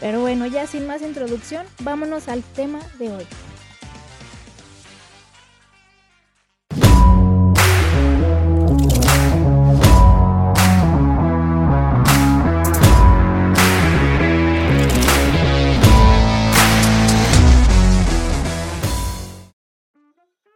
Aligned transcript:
Pero 0.00 0.22
bueno, 0.22 0.46
ya 0.46 0.66
sin 0.66 0.86
más 0.86 1.02
introducción, 1.02 1.66
vámonos 1.80 2.28
al 2.28 2.42
tema 2.42 2.80
de 2.98 3.12
hoy. 3.12 3.26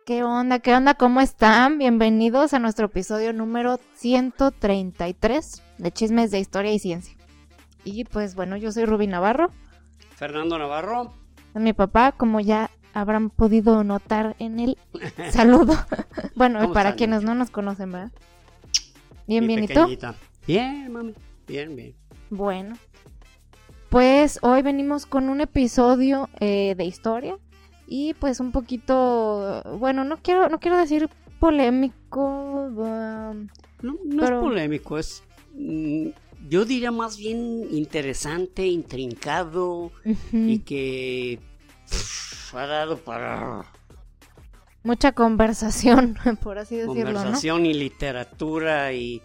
¿Qué 0.07 0.23
onda? 0.23 0.59
¿Qué 0.59 0.75
onda? 0.75 0.95
¿Cómo 0.95 1.21
están? 1.21 1.79
Bienvenidos 1.79 2.55
a 2.55 2.59
nuestro 2.59 2.87
episodio 2.87 3.35
número 3.35 3.79
133 3.95 5.63
de 5.79 5.93
Chismes 5.93 6.31
de 6.31 6.41
Historia 6.41 6.73
y 6.73 6.79
Ciencia. 6.79 7.24
Y 7.85 8.05
pues 8.05 8.35
bueno, 8.35 8.57
yo 8.57 8.73
soy 8.73 8.85
Ruby 8.87 9.07
Navarro. 9.07 9.51
Fernando 10.17 10.59
Navarro. 10.59 11.13
Mi 11.55 11.73
papá, 11.73 12.13
como 12.13 12.41
ya 12.41 12.71
habrán 12.95 13.31
podido 13.31 13.85
notar 13.85 14.37
en 14.39 14.61
el 14.61 14.79
saludo. 15.31 15.75
bueno, 16.35 16.73
para 16.73 16.95
quienes 16.95 17.23
no 17.23 17.35
nos 17.35 17.51
conocen, 17.51 17.93
¿verdad? 17.93 18.13
Bien, 19.27 19.47
bien, 19.47 19.65
¿y 19.65 19.69
tú? 19.69 19.87
Bien, 20.47 20.93
mami. 20.93 21.15
Bien, 21.47 21.77
bien. 21.77 21.95
Bueno. 22.31 22.77
Pues 23.91 24.41
hoy 24.43 24.63
venimos 24.63 25.07
con 25.07 25.29
un 25.29 25.41
episodio 25.41 26.29
eh, 26.41 26.75
de 26.77 26.85
historia 26.85 27.39
y 27.87 28.15
pues 28.15 28.41
un 28.41 28.51
poquito, 28.51 29.63
bueno, 29.79 30.05
no 30.05 30.17
quiero, 30.17 30.49
no 30.49 30.59
quiero 30.59 30.77
decir 30.77 31.09
polémico. 31.39 32.67
Um, 32.67 33.49
no, 33.83 33.97
no 34.05 34.25
es 34.25 34.31
polémico, 34.31 34.99
es 34.99 35.23
mm, 35.55 36.09
yo 36.49 36.65
diría 36.65 36.91
más 36.91 37.17
bien 37.17 37.69
interesante, 37.71 38.67
intrincado 38.67 39.91
y 40.33 40.59
que 40.61 41.41
ha 42.53 42.67
dado 42.67 42.99
para 42.99 43.65
mucha 44.83 45.13
conversación, 45.13 46.17
por 46.43 46.59
así 46.59 46.77
decirlo. 46.77 47.15
Conversación 47.15 47.67
y 47.67 47.75
literatura 47.75 48.93
y 48.93 49.23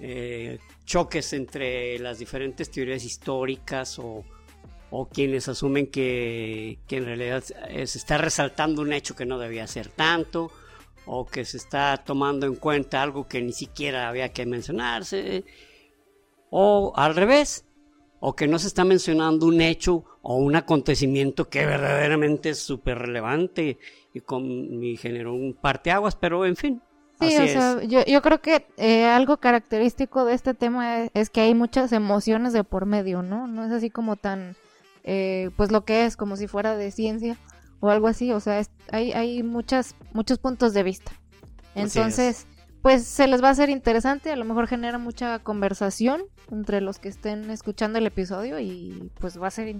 eh, 0.00 0.58
choques 0.84 1.32
entre 1.32 1.98
las 1.98 2.18
diferentes 2.18 2.70
teorías 2.70 3.04
históricas 3.04 3.98
o, 3.98 4.24
o 4.90 5.08
quienes 5.08 5.48
asumen 5.48 5.86
que, 5.86 6.78
que, 6.86 6.98
en 6.98 7.06
realidad 7.06 7.42
se 7.42 7.82
está 7.82 8.18
resaltando 8.18 8.82
un 8.82 8.92
hecho 8.92 9.16
que 9.16 9.24
no 9.24 9.38
debía 9.38 9.66
ser 9.66 9.88
tanto 9.88 10.52
o 11.06 11.26
que 11.26 11.44
se 11.44 11.56
está 11.56 11.96
tomando 11.96 12.46
en 12.46 12.56
cuenta 12.56 13.02
algo 13.02 13.26
que 13.26 13.40
ni 13.40 13.52
siquiera 13.52 14.08
había 14.08 14.32
que 14.32 14.44
mencionarse 14.44 15.44
o 16.50 16.92
al 16.96 17.16
revés, 17.16 17.64
o 18.20 18.34
que 18.34 18.46
no 18.46 18.58
se 18.58 18.66
está 18.66 18.84
mencionando 18.84 19.46
un 19.46 19.60
hecho 19.60 20.04
o 20.22 20.36
un 20.36 20.54
acontecimiento 20.56 21.48
que 21.48 21.64
verdaderamente 21.64 22.50
es 22.50 22.58
súper 22.58 22.98
relevante 22.98 23.78
y, 24.12 24.20
con, 24.20 24.44
y 24.82 24.96
generó 24.96 25.32
un 25.32 25.54
parteaguas, 25.54 26.16
pero 26.16 26.44
en 26.44 26.56
fin. 26.56 26.82
Sí, 27.20 27.26
o 27.36 27.46
sea, 27.48 27.82
yo, 27.82 28.02
yo, 28.06 28.22
creo 28.22 28.40
que 28.40 28.66
eh, 28.78 29.04
algo 29.04 29.36
característico 29.38 30.24
de 30.24 30.34
este 30.34 30.54
tema 30.54 31.04
es, 31.12 31.28
que 31.28 31.42
hay 31.42 31.54
muchas 31.54 31.92
emociones 31.92 32.54
de 32.54 32.64
por 32.64 32.86
medio, 32.86 33.22
¿no? 33.22 33.46
No 33.46 33.66
es 33.66 33.72
así 33.72 33.90
como 33.90 34.16
tan, 34.16 34.56
eh, 35.04 35.50
pues 35.56 35.70
lo 35.70 35.84
que 35.84 36.06
es, 36.06 36.16
como 36.16 36.36
si 36.36 36.46
fuera 36.46 36.76
de 36.76 36.90
ciencia 36.90 37.36
o 37.80 37.90
algo 37.90 38.08
así, 38.08 38.32
o 38.32 38.40
sea, 38.40 38.62
hay, 38.90 39.12
hay 39.12 39.42
muchas, 39.42 39.96
muchos 40.14 40.38
puntos 40.38 40.72
de 40.72 40.82
vista. 40.82 41.12
Entonces, 41.74 42.46
pues 42.82 43.04
se 43.04 43.26
les 43.26 43.42
va 43.42 43.48
a 43.48 43.50
hacer 43.52 43.68
interesante, 43.68 44.30
a 44.30 44.36
lo 44.36 44.44
mejor 44.44 44.66
genera 44.66 44.98
mucha 44.98 45.38
conversación 45.40 46.22
entre 46.50 46.80
los 46.80 46.98
que 46.98 47.08
estén 47.08 47.50
escuchando 47.50 47.98
el 47.98 48.06
episodio 48.06 48.58
y 48.58 49.10
pues 49.18 49.40
va 49.40 49.48
a 49.48 49.50
ser 49.50 49.76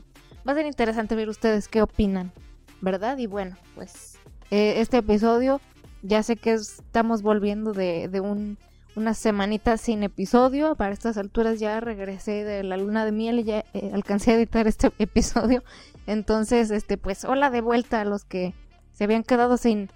va 0.46 0.52
a 0.52 0.54
ser 0.54 0.66
interesante 0.66 1.14
ver 1.14 1.28
ustedes 1.28 1.68
qué 1.68 1.82
opinan, 1.82 2.32
¿verdad? 2.80 3.18
Y 3.18 3.26
bueno, 3.26 3.56
pues 3.74 4.18
eh, 4.50 4.74
este 4.78 4.98
episodio 4.98 5.60
ya 6.02 6.22
sé 6.22 6.36
que 6.36 6.52
estamos 6.52 7.22
volviendo 7.22 7.72
de, 7.72 8.08
de 8.08 8.20
un, 8.20 8.58
unas 8.96 9.18
semanitas 9.18 9.80
sin 9.80 10.02
episodio, 10.02 10.74
para 10.74 10.92
estas 10.92 11.16
alturas 11.16 11.58
ya 11.58 11.80
regresé 11.80 12.44
de 12.44 12.62
la 12.62 12.76
luna 12.76 13.04
de 13.04 13.12
miel 13.12 13.40
y 13.40 13.44
ya 13.44 13.64
eh, 13.72 13.90
alcancé 13.92 14.32
a 14.32 14.34
editar 14.34 14.66
este 14.66 14.92
episodio, 14.98 15.62
entonces 16.06 16.70
este 16.70 16.98
pues 16.98 17.24
hola 17.24 17.50
de 17.50 17.60
vuelta 17.62 18.00
a 18.00 18.04
los 18.04 18.24
que 18.24 18.54
se 18.92 19.04
habían 19.04 19.22
quedado 19.22 19.56
sin 19.56 19.90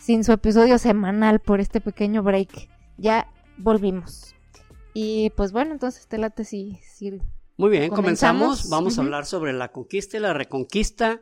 sin 0.00 0.24
su 0.24 0.32
episodio 0.32 0.78
semanal 0.78 1.40
por 1.40 1.60
este 1.60 1.80
pequeño 1.80 2.22
break. 2.22 2.68
Ya 2.96 3.30
volvimos. 3.58 4.34
Y 4.94 5.30
pues 5.36 5.52
bueno, 5.52 5.72
entonces 5.72 6.08
te 6.08 6.18
late 6.18 6.44
si... 6.44 6.80
Muy 7.56 7.70
bien, 7.70 7.90
comenzamos. 7.90 8.68
Vamos 8.70 8.98
a 8.98 9.02
hablar 9.02 9.26
sobre 9.26 9.52
la 9.52 9.70
conquista 9.70 10.16
y 10.16 10.20
la 10.20 10.32
reconquista 10.32 11.20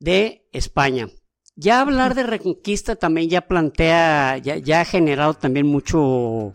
de 0.00 0.48
España. 0.52 1.08
Ya 1.54 1.80
hablar 1.80 2.14
de 2.14 2.22
reconquista 2.22 2.96
también 2.96 3.28
ya 3.28 3.42
plantea, 3.42 4.38
ya, 4.38 4.80
ha 4.80 4.84
generado 4.84 5.34
también 5.34 5.66
mucho, 5.66 6.54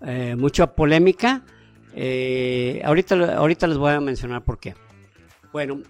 eh, 0.00 0.34
mucha 0.36 0.74
polémica. 0.74 1.44
Eh, 1.94 2.82
ahorita, 2.84 3.36
ahorita 3.36 3.66
les 3.66 3.78
voy 3.78 3.92
a 3.92 4.00
mencionar 4.00 4.44
por 4.44 4.58
qué. 4.58 4.74
Bueno, 5.52 5.82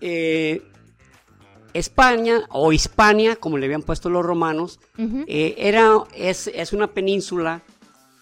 eh, 0.00 0.62
España 1.74 2.46
o 2.50 2.72
Hispania, 2.72 3.36
como 3.36 3.58
le 3.58 3.66
habían 3.66 3.82
puesto 3.82 4.08
los 4.08 4.24
romanos, 4.24 4.78
eh, 5.26 5.56
era, 5.58 6.04
es, 6.14 6.72
una 6.72 6.86
península 6.86 7.62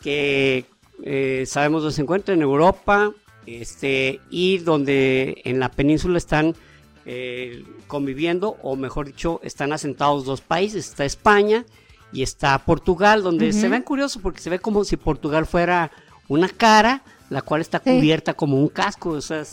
que 0.01 0.65
eh, 1.05 1.45
sabemos 1.47 1.83
dónde 1.83 1.95
se 1.95 2.03
encuentra 2.03 2.35
en 2.35 2.43
Europa 2.43 3.13
este, 3.47 4.21
y 4.31 4.59
donde 4.59 5.43
en 5.45 5.61
la 5.61 5.71
península 5.71 6.17
están 6.17 6.57
eh, 7.05 7.63
conviviendo, 7.89 8.57
o 8.63 8.75
mejor 8.75 9.07
dicho, 9.07 9.39
están 9.43 9.73
asentados 9.73 10.25
dos 10.25 10.41
países, 10.41 10.89
está 10.89 11.05
España 11.05 11.67
y 12.11 12.23
está 12.23 12.59
Portugal, 12.59 13.23
donde 13.23 13.53
se 13.53 13.69
ve 13.69 13.83
curioso 13.85 14.21
porque 14.21 14.41
se 14.41 14.49
ve 14.49 14.61
como 14.61 14.85
si 14.85 14.97
Portugal 14.97 15.45
fuera 15.45 15.91
una 16.29 16.49
cara, 16.49 17.03
la 17.29 17.43
cual 17.43 17.61
está 17.61 17.81
cubierta 17.81 18.33
como 18.35 18.57
un 18.59 18.69
casco, 18.69 19.11
o 19.11 19.21
sea, 19.21 19.45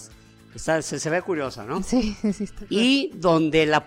se, 0.55 1.09
ve 1.09 1.21
curiosa, 1.21 1.65
¿no? 1.65 1.83
Sí, 1.83 2.15
sí, 2.33 2.43
está 2.43 2.65
Y 2.69 3.11
donde 3.15 3.65
la 3.65 3.85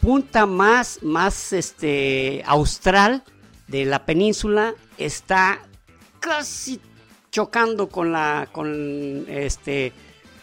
punta 0.00 0.46
más, 0.46 1.02
más 1.02 1.52
este, 1.52 2.42
austral 2.46 3.22
de 3.68 3.84
la 3.84 4.04
península 4.04 4.74
está 4.98 5.60
casi 6.20 6.80
chocando 7.30 7.88
con 7.88 8.12
la, 8.12 8.48
con 8.52 9.24
este, 9.28 9.92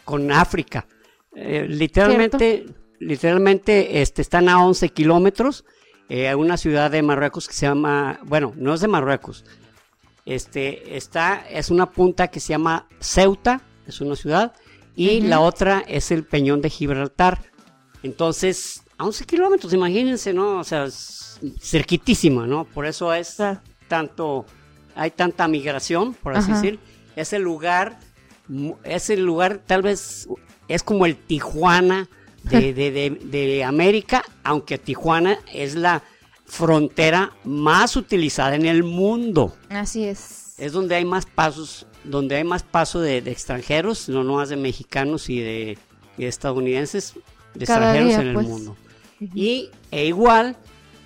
con 0.04 0.32
África. 0.32 0.88
Eh, 1.36 1.68
literalmente, 1.70 2.66
literalmente, 3.00 4.02
este, 4.02 4.22
están 4.22 4.50
a 4.50 4.64
11 4.66 4.90
kilómetros. 4.90 5.66
Eh, 6.10 6.34
una 6.34 6.58
ciudad 6.58 6.90
de 6.90 7.04
Marruecos 7.04 7.48
que 7.48 7.54
se 7.54 7.68
llama, 7.68 8.20
bueno, 8.26 8.54
no 8.56 8.74
es 8.74 8.82
de 8.82 8.88
Marruecos, 8.88 9.46
este, 10.26 10.98
está, 10.98 11.46
es 11.50 11.70
una 11.70 11.92
punta 11.92 12.30
que 12.30 12.40
se 12.40 12.50
llama 12.50 12.88
Ceuta, 13.00 13.62
es 13.86 14.02
una 14.02 14.16
ciudad, 14.16 14.54
y 14.96 15.22
la 15.22 15.40
otra 15.40 15.84
es 15.88 16.12
el 16.12 16.24
Peñón 16.24 16.62
de 16.62 16.70
Gibraltar. 16.70 17.42
Entonces, 18.04 18.84
a 18.98 19.06
11 19.06 19.26
kilómetros, 19.26 19.74
imagínense, 19.74 20.34
¿no? 20.34 20.60
O 20.60 20.64
sea, 20.64 20.88
cerquitísima, 21.60 22.46
¿no? 22.48 22.66
Por 22.66 22.86
eso 22.86 23.14
es 23.14 23.38
tanto, 23.88 24.46
hay 24.96 25.12
tanta 25.12 25.48
migración, 25.48 26.14
por 26.14 26.36
así 26.36 26.52
decir. 26.52 26.80
Es 27.16 27.34
el 27.34 27.42
lugar, 27.42 28.00
es 28.84 29.10
el 29.10 29.26
lugar, 29.26 29.62
tal 29.66 29.82
vez, 29.82 30.28
es 30.68 30.84
como 30.84 31.06
el 31.06 31.16
Tijuana 31.16 32.10
de, 32.44 32.74
de 32.74 33.64
América, 33.64 34.24
aunque 34.44 34.78
Tijuana 34.78 35.40
es 35.54 35.76
la 35.76 36.04
frontera 36.50 37.32
más 37.44 37.96
utilizada 37.96 38.56
en 38.56 38.66
el 38.66 38.84
mundo. 38.84 39.56
Así 39.70 40.04
es. 40.04 40.56
Es 40.58 40.74
donde 40.74 40.96
hay 40.96 41.06
más 41.06 41.26
pasos 41.26 41.86
donde 42.04 42.36
hay 42.36 42.44
más 42.44 42.64
paso 42.64 43.00
de, 43.02 43.18
extranjeros, 43.18 44.10
no 44.10 44.24
más 44.24 44.50
de 44.50 44.58
mexicanos 44.58 45.30
y 45.30 45.40
de, 45.40 45.78
estadounidenses, 46.18 47.14
de 47.54 47.66
extranjeros 47.66 48.14
en 48.14 48.28
el 48.28 48.34
pues. 48.34 48.48
mundo. 48.48 48.78
Y 49.34 49.70
e 49.92 50.06
igual, 50.06 50.56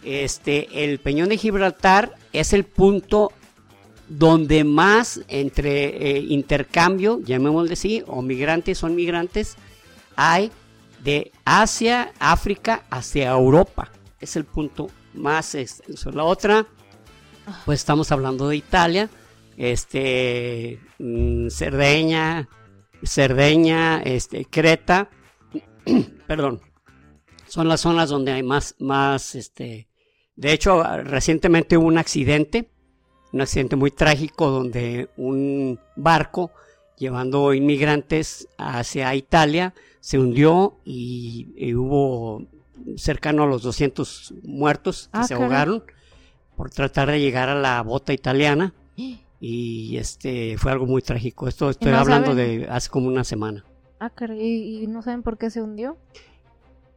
este, 0.04 0.84
el 0.84 1.00
Peñón 1.00 1.30
de 1.30 1.38
Gibraltar 1.38 2.16
es 2.32 2.54
el 2.54 2.64
punto 2.64 3.32
donde 4.08 4.64
más 4.64 5.22
entre 5.28 6.18
eh, 6.18 6.20
intercambio, 6.20 7.20
llamémosle 7.24 7.74
así, 7.74 8.04
o 8.08 8.22
migrantes 8.22 8.78
son 8.78 8.96
migrantes, 8.96 9.56
hay 10.16 10.52
de 11.04 11.32
Asia, 11.46 12.14
África 12.20 12.84
hacia 12.90 13.32
Europa. 13.32 13.92
Es 14.20 14.36
el 14.36 14.46
punto 14.46 14.90
más 15.14 15.56
extenso. 15.56 16.12
La 16.12 16.24
otra, 16.24 16.66
pues 17.66 17.80
estamos 17.80 18.12
hablando 18.12 18.48
de 18.48 18.58
Italia, 18.58 19.10
este, 19.58 20.80
mm, 21.00 21.50
Cerdeña, 21.50 22.50
Cerdeña, 23.04 24.02
este, 24.02 24.46
Creta, 24.46 25.10
perdón, 26.28 26.62
son 27.48 27.68
las 27.68 27.82
zonas 27.82 28.10
donde 28.10 28.32
hay 28.32 28.44
más, 28.44 28.76
más, 28.80 29.36
este, 29.36 29.88
de 30.36 30.54
hecho, 30.54 30.84
recientemente 31.04 31.78
hubo 31.78 31.88
un 31.88 31.98
accidente, 31.98 32.70
un 33.32 33.42
accidente 33.42 33.76
muy 33.76 33.92
trágico 33.92 34.50
donde 34.50 35.10
un 35.18 35.80
barco 35.96 36.52
llevando 36.98 37.54
inmigrantes 37.54 38.48
hacia 38.58 39.14
Italia 39.16 39.74
se 40.00 40.20
hundió 40.20 40.80
y, 40.86 41.74
hubo 41.74 42.46
cercano 42.98 43.44
a 43.44 43.48
los 43.48 43.64
200 43.64 44.34
muertos 44.44 45.10
que 45.12 45.20
Ah, 45.20 45.24
se 45.24 45.34
caray. 45.34 45.44
ahogaron 45.44 45.84
por 46.56 46.70
tratar 46.70 47.10
de 47.10 47.20
llegar 47.20 47.50
a 47.50 47.56
la 47.56 47.82
bota 47.82 48.14
italiana 48.14 48.74
y 49.46 49.98
este 49.98 50.58
fue 50.58 50.72
algo 50.72 50.86
muy 50.86 51.02
trágico. 51.02 51.50
Esto 51.50 51.70
estoy 51.70 51.92
no 51.92 51.98
hablando 51.98 52.28
saben? 52.32 52.62
de 52.62 52.68
hace 52.70 52.90
como 52.90 53.08
una 53.10 53.26
semana. 53.26 53.66
Ah, 54.00 54.10
¿y, 54.40 54.84
y 54.84 54.88
no 54.88 55.02
saben 55.02 55.22
por 55.22 55.38
qué 55.38 55.50
se 55.50 55.62
hundió? 55.62 55.98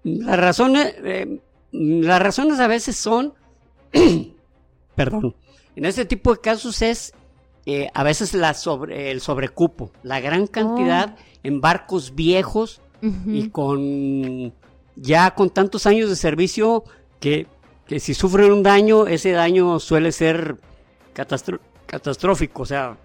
Las 0.04 0.38
razones, 0.38 0.94
eh, 1.02 1.40
las 1.72 2.22
razones 2.22 2.60
a 2.60 2.68
veces 2.68 2.96
son, 2.96 3.34
perdón, 4.94 5.34
en 5.74 5.84
este 5.84 6.04
tipo 6.04 6.32
de 6.32 6.40
casos 6.40 6.82
es 6.82 7.12
eh, 7.66 7.88
a 7.92 8.04
veces 8.04 8.32
la 8.32 8.54
sobre, 8.54 9.10
el 9.10 9.20
sobrecupo, 9.20 9.90
la 10.04 10.20
gran 10.20 10.46
cantidad 10.46 11.16
en 11.42 11.60
barcos 11.60 12.14
viejos 12.14 12.80
y 13.26 13.50
con 13.50 14.52
ya 14.96 15.32
con 15.34 15.50
tantos 15.50 15.86
años 15.86 16.08
de 16.08 16.16
servicio 16.16 16.84
que, 17.20 17.46
que 17.86 17.98
si 18.00 18.14
sufren 18.14 18.52
un 18.52 18.62
daño, 18.62 19.06
ese 19.08 19.32
daño 19.32 19.78
suele 19.80 20.12
ser 20.12 20.56
catastro- 21.14 21.60
catastrófico, 21.86 22.62
o 22.62 22.66
sea, 22.66 22.96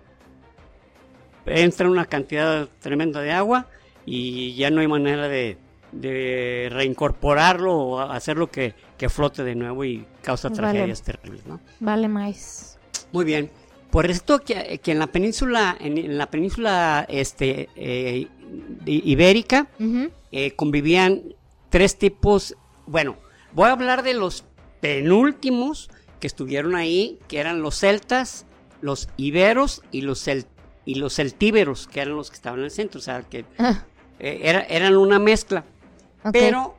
entra 1.46 1.90
una 1.90 2.06
cantidad 2.06 2.68
tremenda 2.80 3.22
de 3.22 3.32
agua 3.32 3.68
y 4.06 4.56
ya 4.56 4.70
no 4.70 4.82
hay 4.82 4.88
manera 4.88 5.28
de, 5.28 5.58
de 5.92 6.70
reincorporarlo 6.72 7.76
o 7.76 8.00
hacerlo 8.00 8.50
que, 8.50 8.74
que 8.98 9.10
flote 9.10 9.44
de 9.44 9.56
nuevo 9.56 9.84
y 9.86 10.06
causa 10.22 10.50
Vale. 10.50 10.62
tragedias 10.62 11.02
terribles, 11.02 11.46
¿no? 11.46 11.60
Vale, 11.80 12.08
más. 12.08 12.80
Muy 13.12 13.26
bien. 13.26 13.50
Por 13.90 14.10
esto 14.10 14.40
que, 14.40 14.80
que 14.82 14.92
en 14.92 15.00
la 15.00 15.08
península, 15.08 15.76
en, 15.80 15.98
en 15.98 16.18
la 16.18 16.30
península 16.30 17.06
este, 17.10 17.68
eh, 17.76 18.28
ibérica, 18.86 19.68
eh, 20.32 20.52
convivían 20.56 21.36
tres 21.70 21.98
tipos. 21.98 22.56
Bueno, 22.86 23.18
voy 23.52 23.68
a 23.68 23.74
hablar 23.74 24.04
de 24.04 24.14
los 24.14 24.46
penúltimos 24.80 25.90
que 26.22 26.28
estuvieron 26.28 26.76
ahí, 26.76 27.20
que 27.28 27.40
eran 27.40 27.62
los 27.62 27.80
celtas, 27.80 28.46
los 28.82 29.10
iberos 29.18 29.82
y 29.92 30.02
los, 30.02 30.28
cel- 30.28 30.46
y 30.86 30.96
los 30.96 31.16
celtíberos, 31.16 31.88
que 31.88 32.02
eran 32.02 32.16
los 32.16 32.30
que 32.30 32.36
estaban 32.36 32.60
en 32.60 32.66
el 32.66 32.72
centro. 32.72 33.00
O 33.00 33.04
sea, 33.04 33.22
que 33.22 33.46
Ah, 33.58 33.84
eh, 34.20 34.40
era- 34.44 34.62
eran 34.64 34.98
una 34.98 35.20
mezcla. 35.20 35.64
Pero 36.32 36.76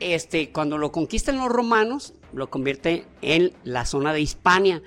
este, 0.00 0.50
cuando 0.50 0.78
lo 0.78 0.92
conquistan 0.92 1.38
los 1.38 1.48
romanos, 1.48 2.12
lo 2.32 2.50
convierte 2.50 3.06
en 3.22 3.52
la 3.64 3.84
zona 3.86 4.12
de 4.12 4.20
Hispania, 4.20 4.82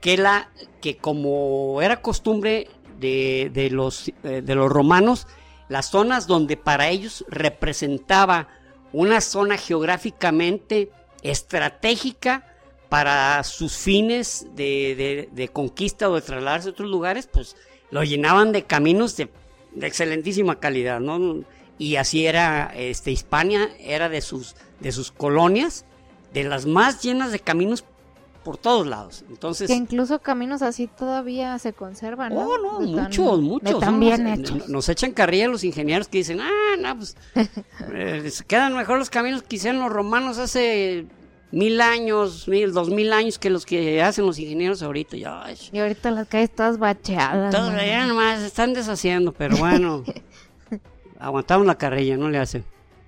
que, 0.00 0.16
la, 0.16 0.50
que 0.80 0.96
como 0.96 1.80
era 1.82 2.00
costumbre 2.02 2.68
de, 2.98 3.50
de 3.52 3.70
los, 3.70 4.08
eh, 4.24 4.42
de 4.42 4.54
los 4.54 4.70
romanos, 4.70 5.26
las 5.68 5.90
zonas 5.90 6.26
donde 6.26 6.56
para 6.56 6.88
ellos 6.88 7.24
representaba 7.28 8.48
una 8.92 9.20
zona 9.20 9.56
geográficamente 9.58 10.90
estratégica 11.22 12.46
para 12.88 13.42
sus 13.44 13.76
fines 13.76 14.46
de, 14.54 14.94
de- 14.96 15.28
de 15.32 15.48
conquista 15.48 16.08
o 16.08 16.14
de 16.14 16.22
trasladarse 16.22 16.68
a 16.68 16.72
otros 16.72 16.88
lugares, 16.90 17.28
pues 17.30 17.56
lo 17.90 18.02
llenaban 18.04 18.52
de 18.52 18.64
caminos 18.64 19.16
de, 19.16 19.28
de 19.74 19.86
excelentísima 19.86 20.58
calidad, 20.60 21.00
¿no? 21.00 21.44
Y 21.78 21.96
así 21.96 22.26
era, 22.26 22.72
este, 22.74 23.10
Hispania 23.10 23.68
era 23.78 24.08
de 24.08 24.20
sus, 24.20 24.56
de 24.80 24.90
sus 24.92 25.12
colonias, 25.12 25.84
de 26.32 26.44
las 26.44 26.66
más 26.66 27.02
llenas 27.02 27.30
de 27.30 27.38
caminos 27.40 27.84
por 28.44 28.56
todos 28.56 28.86
lados. 28.86 29.24
Entonces, 29.28 29.68
Que 29.68 29.74
incluso 29.74 30.20
caminos 30.20 30.62
así 30.62 30.86
todavía 30.86 31.58
se 31.58 31.72
conservan, 31.74 32.34
¿no? 32.34 32.40
Oh, 32.48 32.58
no, 32.58 32.78
De 32.80 32.86
muchos, 33.02 33.40
muchos. 33.40 33.80
tan 33.80 34.00
bien 34.00 34.24
nos, 34.24 34.38
hechos. 34.38 34.68
nos 34.68 34.88
echan 34.88 35.12
carrilla 35.12 35.48
los 35.48 35.64
ingenieros 35.64 36.08
que 36.08 36.18
dicen, 36.18 36.40
ah, 36.40 36.76
no, 36.80 36.96
pues 36.96 37.16
eh, 37.92 38.30
quedan 38.46 38.74
mejor 38.76 38.98
los 38.98 39.10
caminos 39.10 39.42
que 39.42 39.56
hicieron 39.56 39.80
los 39.82 39.92
romanos 39.92 40.38
hace 40.38 41.06
mil 41.50 41.80
años, 41.80 42.46
mil, 42.48 42.72
dos 42.72 42.90
mil 42.90 43.12
años 43.12 43.38
que 43.38 43.48
los 43.50 43.64
que 43.64 44.02
hacen 44.02 44.26
los 44.26 44.38
ingenieros 44.38 44.82
ahorita. 44.82 45.16
Ay, 45.44 45.56
Y 45.72 45.78
ahorita 45.78 46.10
las 46.10 46.28
calles 46.28 46.54
todas 46.54 46.78
bacheadas. 46.78 47.52
mano. 47.54 47.78
allá 47.80 48.06
nomás 48.06 48.40
están 48.42 48.74
deshaciendo, 48.74 49.32
pero 49.32 49.56
bueno, 49.56 50.04
aguantamos 51.18 51.66
la 51.66 51.76
carrilla, 51.78 52.16
no 52.16 52.28
le 52.28 52.38
hace, 52.38 52.64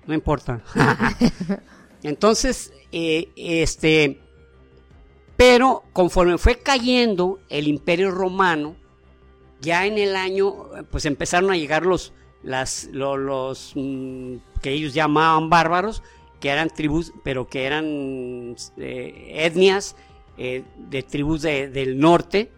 no 0.07 0.13
importa. 0.13 0.61
Entonces, 2.03 2.73
eh, 2.91 3.29
este, 3.35 4.19
pero 5.37 5.83
conforme 5.93 6.37
fue 6.37 6.57
cayendo 6.57 7.39
el 7.49 7.67
imperio 7.67 8.11
romano, 8.11 8.75
ya 9.61 9.85
en 9.85 9.97
el 9.99 10.15
año, 10.15 10.55
pues 10.89 11.05
empezaron 11.05 11.51
a 11.51 11.55
llegar 11.57 11.85
los, 11.85 12.13
las, 12.41 12.85
lo- 12.91 13.17
los, 13.17 13.73
mm, 13.75 14.37
que 14.61 14.71
ellos 14.71 14.93
llamaban 14.95 15.49
bárbaros, 15.51 16.01
que 16.41 16.49
eran 16.49 16.69
tribus, 16.69 17.13
pero 17.23 17.47
que 17.47 17.63
eran 17.63 18.55
eh, 18.77 19.31
etnias 19.45 19.95
eh, 20.37 20.63
de 20.77 21.03
tribus 21.03 21.41
de- 21.43 21.69
del 21.69 21.97
norte, 21.99 22.51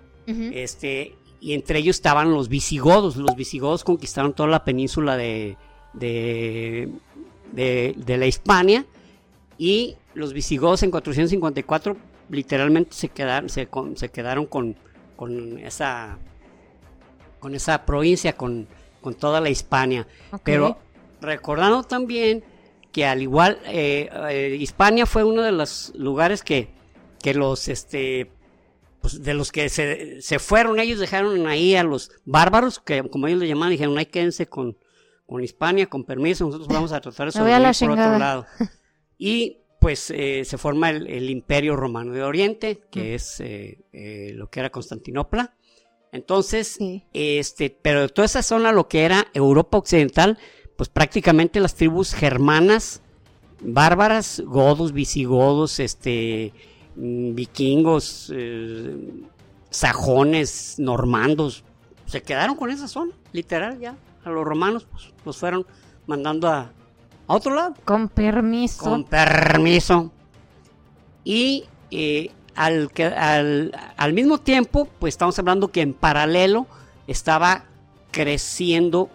este, 0.54 1.16
y 1.42 1.54
entre 1.54 1.80
ellos 1.80 1.98
estaban 1.98 2.32
los 2.32 2.48
visigodos. 2.50 3.18
Los 3.18 3.36
visigodos 3.36 3.84
conquistaron 3.84 4.34
toda 4.34 4.48
la 4.50 4.64
península 4.64 5.18
de, 5.18 5.58
de, 5.94 6.90
de- 7.52 7.94
de 7.98 8.18
la 8.18 8.26
Hispania 8.26 8.86
y 9.58 9.96
los 10.16 10.32
visigodos 10.34 10.82
en 10.84 10.92
454 10.92 11.98
literalmente 12.30 12.94
se 12.94 13.10
quedaron, 13.10 13.50
se, 13.50 13.68
con- 13.68 13.98
se 13.98 14.10
quedaron 14.10 14.46
con, 14.46 14.76
con 15.18 15.60
esa 15.60 16.18
con 17.40 17.54
esa 17.56 17.86
provincia, 17.86 18.38
con, 18.38 18.66
con 19.02 19.14
toda 19.16 19.42
la 19.42 19.50
Hispania. 19.50 20.08
Pero 20.46 20.78
recordando 21.20 21.84
también 21.84 22.42
que 22.94 23.06
al 23.06 23.22
igual, 23.22 23.60
eh, 23.66 24.10
eh, 24.30 24.58
Hispania 24.58 25.06
fue 25.06 25.26
uno 25.26 25.42
de 25.42 25.52
los 25.52 25.92
lugares 25.96 26.44
que, 26.44 26.70
que 27.22 27.34
los, 27.34 27.68
este, 27.68 28.32
pues 29.02 29.22
de 29.22 29.34
los 29.34 29.52
que 29.52 29.68
se, 29.68 30.22
se 30.22 30.40
fueron, 30.40 30.80
ellos 30.80 31.00
dejaron 31.00 31.46
ahí 31.48 31.76
a 31.76 31.84
los 31.84 32.12
bárbaros, 32.24 32.80
que 32.80 33.04
como 33.10 33.28
ellos 33.28 33.40
le 33.42 33.48
llamaban, 33.50 33.72
dijeron, 33.72 33.98
hay 33.98 34.06
quédense 34.06 34.46
con, 34.48 34.78
con 35.26 35.44
Hispania, 35.44 35.88
con 35.88 36.06
permiso, 36.06 36.46
nosotros 36.46 36.70
vamos 36.70 36.94
a 36.94 37.02
tratar 37.02 37.32
sobrevivir 37.34 37.76
por 37.80 37.90
otro 37.92 38.18
lado. 38.18 38.46
Y 39.18 39.60
pues 39.80 40.12
eh, 40.12 40.44
se 40.46 40.58
forma 40.58 40.90
el, 40.90 41.08
el 41.08 41.30
Imperio 41.30 41.76
Romano 41.76 42.14
de 42.14 42.24
Oriente, 42.24 42.82
que 42.90 43.16
es 43.16 43.40
eh, 43.40 43.80
eh, 43.94 44.32
lo 44.34 44.50
que 44.50 44.60
era 44.60 44.70
Constantinopla. 44.70 45.56
Entonces, 46.12 46.68
Sí. 46.78 47.04
este, 47.14 47.70
pero 47.70 48.08
toda 48.10 48.26
esa 48.26 48.44
zona, 48.44 48.72
lo 48.72 48.88
que 48.88 49.04
era 49.04 49.28
Europa 49.34 49.78
Occidental, 49.78 50.38
pues 50.76 50.90
prácticamente 50.90 51.60
las 51.60 51.76
tribus 51.76 52.14
germanas, 52.14 53.02
bárbaras, 53.62 54.42
godos, 54.46 54.92
visigodos, 54.92 55.80
este, 55.80 56.54
mm, 56.96 57.36
vikingos, 57.36 58.32
eh, 58.36 58.98
sajones, 59.70 60.76
normandos, 60.80 61.64
se 62.06 62.22
quedaron 62.22 62.56
con 62.56 62.70
esa 62.70 62.88
zona, 62.88 63.14
literal, 63.32 63.80
ya. 63.80 63.96
A 64.26 64.30
los 64.30 64.46
romanos, 64.46 64.86
pues, 64.90 65.12
los 65.26 65.38
fueron 65.38 65.66
mandando 66.08 66.48
a, 66.48 66.72
a 67.28 67.34
otro 67.34 67.54
lado. 67.56 67.74
Con 67.84 68.08
permiso. 68.10 68.84
Con 68.84 69.04
permiso. 69.04 70.12
Y 71.24 71.66
eh, 71.92 72.32
al, 72.56 72.92
que- 72.92 73.06
al, 73.06 73.72
al 73.98 74.14
mismo 74.14 74.38
tiempo, 74.40 74.88
pues 75.00 75.14
estamos 75.14 75.38
hablando 75.40 75.70
que 75.72 75.82
en 75.82 75.94
paralelo 75.94 76.68
estaba 77.08 77.66
creciendo 78.12 79.10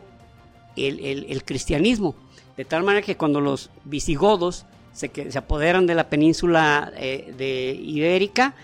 el, 0.87 1.45
cristianismo. 1.45 2.15
De 2.57 2.65
tal 2.65 2.83
manera 2.83 3.05
que 3.05 3.17
cuando 3.17 3.41
los 3.41 3.71
visigodos 3.85 4.67
se, 4.93 5.11
apoderan 5.37 5.87
de 5.87 5.95
la 5.95 6.09
península 6.09 6.93
eh, 6.97 7.33
de 7.37 7.79
Ibérica, 7.81 8.55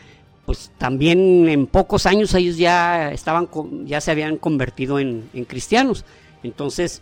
pues 0.47 0.71
también 0.79 1.49
en 1.49 1.67
pocos 1.67 2.07
años 2.07 2.35
ellos 2.35 2.57
ya 2.57 3.13
estaban 3.13 3.49
ya 3.87 4.01
se 4.01 4.11
habían 4.11 4.37
convertido 4.37 4.99
en, 4.99 5.29
en 5.33 5.45
cristianos. 5.45 6.05
Entonces, 6.43 7.01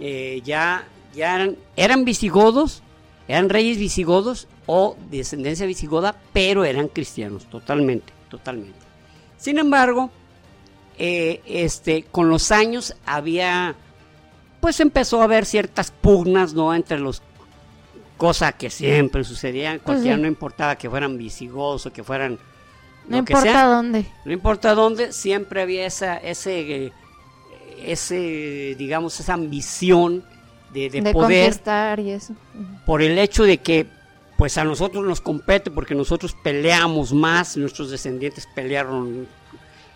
eh, 0.00 0.40
ya, 0.44 0.86
ya 1.14 1.34
eran, 1.34 1.56
eran 1.76 2.04
visigodos, 2.04 2.82
eran 3.26 3.48
reyes 3.48 3.78
visigodos 3.78 4.46
o 4.66 4.96
descendencia 5.10 5.66
visigoda, 5.66 6.14
pero 6.32 6.64
eran 6.64 6.88
cristianos, 6.88 7.46
totalmente, 7.46 8.12
totalmente. 8.30 8.78
Sin 9.36 9.58
embargo, 9.58 10.10
eh, 10.98 11.40
este, 11.46 12.04
con 12.04 12.28
los 12.28 12.52
años 12.52 12.94
había 13.06 13.76
pues 14.60 14.80
empezó 14.80 15.20
a 15.20 15.24
haber 15.24 15.44
ciertas 15.46 15.90
pugnas, 15.90 16.54
¿no? 16.54 16.74
Entre 16.74 16.98
los 16.98 17.22
cosa 18.16 18.52
que 18.52 18.68
siempre 18.70 19.22
sucedía, 19.24 19.72
Pues 19.72 19.82
cualquiera 19.82 20.16
sí. 20.16 20.22
no 20.22 20.28
importaba 20.28 20.76
que 20.76 20.90
fueran 20.90 21.16
visigodos 21.16 21.86
o 21.86 21.92
que 21.92 22.02
fueran 22.02 22.38
No 23.08 23.18
lo 23.18 23.24
que 23.24 23.32
importa 23.32 23.52
sea, 23.52 23.64
dónde. 23.66 24.06
no 24.24 24.32
importa 24.32 24.74
dónde, 24.74 25.12
siempre 25.12 25.62
había 25.62 25.86
esa, 25.86 26.16
ese, 26.16 26.92
ese, 27.84 28.74
digamos, 28.76 29.18
esa 29.20 29.34
ambición 29.34 30.24
de, 30.72 30.90
de 30.90 31.00
De 31.00 31.12
poder 31.12 31.54
y 32.00 32.10
eso. 32.10 32.34
Por 32.84 33.02
el 33.02 33.18
hecho 33.18 33.44
de 33.44 33.58
que, 33.58 33.86
pues 34.36 34.58
a 34.58 34.64
nosotros 34.64 35.04
nos 35.04 35.20
compete 35.20 35.70
porque 35.70 35.94
nosotros 35.94 36.34
peleamos 36.42 37.12
más, 37.12 37.56
nuestros 37.56 37.90
descendientes 37.90 38.48
pelearon, 38.54 39.28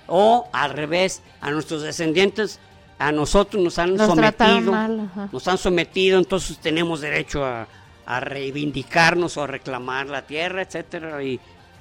o 0.07 0.49
al 0.53 0.71
revés, 0.73 1.23
a 1.41 1.51
nuestros 1.51 1.83
descendientes, 1.83 2.61
a 2.99 3.11
nosotros 3.13 3.63
nos 3.63 3.79
han 3.79 3.97
Nos 3.97 4.07
sometido, 4.09 4.73
mal, 4.73 5.11
nos 5.33 5.49
han 5.49 5.59
sometido, 5.59 6.19
entonces 6.19 6.59
tenemos 6.59 7.01
derecho 7.01 7.45
a, 7.45 7.67
a 8.07 8.21
reivindicarnos 8.21 9.37
o 9.37 9.43
a 9.43 9.47
reclamar 9.47 10.07
la 10.07 10.23
tierra, 10.27 10.63
etcétera. 10.63 11.23
Y 11.23 11.41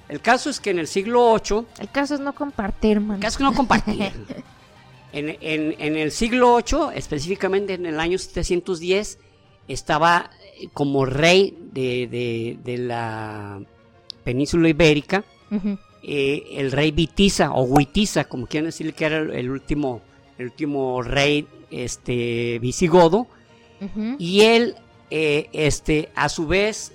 el 0.10 0.20
caso 0.22 0.50
es 0.50 0.60
que 0.60 0.72
en 0.72 0.80
el 0.80 0.88
siglo 0.88 1.36
VIII 1.36 1.66
El 1.80 1.90
caso 1.92 2.16
es 2.16 2.20
no 2.20 2.34
compartir, 2.34 3.00
man. 3.00 3.20
Casi 3.20 3.38
que 3.38 3.44
no 3.44 3.54
compartían. 3.54 4.12
en, 5.14 5.30
en- 5.42 5.76
en 5.80 5.96
el 5.98 6.12
siglo 6.12 6.58
VIII, 6.58 6.96
específicamente 6.98 7.74
en 7.76 7.86
el 7.86 8.00
año 8.00 8.18
710, 8.18 9.20
estaba 9.68 10.32
eh, 10.60 10.68
como 10.74 11.06
rey 11.06 11.56
de, 11.72 12.08
de- 12.08 12.58
de 12.64 12.78
la 12.80 13.60
península 14.24 14.70
ibérica 14.70 15.24
eh, 16.04 16.44
el 16.54 16.72
rey 16.72 16.92
Vitiza 16.92 17.52
o 17.52 17.64
Huitiza, 17.64 18.24
como 18.26 18.48
quieren 18.48 18.66
decirle 18.68 18.94
que 18.94 19.06
era 19.06 19.18
el, 19.18 19.32
el 19.32 19.50
último, 19.52 20.02
el 20.42 20.48
último 20.48 21.02
rey 21.02 21.48
este, 21.70 22.60
visigodo. 22.60 23.28
Y 24.20 24.42
él, 24.42 24.76
eh, 25.10 25.50
este, 25.54 26.12
a 26.14 26.30
su 26.30 26.46
vez, 26.46 26.92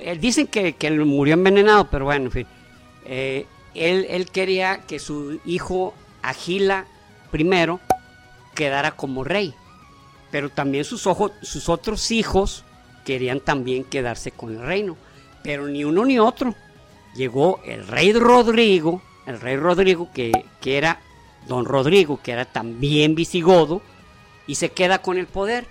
eh, 0.00 0.16
dicen 0.18 0.46
que, 0.46 0.72
que 0.74 0.86
él 0.86 1.04
murió 1.04 1.34
envenenado, 1.34 1.90
pero 1.90 2.06
bueno, 2.06 2.26
en 2.26 2.30
fin. 2.30 2.46
Eh, 3.04 3.46
él, 3.74 4.06
él 4.08 4.30
quería 4.30 4.78
que 4.86 4.98
su 4.98 5.40
hijo 5.44 5.92
Agila 6.22 6.86
I 7.34 7.46
quedara 8.54 8.92
como 8.92 9.24
rey. 9.24 9.54
Pero 10.30 10.48
también 10.48 10.84
sus, 10.84 11.06
ojos, 11.06 11.32
sus 11.42 11.68
otros 11.68 12.10
hijos 12.10 12.64
querían 13.04 13.40
también 13.40 13.84
quedarse 13.84 14.30
con 14.30 14.54
el 14.54 14.62
reino. 14.62 14.96
Pero 15.42 15.66
ni 15.66 15.84
uno 15.84 16.04
ni 16.06 16.18
otro. 16.18 16.54
Llegó 17.14 17.60
el 17.66 17.86
rey 17.86 18.14
Rodrigo, 18.14 19.02
el 19.26 19.38
rey 19.38 19.56
Rodrigo 19.56 20.08
que, 20.14 20.32
que 20.62 20.78
era 20.78 20.98
don 21.48 21.64
Rodrigo, 21.64 22.20
que 22.22 22.32
era 22.32 22.44
también 22.44 23.14
visigodo, 23.14 23.82
y 24.46 24.54
se 24.56 24.70
queda 24.70 25.00
con 25.00 25.18
el 25.18 25.26
poder 25.26 25.66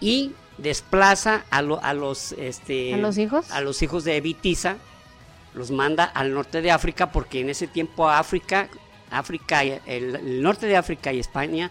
y 0.00 0.32
desplaza 0.58 1.44
a, 1.50 1.62
lo- 1.62 1.82
a 1.82 1.94
los 1.94 2.32
este 2.32 2.94
¿A 2.94 2.96
los 2.98 3.16
hijos? 3.18 3.50
a 3.50 3.60
los 3.60 3.80
hijos 3.82 4.04
de 4.04 4.20
Vitiza 4.20 4.76
los 5.54 5.70
manda 5.70 6.04
al 6.04 6.34
norte 6.34 6.60
de 6.62 6.70
África 6.70 7.10
porque 7.12 7.40
en 7.40 7.48
ese 7.50 7.66
tiempo 7.66 8.08
África 8.08 8.68
África 9.10 9.62
el, 9.64 9.80
el 9.86 10.42
norte 10.42 10.66
de 10.66 10.76
África 10.76 11.12
y 11.12 11.18
España 11.20 11.70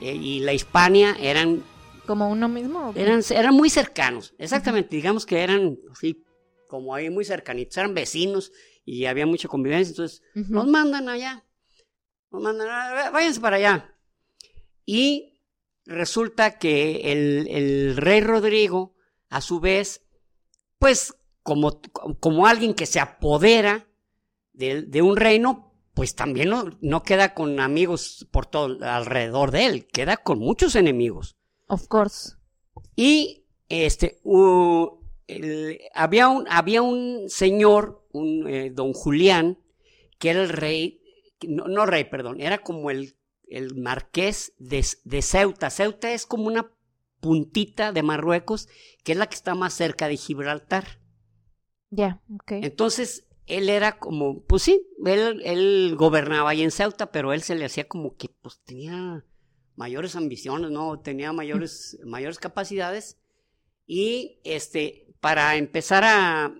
eh, 0.00 0.12
y 0.14 0.40
la 0.40 0.52
Hispania 0.52 1.16
eran 1.20 1.62
¿Como 2.06 2.28
uno 2.28 2.48
mismo? 2.48 2.92
eran 2.96 3.22
eran 3.30 3.54
muy 3.54 3.70
cercanos 3.70 4.34
exactamente 4.38 4.94
digamos 4.96 5.24
que 5.24 5.38
eran 5.40 5.78
así 5.92 6.22
como 6.68 6.94
ahí 6.94 7.10
muy 7.10 7.24
cercanitos 7.24 7.76
eran 7.78 7.94
vecinos 7.94 8.52
y 8.84 9.06
había 9.06 9.26
mucha 9.26 9.48
convivencia 9.48 9.90
entonces 9.92 10.20
nos 10.34 10.66
mandan 10.66 11.08
allá. 11.08 11.32
Nos 11.32 11.32
mandan, 11.32 11.44
"Ah, 11.44 11.49
váyanse 12.30 13.40
para 13.40 13.56
allá. 13.56 13.94
Y 14.86 15.40
resulta 15.84 16.58
que 16.58 17.12
el, 17.12 17.48
el 17.48 17.96
rey 17.96 18.20
Rodrigo, 18.20 18.94
a 19.28 19.40
su 19.40 19.60
vez, 19.60 20.02
pues 20.78 21.14
como, 21.42 21.80
como 22.20 22.46
alguien 22.46 22.74
que 22.74 22.86
se 22.86 23.00
apodera 23.00 23.86
de, 24.52 24.82
de 24.82 25.02
un 25.02 25.16
reino, 25.16 25.72
pues 25.94 26.14
también 26.14 26.50
no, 26.50 26.78
no 26.80 27.02
queda 27.02 27.34
con 27.34 27.60
amigos 27.60 28.26
por 28.30 28.46
todo 28.46 28.78
alrededor 28.84 29.50
de 29.50 29.66
él, 29.66 29.86
queda 29.86 30.16
con 30.16 30.38
muchos 30.38 30.74
enemigos. 30.76 31.36
Of 31.66 31.86
course. 31.88 32.34
Y 32.96 33.44
este 33.68 34.20
el- 35.26 35.78
había 35.94 36.28
un 36.28 36.46
había 36.48 36.82
un 36.82 37.28
señor, 37.28 38.06
un 38.12 38.48
eh, 38.48 38.70
don 38.70 38.92
Julián, 38.92 39.58
que 40.18 40.30
era 40.30 40.42
el 40.42 40.48
rey, 40.48 40.99
no, 41.48 41.66
no 41.68 41.86
rey, 41.86 42.04
perdón, 42.04 42.40
era 42.40 42.58
como 42.58 42.90
el, 42.90 43.16
el 43.48 43.74
marqués 43.76 44.54
de, 44.58 44.84
de 45.04 45.22
Ceuta. 45.22 45.70
Ceuta 45.70 46.12
es 46.12 46.26
como 46.26 46.46
una 46.46 46.72
puntita 47.20 47.92
de 47.92 48.02
Marruecos, 48.02 48.68
que 49.04 49.12
es 49.12 49.18
la 49.18 49.26
que 49.26 49.34
está 49.34 49.54
más 49.54 49.74
cerca 49.74 50.08
de 50.08 50.16
Gibraltar. 50.16 51.00
Ya, 51.90 52.20
ok. 52.34 52.52
Entonces, 52.52 53.26
él 53.46 53.68
era 53.68 53.98
como, 53.98 54.42
pues 54.44 54.62
sí, 54.62 54.86
él, 55.04 55.42
él 55.44 55.94
gobernaba 55.96 56.50
ahí 56.50 56.62
en 56.62 56.70
Ceuta, 56.70 57.10
pero 57.10 57.32
él 57.32 57.42
se 57.42 57.56
le 57.56 57.64
hacía 57.64 57.88
como 57.88 58.16
que 58.16 58.28
pues 58.28 58.60
tenía 58.64 59.24
mayores 59.76 60.14
ambiciones, 60.14 60.70
¿no? 60.70 61.00
Tenía 61.00 61.32
mayores, 61.32 61.98
mayores 62.04 62.38
capacidades. 62.38 63.18
Y 63.86 64.40
este, 64.44 65.08
para 65.20 65.56
empezar 65.56 66.04
a, 66.04 66.54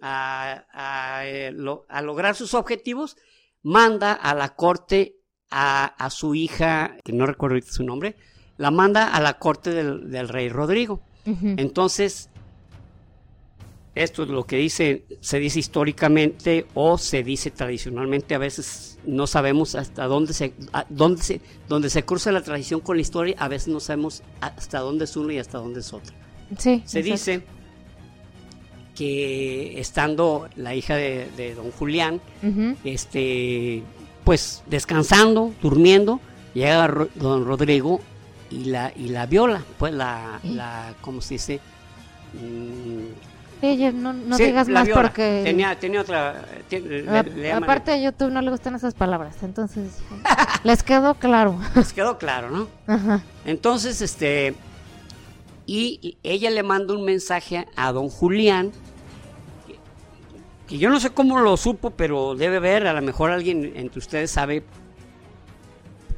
a, 0.00 0.66
a, 0.72 1.28
eh, 1.28 1.54
a 1.88 2.02
lograr 2.02 2.34
sus 2.34 2.54
objetivos, 2.54 3.16
manda 3.62 4.12
a 4.12 4.34
la 4.34 4.54
corte 4.54 5.16
a, 5.50 5.84
a 5.84 6.10
su 6.10 6.34
hija, 6.34 6.96
que 7.04 7.12
no 7.12 7.26
recuerdo 7.26 7.54
ahorita 7.54 7.72
su 7.72 7.84
nombre, 7.84 8.16
la 8.56 8.70
manda 8.70 9.14
a 9.14 9.20
la 9.20 9.38
corte 9.38 9.70
del, 9.70 10.10
del 10.10 10.28
rey 10.28 10.48
Rodrigo. 10.48 11.00
Entonces, 11.24 12.30
esto 13.94 14.22
es 14.22 14.28
lo 14.28 14.44
que 14.44 14.56
dice, 14.56 15.04
se 15.20 15.38
dice 15.38 15.58
históricamente 15.60 16.66
o 16.74 16.96
se 16.98 17.22
dice 17.22 17.50
tradicionalmente, 17.50 18.34
a 18.34 18.38
veces 18.38 18.98
no 19.04 19.26
sabemos 19.26 19.74
hasta 19.74 20.06
dónde 20.06 20.32
se, 20.32 20.54
dónde 20.88 21.22
se, 21.22 21.40
dónde 21.68 21.90
se 21.90 22.04
cruza 22.04 22.32
la 22.32 22.42
tradición 22.42 22.80
con 22.80 22.96
la 22.96 23.02
historia, 23.02 23.36
a 23.38 23.48
veces 23.48 23.68
no 23.68 23.80
sabemos 23.80 24.22
hasta 24.40 24.80
dónde 24.80 25.04
es 25.04 25.16
uno 25.16 25.30
y 25.30 25.38
hasta 25.38 25.58
dónde 25.58 25.80
es 25.80 25.92
otro. 25.92 26.14
Sí. 26.58 26.82
Se 26.86 27.00
exacto. 27.00 27.02
dice 27.02 27.44
que 28.96 29.80
estando 29.80 30.48
la 30.56 30.74
hija 30.74 30.94
de, 30.96 31.28
de 31.36 31.54
don 31.54 31.70
Julián, 31.70 32.20
este, 32.84 33.82
pues 34.24 34.62
descansando, 34.66 35.52
durmiendo, 35.62 36.20
llega 36.54 36.86
Ro- 36.86 37.08
don 37.14 37.44
Rodrigo 37.46 38.00
y 38.50 38.64
la, 38.66 38.92
y 38.94 39.08
la 39.08 39.26
viola, 39.26 39.62
pues 39.78 39.94
la, 39.94 40.40
¿Eh? 40.44 40.48
la, 40.50 40.94
¿cómo 41.00 41.20
se 41.22 41.34
dice? 41.34 41.60
Mm, 42.34 44.02
no, 44.02 44.12
no 44.12 44.36
sí, 44.36 44.44
digas 44.44 44.68
más 44.68 44.86
viola. 44.86 45.02
porque... 45.02 45.42
Tenía, 45.44 45.78
tenía 45.78 46.00
otra... 46.00 46.44
le- 46.70 47.22
le 47.22 47.52
aparte 47.52 47.92
a 47.92 47.96
YouTube 47.96 48.30
no 48.30 48.42
le 48.42 48.50
gustan 48.50 48.74
esas 48.74 48.92
palabras, 48.94 49.36
entonces 49.42 49.98
les 50.64 50.82
quedó 50.82 51.14
claro. 51.14 51.58
Les 51.76 51.92
quedó 51.92 52.18
claro, 52.18 52.50
¿no? 52.50 52.68
Ajá. 52.86 53.22
Entonces, 53.44 54.02
este... 54.02 54.54
Y 55.74 56.18
ella 56.22 56.50
le 56.50 56.62
manda 56.62 56.92
un 56.92 57.02
mensaje 57.02 57.66
a 57.76 57.92
don 57.92 58.10
Julián, 58.10 58.72
que, 59.66 59.78
que 60.68 60.76
yo 60.76 60.90
no 60.90 61.00
sé 61.00 61.08
cómo 61.08 61.40
lo 61.40 61.56
supo, 61.56 61.88
pero 61.88 62.34
debe 62.34 62.58
ver, 62.58 62.86
a 62.86 62.92
lo 62.92 63.00
mejor 63.00 63.30
alguien 63.30 63.72
entre 63.74 63.98
ustedes 63.98 64.30
sabe 64.30 64.64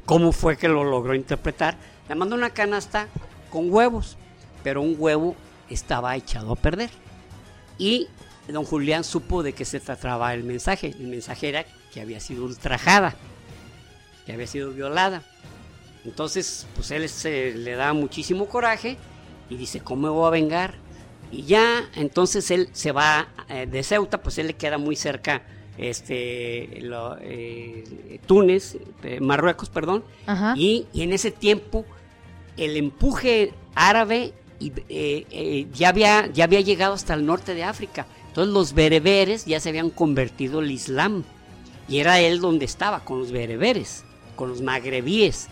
cómo 0.05 0.33
fue 0.33 0.57
que 0.57 0.67
lo 0.67 0.83
logró 0.83 1.15
interpretar. 1.15 1.77
Le 2.09 2.15
manda 2.15 2.35
una 2.35 2.49
canasta 2.49 3.07
con 3.49 3.71
huevos, 3.71 4.17
pero 4.61 4.81
un 4.81 4.97
huevo 4.99 5.37
estaba 5.69 6.17
echado 6.17 6.51
a 6.51 6.55
perder. 6.57 6.89
Y 7.77 8.09
don 8.49 8.65
Julián 8.65 9.05
supo 9.05 9.41
de 9.41 9.53
qué 9.53 9.63
se 9.63 9.79
trataba 9.79 10.33
el 10.33 10.43
mensaje. 10.43 10.93
El 10.99 11.07
mensaje 11.07 11.47
era 11.47 11.65
que 11.93 12.01
había 12.01 12.19
sido 12.19 12.43
ultrajada, 12.43 13.15
que 14.25 14.33
había 14.33 14.47
sido 14.47 14.71
violada. 14.71 15.23
Entonces, 16.03 16.67
pues 16.75 16.91
él 16.91 17.07
se 17.07 17.53
le 17.53 17.75
da 17.75 17.93
muchísimo 17.93 18.47
coraje 18.47 18.97
y 19.49 19.55
dice, 19.57 19.79
¿cómo 19.81 20.03
me 20.03 20.09
voy 20.09 20.27
a 20.27 20.31
vengar? 20.31 20.75
Y 21.31 21.43
ya, 21.43 21.83
entonces 21.95 22.49
él 22.51 22.69
se 22.71 22.91
va 22.91 23.27
eh, 23.49 23.67
de 23.69 23.83
Ceuta, 23.83 24.21
pues 24.21 24.37
él 24.37 24.47
le 24.47 24.53
queda 24.53 24.77
muy 24.77 24.95
cerca, 24.95 25.41
este, 25.77 26.79
lo- 26.81 27.17
eh, 27.21 28.19
Túnez, 28.25 28.77
eh, 29.03 29.19
Marruecos, 29.19 29.69
perdón, 29.69 30.03
y, 30.57 30.85
y 30.93 31.01
en 31.03 31.13
ese 31.13 31.31
tiempo 31.31 31.85
el 32.57 32.77
empuje 32.77 33.53
árabe 33.75 34.33
y, 34.59 34.71
eh, 34.89 35.67
ya, 35.73 35.89
había, 35.89 36.27
ya 36.31 36.45
había 36.45 36.61
llegado 36.61 36.93
hasta 36.93 37.13
el 37.13 37.25
norte 37.25 37.53
de 37.53 37.63
África. 37.65 38.07
Entonces 38.29 38.53
los 38.53 38.73
bereberes 38.73 39.45
ya 39.45 39.59
se 39.59 39.69
habían 39.69 39.89
convertido 39.89 40.59
al 40.59 40.71
Islam. 40.71 41.23
Y 41.87 41.99
era 41.99 42.19
él 42.19 42.39
donde 42.39 42.65
estaba, 42.65 43.01
con 43.01 43.19
los 43.19 43.31
bereberes, 43.31 44.03
con 44.35 44.49
los 44.49 44.61
magrebíes, 44.61 45.47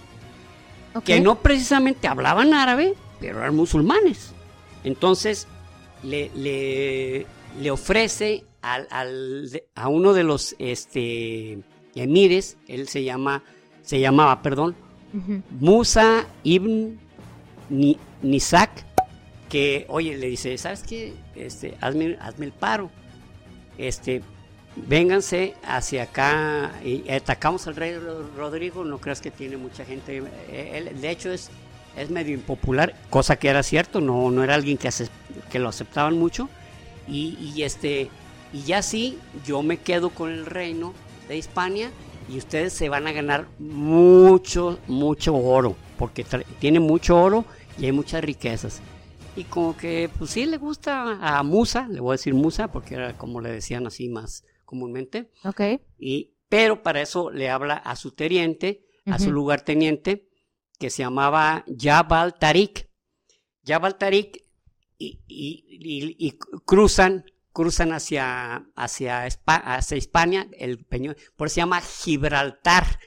que 1.04 1.20
no 1.20 1.36
precisamente 1.40 2.08
hablaban 2.08 2.54
árabe, 2.54 2.94
pero 3.28 3.40
eran 3.40 3.56
musulmanes. 3.56 4.34
Entonces 4.84 5.48
le, 6.04 6.30
le, 6.36 7.26
le 7.62 7.72
ofrece 7.72 8.44
al, 8.62 8.88
al- 8.92 9.64
a 9.76 9.88
uno 9.88 10.14
de 10.14 10.24
los 10.24 10.56
este, 10.60 11.60
emires, 11.96 12.58
él 12.68 12.88
se 12.88 13.04
llama, 13.04 13.44
se 13.82 14.00
llamaba, 14.00 14.42
perdón. 14.42 14.76
Musa 15.60 16.26
ibn 16.44 17.00
Ni, 17.70 17.98
Nisac, 18.24 18.84
que, 19.48 19.86
oye, 19.88 20.18
le 20.18 20.28
dice, 20.28 20.58
¿sabes 20.58 20.84
qué? 20.84 21.14
Este, 21.36 21.78
hazme, 21.82 22.18
hazme 22.20 22.48
el 22.48 22.52
paro. 22.52 22.90
Este, 23.78 24.22
vénganse 24.76 25.54
hacia 25.64 26.04
acá 26.04 26.72
y 26.84 27.08
atacamos 27.12 27.68
al 27.68 27.76
rey 27.76 27.96
Rodrigo, 28.36 28.84
no 28.84 28.98
creas 28.98 29.22
que 29.22 29.30
tiene 29.32 29.56
mucha 29.58 29.86
gente. 29.86 30.24
Él, 30.52 31.00
de 31.00 31.10
hecho, 31.12 31.32
es, 31.32 31.52
es 31.98 32.10
medio 32.10 32.34
impopular, 32.34 32.96
cosa 33.10 33.36
que 33.38 33.50
era 33.50 33.64
cierto, 33.64 34.02
no, 34.02 34.32
no 34.32 34.44
era 34.44 34.56
alguien 34.56 34.78
que, 34.78 34.90
que 35.52 35.60
lo 35.60 35.70
aceptaban 35.70 36.18
mucho. 36.18 36.50
Y, 37.08 37.38
y, 37.40 37.64
este, 37.64 38.10
y 38.52 38.62
ya 38.64 38.82
sí, 38.82 39.20
yo 39.46 39.62
me 39.62 39.78
quedo 39.78 40.10
con 40.10 40.32
el 40.32 40.46
reino 40.46 40.94
de 41.28 41.38
Hispania 41.38 41.92
y 42.30 42.38
ustedes 42.38 42.74
se 42.74 42.90
van 42.90 43.08
a 43.08 43.12
ganar 43.12 43.48
mucho, 43.60 44.80
mucho 44.88 45.36
oro, 45.36 45.76
porque 45.98 46.26
tiene 46.60 46.80
mucho 46.80 47.22
oro 47.22 47.46
y 47.78 47.86
hay 47.86 47.92
muchas 47.92 48.24
riquezas. 48.24 48.82
Y 49.36 49.46
como 49.46 49.76
que, 49.76 50.10
pues 50.18 50.32
sí, 50.32 50.46
le 50.46 50.58
gusta 50.58 51.18
a 51.22 51.42
Musa, 51.44 51.88
le 51.90 52.00
voy 52.00 52.12
a 52.12 52.18
decir 52.18 52.34
Musa, 52.34 52.72
porque 52.72 52.96
era 52.96 53.18
como 53.18 53.42
le 53.42 53.52
decían 53.52 53.88
así 53.88 54.08
más 54.08 54.46
comúnmente. 54.64 55.32
Ok. 55.44 55.62
Y, 55.98 56.34
pero 56.50 56.84
para 56.84 57.02
eso 57.02 57.32
le 57.32 57.50
habla 57.50 57.76
a 57.76 57.96
su 57.96 58.12
teniente, 58.12 58.86
a 59.06 59.18
su 59.18 59.32
lugarteniente, 59.32 60.30
que 60.84 60.90
se 60.90 61.02
llamaba 61.02 61.64
Jabal 61.80 62.34
Tarik. 62.34 62.90
Jabal 63.66 63.98
Tarik 63.98 64.44
y, 64.98 65.22
y, 65.30 66.38
cruzan 66.66 67.24
cruzan 67.54 67.94
hacia, 67.94 68.66
hacia, 68.76 69.24
hacia 69.24 69.98
España, 69.98 70.48
el 70.52 70.84
peñón, 70.84 71.16
por 71.38 71.48
eso 71.48 71.54
se 71.54 71.62
llama 71.62 71.80
Gibraltar, 71.80 73.00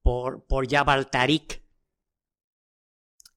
por, 0.00 0.44
por 0.44 0.70
Jabal 0.70 1.10
Tarik. 1.10 1.60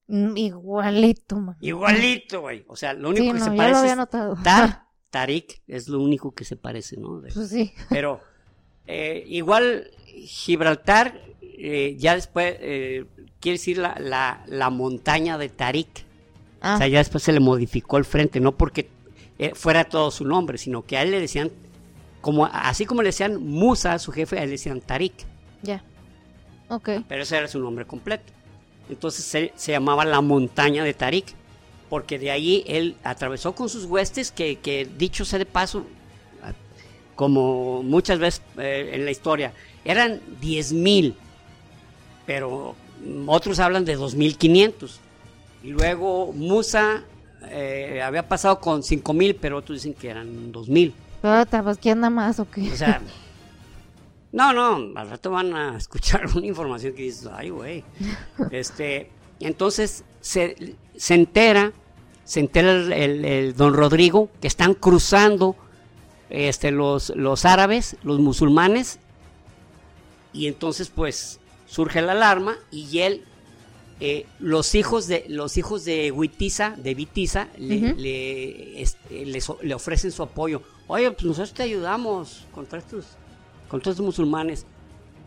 Mm, 0.05 0.37
igualito, 0.37 1.37
man. 1.37 1.57
Igualito, 1.59 2.41
güey. 2.41 2.63
O 2.67 2.75
sea, 2.75 2.93
lo 2.93 3.09
único 3.09 3.33
que 3.33 3.39
se 3.39 3.49
parece. 3.49 3.71
Lo 3.71 3.77
había 3.77 3.95
notado. 3.95 4.37
Tarik 5.09 5.63
es 5.65 5.87
lo 5.87 5.99
único 5.99 6.35
que 6.35 6.45
se 6.45 6.55
parece, 6.55 6.97
¿no? 6.97 7.19
pues 7.33 7.49
sí. 7.49 7.73
Pero 7.89 8.21
eh, 8.85 9.23
igual 9.25 9.89
Gibraltar, 10.25 11.21
eh, 11.41 11.95
ya 11.97 12.15
después, 12.15 12.55
eh, 12.59 13.05
quiere 13.39 13.57
decir 13.57 13.77
la, 13.77 13.95
la, 13.99 14.43
la, 14.47 14.69
montaña 14.69 15.37
de 15.37 15.49
Tarik. 15.49 16.05
O 16.59 16.77
sea, 16.77 16.77
ah. 16.77 16.87
ya 16.87 16.99
después 16.99 17.23
se 17.23 17.31
le 17.33 17.39
modificó 17.39 17.97
el 17.97 18.05
frente, 18.05 18.39
no 18.39 18.51
porque 18.53 18.89
eh, 19.39 19.53
fuera 19.55 19.85
todo 19.85 20.11
su 20.11 20.25
nombre, 20.25 20.57
sino 20.57 20.85
que 20.85 20.97
a 20.97 21.01
él 21.01 21.11
le 21.11 21.19
decían, 21.19 21.51
como, 22.21 22.45
así 22.45 22.85
como 22.85 23.01
le 23.01 23.09
decían 23.09 23.43
Musa 23.43 23.93
a 23.93 23.99
su 23.99 24.11
jefe, 24.11 24.37
a 24.37 24.43
él 24.43 24.49
le 24.49 24.53
decían 24.53 24.81
Tarik. 24.81 25.13
Ya. 25.63 25.83
Ok. 26.69 26.89
Pero 27.07 27.23
ese 27.23 27.37
era 27.37 27.47
su 27.47 27.59
nombre 27.59 27.85
completo. 27.85 28.31
Entonces 28.89 29.51
se, 29.55 29.71
llamaba 29.71 30.05
la 30.05 30.21
montaña 30.21 30.83
de 30.83 30.93
Tarik, 30.93 31.33
porque 31.89 32.19
de 32.19 32.29
ahí 32.29 32.63
él 32.67 32.97
atravesó 33.03 33.55
con 33.55 33.67
sus 33.69 33.85
huestes, 33.85 34.31
que, 34.31 34.87
dicho 34.97 35.25
sea 35.25 35.39
de 35.39 35.45
paso, 35.45 35.85
como 37.15 37.83
muchas 37.83 38.19
veces 38.19 38.41
eh, 38.57 38.91
en 38.93 39.05
la 39.05 39.11
historia, 39.11 39.53
eran 39.85 40.21
10.000, 40.41 41.15
pero 42.25 42.75
otros 43.27 43.59
hablan 43.59 43.85
de 43.85 43.97
2.500. 43.97 44.97
Y 45.63 45.69
luego 45.69 46.33
Musa 46.33 47.03
eh, 47.49 48.01
había 48.03 48.27
pasado 48.27 48.59
con 48.59 48.83
5 48.83 49.13
mil, 49.13 49.35
pero 49.35 49.57
otros 49.57 49.77
dicen 49.79 49.93
que 49.93 50.09
eran 50.09 50.51
2 50.51 50.69
mil. 50.69 50.93
pues 51.21 51.77
¿quién 51.79 51.97
anda 51.97 52.09
más 52.09 52.39
o 52.39 52.49
qué? 52.49 52.71
O 52.71 52.75
sea, 52.75 53.01
no, 54.31 54.53
no, 54.53 54.97
al 54.97 55.09
rato 55.09 55.31
van 55.31 55.53
a 55.55 55.77
escuchar 55.77 56.25
una 56.35 56.45
información 56.45 56.93
que 56.93 57.03
dices, 57.03 57.29
ay, 57.31 57.49
güey. 57.49 57.83
Este, 58.51 59.09
entonces 59.39 60.03
se, 60.21 60.75
se 60.95 61.15
entera, 61.15 61.73
se 62.23 62.39
entera 62.39 62.71
el, 62.71 63.55
don 63.55 63.73
Rodrigo 63.73 64.29
que 64.39 64.47
están 64.47 64.73
cruzando 64.73 65.55
este, 66.29 66.71
los, 66.71 67.09
los 67.15 67.45
árabes, 67.45 67.97
los 68.03 68.19
musulmanes, 68.19 68.99
y 70.33 70.47
entonces 70.47 70.89
pues 70.89 71.39
surge 71.65 72.01
la 72.01 72.13
alarma 72.13 72.57
y 72.71 72.99
él 72.99 73.23
eh, 74.03 74.25
los 74.39 74.73
hijos 74.73 75.07
de 75.07 75.25
los 75.29 75.57
hijos 75.57 75.85
de 75.85 76.09
Huitiza, 76.09 76.73
de 76.75 76.95
Vitiza, 76.95 77.49
le, 77.55 78.81
este, 78.81 79.25
le, 79.27 79.75
ofrecen 79.75 80.11
su 80.11 80.23
apoyo. 80.23 80.63
Oye, 80.87 81.11
pues 81.11 81.23
nosotros 81.23 81.53
te 81.53 81.61
ayudamos 81.61 82.47
contra 82.51 82.79
estos, 82.79 83.05
contra 83.69 83.91
estos 83.91 84.03
musulmanes. 84.03 84.65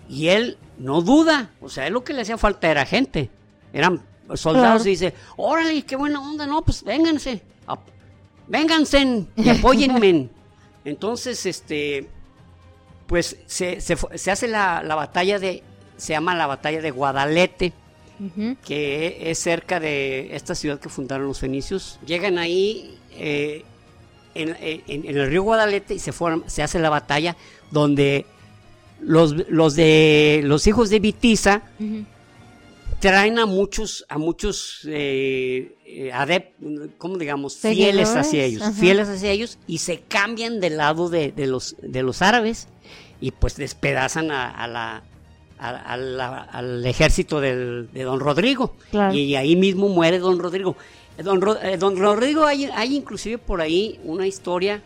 Y 0.09 0.27
él 0.27 0.59
no 0.77 1.03
duda, 1.03 1.53
o 1.61 1.69
sea, 1.69 1.87
él 1.87 1.93
lo 1.93 2.03
que 2.03 2.15
le 2.15 2.23
hacía 2.23 2.37
falta 2.37 2.69
era 2.69 2.85
gente. 2.85 3.31
Eran 3.73 4.03
soldados 4.35 4.85
y 4.87 4.91
dice, 4.91 5.15
órale, 5.37 5.83
qué 5.83 5.95
buena 5.95 6.21
onda, 6.21 6.45
no, 6.45 6.65
pues 6.65 6.83
vénganse, 6.83 7.43
vénganse 8.49 9.27
y 9.37 9.49
apóyenme. 9.51 10.31
Entonces, 10.85 11.47
este, 11.47 12.11
pues 13.15 13.37
se, 13.47 13.81
se, 13.81 14.31
hace 14.33 14.49
la, 14.49 14.83
la 14.83 14.97
batalla 14.97 15.39
de, 15.39 15.63
se 15.97 16.15
llama 16.15 16.35
la 16.35 16.49
batalla 16.49 16.81
de 16.81 16.91
Guadalete 16.91 17.73
que 18.67 19.31
es 19.31 19.39
cerca 19.39 19.79
de 19.79 20.35
esta 20.35 20.57
ciudad 20.57 20.81
que 20.81 20.89
fundaron 20.89 21.29
los 21.29 21.39
fenicios. 21.39 22.01
Llegan 22.05 22.39
ahí 22.39 22.99
eh, 23.13 23.63
en, 24.35 24.57
el 25.07 25.31
río 25.31 25.45
Guadalete 25.45 25.95
y 25.95 26.01
se, 26.01 26.13
se 26.47 26.63
hace 26.65 26.81
la 26.81 26.91
batalla 26.91 27.37
donde 27.71 28.27
los, 29.01 29.49
los, 29.49 29.77
de, 29.77 30.41
los 30.43 30.67
hijos 30.67 30.91
de 30.91 30.99
Vitiza 30.99 31.63
traen 32.99 33.39
a 33.39 33.47
muchos, 33.47 34.05
a 34.09 34.19
muchos 34.19 34.89
eh, 34.89 35.77
eh 35.87 36.91
¿cómo 36.99 37.17
digamos? 37.17 37.59
Fieles 37.59 38.17
hacia 38.17 38.43
ellos, 38.43 38.65
fieles 38.75 39.09
hacia 39.09 39.31
ellos 39.31 39.57
y 39.69 39.79
se 39.79 40.01
cambian 40.01 40.59
del 40.59 40.79
lado 40.79 41.09
de, 41.11 41.33
los, 41.47 41.77
de 41.81 42.03
los 42.03 42.21
árabes 42.21 42.67
y 43.25 43.31
pues 43.31 43.57
despedazan 43.57 44.31
a 44.31 44.67
la 44.67 45.03
al, 45.59 46.85
ejército 46.85 47.41
de 47.41 47.87
don 48.05 48.21
Rodrigo. 48.21 48.75
Y 49.13 49.35
ahí 49.35 49.57
mismo 49.57 49.89
muere 49.89 50.19
don 50.19 50.39
Rodrigo. 50.39 50.77
Don, 51.23 51.41
eh, 51.63 51.77
don 51.77 51.97
Rodrigo, 51.97 52.45
hay, 52.45 52.65
hay, 52.65 52.97
inclusive 52.97 53.39
por 53.39 53.61
ahí 53.61 54.01
una 54.03 54.27
historia 54.27 54.83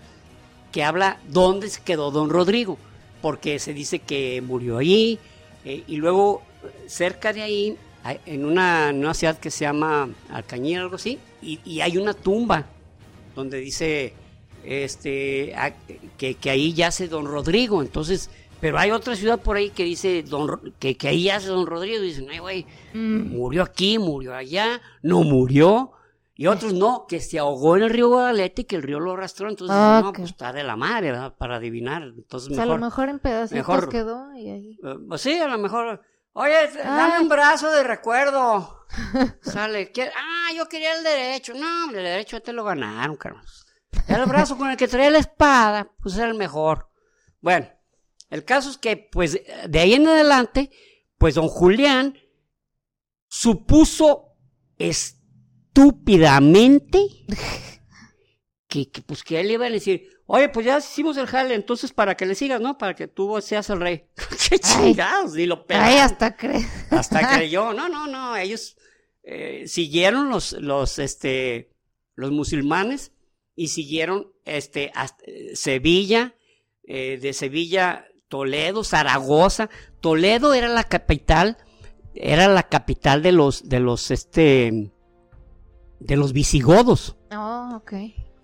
que 0.73 0.85
habla 0.85 1.19
dónde 1.27 1.71
se 1.71 1.81
quedó 1.81 2.11
don 2.11 2.29
Rodrigo, 2.29 2.77
porque 3.23 3.59
se 3.59 3.73
dice 3.73 4.01
que 4.01 4.43
murió 4.43 4.77
allí, 4.77 5.19
eh, 5.65 5.85
y 5.87 5.97
luego 5.97 6.43
cerca 6.87 7.33
de 7.33 7.41
ahí, 7.41 7.77
en 8.27 8.45
una, 8.45 8.93
ciudad 9.15 9.39
que 9.39 9.51
se 9.51 9.65
llama 9.65 10.11
Alcañir, 10.31 10.81
algo 10.81 10.97
así, 10.97 11.19
y, 11.41 11.81
hay 11.81 11.97
una 11.97 12.13
tumba 12.13 12.67
donde 13.35 13.59
dice 13.59 14.13
este 14.65 15.55
que, 16.17 16.35
que 16.35 16.51
ahí 16.51 16.73
yace 16.73 17.09
don 17.09 17.27
Rodrigo, 17.27 17.83
entonces 17.83 18.31
pero 18.61 18.79
hay 18.79 18.91
otra 18.91 19.15
ciudad 19.15 19.39
por 19.39 19.57
ahí 19.57 19.71
que 19.71 19.85
dice 19.85 20.23
don, 20.25 20.75
que, 20.79 20.97
que 20.97 21.09
ahí 21.09 21.31
hace 21.31 21.49
don 21.49 21.67
Rodrigo. 21.67 22.03
Dicen, 22.03 22.29
ay, 22.31 22.39
güey, 22.39 22.67
mm. 22.93 23.37
murió 23.37 23.63
aquí, 23.63 23.99
murió 23.99 24.35
allá, 24.35 24.81
no 25.03 25.23
murió. 25.23 25.93
Y 26.35 26.47
otros 26.47 26.73
no, 26.73 27.07
que 27.09 27.21
se 27.21 27.39
ahogó 27.39 27.77
en 27.77 27.83
el 27.83 27.91
río 27.91 28.09
Guadalete 28.09 28.63
y 28.63 28.65
que 28.65 28.77
el 28.77 28.83
río 28.83 29.01
lo 29.01 29.13
arrastró. 29.13 29.49
Entonces, 29.49 29.77
no, 29.77 30.13
pues 30.15 30.31
está 30.31 30.53
de 30.53 30.63
la 30.63 30.77
madre, 30.77 31.11
¿verdad? 31.11 31.35
Para 31.37 31.57
adivinar. 31.57 32.03
Entonces, 32.03 32.51
mejor, 32.51 32.63
a 32.63 32.67
lo 32.67 32.79
mejor 32.79 33.09
en 33.09 33.19
pedacitos 33.19 33.87
quedó 33.89 34.33
y 34.35 34.51
ahí. 34.51 34.79
Eh, 34.83 34.95
pues 35.09 35.21
sí, 35.21 35.37
a 35.37 35.49
lo 35.49 35.59
mejor. 35.59 36.01
Oye, 36.35 36.71
dame 36.77 37.21
un 37.21 37.29
brazo 37.29 37.69
de 37.73 37.83
recuerdo. 37.83 38.87
Sale. 39.43 39.93
Ah, 40.17 40.53
yo 40.57 40.69
quería 40.69 40.97
el 40.97 41.03
derecho. 41.03 41.55
No, 41.55 41.91
el 41.91 41.97
derecho 41.97 42.41
te 42.41 42.53
lo 42.53 42.63
ganaron, 42.63 43.17
Carlos. 43.17 43.68
El 44.09 44.27
brazo 44.27 44.57
con 44.57 44.71
el 44.71 44.77
que 44.77 44.89
traía 44.89 45.11
la 45.11 45.19
espada, 45.19 45.93
pues 46.03 46.17
era 46.17 46.29
el 46.29 46.35
mejor. 46.35 46.89
Bueno, 47.41 47.69
el 48.31 48.45
caso 48.45 48.71
es 48.71 48.79
que, 48.79 48.97
pues, 48.97 49.41
de 49.69 49.79
ahí 49.79 49.95
en 49.95 50.09
adelante, 50.09 50.71
pues 51.19 51.35
don 51.35 51.49
Julián 51.49 52.17
supuso 53.29 54.37
estúpidamente 54.79 57.27
que, 58.69 58.91
pues 59.07 59.25
que 59.25 59.41
él 59.41 59.51
iba 59.51 59.67
a 59.67 59.71
decir, 59.71 60.09
oye, 60.27 60.49
pues 60.51 60.67
ya 60.67 60.79
hicimos 60.79 61.17
el 61.17 61.27
jale, 61.27 61.55
entonces 61.55 61.93
para 61.93 62.17
que 62.17 62.27
le 62.27 62.35
sigas, 62.35 62.61
¿no? 62.61 62.77
Para 62.77 62.95
que 62.95 63.09
tú 63.09 63.41
seas 63.41 63.71
el 63.71 63.81
rey. 63.81 64.09
¡Qué 64.49 64.59
chingados! 64.59 65.37
Y 65.37 65.47
lo 65.47 65.65
Ay, 65.71 65.97
hasta 65.97 66.37
cree. 66.37 66.65
Hasta 66.91 67.27
creyó. 67.37 67.73
No, 67.73 67.89
no, 67.89 68.07
no, 68.07 68.37
ellos 68.37 68.77
eh, 69.23 69.65
siguieron 69.67 70.29
los, 70.29 70.53
los, 70.53 70.99
este, 70.99 71.75
los 72.15 72.31
musulmanes 72.31 73.13
y 73.59 73.69
siguieron, 73.69 74.29
este, 74.45 74.93
hasta 74.95 75.25
Sevilla, 75.55 76.37
eh, 76.85 77.19
de 77.21 77.33
Sevilla 77.33 78.07
Toledo, 78.29 78.85
Zaragoza. 78.85 79.69
Toledo 80.01 80.55
era 80.55 80.69
la 80.69 80.85
capital, 80.85 81.57
era 82.15 82.47
la 82.47 82.69
capital 82.69 83.21
de 83.21 83.33
los, 83.33 83.69
de 83.69 83.81
los, 83.81 84.13
este, 84.13 84.93
de 85.99 86.17
los 86.17 86.33
visigodos. 86.33 87.17
Oh. 87.33 87.83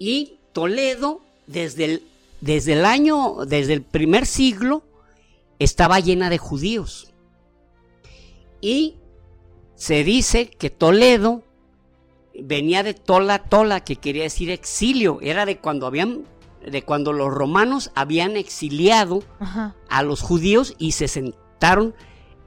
Y 0.00 0.40
Toledo, 0.52 1.20
desde 1.46 1.84
el, 1.84 2.02
desde 2.40 2.72
el 2.72 2.84
año, 2.84 3.44
desde 3.46 3.74
el 3.74 3.82
primer 3.82 4.26
siglo, 4.26 4.82
estaba 5.60 6.00
llena 6.00 6.28
de 6.28 6.38
judíos. 6.38 7.14
Y 8.60 8.96
se 9.76 10.02
dice 10.02 10.50
que 10.50 10.70
Toledo 10.70 11.43
venía 12.42 12.82
de 12.82 12.94
tola 12.94 13.38
tola, 13.38 13.84
que 13.84 13.96
quería 13.96 14.24
decir 14.24 14.50
exilio, 14.50 15.18
era 15.22 15.46
de 15.46 15.58
cuando 15.58 15.86
habían 15.86 16.24
de 16.64 16.82
cuando 16.82 17.12
los 17.12 17.30
romanos 17.32 17.90
habían 17.94 18.36
exiliado 18.38 19.22
Ajá. 19.38 19.74
a 19.90 20.02
los 20.02 20.22
judíos 20.22 20.74
y 20.78 20.92
se 20.92 21.08
sentaron 21.08 21.94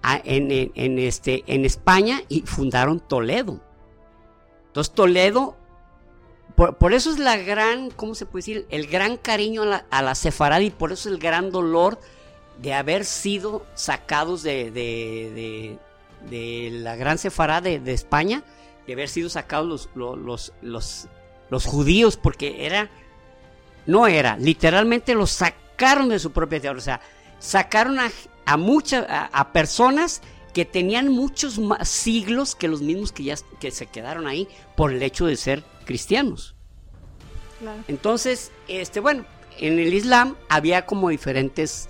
a- 0.01 0.19
en, 0.23 0.49
en- 0.51 0.71
en 0.73 0.97
este, 0.97 1.43
en 1.45 1.65
España 1.65 2.21
y 2.27 2.41
fundaron 2.41 2.99
Toledo. 2.99 3.61
Entonces 4.67 4.91
Toledo, 4.95 5.55
por, 6.55 6.77
por 6.77 6.93
eso 6.93 7.11
es 7.11 7.19
la 7.19 7.37
gran, 7.37 7.91
¿cómo 7.91 8.15
se 8.15 8.25
puede 8.25 8.39
decir? 8.41 8.65
El 8.71 8.87
gran 8.87 9.17
cariño 9.17 9.61
a 9.61 9.65
la, 9.67 9.85
a 9.91 10.01
la 10.01 10.15
sefarad 10.15 10.61
y 10.61 10.71
por 10.71 10.91
eso 10.91 11.09
el 11.09 11.19
gran 11.19 11.51
dolor 11.51 11.99
de 12.59 12.73
haber 12.73 13.05
sido 13.05 13.67
sacados 13.75 14.41
de, 14.41 14.71
de- 14.71 15.31
de- 15.35 15.79
de 16.31 16.69
la 16.79 16.95
gran 16.95 17.19
sefarad 17.19 17.61
de, 17.61 17.79
de 17.79 17.93
España, 17.93 18.43
de 18.87 18.93
haber 18.93 19.09
sido 19.09 19.29
sacados 19.29 19.67
los, 19.67 19.89
los, 19.95 20.17
los, 20.17 20.53
los- 20.61 21.07
los 21.49 21.65
judíos, 21.65 22.17
porque 22.17 22.65
era, 22.65 22.89
no 23.85 24.05
era, 24.07 24.35
literalmente 24.37 25.13
los 25.15 25.31
sacaron 25.31 26.09
de 26.09 26.19
su 26.19 26.31
propia 26.31 26.59
tierra, 26.59 26.77
o 26.77 26.81
sea, 26.81 26.99
sacaron 27.39 27.99
a, 27.99 28.11
a 28.45 28.57
muchas, 28.57 29.05
a, 29.09 29.25
a 29.27 29.53
personas 29.53 30.21
que 30.53 30.65
tenían 30.65 31.07
muchos 31.09 31.57
más 31.59 31.87
siglos 31.87 32.53
que 32.55 32.67
los 32.67 32.81
mismos 32.81 33.11
que 33.13 33.23
ya 33.23 33.35
que 33.61 33.71
se 33.71 33.85
quedaron 33.85 34.27
ahí 34.27 34.47
por 34.75 34.91
el 34.91 35.01
hecho 35.03 35.25
de 35.25 35.37
ser 35.37 35.63
cristianos. 35.85 36.55
Claro. 37.59 37.81
Entonces, 37.87 38.51
este, 38.67 38.99
bueno, 38.99 39.25
en 39.59 39.79
el 39.79 39.93
Islam 39.93 40.35
había 40.49 40.85
como 40.85 41.09
diferentes, 41.09 41.87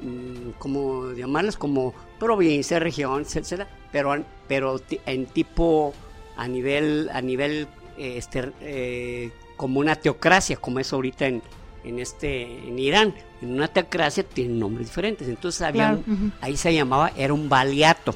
mm, 0.00 0.50
como 0.58 1.12
llamarlas 1.12 1.56
como 1.56 1.92
provincias, 2.18 2.80
regiones, 2.82 3.36
etcétera, 3.36 3.68
pero, 3.92 4.24
pero 4.48 4.80
en 5.06 5.26
tipo 5.26 5.92
a 6.36 6.48
nivel, 6.48 7.10
a 7.12 7.20
nivel, 7.20 7.68
eh, 7.98 8.14
este, 8.16 8.52
eh, 8.60 9.30
como 9.56 9.80
una 9.80 9.94
teocracia, 9.96 10.56
como 10.56 10.78
es 10.80 10.92
ahorita 10.92 11.26
en, 11.26 11.42
en 11.84 11.98
este, 11.98 12.42
en 12.66 12.78
Irán. 12.78 13.14
En 13.42 13.52
una 13.52 13.68
teocracia 13.68 14.22
tienen 14.24 14.58
nombres 14.58 14.88
diferentes. 14.88 15.28
Entonces 15.28 15.62
había, 15.62 15.88
Claro, 15.88 16.02
un- 16.06 16.32
ahí 16.40 16.56
se 16.56 16.74
llamaba, 16.74 17.12
era 17.16 17.32
un 17.34 17.48
baliato. 17.48 18.14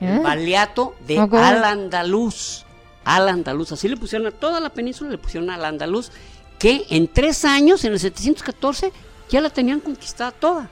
El 0.00 0.16
¿Eh? 0.16 0.20
baliato 0.20 0.94
de 1.06 1.20
Ok. 1.20 1.34
Al-Andalus. 1.34 2.64
Al-Andalus. 3.04 3.72
Así 3.72 3.88
le 3.88 3.96
pusieron 3.96 4.26
a 4.28 4.30
toda 4.30 4.60
la 4.60 4.70
península, 4.70 5.10
le 5.10 5.18
pusieron 5.18 5.50
Al-Andalus, 5.50 6.12
que 6.58 6.84
en 6.90 7.08
tres 7.08 7.44
años, 7.44 7.84
en 7.84 7.92
el 7.94 7.98
714, 8.00 8.92
ya 9.28 9.40
la 9.40 9.50
tenían 9.50 9.80
conquistada 9.80 10.30
toda. 10.30 10.70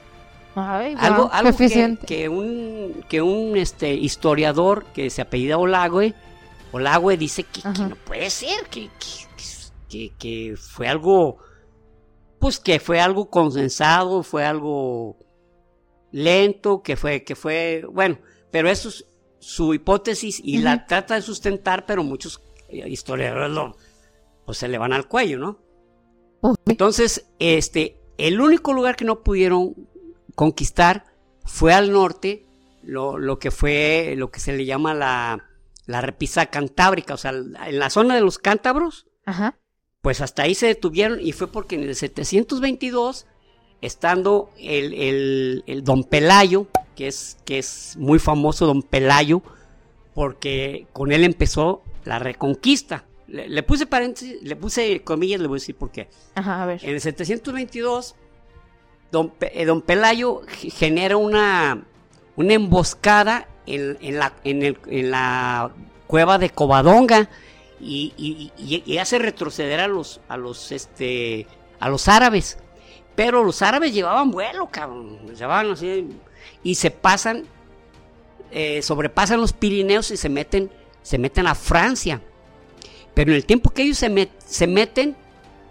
Ay, 0.55 0.95
algo 0.99 1.31
algo 1.33 1.57
que, 1.57 2.07
que 2.07 2.29
un, 2.29 3.05
que 3.09 3.23
un 3.23 3.57
este, 3.57 3.95
historiador 3.95 4.85
que 4.93 5.09
se 5.11 5.23
apellida 5.23 5.59
Olagüe, 5.59 6.15
Olagüe 6.73 7.17
dice 7.17 7.45
que, 7.45 7.63
no 7.89 7.95
puede 7.97 8.31
ser, 8.31 8.65
que, 8.71 8.89
que, 9.89 10.13
que- 10.19 10.57
fue 10.57 10.89
algo, 10.89 11.39
pues 12.39 12.59
que 12.59 12.81
fue 12.81 13.01
algo 13.01 13.31
consensado, 13.31 14.23
fue 14.23 14.45
algo 14.45 15.17
lento, 16.13 16.83
que 16.83 16.97
fue, 16.97 17.23
que 17.25 17.37
fue, 17.37 17.85
bueno, 17.91 18.19
pero 18.51 18.69
eso 18.69 18.89
es 18.89 19.07
su 19.39 19.73
hipótesis 19.75 20.41
y 20.43 20.59
la 20.59 20.87
trata 20.87 21.15
de 21.15 21.23
sustentar, 21.23 21.87
pero 21.87 22.03
muchos 22.05 22.43
eh, 22.69 22.89
historiadores 22.89 23.51
lo, 23.51 23.77
pues 24.45 24.59
se 24.59 24.69
le 24.69 24.79
van 24.79 24.93
al 24.93 25.07
cuello, 25.07 25.39
¿no? 25.39 25.59
Entonces, 26.67 27.27
este, 27.39 28.01
el 28.19 28.41
único 28.41 28.73
lugar 28.73 28.97
que 28.97 29.05
no 29.05 29.23
pudieron 29.23 29.75
conquistar 30.41 31.05
fue 31.45 31.75
al 31.75 31.93
norte, 31.93 32.47
lo, 32.83 33.19
lo 33.19 33.39
que 33.39 33.51
fue, 33.51 34.15
lo 34.17 34.31
que 34.31 34.41
se 34.41 34.55
le 34.57 34.65
llama 34.65 34.95
la, 34.95 35.45
la 35.85 36.01
repisa 36.01 36.47
cantábrica, 36.47 37.13
o 37.13 37.19
sea, 37.19 37.33
en 37.33 37.79
la 37.79 37.91
zona 37.91 38.15
de 38.15 38.23
los 38.23 38.39
cántabros, 38.39 39.07
Ajá. 39.27 39.59
pues 40.01 40.23
hasta 40.23 40.45
ahí 40.45 40.55
se 40.55 40.67
detuvieron 40.69 41.21
y 41.21 41.33
fue 41.33 41.49
porque 41.53 41.75
en 41.75 41.83
el 41.83 41.95
722, 41.95 43.27
estando 43.83 44.49
el, 44.59 44.95
el- 44.95 45.65
el 45.67 45.85
don 45.85 46.05
Pelayo, 46.05 46.69
que 46.97 47.07
es, 47.09 47.37
que 47.45 47.59
es 47.59 47.97
muy 47.99 48.19
famoso 48.19 48.65
don 48.65 48.83
Pelayo, 48.83 49.43
porque 50.15 50.87
con 50.95 51.13
él 51.13 51.23
empezó 51.25 51.83
la 52.07 52.19
reconquista. 52.19 53.05
Le, 53.29 53.47
le 53.49 53.63
puse 53.63 53.85
paréntesis, 53.87 54.43
le 54.43 54.57
puse 54.57 55.03
comillas, 55.05 55.39
le 55.41 55.49
voy 55.49 55.57
a 55.57 55.61
decir 55.61 55.77
por 55.77 55.91
qué. 55.93 56.09
Ajá, 56.35 56.63
a 56.63 56.67
ver. 56.67 56.81
En 56.83 56.95
el 56.95 57.01
722, 57.03 58.15
don, 59.11 59.33
eh, 59.41 59.65
don 59.65 59.83
Pelayo 59.83 60.43
genera 60.49 61.17
una, 61.17 61.83
una 62.37 62.55
emboscada 62.55 63.49
en, 63.67 63.99
en 64.01 64.19
la, 64.19 64.33
en, 64.45 65.11
la 65.11 65.73
cueva 66.07 66.39
de 66.39 66.51
Covadonga 66.51 67.29
y- 67.81 68.53
y 68.59 68.99
hace 68.99 69.19
retroceder 69.19 69.81
a 69.81 69.89
los, 69.89 70.21
a 70.29 70.37
los, 70.37 70.71
este, 70.73 71.47
a 71.79 71.89
los 71.89 72.09
árabes. 72.09 72.59
Pero 73.15 73.45
los 73.45 73.61
árabes 73.63 73.93
llevaban 73.93 74.31
vuelo, 74.31 74.69
cabrón. 74.71 75.19
Llevaban 75.35 75.71
así 75.73 76.09
y 76.63 76.75
se 76.77 76.91
pasan, 76.91 77.45
eh, 78.51 78.81
sobrepasan 78.83 79.41
los 79.41 79.53
Pirineos 79.53 80.11
y 80.11 80.17
se 80.17 80.29
meten, 80.29 80.71
se 81.03 81.19
meten 81.19 81.47
a 81.47 81.55
Francia. 81.55 82.21
Pero 83.15 83.31
en 83.33 83.37
el 83.37 83.47
tiempo 83.47 83.71
que 83.71 83.83
ellos 83.83 83.99
se, 83.99 84.11
met- 84.11 84.31
se 84.39 84.67
meten, 84.67 85.17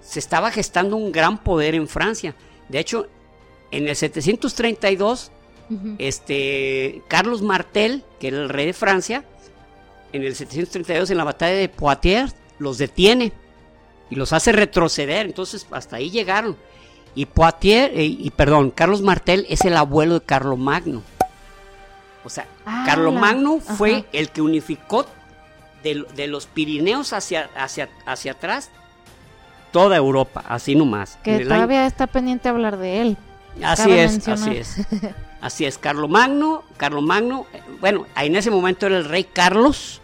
se 0.01 0.19
estaba 0.19 0.51
gestando 0.51 0.95
un 0.95 1.11
gran 1.11 1.37
poder 1.43 1.75
en 1.75 1.87
Francia. 1.87 2.35
De 2.67 2.79
hecho, 2.79 3.07
en 3.71 3.87
el 3.87 3.95
732, 3.95 5.31
Ujú. 5.69 5.95
este, 5.99 7.01
Carlos 7.07 7.41
Martel, 7.41 8.03
que 8.19 8.29
era 8.29 8.37
el 8.37 8.49
rey 8.49 8.65
de 8.67 8.73
Francia, 8.73 9.23
en 10.13 10.23
el 10.23 10.35
732, 10.35 11.11
en 11.11 11.17
la 11.17 11.23
batalla 11.23 11.55
de 11.55 11.69
Poitiers, 11.69 12.35
los 12.57 12.77
detiene 12.77 13.31
y 14.09 14.15
los 14.15 14.33
hace 14.33 14.51
retroceder. 14.51 15.25
Entonces, 15.27 15.67
hasta 15.71 15.97
ahí 15.97 16.09
llegaron. 16.09 16.57
Y 17.15 17.25
Poitiers, 17.25 17.91
eh, 17.95 18.03
y 18.05 18.29
perdón, 18.31 18.71
Carlos 18.71 19.01
Martel 19.01 19.45
es 19.49 19.61
el 19.65 19.75
abuelo 19.77 20.15
de 20.15 20.25
Carlomagno. 20.25 21.03
O 22.23 22.29
sea, 22.29 22.47
Ah, 22.65 22.83
Carlomagno 22.85 23.59
la- 23.65 23.75
fue 23.75 24.05
el 24.11 24.29
que 24.29 24.41
unificó 24.41 25.05
de, 25.83 26.05
de 26.15 26.27
los 26.27 26.47
Pirineos 26.47 27.13
hacia, 27.13 27.49
hacia, 27.55 27.89
hacia 28.05 28.33
atrás 28.33 28.69
toda 29.71 29.95
Europa, 29.95 30.43
así 30.47 30.75
nomás. 30.75 31.17
Que 31.23 31.35
año- 31.35 31.47
todavía 31.47 31.85
está 31.85 32.07
pendiente 32.07 32.49
hablar 32.49 32.77
de 32.77 33.01
él. 33.01 33.17
Así 33.63 33.91
es, 33.91 34.11
mencionar. 34.11 34.49
así 34.49 34.57
es. 34.57 34.77
Así 35.41 35.65
es, 35.65 35.77
Carlomagno, 35.77 36.63
Carlomagno, 36.77 37.45
bueno, 37.79 38.05
en 38.17 38.35
ese 38.35 38.51
momento 38.51 38.87
era 38.87 38.97
el 38.97 39.05
rey 39.05 39.23
Carlos. 39.23 40.01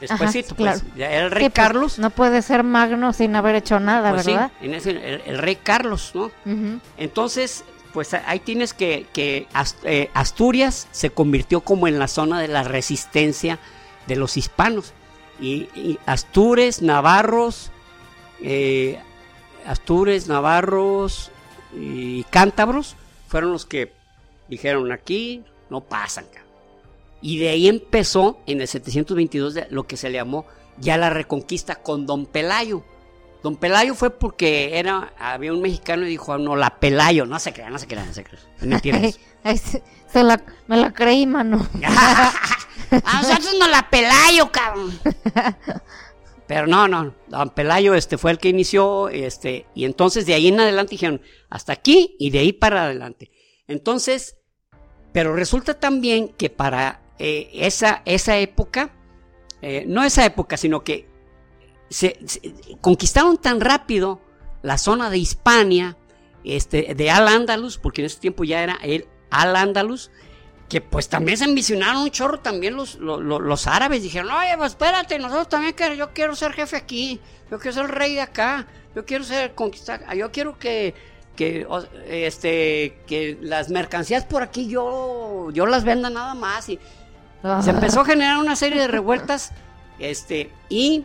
Despuésito, 0.00 0.56
claro. 0.56 0.80
pues, 0.80 0.96
ya 0.96 1.10
era 1.10 1.26
el 1.26 1.30
rey 1.30 1.44
Sí, 1.44 1.50
pues, 1.50 1.66
Carlos. 1.66 1.98
No 1.98 2.10
puede 2.10 2.42
ser 2.42 2.64
magno 2.64 3.12
sin 3.12 3.36
haber 3.36 3.54
hecho 3.54 3.78
nada, 3.78 4.10
pues 4.10 4.24
sí, 4.24 4.32
¿verdad? 4.32 4.50
en 4.60 4.74
ese, 4.74 4.90
el, 4.90 5.22
el 5.26 5.38
rey 5.38 5.56
Carlos, 5.56 6.12
¿no? 6.14 6.30
Entonces, 6.96 7.64
pues 7.92 8.14
ahí 8.14 8.40
tienes 8.40 8.72
que, 8.72 9.06
que 9.12 9.46
eh, 9.84 10.10
Asturias 10.14 10.88
se 10.90 11.10
convirtió 11.10 11.60
como 11.60 11.86
en 11.86 11.98
la 11.98 12.08
zona 12.08 12.40
de 12.40 12.48
la 12.48 12.62
resistencia 12.62 13.58
de 14.06 14.16
los 14.16 14.36
hispanos. 14.36 14.94
Y, 15.40 15.68
y 15.74 15.98
Astures, 16.06 16.82
Navarros, 16.82 17.70
eh, 18.42 18.98
Astures, 19.66 20.28
Navarros 20.28 21.30
y 21.74 22.24
Cántabros 22.24 22.96
fueron 23.28 23.52
los 23.52 23.66
que 23.66 23.92
dijeron 24.48 24.90
aquí 24.92 25.42
no 25.68 25.80
pasan. 25.82 26.24
cabrón". 26.26 26.50
Y 27.22 27.38
de 27.38 27.50
ahí 27.50 27.68
empezó 27.68 28.40
en 28.46 28.60
el 28.60 28.68
722 28.68 29.54
de- 29.54 29.66
lo 29.70 29.84
que 29.86 29.96
se 29.96 30.08
le 30.08 30.16
llamó 30.18 30.46
ya 30.78 30.96
la 30.96 31.10
reconquista 31.10 31.76
con 31.76 32.06
Don 32.06 32.26
Pelayo. 32.26 32.82
Don 33.42 33.56
Pelayo 33.56 33.94
fue 33.94 34.10
porque 34.10 34.78
era 34.78 35.12
había 35.18 35.52
un 35.52 35.62
mexicano 35.62 36.04
y 36.06 36.10
dijo, 36.10 36.32
"Ah, 36.32 36.38
no, 36.38 36.56
la 36.56 36.78
Pelayo, 36.78 37.24
no 37.26 37.38
se 37.38 37.52
crea, 37.52 37.70
no 37.70 37.78
se 37.78 37.86
crea, 37.86 38.04
no 38.04 38.12
se 38.12 38.24
crea. 38.24 38.40
Mentira 38.60 38.98
se- 39.56 39.82
se 40.12 40.22
la- 40.22 40.42
me 40.66 40.76
la 40.76 40.92
creí, 40.92 41.26
mano. 41.26 41.66
A 43.04 43.22
nosotros 43.22 43.54
no 43.58 43.68
la 43.68 43.88
Pelayo, 43.88 44.50
cabrón. 44.50 44.98
Pero 46.50 46.66
no, 46.66 46.88
no, 46.88 47.14
Don 47.28 47.50
Pelayo 47.50 47.94
este 47.94 48.18
fue 48.18 48.32
el 48.32 48.38
que 48.38 48.48
inició, 48.48 49.08
este, 49.08 49.66
y 49.72 49.84
entonces 49.84 50.26
de 50.26 50.34
ahí 50.34 50.48
en 50.48 50.58
adelante 50.58 50.90
dijeron, 50.90 51.22
hasta 51.48 51.72
aquí 51.72 52.16
y 52.18 52.30
de 52.30 52.40
ahí 52.40 52.52
para 52.52 52.86
adelante. 52.86 53.30
Entonces, 53.68 54.36
pero 55.12 55.36
resulta 55.36 55.74
también 55.78 56.30
que 56.30 56.50
para 56.50 57.02
eh, 57.20 57.50
esa, 57.54 58.02
esa 58.04 58.36
época, 58.38 58.90
eh, 59.62 59.84
no 59.86 60.02
esa 60.02 60.24
época, 60.26 60.56
sino 60.56 60.82
que 60.82 61.06
se, 61.88 62.18
se- 62.26 62.40
conquistaron 62.80 63.38
tan 63.38 63.60
rápido 63.60 64.20
la 64.62 64.76
zona 64.76 65.08
de 65.08 65.18
Hispania, 65.18 65.98
este, 66.42 66.96
de 66.96 67.10
Al-Ándalus, 67.12 67.78
porque 67.78 68.02
en 68.02 68.06
ese 68.06 68.18
tiempo 68.18 68.42
ya 68.42 68.60
era 68.64 68.76
el 68.82 69.06
Al-Ándalus, 69.30 70.10
que 70.70 70.80
pues 70.80 71.08
también 71.08 71.36
se 71.36 71.44
ambicionaron 71.44 72.02
un 72.02 72.10
chorro 72.10 72.38
también 72.38 72.76
los, 72.76 72.94
los, 72.94 73.66
árabes. 73.66 74.02
Dijeron, 74.02 74.30
oye, 74.30 74.56
pues 74.56 74.72
espérate, 74.72 75.18
nosotros 75.18 75.48
también 75.48 75.74
queremos, 75.74 75.98
yo 75.98 76.10
quiero 76.14 76.34
ser 76.36 76.52
jefe 76.52 76.76
aquí, 76.76 77.20
yo 77.50 77.58
quiero 77.58 77.74
ser 77.74 77.90
rey 77.90 78.14
de 78.14 78.20
acá, 78.20 78.66
yo 78.94 79.04
quiero 79.04 79.24
ser 79.24 79.54
conquistar, 79.54 80.14
yo 80.14 80.30
quiero 80.30 80.58
que, 80.58 80.94
que, 81.34 81.66
este, 82.08 83.00
que 83.06 83.36
las 83.42 83.68
mercancías 83.68 84.24
por 84.24 84.42
aquí 84.44 84.68
yo, 84.68 85.50
yo 85.52 85.66
las 85.66 85.84
venda 85.84 86.08
nada 86.08 86.34
más. 86.34 86.68
Y 86.68 86.78
se 87.62 87.70
empezó 87.70 88.02
a 88.02 88.04
generar 88.04 88.38
una 88.38 88.54
serie 88.54 88.80
de 88.80 88.88
revueltas 88.88 89.52
Este, 90.00 90.50
y 90.70 91.04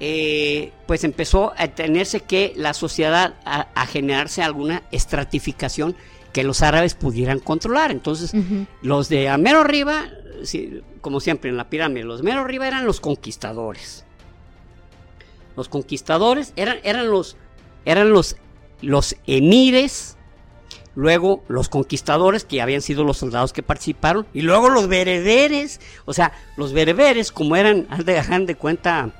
eh, 0.00 0.72
pues 0.86 1.04
empezó 1.04 1.54
a 1.56 1.68
tenerse 1.68 2.20
que 2.20 2.52
la 2.56 2.74
sociedad 2.74 3.34
a, 3.44 3.68
a 3.74 3.86
generarse 3.86 4.42
alguna 4.42 4.82
estratificación 4.90 5.96
que 6.32 6.44
los 6.44 6.62
árabes 6.62 6.94
pudieran 6.94 7.38
controlar. 7.40 7.90
Entonces, 7.90 8.32
los 8.82 9.08
de 9.08 9.28
a 9.28 9.38
mero 9.38 9.60
arriba, 9.60 10.06
sí, 10.42 10.82
como 11.00 11.20
siempre 11.20 11.50
en 11.50 11.56
la 11.56 11.68
pirámide, 11.70 12.04
los 12.04 12.22
mero 12.22 12.40
arriba 12.40 12.66
eran 12.68 12.84
los 12.86 13.00
conquistadores. 13.00 14.04
Los 15.56 15.68
conquistadores 15.68 16.52
eran, 16.56 16.78
eran 16.84 17.10
los 17.10 17.36
eran 17.84 18.10
los 18.10 18.36
los 18.80 19.16
emires, 19.26 20.16
luego 20.94 21.42
los 21.48 21.68
conquistadores 21.68 22.44
que 22.44 22.62
habían 22.62 22.80
sido 22.82 23.02
los 23.02 23.16
soldados 23.18 23.52
que 23.52 23.62
participaron 23.64 24.26
y 24.32 24.42
luego 24.42 24.68
los 24.68 24.86
bereberes, 24.86 25.80
o 26.04 26.12
sea, 26.12 26.32
los 26.56 26.72
bereberes 26.72 27.32
como 27.32 27.56
eran, 27.56 27.88
haz 27.90 28.04
de, 28.04 28.20
de 28.46 28.54
cuenta 28.54 29.10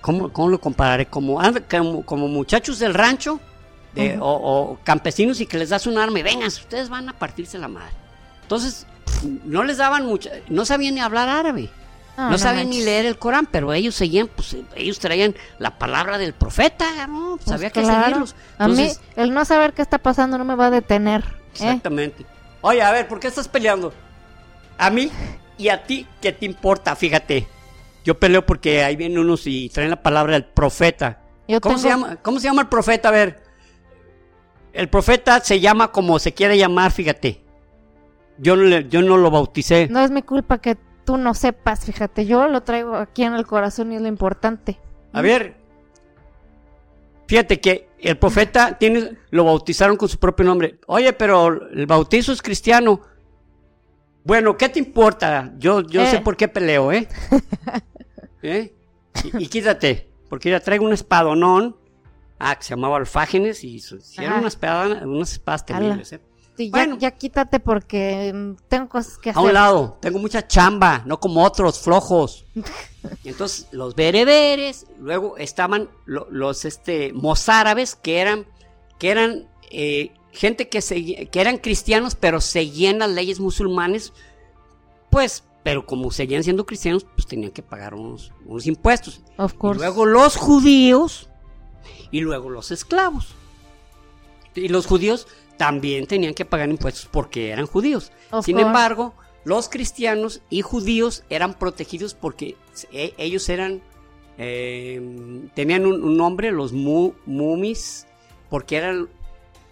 ¿cómo, 0.00 0.32
cómo 0.32 0.48
lo 0.48 0.60
compararé? 0.60 1.06
Como, 1.06 1.40
de- 1.40 1.62
como, 1.62 2.04
como 2.04 2.26
muchachos 2.26 2.80
del 2.80 2.94
rancho 2.94 3.38
de- 3.94 4.18
o, 4.20 4.26
o 4.26 4.78
campesinos 4.84 5.40
y 5.40 5.46
que 5.46 5.58
les 5.58 5.68
das 5.70 5.86
un 5.86 5.98
arma 5.98 6.18
y 6.18 6.22
vengan, 6.22 6.48
ustedes 6.48 6.88
van 6.88 7.08
a 7.08 7.12
partirse 7.12 7.58
la 7.58 7.68
madre. 7.68 7.92
Entonces, 8.42 8.86
no 9.44 9.62
les 9.64 9.76
daban 9.78 10.06
mucha, 10.06 10.30
no 10.48 10.64
sabían 10.64 10.94
ni 10.94 11.00
hablar 11.00 11.28
árabe, 11.28 11.70
Ah, 12.14 12.28
no, 12.30 12.36
sabían 12.36 12.68
ni 12.68 12.82
leer 12.82 13.06
el 13.06 13.18
Corán, 13.18 13.46
pero 13.50 13.72
ellos 13.72 13.94
seguían, 13.94 14.28
pues 14.28 14.54
ellos 14.76 14.98
traían 14.98 15.34
la 15.58 15.78
palabra 15.78 16.18
del 16.18 16.34
profeta, 16.34 17.06
¿no? 17.06 17.36
Pues 17.38 17.48
Sabía 17.48 17.70
que 17.70 17.80
claro. 17.80 18.02
seguirlos. 18.04 18.36
A 18.58 18.68
mí, 18.68 18.90
el 19.16 19.32
no 19.32 19.46
saber 19.46 19.72
qué 19.72 19.80
está 19.80 19.96
pasando 19.96 20.36
no 20.36 20.44
me 20.44 20.54
va 20.54 20.66
a 20.66 20.70
detener. 20.70 21.22
¿eh? 21.22 21.36
Exactamente. 21.54 22.26
Oye, 22.60 22.82
a 22.82 22.90
ver, 22.92 23.08
¿por 23.08 23.18
qué 23.18 23.28
estás 23.28 23.48
peleando? 23.48 23.94
A 24.76 24.90
mí 24.90 25.10
y 25.56 25.68
a 25.68 25.84
ti, 25.84 26.06
¿qué 26.20 26.32
te 26.32 26.44
importa? 26.44 26.94
Fíjate. 26.96 27.46
Yo 28.04 28.18
peleo 28.18 28.44
porque 28.44 28.84
ahí 28.84 28.94
vienen 28.94 29.18
unos 29.18 29.46
y 29.46 29.70
traen 29.70 29.88
la 29.88 30.02
palabra 30.02 30.34
del 30.34 30.44
profeta. 30.44 31.18
Yo 31.48 31.62
¿Cómo, 31.62 31.76
tengo- 31.76 31.82
se 31.82 31.88
llama, 31.88 32.16
¿Cómo 32.16 32.40
se 32.40 32.44
llama 32.48 32.62
el 32.62 32.68
profeta? 32.68 33.08
A 33.08 33.12
ver. 33.12 33.42
El 34.72 34.88
profeta 34.88 35.40
se 35.40 35.60
llama 35.60 35.92
como 35.92 36.18
se 36.18 36.32
quiere 36.32 36.56
llamar, 36.56 36.90
fíjate. 36.92 37.42
Yo 38.38 38.56
no, 38.56 38.62
le- 38.64 38.88
yo 38.88 39.02
no 39.02 39.16
lo 39.18 39.30
bauticé. 39.30 39.88
No 39.90 40.00
es 40.00 40.10
mi 40.10 40.22
culpa 40.22 40.58
que 40.58 40.76
tú 41.04 41.16
no 41.18 41.34
sepas, 41.34 41.84
fíjate. 41.84 42.26
Yo 42.26 42.48
lo 42.48 42.62
traigo 42.62 42.96
aquí 42.96 43.22
en 43.24 43.34
el 43.34 43.46
corazón 43.46 43.92
y 43.92 43.96
es 43.96 44.02
lo 44.02 44.08
importante. 44.08 44.78
A 45.12 45.20
ver. 45.20 45.56
Fíjate 47.26 47.60
que 47.60 47.88
el 47.98 48.18
profeta 48.18 48.76
tiene, 48.78 49.16
lo 49.30 49.44
bautizaron 49.44 49.96
con 49.96 50.08
su 50.08 50.18
propio 50.18 50.44
nombre. 50.44 50.78
Oye, 50.86 51.12
pero 51.12 51.68
el 51.70 51.86
bautizo 51.86 52.32
es 52.32 52.42
cristiano. 52.42 53.00
Bueno, 54.24 54.56
¿qué 54.56 54.68
te 54.68 54.78
importa? 54.78 55.52
Yo, 55.58 55.82
yo 55.82 56.02
Eh. 56.02 56.06
sé 56.06 56.18
por 56.20 56.36
qué 56.36 56.48
peleo, 56.48 56.92
¿eh? 56.92 57.08
¿Eh? 58.42 58.74
Y, 59.24 59.44
y 59.44 59.46
quítate, 59.48 60.08
porque 60.28 60.50
ya 60.50 60.60
traigo 60.60 60.84
un 60.84 60.92
espadonón. 60.92 61.76
Ah, 62.44 62.56
que 62.56 62.64
se 62.64 62.70
llamaba 62.70 62.96
Alfágenes 62.96 63.62
y 63.62 63.80
eran 64.18 64.30
Ajá. 64.32 64.40
unas 64.40 64.52
espadas, 64.54 65.02
unas 65.04 65.32
espadas 65.32 65.64
terribles, 65.64 66.12
¿eh? 66.12 66.20
Sí, 66.56 66.68
Bueno. 66.70 66.94
ya, 66.96 67.08
ya 67.10 67.10
quítate 67.12 67.60
porque 67.60 68.30
mm, 68.34 68.56
tengo 68.68 68.88
cosas 68.88 69.16
que 69.16 69.30
A 69.30 69.34
un 69.40 69.46
hacer. 69.46 69.54
lado, 69.54 69.96
tengo 70.02 70.18
mucha 70.18 70.46
chamba, 70.46 71.02
no 71.06 71.18
como 71.18 71.42
otros 71.44 71.78
flojos. 71.80 72.44
Entonces, 73.24 73.68
los 73.70 73.94
bereberes, 73.94 74.86
luego 74.98 75.36
estaban 75.38 75.88
lo- 76.04 76.26
los 76.30 76.64
este, 76.66 77.12
mozárabes, 77.14 77.94
que 77.96 78.18
eran, 78.18 78.46
que 78.98 79.10
eran 79.10 79.48
eh, 79.70 80.12
gente 80.32 80.68
que, 80.68 80.80
segui- 80.80 81.30
que 81.30 81.40
eran 81.40 81.56
cristianos, 81.58 82.14
pero 82.16 82.40
seguían 82.40 82.98
las 82.98 83.10
leyes 83.10 83.40
musulmanes, 83.40 84.12
pues, 85.10 85.44
pero 85.62 85.86
como 85.86 86.10
seguían 86.10 86.42
siendo 86.44 86.66
cristianos, 86.66 87.06
pues 87.14 87.26
tenían 87.26 87.52
que 87.52 87.62
pagar 87.62 87.94
unos, 87.94 88.32
unos 88.44 88.66
impuestos. 88.66 89.22
Of 89.38 89.54
Y 89.54 89.56
course. 89.56 89.78
luego 89.80 90.04
los 90.06 90.36
judíos 90.36 91.28
y 92.10 92.20
luego 92.20 92.50
los 92.50 92.70
esclavos. 92.70 93.34
Y 94.54 94.68
los 94.68 94.86
judíos 94.86 95.26
también 95.56 96.06
tenían 96.06 96.34
que 96.34 96.44
pagar 96.44 96.68
impuestos 96.68 97.08
porque 97.10 97.50
eran 97.50 97.66
judíos. 97.66 98.12
Of 98.30 98.44
Sin 98.44 98.54
course. 98.56 98.66
embargo, 98.66 99.14
los 99.44 99.68
cristianos 99.68 100.40
y 100.50 100.62
judíos 100.62 101.24
eran 101.30 101.54
protegidos 101.58 102.14
porque 102.14 102.56
e- 102.92 103.14
ellos 103.18 103.48
eran, 103.48 103.80
eh, 104.38 105.00
tenían 105.54 105.86
un, 105.86 106.02
un 106.02 106.16
nombre, 106.16 106.50
los 106.52 106.72
mu- 106.72 107.14
mumis, 107.26 108.06
porque 108.50 108.76
eran, 108.76 109.08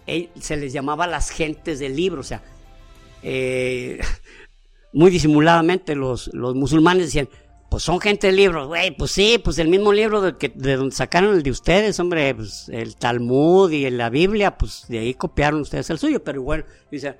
eh, 0.06 0.28
se 0.40 0.56
les 0.56 0.72
llamaba 0.72 1.06
las 1.06 1.30
gentes 1.30 1.78
del 1.78 1.94
libro, 1.96 2.20
o 2.20 2.24
sea, 2.24 2.42
eh, 3.22 4.00
muy 4.92 5.10
disimuladamente 5.10 5.94
los, 5.94 6.30
los 6.32 6.54
musulmanes 6.54 7.06
decían, 7.06 7.28
pues 7.70 7.84
son 7.84 8.00
gente 8.00 8.26
del 8.26 8.36
libro, 8.36 8.66
güey, 8.66 8.90
pues 8.90 9.12
sí, 9.12 9.40
pues 9.42 9.58
el 9.58 9.68
mismo 9.68 9.92
libro 9.92 10.20
de, 10.20 10.36
que, 10.36 10.48
de 10.48 10.76
donde 10.76 10.94
sacaron 10.94 11.34
el 11.36 11.44
de 11.44 11.52
ustedes, 11.52 12.00
hombre, 12.00 12.34
pues 12.34 12.68
el 12.68 12.96
Talmud 12.96 13.70
y 13.70 13.88
la 13.90 14.10
Biblia, 14.10 14.58
pues 14.58 14.86
de 14.88 14.98
ahí 14.98 15.14
copiaron 15.14 15.60
ustedes 15.60 15.88
el 15.88 15.98
suyo, 15.98 16.22
pero 16.22 16.42
bueno, 16.42 16.64
dice, 16.90 17.16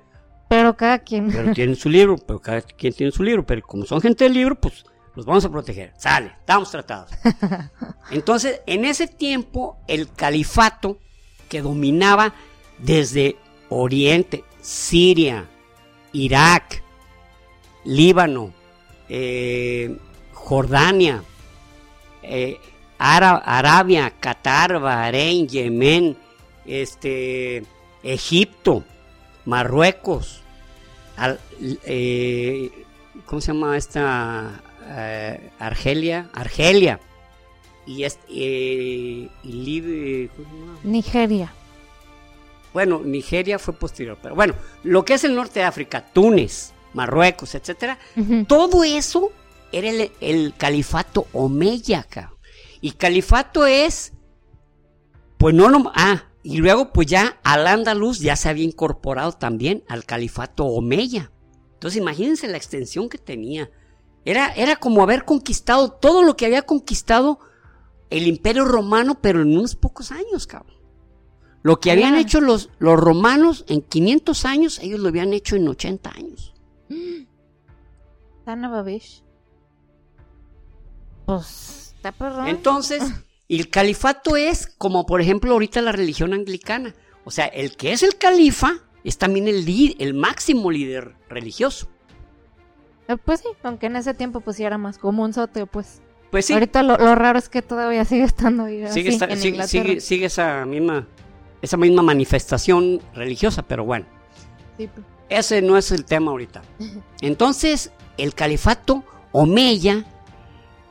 Pero 0.49 0.75
cada 0.75 0.99
quien. 0.99 1.31
pero 1.31 1.53
tienen 1.53 1.77
su 1.77 1.89
libro, 1.89 2.17
pero 2.17 2.39
cada 2.41 2.61
quien 2.61 2.93
tiene 2.93 3.13
su 3.13 3.23
libro, 3.23 3.45
pero 3.45 3.61
como 3.61 3.85
son 3.85 4.01
gente 4.01 4.25
del 4.25 4.33
libro, 4.33 4.55
pues 4.55 4.83
los 5.15 5.25
vamos 5.25 5.45
a 5.45 5.49
proteger. 5.49 5.93
Sale, 5.97 6.33
estamos 6.39 6.69
tratados. 6.69 7.11
Entonces, 8.11 8.61
en 8.65 8.83
ese 8.83 9.07
tiempo, 9.07 9.77
el 9.87 10.11
califato 10.11 10.99
que 11.47 11.61
dominaba 11.61 12.33
desde 12.77 13.37
Oriente, 13.69 14.43
Siria, 14.61 15.47
Irak, 16.11 16.83
Líbano, 17.85 18.53
eh, 19.07 19.97
Jordania, 20.43 21.23
eh, 22.23 22.57
Ara- 22.97 23.41
Arabia, 23.45 24.11
Qatar, 24.19 24.79
Bahrein, 24.79 25.47
Yemen, 25.47 26.17
este, 26.65 27.63
Egipto, 28.03 28.83
Marruecos, 29.45 30.41
al- 31.17 31.39
eh, 31.85 32.69
¿cómo 33.25 33.41
se 33.41 33.47
llama 33.53 33.77
esta? 33.77 34.61
Eh, 34.87 35.49
Argelia, 35.59 36.29
Argelia. 36.33 36.99
Y, 37.85 38.03
es- 38.03 38.19
eh, 38.29 39.29
y 39.43 39.51
Lib- 39.65 40.29
¿cómo 40.35 40.49
se 40.49 40.55
llama? 40.55 40.79
Nigeria. 40.83 41.53
Bueno, 42.73 43.01
Nigeria 43.03 43.57
fue 43.59 43.73
posterior, 43.73 44.17
pero 44.21 44.35
bueno, 44.35 44.53
lo 44.83 45.03
que 45.03 45.15
es 45.15 45.23
el 45.23 45.35
norte 45.35 45.59
de 45.59 45.65
África, 45.65 46.05
Túnez, 46.13 46.71
Marruecos, 46.93 47.53
etcétera, 47.55 47.97
todo 48.47 48.83
eso 48.83 49.31
era 49.71 49.89
el, 49.89 50.11
el 50.19 50.53
califato 50.57 51.27
Omeya, 51.33 52.03
cabrón. 52.03 52.37
Y 52.81 52.91
califato 52.91 53.65
es, 53.65 54.13
pues 55.37 55.53
no, 55.53 55.69
no, 55.69 55.91
ah, 55.95 56.25
y 56.43 56.57
luego 56.57 56.91
pues 56.91 57.07
ya 57.07 57.39
al 57.43 57.67
andaluz 57.67 58.19
ya 58.19 58.35
se 58.35 58.49
había 58.49 58.63
incorporado 58.63 59.33
también 59.33 59.83
al 59.87 60.05
califato 60.05 60.65
Omeya. 60.65 61.31
Entonces 61.73 62.01
imagínense 62.01 62.47
la 62.47 62.57
extensión 62.57 63.09
que 63.09 63.17
tenía. 63.17 63.69
Era, 64.25 64.53
era 64.53 64.75
como 64.75 65.01
haber 65.01 65.25
conquistado 65.25 65.91
todo 65.91 66.23
lo 66.23 66.35
que 66.35 66.45
había 66.45 66.63
conquistado 66.63 67.39
el 68.09 68.27
imperio 68.27 68.65
romano, 68.65 69.19
pero 69.21 69.41
en 69.41 69.57
unos 69.57 69.75
pocos 69.75 70.11
años, 70.11 70.45
cabrón. 70.45 70.75
Lo 71.63 71.79
que 71.79 71.91
habían 71.91 72.15
hecho 72.15 72.41
los, 72.41 72.69
los 72.79 72.99
romanos 72.99 73.65
en 73.67 73.81
500 73.81 74.45
años, 74.45 74.79
ellos 74.79 74.99
lo 74.99 75.09
habían 75.09 75.33
hecho 75.33 75.55
en 75.55 75.67
80 75.67 76.11
años. 76.11 76.53
Sana 78.45 78.69
Babish. 78.69 79.23
Pues, 81.39 81.93
está 81.95 82.11
perrón. 82.11 82.47
Entonces, 82.47 83.03
el 83.49 83.69
califato 83.69 84.35
es 84.35 84.67
como 84.77 85.05
por 85.05 85.21
ejemplo 85.21 85.51
ahorita 85.53 85.81
la 85.81 85.91
religión 85.91 86.33
anglicana. 86.33 86.93
O 87.23 87.31
sea, 87.31 87.45
el 87.45 87.75
que 87.77 87.91
es 87.93 88.03
el 88.03 88.17
califa 88.17 88.73
es 89.03 89.17
también 89.17 89.47
el, 89.47 89.95
el 89.99 90.13
máximo 90.13 90.71
líder 90.71 91.15
religioso. 91.29 91.87
Eh, 93.07 93.17
Pues 93.23 93.41
sí, 93.41 93.47
aunque 93.63 93.87
en 93.87 93.95
ese 93.95 94.13
tiempo 94.13 94.41
pues 94.41 94.57
sí 94.57 94.63
era 94.63 94.77
más 94.77 94.97
común 94.97 95.33
sote, 95.33 95.65
pues. 95.65 96.01
Pues 96.31 96.45
sí, 96.45 96.53
Ahorita 96.53 96.81
lo, 96.81 96.97
lo 96.97 97.13
raro 97.15 97.37
es 97.37 97.49
que 97.49 97.61
todavía 97.61 98.05
sigue 98.05 98.23
estando 98.23 98.63
ahí, 98.63 98.87
sigue, 98.89 99.09
así, 99.09 99.23
en 99.23 99.37
sigue- 99.37 99.67
sigue- 99.67 99.99
sigue 99.99 100.25
esa 100.27 100.65
misma 100.65 101.07
esa 101.61 101.77
misma 101.77 102.01
manifestación 102.01 103.01
religiosa, 103.13 103.61
pero 103.67 103.83
bueno, 103.85 104.05
Sí, 104.77 104.87
pues. 104.87 105.05
ese 105.29 105.61
no 105.61 105.77
es 105.77 105.91
el 105.91 106.05
tema 106.05 106.31
ahorita. 106.31 106.61
Entonces, 107.21 107.91
el 108.17 108.33
califato 108.33 109.03
Omeya 109.33 110.05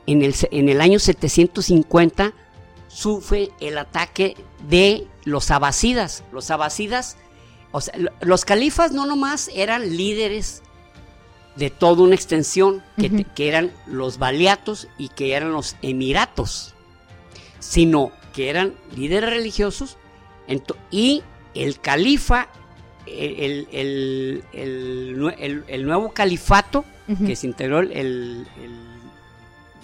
en 0.07 0.23
el, 0.23 0.35
en 0.51 0.69
el 0.69 0.81
año 0.81 0.99
750 0.99 2.33
sufre 2.89 3.51
el 3.61 3.79
ataque 3.79 4.37
de 4.69 5.07
los 5.25 5.51
abasidas. 5.51 6.25
Los 6.33 6.51
abasidas, 6.51 7.17
o 7.73 7.81
sea, 7.81 7.97
lo- 7.97 8.11
los 8.21 8.45
califas 8.45 8.93
no 8.93 9.07
nomás 9.07 9.51
eran 9.55 9.97
líderes 9.97 10.63
de 11.57 11.71
toda 11.71 12.03
una 12.05 12.15
extensión, 12.15 12.83
que, 12.97 13.25
que 13.25 13.49
eran 13.49 13.73
los 13.87 14.19
baliatos 14.19 14.89
y 14.99 15.09
que 15.09 15.35
eran 15.35 15.53
los 15.53 15.77
emiratos, 15.83 16.75
sino 17.59 18.13
que 18.33 18.49
eran 18.51 18.75
líderes 18.97 19.31
religiosos. 19.31 19.97
Y 20.91 21.23
el 21.55 21.81
califa, 21.81 22.49
el, 23.07 23.41
el- 23.41 23.69
el- 23.73 24.45
el 24.53 25.17
nue- 25.19 25.37
el- 25.39 25.65
el 25.69 25.85
nuevo 25.85 26.11
califato 26.13 26.85
que 27.27 27.35
se 27.37 27.47
integró 27.49 27.81
el, 27.81 27.91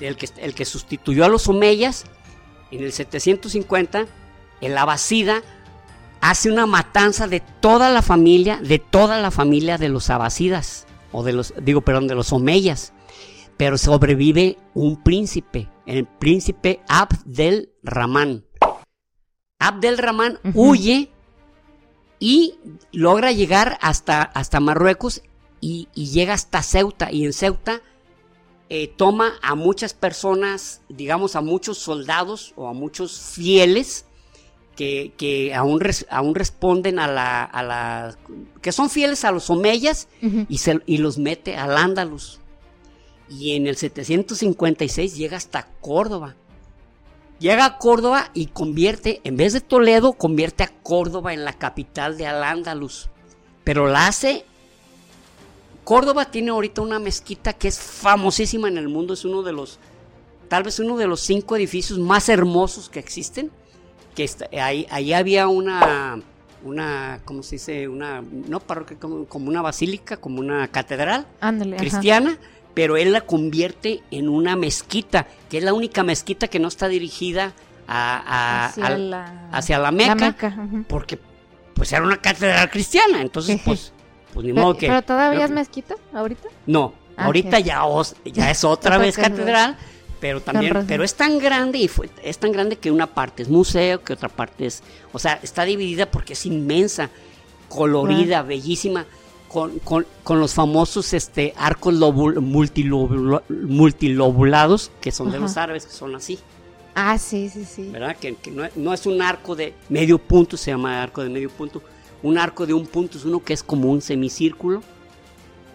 el- 0.00 0.16
que, 0.16 0.28
el 0.38 0.54
que 0.54 0.64
sustituyó 0.64 1.24
a 1.24 1.28
los 1.28 1.48
omeyas, 1.48 2.04
en 2.70 2.82
el 2.82 2.92
750, 2.92 4.06
el 4.60 4.76
abasida 4.78 5.42
hace 6.20 6.50
una 6.50 6.66
matanza 6.66 7.28
de 7.28 7.40
toda 7.40 7.90
la 7.90 8.02
familia, 8.02 8.58
de 8.62 8.78
toda 8.78 9.20
la 9.20 9.30
familia 9.30 9.78
de 9.78 9.88
los 9.88 10.10
abasidas, 10.10 10.86
o 11.12 11.22
de 11.22 11.32
los, 11.32 11.54
digo, 11.62 11.82
perdón, 11.82 12.08
de 12.08 12.14
los 12.14 12.32
omeyas. 12.32 12.92
Pero 13.56 13.78
sobrevive 13.78 14.58
un 14.74 15.02
príncipe, 15.02 15.68
el 15.86 16.06
príncipe 16.06 16.80
Abdel 16.88 17.70
Rahman. 17.82 18.44
Abdel 19.58 19.96
Rahman 19.96 20.38
huye 20.54 21.10
y 22.18 22.58
logra 22.92 23.32
llegar 23.32 23.78
hasta, 23.80 24.22
hasta 24.22 24.60
Marruecos 24.60 25.22
y, 25.60 25.88
llega 25.94 26.34
hasta 26.34 26.62
Ceuta. 26.62 27.10
Y 27.10 27.24
en 27.24 27.32
Ceuta 27.32 27.80
eh, 28.68 28.88
toma 28.96 29.34
a 29.42 29.54
muchas 29.54 29.94
personas, 29.94 30.80
digamos 30.88 31.36
a 31.36 31.40
muchos 31.40 31.78
soldados 31.78 32.52
o 32.56 32.68
a 32.68 32.72
muchos 32.72 33.20
fieles 33.20 34.06
que, 34.76 35.52
aún, 35.54 35.80
aún 36.10 36.34
responden 36.34 36.98
a 36.98 37.06
la, 37.06 37.44
a 37.44 37.62
la, 37.62 38.16
que 38.60 38.72
son 38.72 38.90
fieles 38.90 39.24
a 39.24 39.32
los 39.32 39.48
omeyas 39.48 40.08
y, 40.48 40.58
se, 40.58 40.80
y 40.84 40.98
los 40.98 41.18
mete 41.18 41.56
al 41.56 41.76
Ándalus. 41.76 42.40
Y 43.28 43.56
en 43.56 43.66
el 43.66 43.76
756 43.76 45.16
llega 45.16 45.36
hasta 45.36 45.68
Córdoba. 45.80 46.36
Llega 47.38 47.66
a 47.66 47.78
Córdoba 47.78 48.30
y 48.32 48.46
convierte, 48.46 49.20
en 49.24 49.36
vez 49.36 49.52
de 49.52 49.60
Toledo, 49.60 50.14
convierte 50.14 50.62
a 50.62 50.72
Córdoba 50.82 51.34
en 51.34 51.44
la 51.44 51.52
capital 51.52 52.16
de 52.16 52.26
Al-Ándalus. 52.26 53.10
Pero 53.62 53.86
la 53.88 54.06
hace. 54.06 54.46
Córdoba 55.86 56.24
tiene 56.24 56.50
ahorita 56.50 56.82
una 56.82 56.98
mezquita 56.98 57.52
que 57.52 57.68
es 57.68 57.78
famosísima 57.78 58.66
en 58.66 58.76
el 58.76 58.88
mundo, 58.88 59.14
es 59.14 59.24
uno 59.24 59.44
de 59.44 59.52
los, 59.52 59.78
tal 60.48 60.64
vez 60.64 60.80
uno 60.80 60.96
de 60.96 61.06
los 61.06 61.20
cinco 61.20 61.54
edificios 61.54 61.96
más 62.00 62.28
hermosos 62.28 62.88
que 62.90 62.98
existen 62.98 63.52
que 64.16 64.28
ahí, 64.60 64.84
ahí 64.90 65.12
había 65.12 65.46
una, 65.46 66.18
una, 66.64 67.20
¿cómo 67.24 67.44
se 67.44 67.54
dice? 67.54 67.86
Una, 67.86 68.20
no 68.20 68.58
parroquia, 68.58 68.96
como, 68.98 69.46
una 69.48 69.62
basílica, 69.62 70.16
como 70.16 70.40
una 70.40 70.66
catedral 70.66 71.24
cristiana, 71.78 72.36
pero 72.74 72.96
él 72.96 73.12
la 73.12 73.20
convierte 73.20 74.02
en 74.10 74.28
una 74.28 74.56
mezquita, 74.56 75.28
que 75.48 75.58
es 75.58 75.62
la 75.62 75.72
única 75.72 76.02
mezquita 76.02 76.48
que 76.48 76.58
no 76.58 76.66
está 76.66 76.88
dirigida 76.88 77.52
a, 77.86 78.66
hacia, 78.66 78.98
la, 78.98 79.48
hacia, 79.52 79.78
la, 79.78 79.92
Meca, 79.92 80.34
porque 80.88 81.16
pues 81.74 81.92
era 81.92 82.02
una 82.02 82.16
catedral 82.16 82.70
cristiana, 82.70 83.20
entonces 83.20 83.60
pues, 83.64 83.92
pues 84.36 84.46
ni 84.46 84.52
modo 84.52 84.76
que... 84.76 84.86
¿Pero 84.86 85.00
todavía 85.00 85.46
es 85.46 85.50
mezquita 85.50 85.94
ahorita? 86.12 86.50
No, 86.66 86.92
ah, 87.16 87.24
ahorita 87.24 87.58
ya, 87.58 87.80
ya 88.26 88.50
es 88.50 88.64
otra 88.64 88.98
vez 88.98 89.16
catedral 89.16 89.78
pero 90.20 90.40
también, 90.40 90.84
pero 90.86 91.02
es 91.04 91.14
tan 91.14 91.38
grande 91.38 91.78
y 91.78 91.88
fue, 91.88 92.10
es 92.22 92.36
tan 92.38 92.52
grande 92.52 92.76
que 92.76 92.90
una 92.90 93.06
parte 93.06 93.42
es 93.42 93.48
museo, 93.48 94.02
que 94.02 94.12
otra 94.12 94.28
parte 94.28 94.66
es, 94.66 94.82
o 95.12 95.18
sea, 95.18 95.40
está 95.42 95.64
dividida 95.64 96.10
porque 96.10 96.34
es 96.34 96.44
inmensa, 96.46 97.10
colorida, 97.68 98.42
bellísima, 98.42 99.06
con, 99.48 99.78
con, 99.80 100.06
con, 100.22 100.38
los 100.40 100.54
famosos 100.54 101.12
este, 101.12 101.52
arcos 101.56 101.94
multilobulados, 101.94 104.90
que 105.00 105.12
son 105.12 105.30
de 105.30 105.38
los 105.38 105.56
árabes, 105.56 105.86
que 105.86 105.92
son 105.92 106.14
así. 106.14 106.38
Ah, 106.94 107.18
sí, 107.18 107.50
sí, 107.50 107.64
sí. 107.64 107.90
¿Verdad? 107.90 108.16
Que, 108.16 108.36
no, 108.50 108.64
no, 108.74 108.94
es 108.94 109.06
un 109.06 109.20
arco 109.20 109.54
de 109.54 109.74
medio 109.90 110.18
punto, 110.18 110.56
se 110.56 110.70
llama 110.70 111.02
arco 111.02 111.22
de 111.22 111.28
medio 111.28 111.50
punto. 111.50 111.82
Un 112.26 112.38
arco 112.38 112.66
de 112.66 112.74
un 112.74 112.86
punto 112.86 113.18
es 113.18 113.24
uno 113.24 113.42
que 113.42 113.52
es 113.52 113.62
como 113.62 113.90
un 113.90 114.00
semicírculo 114.00 114.82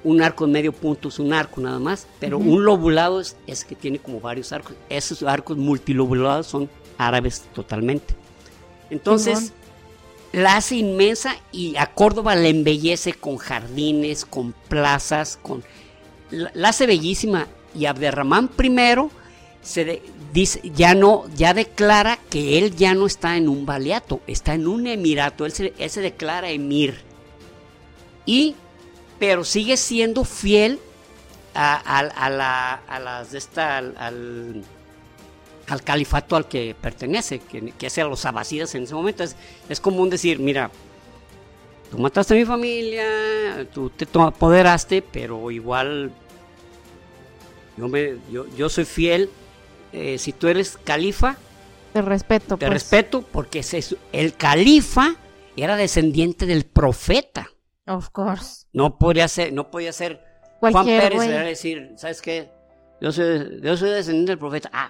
un 0.04 0.22
arco 0.22 0.46
en 0.46 0.52
medio 0.52 0.72
punto 0.72 1.10
es 1.10 1.20
un 1.20 1.34
arco 1.34 1.62
nada 1.62 1.80
más, 1.80 2.08
pero 2.20 2.38
un 2.38 2.66
lobulado 2.66 3.22
es, 3.22 3.66
que 3.66 3.76
tiene 3.76 4.00
como 4.00 4.20
varios 4.20 4.52
arcos. 4.52 4.76
Esos 4.90 5.24
arcos 5.24 5.58
multilobulados 5.58 6.48
son 6.48 6.70
árabes 6.98 7.42
totalmente. 7.54 8.16
Entonces, 8.90 9.54
la 10.32 10.58
hace 10.58 10.78
inmensa 10.78 11.36
y 11.52 11.76
a 11.78 11.88
Córdoba 11.88 12.36
la 12.36 12.48
embellece 12.48 13.14
con 13.14 13.38
jardines, 13.38 14.26
con 14.26 14.54
plazas, 14.68 15.38
con 15.42 15.64
la, 16.32 16.70
hace 16.70 16.88
bellísima. 16.88 17.48
Y 17.74 17.86
Abderramán 17.86 18.50
I 18.62 18.76
se 19.62 20.02
dice, 20.34 20.62
ya 20.76 20.96
no, 20.96 21.26
ya 21.36 21.54
declara 21.54 22.18
que 22.30 22.58
él 22.58 22.76
ya 22.76 22.94
no 22.94 23.06
está 23.06 23.38
en 23.38 23.50
un 23.50 23.66
baleato, 23.66 24.22
está 24.28 24.54
en 24.54 24.68
un 24.68 24.88
emirato, 24.88 25.46
él 25.46 25.52
se, 25.52 25.74
él 25.78 25.90
se 25.90 26.02
declara 26.02 26.50
emir. 26.50 27.02
Y 28.26 28.56
pero 29.22 29.44
sigue 29.44 29.78
siendo 29.78 30.24
fiel 30.24 30.80
a, 31.54 32.30
la, 32.32 32.74
a 32.74 33.00
las 33.00 33.36
esta, 33.36 33.78
al, 33.78 34.64
al, 35.68 35.84
califato 35.84 36.36
al 36.36 36.48
que 36.48 36.76
pertenece, 36.80 37.38
que, 37.38 37.72
que 37.78 37.86
es 37.86 37.98
a 38.00 38.06
los 38.06 38.26
abasidas 38.26 38.74
en 38.74 38.82
ese 38.82 38.96
momento. 38.96 39.24
Es, 39.24 39.36
es 39.70 39.80
común 39.80 40.10
decir, 40.10 40.40
mira, 40.40 40.72
tú 41.92 42.00
mataste 42.00 42.34
a 42.34 42.38
mi 42.38 42.46
familia, 42.46 43.68
tú 43.72 43.92
te 43.92 44.08
apoderaste, 44.20 45.04
pero 45.04 45.52
igual 45.52 46.12
yo, 47.78 47.88
me, 47.88 48.18
yo, 48.32 48.48
yo 48.56 48.70
soy 48.70 48.86
fiel. 48.86 49.30
Eh, 49.94 50.18
si 50.18 50.34
tú 50.34 50.48
eres 50.48 50.78
califa, 50.84 51.38
te 51.94 52.02
respeto. 52.02 52.58
Te 52.58 52.68
pues. 52.68 52.72
respeto 52.72 53.22
porque 53.22 53.60
es 53.60 53.96
el 54.12 54.36
califa 54.36 55.16
era 55.56 55.76
descendiente 55.76 56.46
del 56.46 56.66
profeta. 56.66 57.50
Of 57.88 58.10
course. 58.10 58.68
No 58.74 58.98
podría 58.98 59.28
ser, 59.28 59.54
no 59.54 59.70
podía 59.70 59.92
ser 59.92 60.24
Juan 60.60 60.86
Pérez 60.86 61.22
era 61.24 61.44
decir, 61.44 61.94
¿sabes 61.98 62.22
qué? 62.22 62.52
Yo 63.02 63.12
soy, 63.12 63.60
yo 63.62 63.76
soy 63.76 63.90
descendiente 63.90 64.32
del 64.32 64.40
profeta. 64.40 64.70
Ah, 64.72 64.90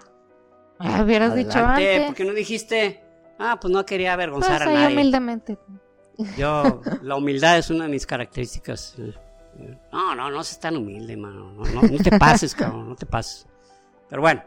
ah 0.79 1.01
hubieras 1.03 1.33
dicho 1.35 1.57
antes. 1.57 2.07
¿Por 2.07 2.15
qué 2.15 2.25
no 2.25 2.33
dijiste? 2.33 3.03
Ah, 3.39 3.57
pues 3.59 3.71
no 3.73 3.85
quería 3.85 4.13
avergonzar 4.13 4.63
pues 4.63 4.69
a 4.69 4.73
nadie. 4.73 4.93
humildemente. 4.93 5.57
Yo, 6.37 6.81
la 7.01 7.15
humildad 7.15 7.57
es 7.57 7.69
una 7.69 7.85
de 7.85 7.89
mis 7.89 8.05
características. 8.05 8.95
No, 9.91 10.13
no, 10.13 10.29
no 10.29 10.43
seas 10.43 10.59
tan 10.59 10.77
humilde, 10.77 11.17
mano. 11.17 11.53
No, 11.53 11.81
no, 11.81 11.97
te 11.97 12.17
pases, 12.19 12.53
cabrón, 12.53 12.89
no 12.89 12.95
te 12.95 13.05
pases. 13.05 13.47
Pero 14.09 14.21
bueno, 14.21 14.43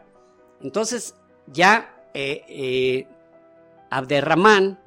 entonces 0.61 1.15
ya 1.47 1.95
eh, 2.13 2.43
eh, 2.47 3.07
Abderramán, 3.89 4.79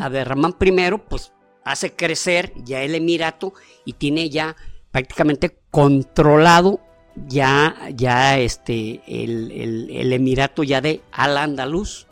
Abderramán 0.00 0.52
primero, 0.52 0.98
pues 0.98 1.32
hace 1.64 1.92
crecer 1.92 2.52
ya 2.56 2.82
el 2.82 2.94
Emirato 2.94 3.54
y 3.84 3.94
tiene 3.94 4.28
ya 4.28 4.56
prácticamente 4.90 5.56
controlado 5.70 6.80
ya, 7.26 7.76
ya 7.94 8.38
este, 8.38 9.00
el, 9.06 10.12
Emirato 10.12 10.62
ya 10.62 10.80
de 10.80 11.02
Al-Andalus. 11.12 12.06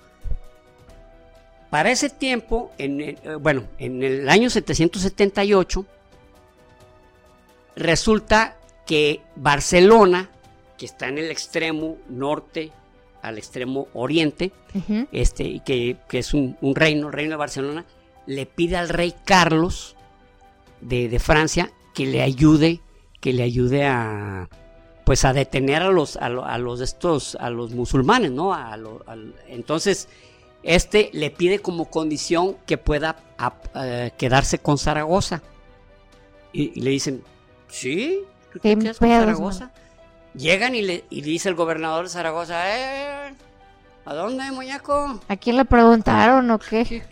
Para 1.70 1.90
ese 1.90 2.10
tiempo, 2.10 2.72
en, 2.78 3.00
eh, 3.00 3.16
bueno, 3.40 3.64
en 3.78 4.02
el 4.02 4.28
año 4.28 4.50
778, 4.50 5.86
resulta 7.76 8.56
que 8.86 9.20
Barcelona, 9.36 10.30
que 10.76 10.86
está 10.86 11.08
en 11.08 11.18
el 11.18 11.30
extremo 11.30 11.96
norte 12.08 12.72
al 13.22 13.38
extremo 13.38 13.88
oriente, 13.94 14.52
este, 15.12 15.60
que, 15.64 15.96
que 16.08 16.18
es 16.18 16.34
un, 16.34 16.56
un 16.60 16.74
reino, 16.74 17.08
el 17.08 17.12
reino 17.12 17.32
de 17.32 17.36
Barcelona, 17.36 17.84
le 18.26 18.46
pide 18.46 18.76
al 18.76 18.88
rey 18.88 19.14
Carlos 19.24 19.96
de, 20.80 21.18
Francia 21.18 21.70
que 21.94 22.06
le 22.06 22.22
ayude, 22.22 22.80
que 23.20 23.32
le 23.32 23.42
ayude 23.42 23.86
a 23.86 24.48
pues 25.04 25.24
a 25.24 25.32
detener 25.32 25.82
a 25.82 25.90
los 25.90 26.16
a, 26.16 26.28
los 26.28 26.80
estos 26.80 27.34
a 27.40 27.50
los 27.50 27.72
musulmanes, 27.72 28.30
¿no? 28.30 28.56
entonces 29.48 30.08
este 30.62 31.10
le 31.12 31.30
pide 31.30 31.58
como 31.58 31.86
condición 31.86 32.56
que 32.66 32.78
pueda 32.78 33.16
eh, 33.74 34.12
quedarse 34.16 34.60
con 34.60 34.78
Zaragoza 34.78 35.42
y, 36.52 36.80
le 36.80 36.90
dicen 36.90 37.24
sí, 37.68 38.20
¿tú 38.52 38.60
te 38.60 38.78
quedas 38.78 38.98
con 38.98 39.08
Zaragoza? 39.08 39.72
Llegan 40.34 40.74
y 40.74 40.82
le 40.82 41.04
y 41.10 41.22
dice 41.22 41.48
el 41.48 41.54
gobernador 41.54 42.04
de 42.04 42.10
Zaragoza, 42.10 42.62
eh, 42.66 43.34
¿A 44.04 44.14
dónde, 44.14 44.50
muñeco? 44.50 45.20
¿A 45.28 45.36
quién 45.36 45.56
le 45.56 45.64
preguntaron 45.64 46.50
o 46.50 46.58
qué? 46.58 47.02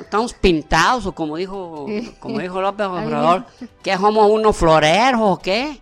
estamos 0.00 0.32
pintados 0.34 1.06
o 1.06 1.12
como 1.12 1.36
dijo, 1.36 1.86
como 2.18 2.38
dijo 2.38 2.60
López 2.60 2.86
Obrador, 2.86 3.44
¿qué 3.82 3.96
somos 3.96 4.30
unos 4.30 4.56
floreros 4.56 5.20
o 5.22 5.38
qué? 5.38 5.78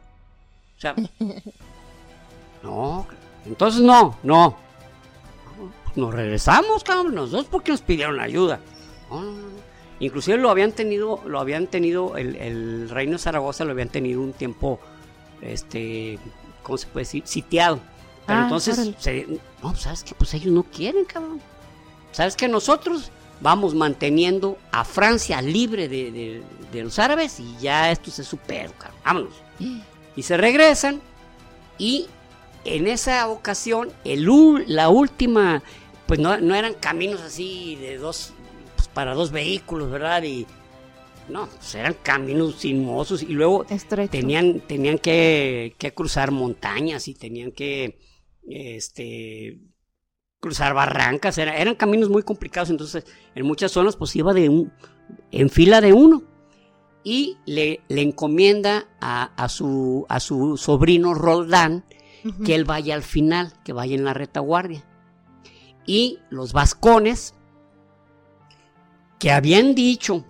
O 0.76 0.80
sea, 0.80 0.94
no, 2.62 3.07
entonces 3.46 3.80
no, 3.80 4.18
no. 4.22 4.57
Nos 5.94 6.14
regresamos, 6.14 6.84
cabrón, 6.84 7.14
nosotros 7.14 7.46
porque 7.51 7.72
nos 7.72 7.80
pidieron 7.80 8.20
ayuda. 8.20 8.61
Inclusive 10.01 10.36
lo 10.36 10.51
habían 10.51 10.72
tenido, 10.72 11.20
lo 11.24 11.40
habían 11.40 11.68
tenido, 11.68 12.16
el, 12.16 12.36
el 12.36 12.90
reino 12.90 13.12
de 13.12 13.18
Zaragoza 13.18 13.64
lo 13.64 13.70
habían 13.70 13.88
tenido 13.88 14.20
un 14.20 14.32
tiempo, 14.32 14.78
este, 15.40 16.18
¿cómo 16.68 16.78
se 16.78 16.86
puede 16.86 17.04
decir? 17.04 17.22
Sitiado 17.26 17.80
pero 18.28 18.40
ah, 18.40 18.42
entonces, 18.42 18.78
no, 19.62 19.74
¿sabes 19.74 20.04
qué? 20.04 20.14
Pues 20.14 20.34
ellos 20.34 20.52
no 20.52 20.62
quieren, 20.62 21.06
cabrón. 21.06 21.40
¿Sabes 22.12 22.36
que 22.36 22.46
Nosotros 22.46 23.10
vamos 23.40 23.74
manteniendo 23.74 24.58
a 24.70 24.84
Francia 24.84 25.40
libre 25.40 25.88
de, 25.88 26.42
los 26.74 26.98
árabes 26.98 27.40
y 27.40 27.56
ya 27.58 27.90
esto 27.90 28.10
se 28.10 28.22
supera, 28.22 28.70
cabrón. 28.76 29.00
Vámonos. 29.02 29.34
Y 30.14 30.22
se 30.22 30.36
regresan 30.36 31.00
y 31.78 32.08
en 32.66 32.86
esa 32.86 33.28
ocasión, 33.28 33.90
el, 34.04 34.28
la 34.66 34.90
última, 34.90 35.62
pues 36.04 36.20
no, 36.20 36.36
no 36.36 36.54
eran 36.54 36.74
caminos 36.74 37.22
así 37.22 37.76
de 37.76 37.96
dos, 37.96 38.34
pues 38.76 38.88
para 38.88 39.14
dos 39.14 39.30
vehículos, 39.30 39.90
¿verdad? 39.90 40.22
Y 40.24 40.46
no, 41.29 41.47
pues 41.47 41.74
eran 41.74 41.95
caminos 42.03 42.57
sinuosos 42.57 43.22
y 43.22 43.26
luego 43.29 43.64
Estrecho. 43.68 44.11
tenían, 44.11 44.61
tenían 44.61 44.99
que, 44.99 45.74
que 45.79 45.93
cruzar 45.93 46.31
montañas 46.31 47.09
y 47.09 47.14
tenían 47.14 47.53
que 47.53 47.99
este, 48.49 49.61
cruzar 50.41 50.74
barrancas, 50.74 51.37
era- 51.39 51.57
eran 51.57 51.74
caminos 51.74 52.09
muy 52.09 52.22
complicados, 52.22 52.70
entonces 52.70 53.05
en 53.35 53.47
muchas 53.47 53.72
zonas 53.72 53.97
pues 53.97 54.14
iba 54.16 54.33
de 54.33 54.49
un, 54.49 54.72
en 55.31 55.51
fila 55.51 55.81
de 55.81 55.93
uno 55.93 56.22
y 57.05 57.37
le, 57.47 57.81
le 57.89 58.03
encomienda 58.03 58.89
a, 59.01 59.24
a 59.43 59.49
su, 59.49 60.07
a 60.09 60.20
su 60.20 60.57
sobrino 60.57 61.14
Roldán 61.14 61.85
que 62.45 62.55
él 62.55 62.64
vaya 62.64 62.95
al 62.95 63.03
final, 63.03 63.55
que 63.64 63.72
vaya 63.72 63.95
en 63.95 64.05
la 64.05 64.12
retaguardia. 64.12 64.85
Y 65.87 66.18
los 66.29 66.53
vascones, 66.53 67.33
que 69.18 69.31
habían 69.31 69.74
dicho, 69.74 70.26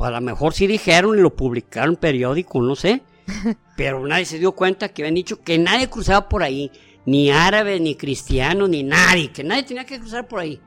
o 0.00 0.04
a 0.06 0.10
lo 0.10 0.20
mejor 0.22 0.54
sí 0.54 0.66
dijeron 0.66 1.18
y 1.18 1.20
lo 1.20 1.36
publicaron 1.36 1.90
en 1.90 1.96
periódico, 2.00 2.62
no 2.62 2.74
sé, 2.74 3.02
pero 3.76 4.06
nadie 4.06 4.24
se 4.24 4.38
dio 4.38 4.52
cuenta 4.52 4.88
que 4.88 5.02
habían 5.02 5.14
dicho 5.14 5.42
que 5.42 5.58
nadie 5.58 5.90
cruzaba 5.90 6.26
por 6.26 6.42
ahí, 6.42 6.70
ni 7.04 7.30
árabes, 7.30 7.80
ni 7.82 7.96
cristianos, 7.96 8.70
ni 8.70 8.82
nadie, 8.82 9.30
que 9.30 9.44
nadie 9.44 9.64
tenía 9.64 9.84
que 9.84 9.98
cruzar 10.00 10.26
por 10.26 10.40
ahí. 10.40 10.58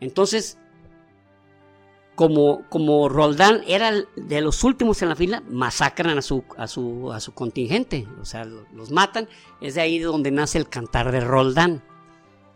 Entonces, 0.00 0.56
como, 2.14 2.62
como 2.68 3.08
Roldán 3.08 3.62
era 3.66 3.92
de 4.16 4.40
los 4.40 4.62
últimos 4.62 5.00
en 5.02 5.08
la 5.08 5.16
fila, 5.16 5.42
masacran 5.48 6.18
a 6.18 6.22
su, 6.22 6.44
a 6.58 6.66
su, 6.66 7.10
a 7.12 7.18
su 7.20 7.32
contingente, 7.32 8.06
o 8.20 8.24
sea, 8.24 8.44
lo- 8.44 8.66
los 8.74 8.90
matan. 8.90 9.26
Es 9.60 9.74
de 9.74 9.80
ahí 9.80 9.98
de 9.98 10.04
donde 10.04 10.30
nace 10.30 10.58
el 10.58 10.68
cantar 10.68 11.12
de 11.12 11.20
Roldán. 11.20 11.82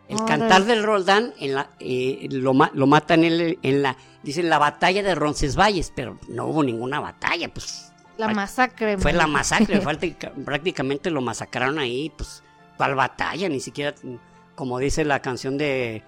El 0.08 0.18
cantar 0.26 0.64
del 0.66 0.82
Roldán 0.82 1.32
en 1.40 1.54
la, 1.54 1.70
eh, 1.80 2.28
lo, 2.30 2.52
lo 2.74 2.86
matan 2.86 3.24
en, 3.24 3.58
en 3.62 3.82
la, 3.82 3.96
dicen 4.24 4.48
la 4.48 4.58
batalla 4.58 5.02
de 5.02 5.14
Roncesvalles, 5.14 5.92
pero 5.94 6.18
no 6.28 6.46
hubo 6.46 6.62
ninguna 6.64 6.98
batalla, 6.98 7.48
pues 7.52 7.92
La 8.16 8.28
masacre. 8.28 8.98
fue 8.98 9.12
man. 9.12 9.18
la 9.18 9.26
masacre, 9.26 9.80
falta- 9.82 10.32
prácticamente 10.44 11.10
lo 11.10 11.20
masacraron 11.20 11.78
ahí, 11.78 12.10
pues, 12.16 12.42
¿cuál 12.76 12.94
batalla? 12.94 13.48
Ni 13.48 13.60
siquiera, 13.60 13.94
como 14.54 14.78
dice 14.78 15.04
la 15.04 15.20
canción 15.20 15.58
de, 15.58 16.02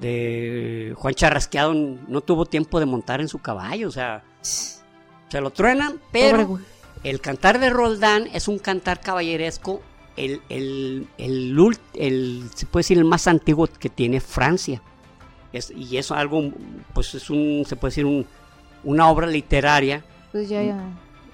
de 0.00 0.94
Juan 0.96 1.14
Charrasqueado, 1.14 1.74
no 1.74 2.20
tuvo 2.20 2.46
tiempo 2.46 2.80
de 2.80 2.86
montar 2.86 3.20
en 3.20 3.28
su 3.28 3.38
caballo, 3.38 3.88
o 3.88 3.92
sea, 3.92 4.22
se 4.42 5.40
lo 5.40 5.50
truenan, 5.50 6.00
pero 6.12 6.58
el 7.04 7.20
cantar 7.20 7.58
de 7.60 7.70
Roldán 7.70 8.28
es 8.32 8.48
un 8.48 8.58
cantar 8.58 9.00
caballeresco, 9.00 9.82
el, 10.16 10.40
el, 10.48 11.06
el, 11.18 11.78
el- 11.94 12.50
se 12.54 12.66
puede 12.66 12.80
decir, 12.80 12.98
el 12.98 13.04
más 13.04 13.26
antiguo 13.28 13.66
que 13.66 13.88
tiene 13.88 14.20
Francia. 14.20 14.82
Es- 15.52 15.70
y 15.70 15.96
es 15.96 16.10
algo, 16.10 16.50
pues 16.94 17.14
es 17.14 17.30
un, 17.30 17.64
se 17.66 17.76
puede 17.76 17.90
decir, 17.90 18.04
un, 18.04 18.26
una 18.84 19.08
obra 19.08 19.26
literaria 19.26 20.04
Pues 20.32 20.48
ya, 20.48 20.62
ya. 20.62 20.78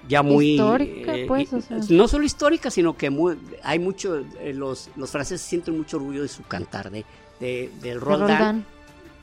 ya 0.07 0.23
muy 0.23 0.51
Histórica, 0.53 1.15
eh, 1.15 1.25
pues, 1.27 1.51
o 1.53 1.61
sea. 1.61 1.77
no 1.89 2.07
solo 2.07 2.23
histórica 2.25 2.71
sino 2.71 2.95
que 2.97 3.09
muy- 3.09 3.37
hay 3.63 3.77
mucho 3.79 4.17
eh, 4.39 4.53
los 4.53 4.89
los 4.95 5.11
franceses 5.11 5.41
sienten 5.45 5.77
mucho 5.77 5.97
orgullo 5.97 6.21
de 6.21 6.27
su 6.29 6.43
cantar 6.43 6.89
de, 6.91 7.03
de- 7.39 7.69
del 7.81 7.81
de 7.81 7.93
Roldán, 7.99 8.27
Roldán. 8.29 8.65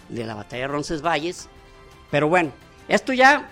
de 0.08 0.24
la 0.24 0.34
batalla 0.34 0.62
de 0.62 0.68
Roncesvalles 0.68 1.48
pero 2.10 2.28
bueno 2.28 2.52
esto 2.88 3.12
ya 3.12 3.48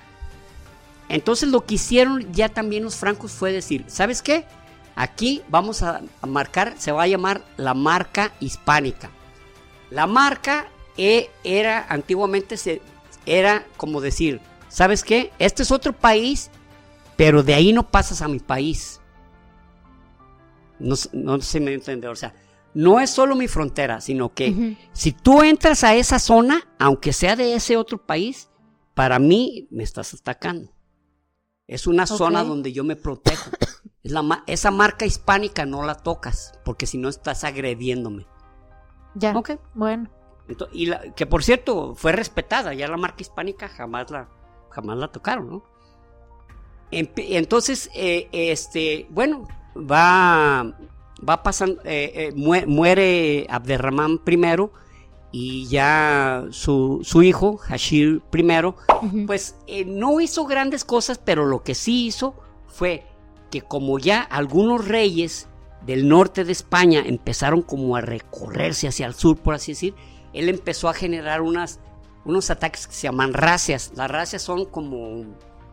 entonces 1.09 1.49
lo 1.49 1.65
que 1.65 1.75
hicieron 1.75 2.33
ya 2.33 2.49
también 2.49 2.85
los 2.85 2.97
francos 2.97 3.33
fue 3.33 3.53
decir 3.53 3.85
sabes 3.89 4.23
qué 4.23 4.45
aquí 4.95 5.43
vamos 5.49 5.83
a, 5.83 6.03
marcar 6.27 6.75
se 6.79 6.93
va 6.93 7.05
a 7.05 7.07
llamar 7.09 7.43
la 7.57 7.75
marca 7.75 8.33
hispánica 8.41 9.11
la 9.91 10.07
marca 10.07 10.67
era 11.45 11.87
antiguamente 11.89 12.57
se 12.57 12.83
era 13.27 13.67
como 13.77 14.01
decir 14.01 14.41
sabes 14.69 15.05
qué 15.05 15.31
este 15.39 15.63
es 15.63 15.71
otro 15.71 15.93
país 15.93 16.51
pero 17.21 17.43
de 17.43 17.53
ahí 17.53 17.75
no 17.75 17.87
pasas 17.87 18.23
a 18.23 18.29
mi 18.29 18.39
país. 18.39 18.99
No, 20.79 20.95
no 21.13 21.39
se 21.43 21.61
me 21.61 21.75
entiende, 21.75 22.09
o 22.09 22.17
sea, 22.17 22.35
no 22.73 22.99
es 22.99 23.11
solo 23.11 23.37
mi 23.37 23.47
frontera, 23.47 24.01
sino 24.01 24.33
que 24.33 24.79
si 24.95 25.13
tú 25.13 25.43
entras 25.43 25.85
a 25.85 25.95
esa 25.95 26.19
zona, 26.19 26.67
aunque 26.79 27.13
sea 27.13 27.37
de 27.37 27.53
ese 27.55 27.77
otro 27.77 27.99
país, 27.99 28.49
para 28.95 29.19
mí 29.19 29.69
me 29.71 29.83
estás 29.83 30.15
atacando. 30.15 30.73
Es 31.67 31.87
una 31.87 32.07
zona 32.07 32.43
donde 32.43 32.73
yo 32.73 32.85
me 32.85 32.97
protejo. 32.97 33.51
Es 34.03 34.13
la 34.13 34.43
esa 34.47 34.71
marca 34.71 35.05
hispánica 35.05 35.67
no 35.67 35.85
la 35.85 35.97
tocas, 35.97 36.59
porque 36.65 36.87
si 36.87 36.97
no 36.97 37.11
estás 37.11 37.45
agrediéndome. 37.45 38.27
Ya. 39.15 39.37
Ok. 39.37 39.61
Bueno. 39.75 40.09
Y 40.73 40.87
la- 40.87 41.13
que 41.15 41.27
por 41.27 41.43
cierto 41.45 41.95
fue 41.95 42.13
respetada, 42.13 42.75
ya 42.75 42.89
la 42.89 42.97
marca 42.97 43.19
hispánica 43.23 43.69
jamás 43.69 44.11
la, 44.11 44.29
jamás 44.71 44.97
la 44.99 45.09
tocaron, 45.09 45.51
¿no? 45.51 45.63
Entonces, 46.93 47.89
eh, 47.95 48.29
este, 48.33 49.07
bueno, 49.11 49.47
va, 49.77 50.77
va 51.27 51.43
pasando, 51.43 51.81
eh, 51.85 52.13
eh, 52.15 52.33
mue- 52.35 52.67
muere 52.67 53.47
Abderramán 53.49 54.19
primero 54.19 54.73
y 55.31 55.69
ya 55.69 56.47
su, 56.51 57.01
su 57.05 57.23
hijo, 57.23 57.59
Hashir 57.59 58.21
primero, 58.31 58.75
Ujú. 59.03 59.27
pues 59.27 59.55
eh, 59.69 59.85
no 59.85 60.21
hizo 60.21 60.45
grandes 60.47 60.85
cosas, 60.85 61.19
pero 61.19 61.47
lo 61.47 61.63
que 61.63 61.77
sí 61.77 62.07
hizo 62.07 62.35
fue 62.67 63.07
que 63.53 63.63
como 63.63 64.01
ya 64.01 64.21
algunos 64.23 64.89
reyes 64.89 65.47
del 65.87 66.09
norte 66.09 66.45
de 66.45 66.53
España 66.53 67.03
empezaron 67.07 67.63
como 67.63 67.95
a 67.95 68.01
recorrerse 68.01 68.89
hacia 68.89 69.07
el 69.07 69.15
sur, 69.15 69.37
por 69.39 69.55
así 69.55 69.73
decir, 69.73 69.95
él 70.33 70.49
empezó 70.49 70.89
a 70.89 70.95
generar 70.95 71.41
unas, 71.41 71.81
unos 72.25 72.51
ataques 72.51 72.87
que 72.87 72.95
se 72.95 73.03
llaman 73.03 73.33
racias. 73.33 73.93
Las 73.95 74.11
racias 74.11 74.43
son 74.43 74.67
como, 74.67 75.25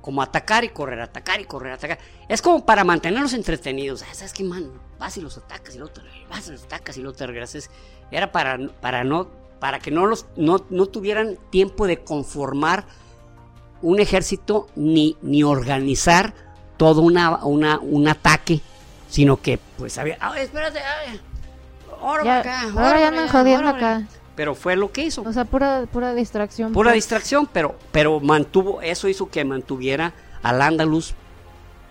como 0.01 0.21
atacar 0.21 0.63
y 0.63 0.69
correr, 0.69 0.99
atacar 1.01 1.39
y 1.41 1.45
correr, 1.45 1.73
atacar. 1.73 1.99
Es 2.27 2.41
como 2.41 2.65
para 2.65 2.83
mantenerlos 2.83 3.33
entretenidos. 3.33 4.03
Ah, 4.03 4.13
¿Sabes 4.13 4.33
qué, 4.33 4.43
man? 4.43 4.71
Vas 4.99 5.17
y 5.17 5.21
los 5.21 5.37
atacas 5.37 5.75
y 5.75 5.77
luego 5.79 5.93
te 5.93 6.01
vas 6.29 6.47
y 6.47 6.51
los 6.51 6.63
atacas 6.63 6.97
y 6.97 7.01
luego 7.01 7.15
te 7.17 7.27
regresas. 7.27 7.69
Era 8.11 8.31
para, 8.31 8.57
para, 8.81 9.03
no, 9.03 9.27
para 9.59 9.79
que 9.79 9.91
no, 9.91 10.05
los, 10.05 10.25
no, 10.35 10.65
no 10.69 10.85
tuvieran 10.87 11.37
tiempo 11.51 11.87
de 11.87 12.03
conformar 12.03 12.85
un 13.81 13.99
ejército 13.99 14.67
ni, 14.75 15.17
ni 15.21 15.43
organizar 15.43 16.33
todo 16.77 17.01
una, 17.01 17.43
una, 17.45 17.79
un 17.79 18.07
ataque, 18.07 18.61
sino 19.09 19.37
que 19.41 19.59
pues 19.77 19.97
había, 19.97 20.17
"Ay, 20.19 20.43
espérate, 20.43 20.79
ay, 20.79 21.19
Ya, 21.89 21.99
para 21.99 22.39
acá, 22.39 22.61
ahora 22.63 22.99
ya 22.99 23.07
andan 23.07 23.23
allá, 23.23 23.31
jodiendo 23.31 23.67
ahora 23.67 23.79
para 23.79 23.95
allá". 23.97 24.05
acá. 24.05 24.17
Pero 24.37 24.55
fue 24.55 24.77
lo 24.77 24.91
que 24.91 25.03
hizo. 25.03 25.23
O 25.23 25.33
sea, 25.33 25.43
pura, 25.43 25.85
pura 25.91 26.13
distracción. 26.13 26.71
Pura 26.71 26.91
pues. 26.91 27.03
distracción, 27.03 27.49
pero, 27.51 27.75
pero 27.91 28.21
mantuvo, 28.21 28.81
eso 28.81 29.09
hizo 29.09 29.29
que 29.29 29.43
mantuviera 29.43 30.13
al 30.43 30.61
Andaluz 30.61 31.13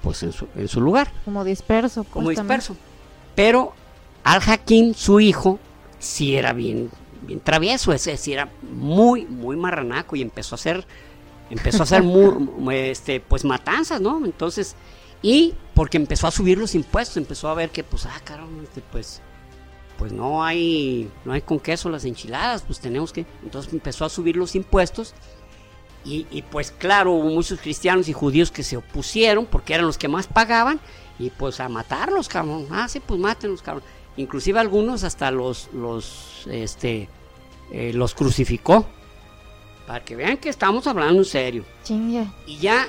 pues 0.01 0.23
en 0.23 0.33
su, 0.33 0.47
en 0.55 0.69
su 0.69 0.81
lugar, 0.81 1.11
Como 1.25 1.43
disperso. 1.43 2.05
pues, 2.05 2.13
como 2.13 2.27
también. 2.29 2.45
disperso. 2.61 2.77
Pero 3.35 3.75
Al 4.23 4.41
Hakim, 4.41 4.95
su 4.95 5.19
hijo, 5.19 5.59
sí 5.99 6.37
era 6.37 6.53
bien, 6.53 6.91
bien 7.23 7.41
travieso, 7.41 7.93
ese 7.93 8.17
sí 8.17 8.33
era 8.33 8.49
muy, 8.63 9.27
muy 9.27 9.57
marranaco 9.57 10.15
y 10.15 10.23
empezó 10.23 10.55
a 10.55 10.57
hacer, 10.57 10.87
empezó 11.51 11.83
a 11.83 11.83
hacer 11.83 12.05
este, 12.73 13.19
pues 13.19 13.45
matanzas, 13.45 14.01
¿no? 14.01 14.25
Entonces, 14.25 14.77
y 15.23 15.55
porque 15.75 15.97
empezó 15.97 16.29
a 16.29 16.31
subir 16.31 16.59
los 16.59 16.77
impuestos, 16.77 17.17
empezó 17.17 17.49
a 17.49 17.55
ver 17.55 17.71
que, 17.71 17.83
pues, 17.83 18.07
ah, 18.07 18.21
caramba, 18.23 18.63
este, 18.63 18.83
pues, 18.93 19.21
pues 19.99 20.13
no 20.13 20.45
hay, 20.45 21.11
no 21.25 21.33
hay 21.33 21.41
con 21.41 21.59
queso 21.59 21.89
las 21.89 22.05
enchiladas, 22.05 22.63
pues 22.63 22.81
tenemos 22.81 23.13
que, 23.13 23.27
entonces 23.43 23.73
empezó 23.73 24.05
a 24.05 24.09
subir 24.09 24.37
los 24.37 24.55
impuestos 24.55 25.15
y, 26.05 26.27
y, 26.31 26.43
pues 26.43 26.71
claro, 26.71 27.13
hubo 27.13 27.31
muchos 27.31 27.59
cristianos 27.61 28.09
y 28.09 28.13
judíos 28.13 28.53
que 28.53 28.63
se 28.63 28.77
opusieron 28.77 29.45
porque 29.45 29.75
eran 29.75 29.87
los 29.87 29.99
que 29.99 30.07
más 30.07 30.29
pagaban 30.29 30.79
y 31.19 31.31
pues 31.31 31.59
a 31.59 31.69
matarlos, 31.69 32.29
cabrón. 32.29 32.69
Ah, 32.71 32.87
sí, 32.89 33.01
pues 33.01 33.19
mátenlos, 33.19 33.61
cabrón. 33.61 33.83
Inclusive 34.17 34.61
algunos 34.61 35.03
hasta 35.03 35.33
los, 35.33 35.69
los, 35.73 36.47
este, 36.49 37.09
eh, 37.73 37.93
los 37.93 38.15
crucificó. 38.15 38.87
Para 39.87 40.05
que 40.05 40.15
vean 40.15 40.37
que 40.37 40.49
estamos 40.49 40.87
hablando 40.87 41.23
en 41.23 41.25
serio. 41.25 41.65
Chingue. 41.83 42.27
Y 42.47 42.59
ya 42.59 42.87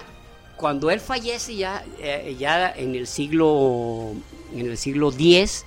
cuando 0.55 0.89
él 0.89 0.99
fallece 0.99 1.55
ya, 1.55 1.83
eh, 1.99 2.35
ya 2.37 2.71
en 2.71 2.95
el 2.95 3.07
siglo 3.07 4.13
en 4.53 4.67
el 4.67 4.77
siglo 4.77 5.11
X, 5.11 5.65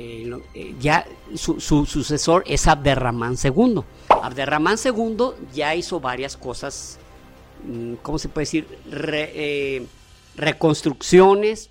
eh, 0.00 0.22
lo- 0.26 0.42
eh, 0.54 0.74
ya 0.80 1.04
su, 1.34 1.60
su 1.60 1.84
sucesor 1.86 2.44
es 2.46 2.66
Abderramán 2.68 3.34
II. 3.42 3.80
Abderramán 4.22 4.76
II 4.82 5.16
ya 5.52 5.74
hizo 5.74 5.98
varias 5.98 6.36
cosas, 6.36 6.98
mm, 7.66 7.94
¿cómo 8.02 8.18
se 8.18 8.28
puede 8.28 8.42
decir? 8.44 8.66
Re- 8.90 9.32
eh, 9.34 9.86
reconstrucciones, 10.62 11.70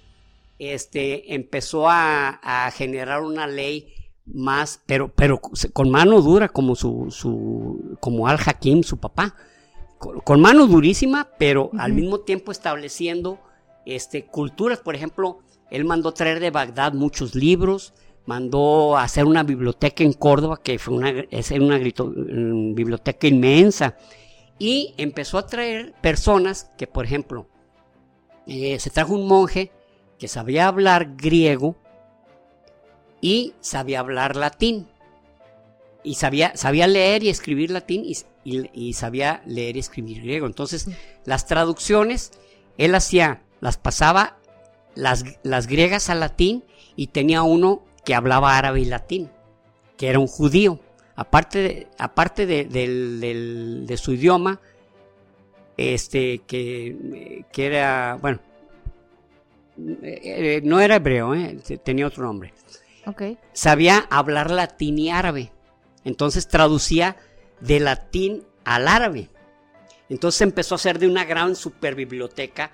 este, 0.59 1.35
empezó 1.35 1.87
a, 1.89 2.29
a 2.41 2.71
generar 2.71 3.21
una 3.21 3.47
ley 3.47 3.93
más, 4.25 4.81
pero, 4.85 5.09
pero 5.13 5.39
con 5.39 5.89
mano 5.91 6.21
dura 6.21 6.49
como 6.49 6.75
su, 6.75 7.07
su 7.11 7.95
como 7.99 8.27
Al 8.27 8.39
Hakim, 8.45 8.83
su 8.83 8.97
papá 8.97 9.35
con, 9.99 10.19
con 10.21 10.41
mano 10.41 10.67
durísima, 10.67 11.29
pero 11.37 11.69
al 11.77 11.93
mismo 11.93 12.19
tiempo 12.21 12.51
estableciendo 12.51 13.39
este, 13.85 14.25
culturas, 14.25 14.79
por 14.79 14.95
ejemplo, 14.95 15.39
él 15.69 15.85
mandó 15.85 16.11
traer 16.13 16.39
de 16.39 16.49
Bagdad 16.51 16.93
muchos 16.93 17.35
libros, 17.35 17.93
mandó 18.27 18.95
hacer 18.97 19.25
una 19.25 19.41
biblioteca 19.41 20.03
en 20.03 20.13
Córdoba, 20.13 20.59
que 20.61 20.77
fue 20.77 20.93
una, 20.95 21.09
es 21.31 21.49
una 21.51 21.79
grito- 21.79 22.13
mm, 22.15 22.75
biblioteca 22.75 23.25
inmensa, 23.25 23.97
y 24.59 24.93
empezó 24.97 25.39
a 25.39 25.47
traer 25.47 25.93
personas 26.01 26.69
que, 26.77 26.85
por 26.87 27.05
ejemplo, 27.05 27.47
eh, 28.45 28.77
se 28.79 28.89
trajo 28.91 29.13
un 29.13 29.27
monje 29.27 29.71
que 30.19 30.27
sabía 30.27 30.67
hablar 30.67 31.15
griego 31.15 31.75
y 33.21 33.53
sabía 33.61 33.99
hablar 34.01 34.35
latín. 34.35 34.87
Y 36.03 36.15
sabía, 36.15 36.55
sabía 36.55 36.87
leer 36.87 37.23
y 37.23 37.29
escribir 37.29 37.71
latín 37.71 38.03
y, 38.05 38.15
y- 38.43 38.69
y 38.73 38.93
sabía 38.93 39.41
leer 39.45 39.75
y 39.75 39.79
escribir 39.79 40.21
griego. 40.21 40.47
Entonces, 40.47 40.87
las 41.25 41.45
traducciones, 41.47 42.31
él 42.77 42.95
hacía, 42.95 43.41
las 43.59 43.77
pasaba 43.77 44.37
las, 44.95 45.23
las 45.43 45.67
griegas 45.67 46.09
al 46.09 46.19
latín 46.21 46.63
y 46.95 47.07
tenía 47.07 47.43
uno 47.43 47.83
que 48.07 48.15
hablaba 48.15 48.57
árabe 48.57 48.79
y 48.79 48.85
latín, 48.85 49.29
que 49.97 50.07
era 50.07 50.17
un 50.17 50.27
judío. 50.27 50.79
Aparte 51.17 51.59
de, 51.59 51.87
aparte 51.97 52.45
de, 52.45 53.97
su 53.97 54.13
idioma, 54.13 54.61
este, 55.75 56.39
que, 56.47 57.43
que 57.51 57.65
era, 57.65 58.17
bueno, 58.21 58.39
eh, 60.01 60.61
no 60.63 60.79
era 60.79 60.95
hebreo, 60.95 61.35
eh, 61.35 61.59
tenía 61.83 62.07
otro 62.07 62.23
nombre 62.23 62.53
Ok. 63.05 63.23
sabía 63.51 64.07
hablar 64.09 64.51
latín 64.51 64.97
y 64.99 65.09
árabe. 65.09 65.51
Entonces 66.05 66.47
traducía 66.47 67.17
de 67.59 67.81
latín 67.81 68.45
al 68.63 68.87
árabe. 68.87 69.27
Entonces 70.07 70.39
empezó 70.43 70.75
a 70.75 70.77
hacer 70.77 70.97
de 70.97 71.07
una 71.07 71.25
gran 71.25 71.57
super 71.57 71.93
biblioteca 71.93 72.71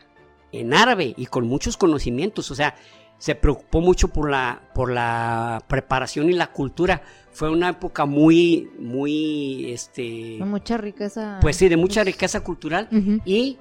en 0.52 0.76
árabe 0.76 1.16
y 1.18 1.26
con 1.26 1.48
muchos 1.48 1.76
conocimientos. 1.76 2.52
O 2.52 2.56
sea, 2.56 2.76
se 3.24 3.36
preocupó 3.36 3.80
mucho 3.80 4.10
por 4.10 4.30
la, 4.30 4.62
por 4.76 4.92
la 4.92 5.64
preparación 5.70 6.30
y 6.30 6.34
la 6.34 6.48
cultura. 6.52 7.02
Fue 7.32 7.50
una 7.50 7.70
época 7.70 8.06
muy, 8.06 8.70
muy, 8.78 9.72
este, 9.72 10.40
mucha 10.42 10.76
riqueza. 10.76 11.38
pues 11.42 11.56
sí, 11.56 11.70
de 11.70 11.78
mucha 11.78 12.04
riqueza 12.04 12.42
cultural. 12.42 12.90
Y 13.24 13.58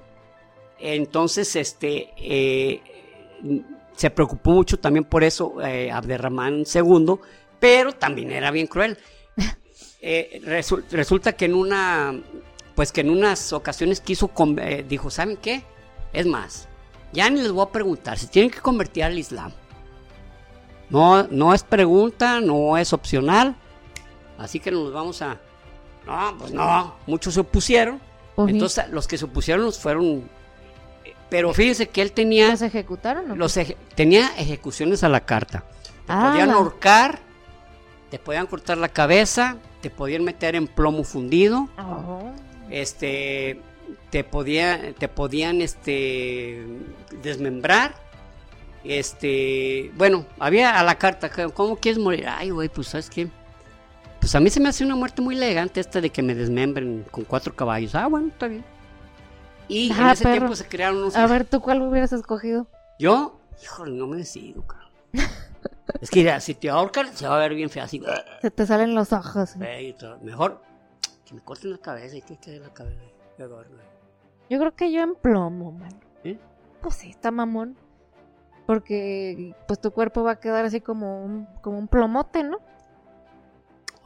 entonces, 0.81 1.55
este, 1.55 2.09
eh, 2.17 2.81
se 3.95 4.11
preocupó 4.11 4.51
mucho 4.51 4.81
también 4.81 5.05
por 5.05 5.23
eso 5.23 5.55
eh, 5.65 5.93
Abderramán 5.93 6.65
II, 6.75 7.15
pero 7.61 7.93
también 7.93 8.33
era 8.33 8.51
bien 8.51 8.67
cruel. 8.67 8.99
Eh, 10.05 10.41
resu- 10.45 10.83
resulta 10.91 11.35
que 11.35 11.45
en 11.45 11.55
una, 11.55 12.13
pues 12.75 12.91
que 12.91 13.03
en 13.03 13.11
unas 13.11 13.53
ocasiones 13.53 14.01
quiso, 14.01 14.27
con- 14.27 14.59
eh, 14.59 14.85
dijo, 14.89 15.09
¿saben 15.11 15.37
qué? 15.37 15.63
Es 16.13 16.27
más, 16.27 16.69
ya 17.13 17.29
ni 17.31 17.41
les 17.43 17.53
voy 17.53 17.65
a 17.67 17.71
preguntar 17.71 18.19
si 18.19 18.27
tienen 18.27 18.51
que 18.51 18.61
convertir 18.61 19.05
al 19.05 19.19
Islam. 19.19 19.53
No, 20.91 21.23
no 21.25 21.55
es 21.55 21.63
pregunta, 21.63 22.41
no 22.41 22.77
es 22.77 22.93
opcional, 22.93 23.57
así 24.39 24.61
que 24.61 24.71
nos 24.71 24.93
vamos 24.93 25.23
a... 25.23 25.39
No, 26.07 26.35
pues 26.39 26.53
no, 26.53 26.97
muchos 27.07 27.35
se 27.35 27.41
opusieron. 27.41 28.01
Ujú. 28.37 28.49
Entonces, 28.49 28.89
los 28.91 29.07
que 29.07 29.17
se 29.17 29.25
opusieron 29.27 29.65
los 29.65 29.79
fueron. 29.79 30.29
Pero 31.31 31.55
fíjense 31.55 31.89
que 31.89 32.03
él 32.03 32.13
tenía. 32.13 32.51
¿Los 32.51 32.63
ejecutaron 32.63 33.31
o? 33.31 33.37
Los 33.37 33.57
eje- 33.57 33.77
tenía 33.95 34.27
ejecuciones 34.37 35.05
a 35.05 35.09
la 35.09 35.21
carta. 35.21 35.61
Te 36.07 36.13
Ah, 36.13 36.31
podían 36.31 36.51
ahorcar, 36.51 37.21
te 38.11 38.19
podían 38.19 38.47
cortar 38.47 38.79
la 38.79 38.89
cabeza, 38.89 39.57
te 39.81 39.91
podían 39.91 40.25
meter 40.25 40.57
en 40.57 40.67
plomo 40.67 41.05
fundido, 41.05 41.69
Oh. 41.79 42.33
este, 42.69 43.61
te 44.11 44.25
podía, 44.25 44.93
te 44.95 45.09
podían, 45.09 45.61
este, 45.61 46.65
desmembrar, 47.23 47.95
este, 48.85 49.93
bueno, 49.97 50.27
había 50.39 50.79
a 50.79 50.85
la 50.85 50.97
carta, 50.99 51.31
¿cómo 51.55 51.77
quieres 51.77 51.99
morir? 51.99 52.27
Ay, 52.29 52.51
güey, 52.51 52.69
pues 52.69 52.89
sabes 52.89 53.09
qué, 53.09 53.29
pues 54.21 54.35
a 54.35 54.41
mí 54.41 54.51
se 54.51 54.61
me 54.61 54.69
hace 54.69 54.85
una 54.85 54.97
muerte 54.97 55.23
muy 55.23 55.35
elegante 55.37 55.81
esta 55.81 56.01
de 56.01 56.11
que 56.11 56.23
me 56.23 56.35
desmembren 56.35 57.05
con 57.11 57.25
cuatro 57.25 57.55
caballos. 57.55 57.95
Ah, 57.95 58.07
bueno, 58.07 58.29
está 58.29 58.47
bien. 58.49 58.65
Y 59.69 59.91
en 59.91 60.01
Ah, 60.01 60.13
ese 60.13 60.25
perro. 60.25 60.35
tiempo 60.39 60.57
se 60.57 60.67
crearon 60.67 60.99
unos. 60.99 61.17
A 61.17 61.27
ver, 61.27 61.45
¿tú 61.45 61.61
cuál 61.61 61.83
hubieras 61.83 62.13
escogido? 62.13 62.67
Yo, 62.99 63.41
híjole, 63.63 63.93
no 63.97 64.07
me 64.07 64.19
decido, 64.19 64.65
cabrón. 64.67 64.91
es 66.01 66.11
que 66.11 66.21
mira, 66.21 66.41
si 66.41 66.55
te 66.55 66.69
ahorcan, 66.71 67.13
se 67.17 67.27
va 67.27 67.37
a 67.37 67.39
ver 67.39 67.55
bien 67.55 67.71
feo 67.71 67.85
así. 67.85 68.01
Se 68.43 68.51
te 68.51 68.67
salen 68.67 68.95
los 68.95 69.13
ojos. 69.13 69.57
Mejor 70.23 70.63
que 71.25 71.35
me 71.35 71.41
corten 71.41 71.71
la 71.73 71.79
cabeza 71.79 72.17
y 72.17 72.23
que 72.23 72.37
quede 72.37 72.61
la 72.61 72.73
cabeza. 72.73 73.01
Yo 73.39 74.59
creo 74.59 74.75
que 74.75 74.93
yo 74.93 75.03
en 75.03 75.15
plomo, 75.15 75.73
man. 75.73 76.01
¿Eh? 76.25 76.39
Pues 76.81 76.97
sí, 76.97 77.11
está 77.11 77.31
mamón. 77.31 77.77
Porque 78.67 79.55
pues 79.67 79.81
tu 79.81 79.91
cuerpo 79.91 80.23
va 80.23 80.33
a 80.33 80.41
quedar 80.41 80.65
así 80.65 80.81
como 80.81 81.25
un, 81.25 81.47
como 81.63 81.79
un 81.79 81.89
plomote, 81.89 82.45
¿no? 82.45 82.59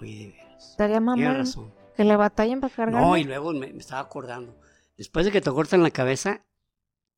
Oye, 0.00 0.16
de 0.16 0.26
veras. 0.32 0.70
Estaría 0.70 1.00
mamón 1.00 1.34
razón. 1.36 1.72
que 1.96 2.04
le 2.04 2.16
batallen 2.16 2.60
para 2.60 2.74
cargar. 2.74 3.02
No, 3.02 3.16
y 3.16 3.24
luego 3.24 3.52
me, 3.52 3.72
me 3.72 3.78
estaba 3.80 4.00
acordando. 4.00 4.54
Después 4.96 5.26
de 5.26 5.32
que 5.32 5.40
te 5.40 5.50
cortan 5.50 5.82
la 5.82 5.90
cabeza, 5.90 6.40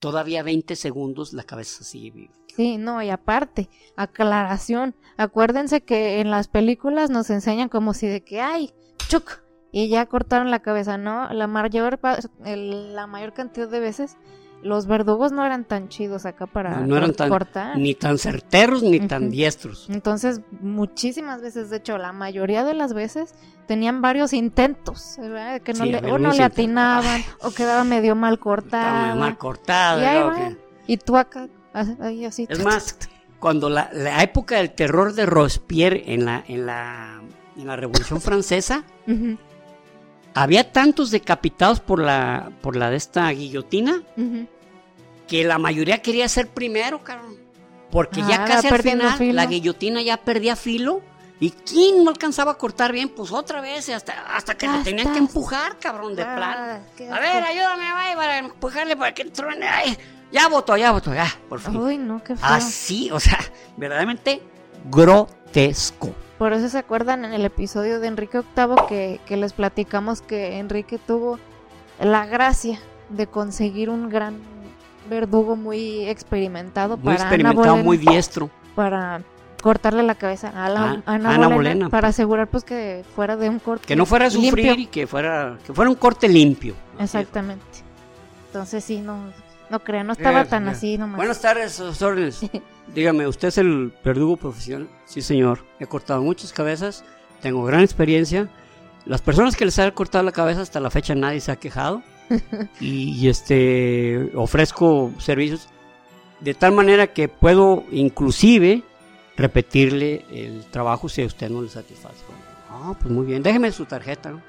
todavía 0.01 0.43
20 0.43 0.75
segundos 0.75 1.33
la 1.33 1.45
cabeza 1.45 1.85
sigue 1.85 2.11
viva. 2.11 2.35
Sí, 2.57 2.77
no, 2.77 3.01
y 3.03 3.11
aparte, 3.11 3.69
aclaración. 3.95 4.97
Acuérdense 5.17 5.83
que 5.83 6.21
en 6.21 6.31
las 6.33 6.49
películas 6.49 7.09
nos 7.09 7.31
enseñan 7.31 7.69
como 7.69 7.95
si 7.95 8.09
de 8.09 8.25
que, 8.25 8.41
ay, 8.41 8.73
chuc, 9.09 9.43
y 9.73 9.89
ya 9.89 10.07
cortaron 10.07 10.51
la 10.51 10.61
cabeza, 10.61 10.97
¿no? 10.99 11.33
La 11.33 11.47
mayor, 11.47 11.99
la 12.45 13.07
mayor 13.07 13.33
cantidad 13.35 13.69
de 13.69 13.81
veces, 13.81 14.17
los 14.63 14.87
verdugos 14.87 15.31
no 15.31 15.45
eran 15.47 15.65
tan 15.65 15.89
chidos 15.89 16.27
acá 16.27 16.47
para 16.47 16.81
No, 16.81 16.87
no 16.89 16.97
eran 16.97 17.13
tan- 17.15 17.29
cortar. 17.29 17.77
Ni 17.79 17.95
tan 17.95 18.19
certeros 18.19 18.83
ni 18.83 18.99
tan 19.01 19.25
Ujú. 19.25 19.33
diestros. 19.33 19.87
Entonces, 19.89 20.41
muchísimas 20.61 21.41
veces, 21.43 21.71
de 21.71 21.77
hecho, 21.77 21.97
la 21.99 22.13
mayoría 22.13 22.65
de 22.65 22.75
las 22.75 22.93
veces 22.93 23.35
tenían 23.69 24.01
varios 24.03 24.33
intentos, 24.33 25.15
¿verdad? 25.19 25.61
Que 25.61 25.75
no 25.75 25.85
Sí, 25.85 25.93
le, 25.93 25.99
o 26.11 26.19
no 26.19 26.33
le 26.33 26.43
atinaban, 26.43 27.23
o 27.43 27.51
quedaba 27.53 27.85
medio 27.85 28.17
mal 28.17 28.35
Estaba 28.35 28.45
cortada. 28.55 29.15
mal 29.15 29.39
cortado. 29.39 30.01
Y 30.01 30.05
ahí 30.05 30.25
que- 30.35 30.93
Y 30.93 30.97
tú 30.97 31.17
acá, 31.17 31.49
ahí 32.01 32.25
así. 32.25 32.47
Es 32.49 32.65
más, 32.65 32.97
cuando 33.39 33.69
la, 33.69 33.91
la 33.93 34.23
época 34.25 34.57
del 34.57 34.71
terror 34.73 35.13
de 35.15 35.27
Robespierre 35.27 36.03
en 36.15 36.25
la, 36.25 36.43
en 36.49 36.67
la, 36.67 37.21
en 37.57 37.67
la 37.67 37.77
Revolución 37.77 38.21
Francesa, 38.21 38.83
Ujú, 39.07 39.37
había 40.35 40.73
tantos 40.73 41.11
decapitados 41.11 41.81
por 41.81 42.01
la, 42.01 42.51
por 42.63 42.77
la 42.77 42.91
de 42.91 42.97
esta 42.97 43.29
guillotina 43.31 44.03
que 45.27 45.45
la 45.45 45.59
mayoría 45.59 46.01
quería 46.01 46.29
ser 46.29 46.49
primero, 46.49 47.03
cabrón. 47.05 47.37
Porque 47.91 48.21
Ah, 48.23 48.27
ya 48.29 48.39
va 48.41 48.45
casi 48.47 48.69
al 48.69 48.83
final 48.83 49.19
filo. 49.19 49.33
la 49.35 49.47
guillotina 49.47 50.03
ya 50.03 50.17
perdía 50.19 50.57
filo. 50.57 51.01
¿Y 51.41 51.51
quién 51.53 52.03
no 52.03 52.11
alcanzaba 52.11 52.53
a 52.53 52.55
cortar 52.59 52.93
bien? 52.93 53.09
Pues 53.11 53.31
otra 53.31 53.61
vez, 53.61 53.89
hasta, 53.91 54.13
hasta 54.37 54.57
que 54.57 54.67
te 54.69 54.79
tenían 54.83 55.13
que 55.13 55.19
empujar, 55.19 55.79
cabrón, 55.79 56.17
de 56.17 56.23
Ah, 56.23 56.35
plano. 56.37 56.85
qué 56.97 57.09
A 57.09 57.21
ver, 57.21 57.45
ayúdame, 57.45 57.93
vaya, 57.93 58.17
para 58.17 58.39
empujarle 58.39 58.97
para 58.97 59.15
que 59.15 59.25
truene. 59.27 59.67
Ay, 59.69 59.97
ya 60.33 60.49
votó, 60.49 60.77
ya 60.77 60.91
votó, 60.91 61.15
ya, 61.15 61.33
por 61.49 61.61
fin. 61.61 61.77
Uy, 61.77 61.97
no, 61.97 62.23
qué 62.25 62.35
feo. 62.35 62.45
Así, 62.45 63.11
o 63.13 63.21
sea, 63.21 63.39
verdaderamente 63.77 64.43
grotesco. 64.91 66.13
Por 66.39 66.53
eso 66.53 66.69
se 66.69 66.79
acuerdan 66.79 67.25
en 67.25 67.33
el 67.33 67.45
episodio 67.45 67.99
de 68.01 68.07
Enrique 68.09 68.41
VIII 68.57 68.77
que, 68.89 69.21
que 69.27 69.37
les 69.37 69.53
platicamos 69.53 70.23
que 70.23 70.59
Enrique 70.59 70.99
tuvo 70.99 71.39
la 72.01 72.27
gracia 72.27 72.79
de 73.09 73.27
conseguir 73.27 73.91
un 73.91 74.09
gran 74.09 74.37
verdugo 75.11 75.57
muy 75.57 76.07
experimentado 76.09 76.97
Muy 76.97 77.17
para 77.17 77.29
Ana 77.31 77.53
Bolena, 77.53 77.75
muy 77.83 77.97
diestro. 77.97 78.51
para 78.77 79.23
cortarle 79.63 80.03
la 80.05 80.15
cabeza 80.15 80.53
a 80.55 80.69
la, 80.69 80.81
Ah, 80.81 81.03
Ana 81.07 81.31
Ana 81.35 81.49
Bolena, 81.49 81.55
Bolena, 81.57 81.89
para 81.89 82.09
asegurar 82.09 82.47
pues 82.47 82.63
que 82.63 83.05
fuera 83.17 83.37
de 83.37 83.49
un 83.49 83.59
corte 83.59 83.87
Que 83.87 83.97
no 83.97 84.07
fuera 84.07 84.27
a 84.27 84.31
sufrir 84.31 84.67
limpio. 84.67 84.85
y 84.85 84.87
que 84.87 85.07
fuera, 85.09 85.59
que 85.67 85.73
fuera 85.73 85.91
un 85.91 85.97
corte 85.97 86.29
limpio. 86.29 86.75
Exactamente. 87.01 87.65
Entonces 88.47 88.85
sí, 88.85 89.01
no, 89.01 89.17
no 89.71 89.81
crean, 89.81 90.07
no 90.07 90.13
estaba 90.13 90.43
Eh, 90.43 90.47
tan 90.47 90.67
eh. 90.67 90.71
así 90.71 90.99
nomás. 90.99 91.17
Buenas 91.17 91.41
tardes, 91.41 91.73
sus 91.73 92.01
órdenes. 92.03 92.41
Dígame, 92.95 93.27
¿usted 93.27 93.49
es 93.49 93.59
el 93.59 93.93
verdugo 94.05 94.37
profesional? 94.37 94.89
Sí, 95.05 95.23
señor. 95.23 95.65
He 95.79 95.87
cortado 95.87 96.23
muchas 96.23 96.53
cabezas, 96.53 97.05
tengo 97.41 97.65
gran 97.65 97.81
experiencia. 97.83 98.49
Las 99.05 99.23
personas 99.23 99.57
que 99.57 99.65
les 99.65 99.79
han 99.79 99.91
cortado 99.93 100.25
la 100.25 100.33
cabeza 100.33 100.61
hasta 100.63 100.81
la 100.81 100.91
fecha 100.91 101.15
nadie 101.15 101.41
se 101.41 101.53
ha 101.53 101.57
quejado. 101.57 102.03
y, 102.81 103.11
y, 103.19 103.29
este 103.29 104.31
ofrezco 104.35 105.13
servicios 105.19 105.69
de 106.41 106.53
tal 106.53 106.73
manera 106.73 107.07
que 107.07 107.27
puedo 107.29 107.85
inclusive 107.91 108.83
repetirle 109.37 110.27
el 110.31 110.67
trabajo 110.67 111.09
si 111.09 111.23
a 111.23 111.27
usted 111.27 111.49
no 111.49 111.63
le 111.63 111.69
satisface. 111.71 112.23
Ah, 112.71 112.95
pues 113.01 113.11
muy 113.11 113.25
bien. 113.25 113.43
Déjeme 113.43 113.73
su 113.73 113.87
tarjeta, 113.87 114.31
¿no? 114.31 114.43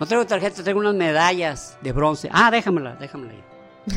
No 0.00 0.06
traigo 0.06 0.24
tarjeta, 0.26 0.62
traigo 0.62 0.80
unas 0.80 0.94
medallas 0.94 1.76
de 1.82 1.92
bronce. 1.92 2.28
Ah, 2.32 2.50
déjamela, 2.50 2.94
déjamela 2.96 3.32
ahí. 3.32 3.44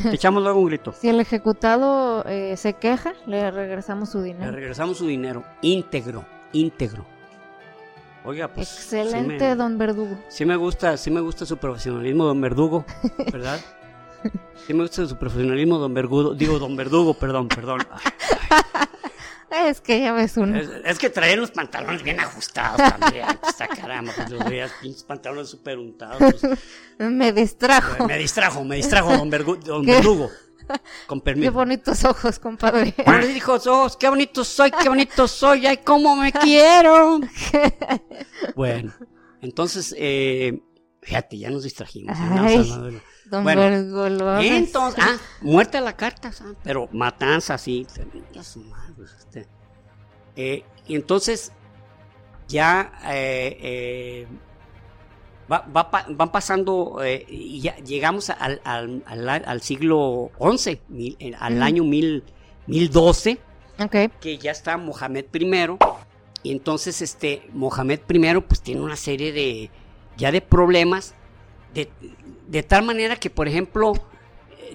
Te 0.02 0.10
echamos 0.14 0.42
luego 0.42 0.60
un 0.60 0.66
grito. 0.66 0.92
Si 0.92 1.08
el 1.08 1.20
ejecutado 1.20 2.24
eh, 2.26 2.56
se 2.56 2.74
queja, 2.74 3.14
le 3.26 3.50
regresamos 3.50 4.10
su 4.10 4.18
Le 4.18 4.24
dinero. 4.24 4.52
regresamos 4.52 4.98
su 4.98 5.06
dinero 5.06 5.44
íntegro, 5.60 6.24
íntegro. 6.52 7.04
Oiga, 8.24 8.46
pues 8.48 8.72
Excelente, 8.72 9.38
sí 9.38 9.44
me, 9.44 9.56
don 9.56 9.78
Verdugo. 9.78 10.16
sí 10.28 10.44
me 10.44 10.54
gusta, 10.56 10.96
sí 10.96 11.10
me 11.10 11.20
gusta 11.20 11.44
su 11.44 11.56
profesionalismo, 11.56 12.24
don 12.24 12.40
Verdugo, 12.40 12.84
¿verdad? 13.32 13.60
Sí 14.64 14.72
me 14.72 14.82
gusta 14.82 15.04
su 15.04 15.16
profesionalismo, 15.16 15.78
don 15.78 15.92
Verdugo, 15.92 16.34
digo 16.34 16.60
don 16.60 16.76
Verdugo, 16.76 17.14
perdón, 17.14 17.48
perdón. 17.48 17.80
Ay, 17.90 18.12
ay. 18.74 19.01
Es 19.52 19.80
que 19.80 20.00
ya 20.00 20.12
ves 20.12 20.36
uno. 20.36 20.58
Es, 20.58 20.68
es 20.84 20.98
que 20.98 21.10
traían 21.10 21.40
los 21.40 21.50
pantalones 21.50 22.02
bien 22.02 22.18
ajustados 22.20 22.78
también. 22.78 23.24
Hasta 23.42 23.68
caramba, 23.68 24.12
pues 24.16 24.30
los 24.30 24.44
veías 24.44 24.72
pinches 24.80 25.02
pantalones 25.04 25.48
súper 25.50 25.78
untados. 25.78 26.18
pues, 26.40 26.58
Me 26.98 27.32
distrajo. 27.32 28.06
me 28.06 28.18
distrajo, 28.18 28.64
me 28.64 28.76
distrajo 28.76 29.16
don, 29.16 29.30
Vergu- 29.30 29.58
don 29.64 29.84
¿Qué? 29.84 30.00
Con 31.06 31.20
Qué 31.20 31.24
permiso. 31.24 31.52
bonitos 31.52 32.04
ojos, 32.04 32.38
compadre. 32.38 32.94
Bueno, 33.04 33.20
le 33.20 33.28
dijo, 33.34 33.56
oh, 33.66 33.88
qué 33.98 34.08
bonito 34.08 34.44
soy, 34.44 34.70
qué 34.70 34.88
bonito 34.88 35.26
soy, 35.28 35.66
ay, 35.66 35.78
cómo 35.78 36.14
me 36.16 36.32
quiero. 36.32 37.20
bueno, 38.54 38.92
entonces, 39.40 39.94
eh, 39.98 40.60
fíjate, 41.02 41.38
ya 41.38 41.50
nos 41.50 41.64
distrajimos. 41.64 42.16
andamos 42.16 42.52
Ay. 42.52 42.90
de- 42.92 43.00
Don 43.32 43.44
Bueno. 43.44 43.62
Entonces, 44.42 45.02
ah, 45.02 45.16
muerte 45.40 45.78
a 45.78 45.80
la 45.80 45.96
carta, 45.96 46.30
¿sabes? 46.32 46.54
pero 46.62 46.86
matanza, 46.92 47.56
sí. 47.56 47.86
Este. 49.18 49.46
Eh, 50.36 50.62
y 50.86 50.94
entonces, 50.94 51.50
ya 52.46 52.92
eh, 53.06 53.56
eh, 53.62 54.26
va- 55.50 55.66
va 55.74 55.90
van 56.10 56.30
pasando, 56.30 57.02
eh, 57.02 57.24
y 57.26 57.60
ya 57.62 57.74
llegamos 57.76 58.28
al, 58.28 58.60
al- 58.64 59.02
al- 59.06 59.28
al 59.46 59.62
siglo 59.62 60.30
XI, 60.38 60.80
mil- 60.88 61.16
eh, 61.18 61.32
al 61.38 61.62
año 61.62 61.84
mil, 61.84 62.24
1012 62.66 63.38
Ok. 63.78 63.96
que 64.20 64.36
ya 64.36 64.50
está 64.50 64.76
Mohamed 64.76 65.24
I. 65.32 65.78
Y 66.42 66.52
entonces, 66.52 67.00
este, 67.00 67.48
Mohamed 67.54 68.00
I, 68.10 68.40
pues 68.42 68.60
tiene 68.60 68.82
una 68.82 68.96
serie 68.96 69.32
de, 69.32 69.70
ya 70.18 70.30
de 70.32 70.42
problemas, 70.42 71.14
de, 71.72 71.90
de 72.52 72.62
tal 72.62 72.82
manera 72.84 73.16
que, 73.16 73.30
por 73.30 73.48
ejemplo, 73.48 73.94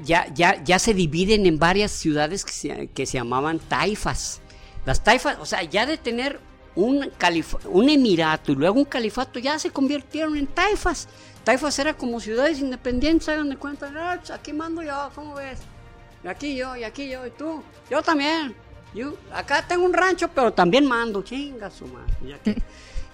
ya, 0.03 0.27
ya, 0.33 0.63
ya 0.63 0.79
se 0.79 0.93
dividen 0.93 1.45
en 1.45 1.59
varias 1.59 1.91
ciudades 1.91 2.43
que 2.43 2.51
se, 2.51 2.87
que 2.87 3.05
se 3.05 3.17
llamaban 3.19 3.59
taifas. 3.59 4.41
Las 4.85 5.03
taifas, 5.03 5.37
o 5.39 5.45
sea, 5.45 5.61
ya 5.63 5.85
de 5.85 5.97
tener 5.97 6.39
un, 6.75 7.01
calif- 7.19 7.59
un 7.65 7.89
emirato 7.89 8.51
y 8.51 8.55
luego 8.55 8.79
un 8.79 8.85
califato, 8.85 9.37
ya 9.39 9.59
se 9.59 9.69
convirtieron 9.69 10.35
en 10.37 10.47
taifas. 10.47 11.07
Taifas 11.43 11.77
era 11.79 11.93
como 11.93 12.19
ciudades 12.19 12.59
independientes, 12.59 13.29
hagan 13.29 13.49
de 13.49 13.57
cuenta, 13.57 13.91
"Ah, 13.95 14.19
aquí 14.33 14.53
mando 14.53 14.81
yo, 14.81 15.09
¿cómo 15.13 15.35
ves? 15.35 15.59
Y 16.23 16.27
aquí 16.27 16.55
yo, 16.55 16.75
y 16.75 16.83
aquí 16.83 17.09
yo, 17.09 17.25
y 17.27 17.29
tú. 17.31 17.63
Yo 17.91 18.01
también. 18.01 18.55
Yo, 18.93 19.13
acá 19.31 19.65
tengo 19.67 19.85
un 19.85 19.93
rancho, 19.93 20.27
pero 20.29 20.51
también 20.51 20.85
mando. 20.85 21.21
Chinga 21.21 21.69
su 21.69 21.85
madre. 21.87 22.55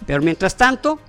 Pero 0.07 0.21
mientras 0.21 0.55
tanto, 0.55 0.99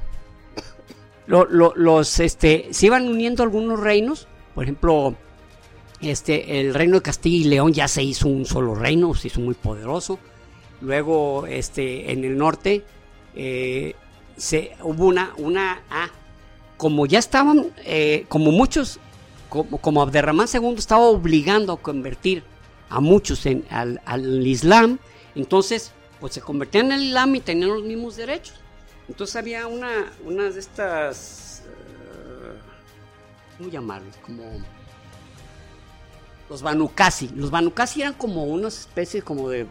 lo- 1.27 1.45
lo- 1.47 1.73
los, 1.77 2.21
este, 2.21 2.69
se 2.71 2.87
iban 2.87 3.09
uniendo 3.09 3.43
algunos 3.43 3.81
reinos. 3.81 4.29
Por 4.55 4.65
ejemplo, 4.65 5.15
este, 6.01 6.61
el 6.61 6.75
reino 6.75 6.97
de 6.97 7.03
Castilla 7.03 7.37
y 7.37 7.49
León 7.49 7.73
ya 7.73 7.89
se 7.89 8.03
hizo 8.03 8.29
un 8.29 8.45
solo 8.45 8.75
reino, 8.75 9.15
se 9.15 9.29
hizo 9.29 9.41
muy 9.41 9.55
poderoso. 9.55 10.19
Luego, 10.81 11.47
este, 11.47 12.13
en 12.13 12.25
el 12.25 12.37
norte, 12.37 12.85
eh, 13.35 13.95
se, 14.37 14.73
hubo 14.83 15.07
una, 15.07 15.33
una, 15.39 15.83
ah, 15.91 16.09
como 16.77 17.07
ya 17.07 17.19
estaban, 17.19 17.67
eh, 17.85 18.27
como 18.29 18.51
muchos 18.53 18.99
como, 19.49 19.79
como 19.79 20.03
Abderramán 20.03 20.49
II 20.53 20.75
estaba 20.77 21.03
obligando 21.03 21.73
a 21.73 21.77
convertir 21.81 22.43
a 22.91 23.01
muchos 23.01 23.47
en, 23.47 23.65
al, 23.71 24.01
al 24.05 24.45
Islam, 24.47 24.99
entonces 25.37 25.93
pues 26.21 26.35
se 26.35 26.41
convertían 26.41 26.87
en 26.87 26.93
el 26.93 27.03
Islam 27.05 27.35
y 27.37 27.41
tenían 27.41 27.71
los 27.71 27.85
mismos 27.85 28.17
derechos. 28.17 28.55
Entonces 29.09 29.37
había 29.37 29.67
una, 29.67 30.13
una 30.25 30.45
de 30.51 30.59
estas, 30.59 31.63
eh, 31.67 32.59
¿cómo 33.59 33.71
llamarlos? 33.71 34.17
Como 34.19 34.43
los 36.49 36.63
Banukasi. 36.63 37.29
Los 37.35 37.51
Banukasi 37.51 38.03
eran 38.03 38.15
como 38.15 38.45
una 38.45 38.69
especie 38.69 39.23
como 39.23 39.49
de 39.49 39.67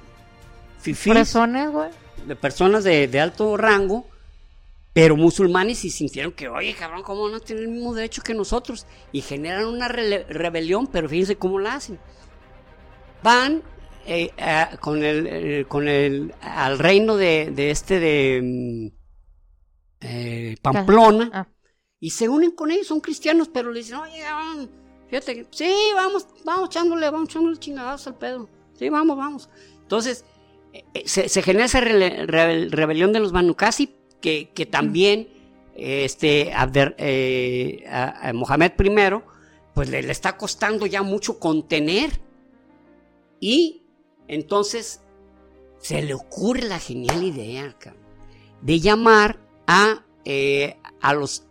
fifís, 0.79 1.13
Fresones, 1.13 1.71
güey. 1.71 1.89
de 2.27 2.35
personas 2.35 2.83
de, 2.83 3.07
de 3.07 3.19
alto 3.19 3.57
rango, 3.57 4.07
pero 4.93 5.15
musulmanes 5.15 5.83
y 5.85 5.89
sintieron 5.89 6.31
que, 6.31 6.47
oye, 6.49 6.75
cabrón, 6.75 7.01
¿cómo 7.03 7.27
no 7.29 7.39
tienen 7.39 7.65
el 7.65 7.71
mismo 7.71 7.93
derecho 7.93 8.21
que 8.21 8.33
nosotros? 8.33 8.85
Y 9.11 9.21
generan 9.21 9.65
una 9.65 9.87
rebelión, 9.87 10.87
pero 10.87 11.09
fíjense 11.09 11.35
cómo 11.37 11.59
la 11.59 11.75
hacen. 11.75 11.99
Van 13.23 13.63
eh, 14.05 14.31
con 14.79 15.03
el, 15.03 15.27
eh, 15.27 15.65
con 15.67 15.87
el, 15.87 16.35
al 16.41 16.77
reino 16.77 17.15
de, 17.15 17.51
de 17.55 17.71
este 17.71 17.99
de 17.99 18.41
mm, 18.91 19.02
eh, 20.03 20.55
Pamplona 20.61 21.29
Ah. 21.33 21.47
y 21.99 22.09
se 22.11 22.27
unen 22.29 22.51
con 22.51 22.71
ellos, 22.71 22.87
son 22.87 22.99
cristianos, 22.99 23.49
pero 23.49 23.71
le 23.71 23.79
dicen, 23.79 23.95
oye, 23.97 24.21
fíjate, 25.07 25.47
sí, 25.51 25.73
vamos, 25.95 26.27
vamos 26.43 26.69
echándole, 26.69 27.09
vamos 27.09 27.29
echándole 27.29 27.57
chingados 27.57 28.05
al 28.07 28.17
pedo. 28.17 28.49
Sí, 28.77 28.89
vamos, 28.89 29.17
vamos. 29.17 29.49
Entonces, 29.81 30.25
eh, 30.73 30.83
eh, 30.93 31.03
se, 31.05 31.29
se 31.29 31.41
genera 31.41 31.65
esa 31.65 31.79
rele- 31.81 32.25
rebel- 32.25 32.71
rebelión 32.71 33.13
de 33.13 33.19
los 33.19 33.31
Banukasi, 33.31 33.95
que, 34.21 34.49
que 34.53 34.65
también 34.65 35.27
este, 35.75 36.53
Abder- 36.53 36.95
a- 37.87 38.29
a 38.29 38.33
Mohamed 38.33 38.71
I, 38.79 39.21
pues 39.73 39.89
le, 39.89 40.01
le 40.03 40.11
está 40.11 40.37
costando 40.37 40.85
ya 40.85 41.01
mucho 41.01 41.39
contener. 41.39 42.19
Y 43.39 43.83
entonces 44.27 45.01
se 45.79 46.01
le 46.01 46.13
ocurre 46.13 46.61
la 46.63 46.79
genial 46.79 47.23
idea 47.23 47.75
cabrón, 47.77 48.01
de 48.61 48.79
llamar 48.79 49.39
a, 49.67 50.03
eh, 50.25 50.77
a 51.01 51.13
los 51.13 51.45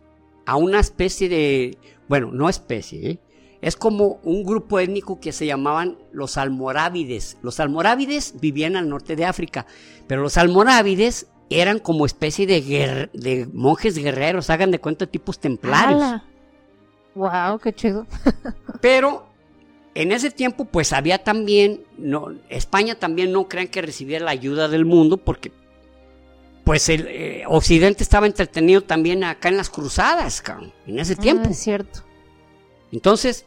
a 0.46 0.56
una 0.56 0.80
especie 0.80 1.28
de 1.28 1.78
bueno 2.08 2.30
no 2.32 2.48
especie 2.48 3.10
¿eh? 3.10 3.18
es 3.60 3.76
como 3.76 4.20
un 4.24 4.42
grupo 4.42 4.80
étnico 4.80 5.20
que 5.20 5.32
se 5.32 5.46
llamaban 5.46 5.98
los 6.12 6.36
almorávides 6.36 7.38
los 7.42 7.60
almorávides 7.60 8.34
vivían 8.40 8.76
al 8.76 8.88
norte 8.88 9.16
de 9.16 9.24
África 9.24 9.66
pero 10.06 10.22
los 10.22 10.36
almorávides 10.36 11.28
eran 11.48 11.78
como 11.78 12.06
especie 12.06 12.46
de, 12.46 13.48
monjes 13.52 13.96
guerreros 13.96 14.50
hagan 14.50 14.70
de 14.70 14.80
cuenta 14.80 15.06
tipos 15.06 15.38
templarios 15.38 16.22
Wow, 17.14 17.58
qué 17.58 17.72
chido. 17.72 18.06
pero 18.80 19.26
en 19.94 20.12
ese 20.12 20.30
tiempo, 20.30 20.64
pues 20.64 20.92
había 20.92 21.22
también, 21.22 21.84
no, 21.98 22.32
España 22.48 22.94
también 22.94 23.32
no 23.32 23.48
crean 23.48 23.68
que 23.68 23.82
recibiera 23.82 24.24
la 24.24 24.30
ayuda 24.30 24.68
del 24.68 24.86
mundo, 24.86 25.18
porque 25.18 25.52
pues 26.64 26.88
el 26.88 27.06
eh, 27.08 27.44
Occidente 27.48 28.02
estaba 28.02 28.26
entretenido 28.26 28.82
también 28.82 29.24
acá 29.24 29.48
en 29.48 29.56
las 29.56 29.70
cruzadas, 29.70 30.40
cabrón, 30.42 30.72
en 30.86 30.98
ese 30.98 31.16
tiempo. 31.16 31.44
Ah, 31.46 31.50
es 31.50 31.58
cierto. 31.58 32.00
Entonces, 32.92 33.46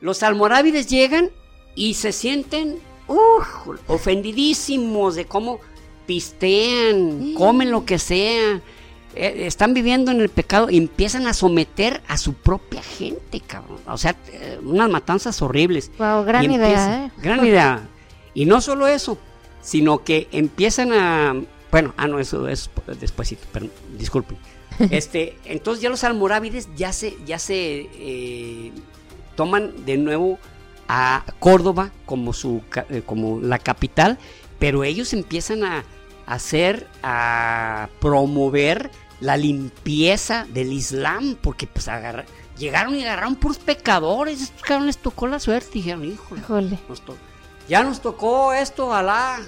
los 0.00 0.22
almorávides 0.22 0.86
llegan 0.86 1.30
y 1.74 1.94
se 1.94 2.12
sienten 2.12 2.78
ofendidísimos 3.86 5.14
de 5.14 5.24
cómo 5.24 5.60
pistean, 6.06 7.34
comen 7.34 7.70
lo 7.70 7.84
que 7.84 7.98
sea, 7.98 8.60
eh, 9.14 9.46
están 9.46 9.74
viviendo 9.74 10.10
en 10.10 10.20
el 10.20 10.28
pecado 10.28 10.70
y 10.70 10.76
empiezan 10.76 11.26
a 11.26 11.34
someter 11.34 12.02
a 12.08 12.16
su 12.16 12.34
propia 12.34 12.82
gente, 12.82 13.40
cabrón. 13.40 13.78
O 13.86 13.96
sea, 13.96 14.14
eh, 14.32 14.58
unas 14.62 14.88
matanzas 14.90 15.40
horribles. 15.42 15.90
Wow, 15.98 16.24
gran 16.24 16.50
idea, 16.50 17.06
¿eh? 17.06 17.10
Gran 17.22 17.44
idea. 17.44 17.88
Y 18.34 18.44
no 18.44 18.60
solo 18.60 18.86
eso, 18.86 19.18
sino 19.60 20.04
que 20.04 20.28
empiezan 20.30 20.92
a... 20.92 21.34
Bueno, 21.70 21.92
ah, 21.96 22.06
no, 22.08 22.18
eso 22.18 22.48
es 22.48 22.70
después, 23.00 23.34
pero 23.52 23.66
disculpen. 23.96 24.38
Este, 24.90 25.36
entonces 25.44 25.82
ya 25.82 25.88
los 25.90 26.04
almorávides 26.04 26.68
ya 26.76 26.92
se, 26.92 27.16
ya 27.26 27.38
se 27.40 27.88
eh, 27.94 28.72
toman 29.34 29.84
de 29.84 29.96
nuevo 29.98 30.38
a 30.86 31.24
Córdoba 31.40 31.90
como, 32.06 32.32
su, 32.32 32.62
eh, 32.88 33.02
como 33.04 33.40
la 33.40 33.58
capital, 33.58 34.18
pero 34.60 34.84
ellos 34.84 35.12
empiezan 35.14 35.64
a 35.64 35.84
hacer, 36.26 36.86
a 37.02 37.88
promover 38.00 38.90
la 39.20 39.36
limpieza 39.36 40.46
del 40.52 40.72
Islam, 40.72 41.36
porque 41.40 41.66
pues 41.66 41.88
agarra- 41.88 42.26
llegaron 42.56 42.94
y 42.94 43.02
agarraron 43.02 43.34
puros 43.34 43.58
pecadores, 43.58 44.40
estos 44.42 44.62
cabrones 44.62 44.94
les 44.96 45.02
tocó 45.02 45.26
la 45.26 45.40
suerte, 45.40 45.70
dijeron, 45.74 46.04
híjole, 46.04 46.40
Híjole. 46.40 46.78
nos 46.88 47.00
to- 47.04 47.16
ya 47.68 47.82
nos 47.82 48.00
tocó 48.00 48.52
esto, 48.52 48.94
Alá, 48.94 49.40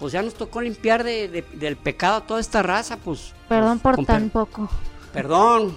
pues 0.00 0.12
ya 0.12 0.22
nos 0.22 0.34
tocó 0.34 0.60
limpiar 0.60 1.04
de- 1.04 1.28
de- 1.28 1.44
del 1.52 1.76
pecado 1.76 2.16
a 2.16 2.26
toda 2.26 2.40
esta 2.40 2.62
raza, 2.62 2.96
pues... 2.96 3.32
Perdón 3.48 3.78
pues, 3.78 3.96
por 3.96 4.06
tan 4.06 4.22
per- 4.24 4.32
poco. 4.32 4.68
Perdón, 5.12 5.76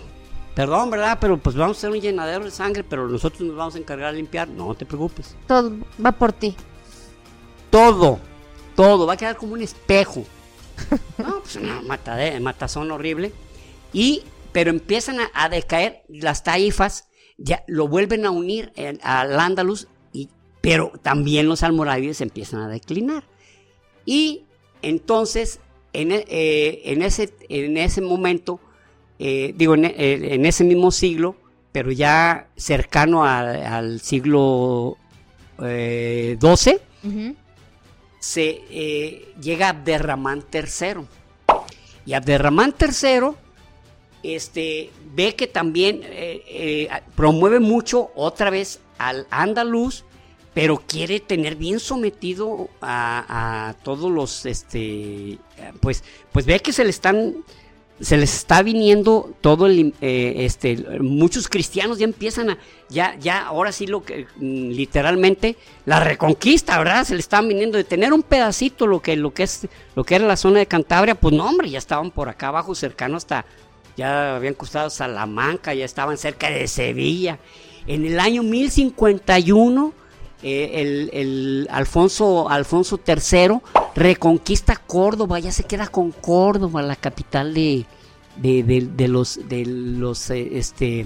perdón, 0.56 0.90
¿verdad? 0.90 1.18
Pero 1.22 1.38
pues 1.38 1.56
vamos 1.56 1.78
a 1.78 1.80
hacer 1.80 1.90
un 1.92 2.00
llenadero 2.02 2.46
de 2.46 2.52
sangre, 2.52 2.84
pero 2.84 3.08
nosotros 3.08 3.42
nos 3.42 3.56
vamos 3.56 3.76
a 3.76 3.80
encargar 3.80 4.12
de 4.12 4.18
limpiar. 4.18 4.48
No 4.48 4.74
te 4.76 4.86
preocupes. 4.86 5.36
Todo 5.48 5.74
va 6.04 6.12
por 6.14 6.32
ti. 6.34 6.56
Todo, 7.70 8.20
todo, 8.76 9.06
va 9.08 9.14
a 9.14 9.18
quedar 9.18 9.36
como 9.36 9.54
un 9.54 9.62
espejo. 9.62 10.24
No, 11.18 11.40
pues 11.42 11.56
una 11.56 11.82
matade- 11.82 12.40
matazón 12.40 12.92
horrible. 12.92 13.34
Y, 13.92 14.24
pero 14.52 14.70
empiezan 14.70 15.20
a, 15.20 15.30
a 15.34 15.50
decaer 15.50 16.04
las 16.08 16.44
taifas, 16.44 17.08
ya 17.38 17.64
lo 17.68 17.88
vuelven 17.88 18.26
a 18.26 18.32
unir 18.32 18.72
en- 18.76 19.00
al 19.04 19.40
Andalus, 19.40 19.88
y, 20.12 20.30
pero 20.62 20.92
también 21.02 21.48
los 21.48 21.64
almorávides 21.64 22.22
empiezan 22.22 22.62
a 22.62 22.68
declinar. 22.68 23.24
Y 24.06 24.44
entonces, 24.82 25.60
en, 25.94 26.12
e- 26.12 26.26
eh, 26.28 26.82
en, 26.86 27.02
ese, 27.02 27.34
en 27.50 27.78
ese 27.78 28.02
momento, 28.02 28.60
eh, 29.20 29.54
digo, 29.56 29.76
en, 29.76 29.86
e- 29.86 30.34
en 30.36 30.46
ese 30.46 30.64
mismo 30.64 30.92
siglo, 30.92 31.36
pero 31.72 31.92
ya 31.92 32.48
cercano 32.56 33.24
a- 33.26 33.78
al 33.78 34.00
siglo 34.02 34.98
eh, 35.64 36.38
XII, 36.42 36.78
se 38.20 38.62
eh, 38.70 39.34
llega 39.42 39.70
Abderramán 39.70 40.44
III. 40.54 41.06
Y 42.06 42.14
Abderramán 42.14 42.74
III 42.80 43.32
este, 44.24 44.90
ve 45.14 45.36
que 45.36 45.48
también 45.48 46.02
eh, 46.04 46.42
eh, 46.48 46.90
promueve 47.16 47.60
mucho 47.60 48.12
otra 48.16 48.50
vez 48.50 48.80
al 48.98 49.28
andaluz, 49.30 50.06
pero 50.54 50.82
quiere 50.86 51.20
tener 51.20 51.56
bien 51.56 51.80
sometido 51.80 52.70
a, 52.82 53.76
todos 53.84 54.12
los, 54.12 54.46
este, 54.46 55.40
pues, 55.82 56.04
pues 56.32 56.46
ve 56.46 56.60
que 56.60 56.74
se 56.74 56.84
le 56.84 56.90
están 56.90 57.44
se 58.00 58.18
les 58.18 58.36
está 58.36 58.64
viniendo 58.64 59.34
todo 59.40 59.68
el, 59.68 59.94
eh, 60.02 60.34
este, 60.40 60.78
muchos 61.00 61.48
cristianos 61.48 62.00
ya 62.00 62.06
empiezan 62.06 62.50
a, 62.50 62.58
ya, 62.90 63.16
ya, 63.20 63.46
ahora 63.46 63.72
sí 63.72 63.88
lo 63.88 64.04
que, 64.04 64.26
mm, 64.36 64.72
literalmente, 64.72 65.56
la 65.86 66.00
reconquista, 66.00 66.78
¿verdad? 66.80 67.06
Se 67.06 67.14
le 67.14 67.22
estaban 67.22 67.48
viniendo 67.48 67.78
de 67.78 67.84
tener 67.84 68.12
un 68.12 68.24
pedacito 68.24 68.88
lo 68.88 69.02
que, 69.02 69.16
lo 69.16 69.34
que 69.34 69.44
es, 69.44 69.68
lo 69.96 70.04
que 70.04 70.16
era 70.16 70.26
la 70.26 70.36
zona 70.36 70.60
de 70.60 70.66
Cantabria, 70.66 71.16
pues 71.16 71.34
no, 71.34 71.48
hombre, 71.48 71.70
ya 71.70 71.78
estaban 71.78 72.12
por 72.12 72.30
acá 72.30 72.48
abajo, 72.48 72.76
cercano 72.76 73.16
hasta, 73.16 73.46
ya 73.96 74.36
habían 74.36 74.56
costado 74.56 74.90
Salamanca, 74.90 75.74
ya 75.74 75.86
estaban 75.86 76.18
cerca 76.18 76.50
de 76.50 76.68
Sevilla. 76.68 77.40
En 77.86 78.06
el 78.06 78.20
año 78.20 78.44
1051, 78.44 79.94
eh, 80.44 80.82
el, 80.82 81.10
el, 81.14 81.68
Alfonso, 81.72 82.50
Alfonso 82.50 83.00
III 83.06 83.60
reconquista 83.96 84.76
Córdoba, 84.76 85.40
ya 85.40 85.52
se 85.52 85.64
queda 85.64 85.88
con 85.88 86.12
Córdoba, 86.12 86.82
la 86.82 86.98
capital 86.98 87.54
de, 87.54 87.86
de, 88.36 89.08
los, 89.08 89.40
de 89.48 89.66
los, 89.66 90.30
eh, 90.30 90.58
este, 90.58 91.06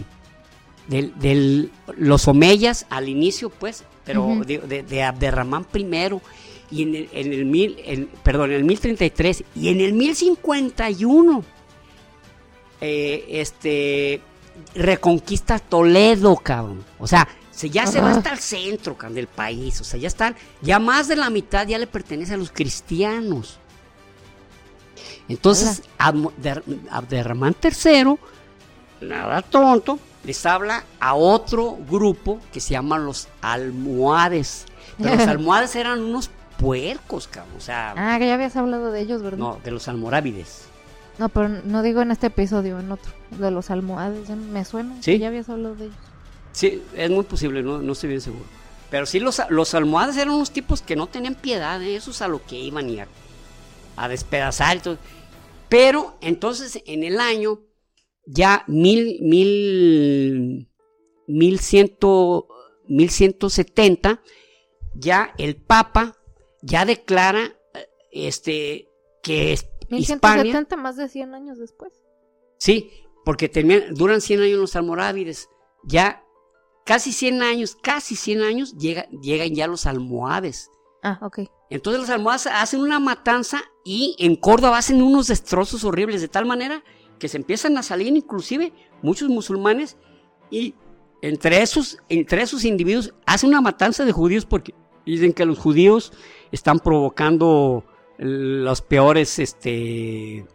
de, 0.88 1.70
los 1.98 2.28
Omeyas 2.28 2.88
al 2.90 3.10
inicio, 3.10 3.50
pues, 3.50 3.84
pero 4.06 4.42
de, 4.46 4.84
de, 4.84 5.04
Abderramán 5.04 5.68
I, 5.74 5.86
y 6.72 6.82
en 6.82 6.96
el, 6.96 7.10
en 7.14 7.34
el 7.34 7.46
mil, 7.46 8.10
perdón, 8.24 8.52
en 8.52 8.58
el 8.58 8.64
1033, 8.64 9.44
y 9.56 9.70
en 9.70 9.82
el 9.82 9.94
1051, 9.94 11.44
eh, 12.82 13.26
este, 13.30 14.22
reconquista 14.76 15.60
Toledo, 15.60 16.36
cabrón. 16.38 16.84
O 17.00 17.08
sea, 17.08 17.28
ya 17.66 17.88
se 17.88 18.00
va 18.00 18.12
hasta 18.12 18.32
el 18.32 18.40
centro 18.40 18.96
del 19.10 19.28
país, 19.28 19.82
o 19.82 19.84
sea, 19.84 20.00
ya 20.00 20.08
están, 20.08 20.36
ya 20.62 20.80
más 20.80 21.08
de 21.08 21.16
la 21.16 21.30
mitad 21.30 21.68
ya 21.68 21.80
le 21.80 21.88
pertenece 21.88 22.36
a 22.36 22.38
los 22.38 22.52
cristianos. 22.52 23.60
Entonces, 25.28 25.82
Abderramán 25.98 27.56
III, 27.62 28.18
nada 29.02 29.42
tonto, 29.42 30.00
les 30.24 30.46
habla 30.46 30.84
a 31.00 31.16
otro 31.16 31.78
grupo 31.90 32.40
que 32.52 32.60
se 32.60 32.72
llama 32.72 32.98
los 32.98 33.28
almohades. 33.42 34.66
Pero 34.98 35.16
los 35.16 35.28
almohades 35.28 35.76
eran 35.76 36.02
unos 36.02 36.30
puercos, 36.58 37.28
cabrón. 37.28 37.56
O 37.58 37.62
sea. 37.62 37.94
Ah, 37.98 38.18
que 38.20 38.28
ya 38.28 38.36
habías 38.36 38.56
hablado 38.56 38.92
de 38.92 39.02
ellos, 39.02 39.22
¿verdad? 39.22 39.38
No, 39.38 39.60
de 39.64 39.72
los 39.72 39.88
almorávides. 39.88 40.66
No, 41.18 41.30
pero 41.30 41.50
no 41.50 41.82
digo 41.82 42.02
en 42.02 42.12
este 42.12 42.28
episodio, 42.28 42.80
en 42.80 42.92
otro. 42.92 43.12
De 43.32 43.52
los 43.52 43.72
almohades, 43.72 44.30
me 44.30 44.64
suena. 44.66 44.96
Sí. 45.02 45.18
ya 45.18 45.28
habías 45.28 45.50
hablado 45.50 45.76
de 45.76 45.86
ellos. 45.86 45.98
Sí, 46.58 46.82
es 46.96 47.12
muy 47.12 47.24
posible, 47.24 47.62
no, 47.62 47.84
no 47.84 47.94
estoy 47.94 48.10
bien 48.10 48.20
seguro. 48.20 48.44
Pero 48.90 49.06
sí, 49.06 49.20
los, 49.20 49.40
los 49.50 49.76
almohades 49.76 50.18
eran 50.18 50.34
unos 50.34 50.50
tipos 50.50 50.82
que 50.82 50.96
no 50.96 51.06
tenían 51.06 51.36
piedad, 51.36 51.80
¿eh? 51.84 51.96
esos 51.96 52.24
a 52.24 52.28
lo 52.28 52.44
que 52.44 52.56
iban 52.56 52.90
y 52.90 52.98
a, 53.00 54.08
despedazar. 54.08 54.82
Pero 55.70 56.18
entonces 56.20 56.82
en 56.88 57.04
el 57.04 57.20
año 57.20 57.60
ya 58.26 58.64
mil, 58.66 59.20
mil, 59.22 60.68
mil 61.28 61.60
ciento, 61.60 62.48
mil 62.88 63.12
ciento 63.12 63.52
setenta, 63.52 64.24
ya 64.96 65.36
el 65.38 65.58
Papa 65.58 66.18
ya 66.64 66.86
declara 66.86 67.56
este 68.12 68.90
que 69.22 69.54
es 69.54 69.68
1170 69.92 70.76
más 70.76 70.98
de 70.98 71.08
100 71.08 71.36
años 71.36 71.60
después. 71.60 71.94
Sí, 72.58 72.90
porque 73.24 73.48
duran 73.92 74.22
100 74.22 74.42
años 74.42 74.58
los 74.58 74.76
almorávides. 74.76 75.50
Ya 75.84 76.24
casi 76.88 77.12
100 77.12 77.44
años, 77.44 77.78
casi 77.80 78.16
100 78.16 78.42
años, 78.42 78.76
llegan 78.78 79.54
ya 79.54 79.68
los 79.68 79.86
almohades. 79.86 80.72
Ah, 81.04 81.20
ok. 81.22 81.40
Entonces 81.70 82.00
los 82.00 82.10
almohades 82.10 82.48
hacen 82.48 82.80
una 82.80 83.00
matanza 83.00 83.62
y 83.84 84.16
en 84.20 84.38
Córdoba 84.38 84.78
hacen 84.78 85.02
unos 85.02 85.28
destrozos 85.28 85.84
horribles, 85.84 86.22
de 86.22 86.30
tal 86.30 86.46
manera 86.46 86.82
que 87.20 87.28
se 87.28 87.38
empiezan 87.38 87.78
a 87.78 87.84
salir 87.84 88.08
inclusive 88.08 88.72
muchos 89.02 89.28
musulmanes 89.28 89.98
y 90.50 90.76
entre 91.22 91.62
esos, 91.62 91.98
entre 92.08 92.42
esos 92.42 92.64
individuos 92.64 93.14
hacen 93.26 93.50
una 93.50 93.60
matanza 93.60 94.06
de 94.06 94.14
judíos 94.14 94.46
porque 94.46 94.74
dicen 95.06 95.34
que 95.34 95.46
los 95.46 95.60
judíos 95.60 96.14
están 96.54 96.80
provocando 96.80 97.84
los 98.18 98.82
peores, 98.82 99.40
este, 99.40 100.46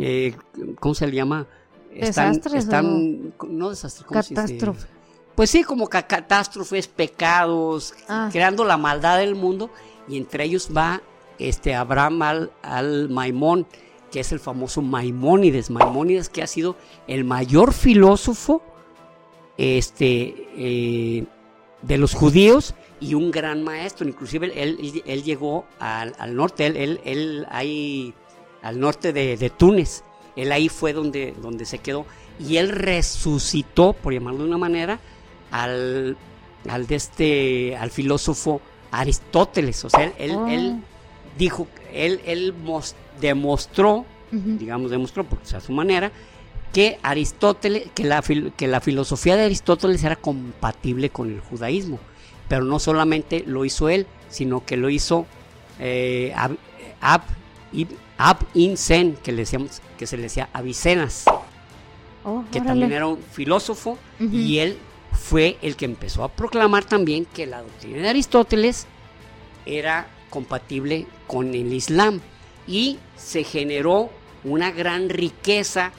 eh, 0.00 0.36
¿cómo 0.80 0.94
se 0.94 1.06
le 1.06 1.14
llama? 1.14 1.46
Están, 1.94 2.32
desastres. 2.32 2.64
Están, 2.64 3.34
no 3.48 3.70
desastres, 3.70 4.06
¿cómo 4.06 4.20
Catástrofe 4.20 4.97
pues 5.38 5.50
sí, 5.50 5.62
como 5.62 5.88
catástrofes, 5.88 6.88
pecados, 6.88 7.94
ah. 8.08 8.28
creando 8.32 8.64
la 8.64 8.76
maldad 8.76 9.18
del 9.18 9.36
mundo, 9.36 9.70
y 10.08 10.16
entre 10.16 10.42
ellos 10.42 10.68
va 10.76 11.00
este 11.38 11.76
Abraham 11.76 12.22
al, 12.22 12.52
al 12.60 13.08
Maimón, 13.08 13.64
que 14.10 14.18
es 14.18 14.32
el 14.32 14.40
famoso 14.40 14.82
Maimónides, 14.82 15.70
Maimónides 15.70 16.28
que 16.28 16.42
ha 16.42 16.48
sido 16.48 16.74
el 17.06 17.22
mayor 17.22 17.72
filósofo 17.72 18.62
este, 19.56 20.34
eh, 20.56 21.24
de 21.82 21.98
los 21.98 22.14
judíos 22.14 22.74
y 22.98 23.14
un 23.14 23.30
gran 23.30 23.62
maestro, 23.62 24.08
inclusive 24.08 24.50
él, 24.60 25.04
él, 25.06 25.22
llegó 25.22 25.66
al, 25.78 26.34
norte, 26.34 26.66
él, 26.66 27.00
él, 27.04 27.46
ahí, 27.48 28.12
al 28.60 28.80
norte 28.80 29.12
de, 29.12 29.36
de, 29.36 29.50
Túnez, 29.50 30.02
él 30.34 30.50
ahí 30.50 30.68
fue 30.68 30.92
donde, 30.92 31.32
donde 31.40 31.64
se 31.64 31.78
quedó. 31.78 32.06
Y 32.40 32.56
él 32.56 32.70
resucitó, 32.70 33.92
por 33.92 34.12
llamarlo 34.12 34.40
de 34.40 34.48
una 34.48 34.58
manera, 34.58 35.00
al, 35.50 36.16
al, 36.68 36.86
de 36.86 36.94
este, 36.94 37.76
al 37.76 37.90
filósofo 37.90 38.60
Aristóteles. 38.90 39.84
O 39.84 39.90
sea, 39.90 40.12
él, 40.18 40.36
él, 40.48 40.76
oh. 40.76 41.38
dijo, 41.38 41.66
él, 41.92 42.20
él 42.24 42.54
demostró, 43.20 44.04
digamos, 44.30 44.90
demostró, 44.90 45.24
porque 45.24 45.56
a 45.56 45.60
su 45.60 45.72
manera, 45.72 46.12
que 46.72 46.98
Aristóteles, 47.02 47.90
que 47.94 48.04
la, 48.04 48.22
que 48.56 48.68
la 48.68 48.80
filosofía 48.80 49.36
de 49.36 49.44
Aristóteles 49.44 50.02
era 50.04 50.16
compatible 50.16 51.10
con 51.10 51.30
el 51.30 51.40
judaísmo. 51.40 51.98
Pero 52.48 52.64
no 52.64 52.78
solamente 52.78 53.44
lo 53.46 53.64
hizo 53.64 53.88
él, 53.88 54.06
sino 54.30 54.64
que 54.64 54.76
lo 54.76 54.88
hizo 54.88 55.26
eh, 55.78 56.32
Ab, 56.34 56.56
Ab, 57.00 57.22
que, 58.52 59.32
le 59.32 59.36
decíamos, 59.36 59.82
que 59.98 60.06
se 60.06 60.16
le 60.16 60.24
decía 60.24 60.48
Avicenas, 60.52 61.24
oh, 62.24 62.44
que 62.50 62.60
también 62.60 62.92
era 62.92 63.06
un 63.06 63.18
filósofo, 63.18 63.98
y 64.18 64.58
él 64.58 64.78
fue 65.18 65.58
el 65.62 65.76
que 65.76 65.84
empezó 65.84 66.24
a 66.24 66.28
proclamar 66.28 66.84
también 66.84 67.26
que 67.26 67.46
la 67.46 67.62
doctrina 67.62 68.02
de 68.02 68.08
Aristóteles 68.08 68.86
era 69.66 70.08
compatible 70.30 71.06
con 71.26 71.54
el 71.54 71.72
Islam 71.72 72.20
y 72.66 72.98
se 73.16 73.44
generó 73.44 74.10
una 74.44 74.70
gran 74.70 75.08
riqueza 75.08 75.92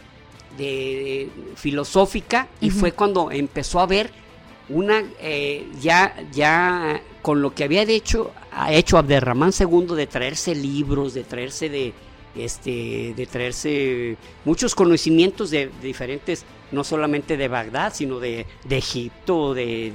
de, 0.57 1.29
filosófica 1.55 2.47
y 2.61 2.69
fue 2.69 2.93
cuando 2.93 3.31
empezó 3.31 3.79
a 3.79 3.85
ver 3.85 4.11
una 4.69 5.03
eh, 5.19 5.67
ya 5.79 6.15
ya 6.31 7.01
con 7.21 7.41
lo 7.41 7.53
que 7.53 7.65
había 7.65 7.83
hecho 7.83 8.31
ha 8.51 8.71
hecho 8.73 8.97
Abderramán 8.97 9.51
II 9.57 9.95
de 9.95 10.07
traerse 10.07 10.55
libros 10.55 11.13
de 11.13 11.23
traerse 11.23 11.69
de 11.69 11.93
este 12.35 13.13
de 13.15 13.27
traerse 13.27 14.17
muchos 14.45 14.75
conocimientos 14.75 15.49
de 15.49 15.69
diferentes 15.81 16.45
no 16.71 16.83
solamente 16.83 17.37
de 17.37 17.47
Bagdad, 17.47 17.93
sino 17.93 18.19
de, 18.19 18.45
Egipto, 18.69 19.53
de, 19.53 19.93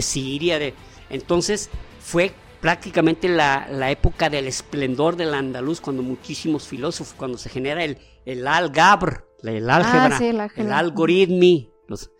Siria. 0.00 0.58
De... 0.58 0.74
Entonces 1.10 1.70
fue 2.00 2.32
prácticamente 2.60 3.28
la, 3.28 3.90
época 3.90 4.30
del 4.30 4.46
esplendor 4.46 5.16
del 5.16 5.34
andaluz, 5.34 5.80
cuando 5.80 6.02
muchísimos 6.02 6.66
filósofos, 6.66 7.14
cuando 7.14 7.38
se 7.38 7.48
genera 7.48 7.84
el, 7.84 7.98
el 8.24 8.46
Al-Gabr, 8.46 9.26
el 9.42 9.68
álgebra, 9.68 10.46
ah, 10.46 10.48
el 10.56 10.72
algoritmi, 10.72 11.70
los 11.88 12.10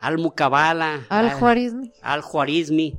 Al-Mukabala, 0.00 1.06
Al-Juarizmi, 1.08 1.92
Al-Juarizmi, 2.02 2.98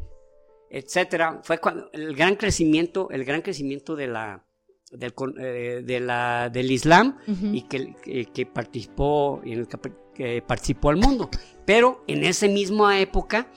etcétera. 0.69 1.41
Fue 1.43 1.59
cuando 1.59 1.89
el 1.93 2.15
gran 2.15 2.35
crecimiento, 2.35 3.09
el 3.11 3.23
gran 3.23 3.41
crecimiento 3.41 3.95
de 3.95 4.07
la 4.07 4.43
del, 4.91 5.13
eh, 5.39 5.81
de 5.83 5.99
la, 5.99 6.49
del 6.49 6.71
Islam 6.71 7.17
y 7.27 7.63
que, 7.63 8.27
que, 8.33 8.45
participó 8.45 9.41
en 9.43 9.59
el 9.59 9.67
que 10.17 10.41
participó 10.41 10.89
al 10.89 10.97
mundo. 10.97 11.29
Pero 11.65 12.03
en 12.07 12.23
esa 12.23 12.47
misma 12.47 12.99
época, 12.99 13.47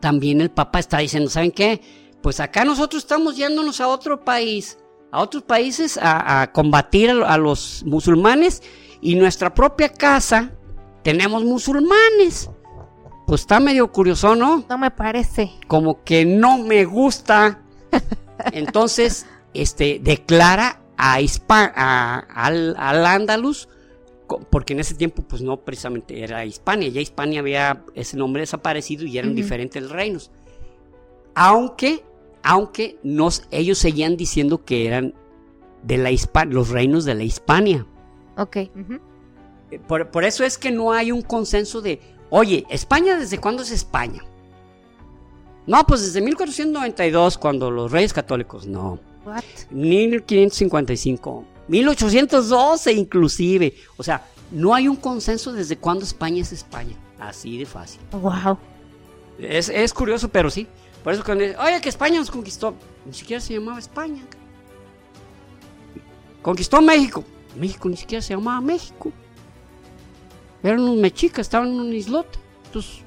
también 0.00 0.40
el 0.40 0.50
Papa 0.50 0.78
está 0.78 0.98
diciendo, 0.98 1.28
¿saben 1.28 1.50
qué? 1.50 1.80
Pues 2.22 2.40
acá 2.40 2.64
nosotros 2.64 3.02
estamos 3.02 3.36
yéndonos 3.36 3.80
a 3.80 3.88
otro 3.88 4.24
país, 4.24 4.78
a 5.10 5.20
otros 5.20 5.42
países 5.42 5.98
a, 6.00 6.50
combatir 6.52 7.10
a, 7.10 7.36
los 7.36 7.82
musulmanes 7.84 8.62
y 9.00 9.14
nuestra 9.16 9.52
propia 9.52 9.88
casa 9.88 10.52
tenemos 11.02 11.44
musulmanes. 11.44 12.50
Pues 13.26 13.40
está 13.40 13.58
medio 13.58 13.90
curioso, 13.90 14.36
¿no? 14.36 14.64
No 14.68 14.78
me 14.78 14.90
parece. 14.90 15.50
Como 15.66 16.04
que 16.04 16.24
no 16.24 16.58
me 16.58 16.84
gusta 16.84 17.60
Entonces, 18.52 19.26
este, 19.54 19.98
declara 20.00 20.80
a, 20.96 21.20
Hispa- 21.20 21.72
a- 21.74 22.18
al, 22.18 22.74
al 22.78 23.06
Andalus, 23.06 23.68
porque 24.50 24.72
en 24.72 24.80
ese 24.80 24.94
tiempo, 24.94 25.22
pues 25.22 25.42
no 25.42 25.58
precisamente 25.58 26.22
era 26.22 26.44
Hispania, 26.44 26.88
ya 26.88 27.00
Hispania 27.00 27.40
había 27.40 27.84
ese 27.94 28.16
nombre 28.16 28.40
desaparecido 28.42 29.04
y 29.06 29.18
eran 29.18 29.30
Ujú. 29.30 29.36
diferentes 29.36 29.88
reinos. 29.90 30.30
Aunque, 31.34 32.02
aunque 32.42 32.98
nos, 33.02 33.44
ellos 33.50 33.78
seguían 33.78 34.16
diciendo 34.16 34.64
que 34.64 34.86
eran 34.86 35.14
de 35.82 35.98
la 35.98 36.10
Hispa- 36.10 36.50
los 36.50 36.70
reinos 36.70 37.04
de 37.04 37.14
la 37.14 37.22
Hispania. 37.24 37.86
Ok. 38.36 38.56
ujú. 38.74 38.94
Eh, 39.70 39.78
Por, 39.86 40.10
por 40.10 40.24
eso 40.24 40.44
es 40.44 40.58
que 40.58 40.70
no 40.70 40.92
hay 40.92 41.12
un 41.12 41.22
consenso 41.22 41.80
de, 41.80 42.00
oye, 42.30 42.64
¿España 42.70 43.16
desde 43.18 43.38
cuándo 43.38 43.62
es 43.62 43.70
España? 43.70 44.22
No, 45.66 45.84
pues 45.86 46.02
desde 46.04 46.20
1492, 46.20 47.38
cuando 47.38 47.70
los 47.70 47.90
reyes 47.90 48.12
católicos, 48.12 48.66
no. 48.66 48.98
What? 49.24 49.42
1555, 49.70 51.44
1812 51.68 52.92
inclusive. 52.92 53.74
O 53.96 54.02
sea, 54.02 54.24
no 54.50 54.74
hay 54.74 54.88
un 54.88 54.96
consenso 54.96 55.52
desde 55.52 55.76
cuándo 55.76 56.04
España 56.04 56.42
es 56.42 56.52
España. 56.52 56.96
Así 57.18 57.58
de 57.58 57.66
fácil. 57.66 58.00
Wow. 58.12 58.58
Es, 59.38 59.68
es 59.68 59.92
curioso, 59.92 60.28
pero 60.28 60.50
sí. 60.50 60.66
Por 61.02 61.12
eso 61.12 61.22
cuando 61.24 61.44
dicen, 61.44 61.58
oye, 61.60 61.80
que 61.80 61.88
España 61.88 62.18
nos 62.18 62.30
conquistó, 62.30 62.74
ni 63.04 63.14
siquiera 63.14 63.40
se 63.40 63.54
llamaba 63.54 63.78
España. 63.78 64.22
Conquistó 66.42 66.80
México. 66.80 67.24
México 67.56 67.88
ni 67.88 67.96
siquiera 67.96 68.22
se 68.22 68.34
llamaba 68.34 68.60
México. 68.60 69.12
Eran 70.62 70.80
unos 70.80 70.96
mexicas, 70.96 71.40
estaban 71.46 71.68
en 71.68 71.80
un 71.80 71.92
islote. 71.92 72.38
Entonces, 72.66 73.00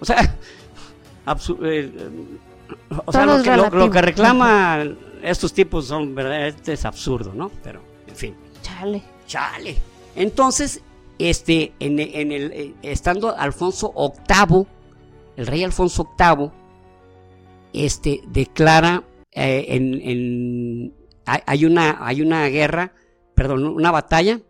o 0.00 0.04
sea, 0.04 0.20
eh, 1.26 1.92
eh, 1.94 2.10
o 3.06 3.12
sea 3.12 3.26
lo 3.26 3.42
que, 3.42 3.56
lo- 3.56 3.90
que 3.90 4.02
reclaman 4.02 4.98
estos 5.22 5.52
tipos 5.52 5.86
son, 5.86 6.14
¿verdad? 6.14 6.48
Este 6.48 6.72
es 6.74 6.84
absurdo, 6.84 7.32
¿no? 7.34 7.50
Pero, 7.62 7.80
en 8.06 8.16
fin. 8.16 8.34
Chale. 8.62 9.02
Chale. 9.26 9.76
Entonces, 10.16 10.82
este, 11.18 11.72
en, 11.80 11.98
en 12.00 12.32
el, 12.32 12.52
eh, 12.52 12.74
estando 12.82 13.36
Alfonso 13.36 13.92
VIII, 13.96 14.66
el 15.36 15.46
rey 15.46 15.62
Alfonso 15.64 16.10
VIII, 16.18 16.50
este, 17.72 18.20
declara 18.28 19.04
eh, 19.32 19.66
en, 19.68 19.94
en- 20.02 20.94
hay, 21.24 21.40
hay 21.46 21.64
una, 21.64 22.04
hay 22.06 22.20
una 22.20 22.46
guerra, 22.48 22.92
perdón, 23.34 23.64
una 23.66 23.90
batalla, 23.90 24.40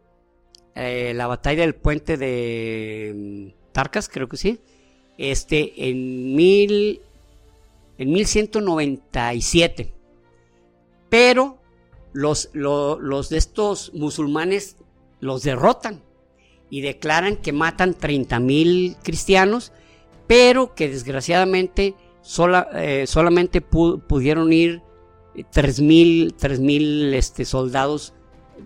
eh, 0.75 1.13
la 1.15 1.27
batalla 1.27 1.61
del 1.63 1.75
puente 1.75 2.17
de 2.17 3.13
mm, 3.55 3.73
Tarcas, 3.73 4.09
creo 4.09 4.29
que 4.29 4.37
sí, 4.39 4.59
este, 5.19 5.89
en 5.91 6.35
mil, 6.35 7.01
en 7.99 8.11
1197. 8.13 9.93
Pero 11.13 11.59
los, 12.15 12.49
lo- 12.55 12.99
los 12.99 13.29
de 13.29 13.37
estos 13.37 13.93
musulmanes 13.93 14.79
los 15.21 15.43
derrotan 15.43 16.01
y 16.71 16.81
declaran 16.81 17.37
que 17.37 17.53
matan 17.53 17.95
30.000 17.95 18.97
cristianos, 19.03 19.73
pero 20.27 20.75
que 20.75 20.89
desgraciadamente 20.89 21.95
sola- 22.23 22.67
eh, 22.73 23.07
solamente 23.07 23.63
pu- 23.63 24.01
pudieron 24.01 24.55
ir 24.55 24.81
3.000 25.53 26.35
3.000 26.35 27.13
este, 27.13 27.45
soldados 27.45 28.15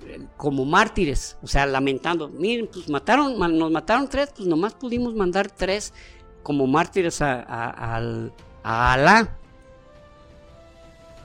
eh, 0.07 0.21
como 0.37 0.65
mártires, 0.65 1.37
o 1.43 1.49
sea, 1.49 1.67
lamentando, 1.67 2.29
miren, 2.29 2.69
pues 2.73 2.89
mataron, 2.89 3.37
ma- 3.41 3.49
nos 3.49 3.73
mataron 3.73 4.09
tres, 4.09 4.31
pues 4.37 4.47
nomás 4.47 4.75
pudimos 4.75 5.17
mandar 5.17 5.51
tres 5.51 5.93
como 6.45 6.69
mártires 6.69 7.21
a, 7.23 7.41
a- 7.43 7.97
al- 7.97 8.33
a 8.63 8.93
Alá. 8.93 9.37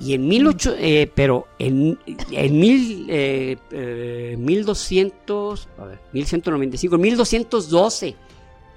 Y 0.02 0.16
en 0.16 0.28
1800, 0.28 0.76
eh, 0.84 1.12
pero 1.14 1.47
en, 1.60 1.99
en 2.32 2.60
mil, 2.60 3.06
eh, 3.10 3.58
eh, 3.72 4.36
1200, 4.39 5.68
a 5.78 5.86
ver, 5.86 5.99
1195, 6.12 6.95
en 6.95 7.02
1212, 7.02 8.16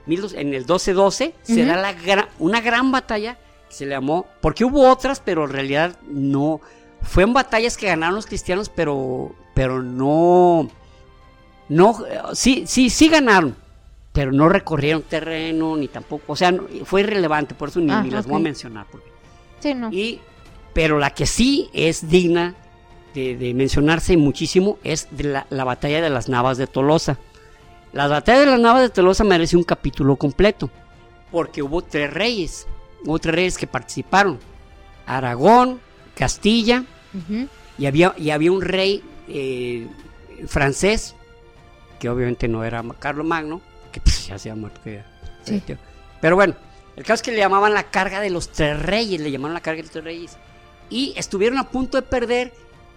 1200 0.07 0.33
en 0.35 0.49
el 0.49 0.61
1212 0.61 1.35
se 1.43 1.61
Ujú. 1.63 1.67
da 1.67 1.77
la 1.77 1.97
gra- 1.97 2.29
una 2.39 2.61
gran 2.61 2.93
batalla 2.93 3.39
que 3.69 3.75
se 3.75 3.87
le 3.87 3.93
llamó, 3.95 4.27
porque 4.43 4.65
hubo 4.67 4.89
otras, 4.91 5.21
pero 5.21 5.45
en 5.45 5.51
realidad 5.51 5.97
no, 6.07 6.61
fueron 7.03 7.33
batallas 7.33 7.77
que 7.79 7.87
ganaron 7.87 8.15
los 8.17 8.27
cristianos, 8.27 8.69
pero, 8.69 9.35
pero 9.55 9.83
no, 9.83 10.69
no, 11.71 12.05
sí, 12.35 12.65
sí, 12.67 12.91
sí 12.91 13.09
ganaron, 13.09 13.57
pero 14.13 14.31
no 14.31 14.49
recorrieron 14.51 15.03
terreno, 15.03 15.77
ni 15.77 15.89
tampoco, 15.89 16.33
o 16.33 16.37
sea, 16.37 16.53
no- 16.53 16.65
fue 16.85 17.01
irrelevante, 17.01 17.55
por 17.55 17.71
eso 17.71 17.81
ni, 17.81 17.91
Ah, 17.93 18.03
ni 18.03 18.11
las 18.11 18.27
voy 18.27 18.37
a 18.37 18.41
mencionar, 18.41 18.87
porque 18.93 19.09
Sí, 19.61 19.73
no. 19.73 19.91
y, 19.91 20.21
pero 20.75 20.99
la 20.99 21.11
que 21.11 21.25
sí 21.27 21.71
es 21.73 22.09
digna 22.11 22.55
de, 23.15 23.37
de 23.37 23.55
mencionarse 23.55 24.17
muchísimo 24.17 24.79
es 24.85 25.09
de 25.13 25.25
la, 25.25 25.47
la 25.51 25.65
batalla 25.65 26.03
de 26.03 26.11
las 26.11 26.29
Navas 26.29 26.59
de 26.59 26.67
Tolosa. 26.67 27.19
La 27.93 28.09
batalla 28.09 28.41
de 28.41 28.47
las 28.47 28.61
Navas 28.61 28.83
de 28.83 28.91
Tolosa 28.91 29.25
merece 29.25 29.57
un 29.57 29.63
capítulo 29.65 30.17
completo, 30.17 30.69
porque 31.31 31.63
hubo 31.63 31.81
tres 31.83 32.13
reyes, 32.13 32.67
hubo 33.05 33.19
tres 33.21 33.35
reyes 33.35 33.57
que 33.57 33.67
participaron. 33.69 34.39
Aragón, 35.07 35.81
Castilla, 36.17 36.85
y 37.79 37.87
había, 37.87 38.15
y 38.19 38.31
había 38.31 38.51
un 38.51 38.63
rey 38.63 39.03
eh, 39.29 39.87
francés, 40.49 41.15
que 42.01 42.09
obviamente 42.09 42.49
no 42.49 42.65
era 42.65 42.83
Carlos 42.99 43.25
Magno, 43.27 43.61
que 43.93 44.01
pues, 44.01 44.27
ya 44.27 44.39
se 44.39 44.51
ha 44.51 44.55
muerto. 44.57 44.81
que- 44.83 45.03
Sí. 45.45 45.63
Pero 46.21 46.37
bueno, 46.37 46.55
el 46.97 47.03
caso 47.05 47.15
es 47.17 47.23
que 47.23 47.31
le 47.33 47.37
llamaban 47.39 47.75
la 47.75 47.85
carga 47.91 48.21
de 48.21 48.31
los 48.31 48.49
tres 48.49 48.81
reyes, 48.83 49.21
le 49.21 49.31
llamaron 49.31 49.53
la 49.55 49.61
carga 49.61 49.77
de 49.77 49.83
los 49.83 49.93
tres 49.93 50.05
reyes. 50.05 50.39
Y 50.95 51.13
estuvieron 51.17 51.59
a 51.59 51.71
punto 51.71 51.97
de 51.99 52.03
perder, 52.03 52.53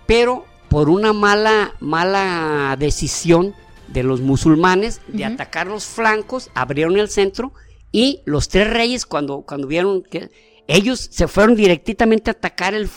pero 0.05 0.45
por 0.69 0.87
una 0.89 1.13
mala, 1.13 1.73
mala 1.79 2.75
decisión 2.77 3.55
de 3.87 4.03
los 4.03 4.21
musulmanes 4.21 5.01
de 5.07 5.25
atacar 5.25 5.65
los 5.65 5.85
flancos, 5.85 6.51
abrieron 6.53 6.97
el 6.97 7.09
centro 7.09 7.53
y 7.91 8.21
los 8.25 8.49
tres 8.49 8.69
reyes 8.69 9.05
cuando, 9.07 9.41
cuando 9.41 9.65
vieron 9.65 10.03
que 10.03 10.29
ellos 10.67 10.99
se 11.11 11.27
fueron 11.27 11.55
directamente 11.55 12.29
a 12.29 12.33
atacar 12.33 12.75
el, 12.75 12.87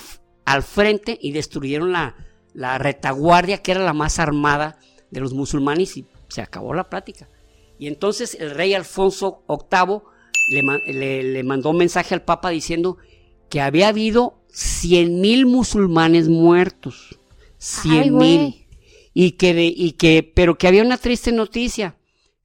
al 0.44 0.62
frente 0.62 1.16
y 1.18 1.32
destruyeron 1.32 1.92
la, 1.92 2.16
la 2.52 2.76
retaguardia 2.78 3.62
que 3.62 3.70
era 3.70 3.80
la 3.80 3.94
más 3.94 4.18
armada 4.18 4.78
de 5.10 5.20
los 5.20 5.32
musulmanes 5.32 5.96
y 5.96 6.04
se 6.28 6.42
acabó 6.42 6.74
la 6.74 6.90
plática. 6.90 7.28
Y 7.78 7.86
entonces 7.86 8.36
el 8.38 8.50
rey 8.50 8.74
Alfonso 8.74 9.44
VIII 9.48 10.02
le- 10.92 11.22
le 11.22 11.42
mandó 11.44 11.70
un 11.70 11.78
mensaje 11.78 12.12
al 12.14 12.22
Papa 12.22 12.50
diciendo 12.50 12.98
que 13.48 13.60
había 13.60 13.88
habido 13.88 14.39
100 14.52 15.20
mil 15.20 15.46
musulmanes 15.46 16.28
muertos. 16.28 17.18
100 17.58 17.92
Ay, 18.02 18.10
mil. 18.10 18.66
Y 19.12 19.32
que, 19.32 19.54
de- 19.54 19.74
y 19.76 19.92
que, 19.92 20.22
pero 20.22 20.56
que 20.56 20.68
había 20.68 20.82
una 20.82 20.96
triste 20.98 21.32
noticia, 21.32 21.96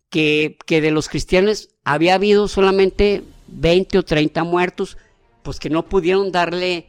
que, 0.09 0.57
que 0.65 0.81
de 0.81 0.91
los 0.91 1.09
cristianos 1.09 1.69
había 1.83 2.15
habido 2.15 2.47
solamente 2.47 3.23
20 3.47 3.99
o 3.99 4.03
30 4.03 4.43
muertos, 4.43 4.97
pues 5.43 5.59
que 5.59 5.69
no 5.69 5.87
pudieron 5.87 6.31
darle 6.31 6.87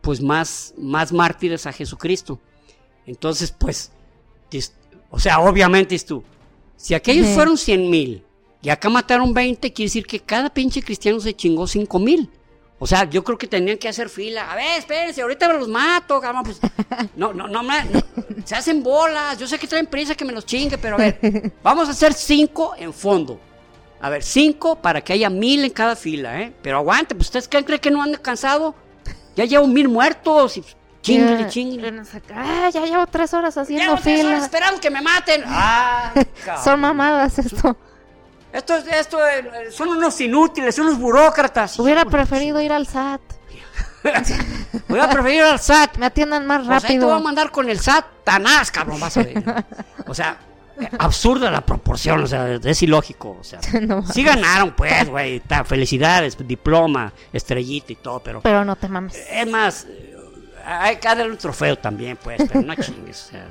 pues 0.00 0.22
más, 0.22 0.72
más 0.78 1.12
mártires 1.12 1.66
a 1.66 1.72
Jesucristo. 1.72 2.40
Entonces, 3.06 3.52
pues, 3.52 3.92
o 5.10 5.18
sea, 5.18 5.40
obviamente 5.40 5.94
es 5.94 6.06
tú, 6.06 6.22
si 6.76 6.94
aquellos 6.94 7.26
Sí. 7.26 7.34
fueron 7.34 7.58
100 7.58 7.90
mil 7.90 8.22
y 8.62 8.70
acá 8.70 8.88
mataron 8.88 9.34
20, 9.34 9.72
quiere 9.72 9.86
decir 9.88 10.06
que 10.06 10.20
cada 10.20 10.48
pinche 10.54 10.82
cristiano 10.82 11.20
se 11.20 11.34
chingó 11.34 11.66
5 11.66 11.98
mil. 11.98 12.30
O 12.82 12.86
sea, 12.86 13.04
yo 13.04 13.22
creo 13.22 13.36
que 13.36 13.46
tenían 13.46 13.76
que 13.76 13.88
hacer 13.90 14.08
fila. 14.08 14.50
A 14.50 14.56
ver, 14.56 14.78
espérense, 14.78 15.20
ahorita 15.20 15.46
me 15.48 15.54
los 15.58 15.68
mato, 15.68 16.18
cabrón. 16.18 16.44
Pues, 16.44 16.58
no, 17.14 17.34
no, 17.34 17.46
no, 17.46 17.62
se 18.42 18.54
hacen 18.56 18.82
bolas. 18.82 19.36
Yo 19.36 19.46
sé 19.46 19.58
que 19.58 19.66
traen 19.66 19.86
prisa 19.86 20.14
que 20.14 20.24
me 20.24 20.32
los 20.32 20.46
chingue, 20.46 20.78
pero 20.78 20.94
a 20.94 20.98
ver, 20.98 21.52
vamos 21.62 21.88
a 21.88 21.90
hacer 21.90 22.14
cinco 22.14 22.74
en 22.78 22.94
fondo. 22.94 23.38
A 24.00 24.08
ver, 24.08 24.22
cinco 24.22 24.76
para 24.76 25.02
que 25.02 25.12
haya 25.12 25.28
mil 25.28 25.62
en 25.62 25.70
cada 25.70 25.94
fila, 25.94 26.40
¿eh? 26.40 26.54
Pero 26.62 26.78
aguante, 26.78 27.14
pues 27.14 27.26
ustedes 27.26 27.48
creen, 27.48 27.64
creen 27.64 27.80
que 27.80 27.90
no 27.90 28.02
han 28.02 28.14
cansado. 28.14 28.74
Ya 29.36 29.44
llevo 29.44 29.66
mil 29.66 29.90
muertos 29.90 30.56
y 30.56 30.64
chingue, 31.02 31.48
chingue. 31.48 32.02
Ah, 32.34 32.70
ya 32.72 32.86
llevo 32.86 33.06
tres 33.08 33.34
horas 33.34 33.58
haciendo 33.58 33.84
Llevo 33.84 34.00
tres 34.02 34.24
horas 34.24 34.44
esperando 34.44 34.80
que 34.80 34.88
me 34.88 35.02
maten. 35.02 35.42
Ah. 35.44 36.14
Son 36.64 36.80
mamadas 36.80 37.38
esto. 37.38 37.76
Esto, 38.52 38.74
es- 38.76 38.86
esto 38.86 39.18
son 39.70 39.88
unos 39.88 40.20
inútiles, 40.20 40.74
son 40.74 40.86
unos 40.86 40.98
burócratas. 40.98 41.78
Hubiera 41.78 42.04
preferido 42.04 42.60
ir 42.60 42.72
al 42.72 42.86
SAT. 42.86 43.20
Voy 44.88 44.98
a 44.98 45.08
preferir 45.08 45.42
al 45.42 45.58
SAT. 45.58 45.96
Me 45.98 46.06
atiendan 46.06 46.46
más 46.46 46.66
Pues 46.66 46.84
ahí 46.84 46.98
te 46.98 47.04
voy 47.04 47.10
a 47.10 47.14
rápido. 47.14 47.20
mandar 47.24 47.50
con 47.50 47.68
el 47.68 47.78
SAT 47.78 48.04
tanás, 48.24 48.70
cabrón, 48.70 48.98
vas 49.00 49.16
a 49.16 49.22
ver. 49.22 49.42
O 50.06 50.14
sea, 50.14 50.38
absurda 50.98 51.50
la 51.50 51.60
proporción, 51.60 52.22
o 52.22 52.26
sea, 52.26 52.54
es 52.54 52.82
ilógico, 52.82 53.36
o 53.40 53.44
sea. 53.44 53.60
No, 53.82 54.04
Sí 54.06 54.22
ganaron, 54.24 54.72
pues, 54.72 55.08
güey, 55.08 55.42
felicidades, 55.66 56.36
diploma, 56.46 57.12
estrellita 57.32 57.92
y 57.92 57.96
todo, 57.96 58.20
pero 58.20 58.40
Pero 58.40 58.64
no 58.64 58.74
te 58.76 58.88
mames. 58.88 59.14
es 59.30 59.46
más, 59.48 59.86
hay 60.64 60.96
que 60.96 61.06
darle 61.08 61.30
un 61.30 61.36
trofeo 61.38 61.76
también, 61.76 62.16
pues, 62.22 62.40
pero 62.48 62.62
no 62.62 62.74
chingues. 62.76 63.26
o 63.26 63.30
sea. 63.30 63.46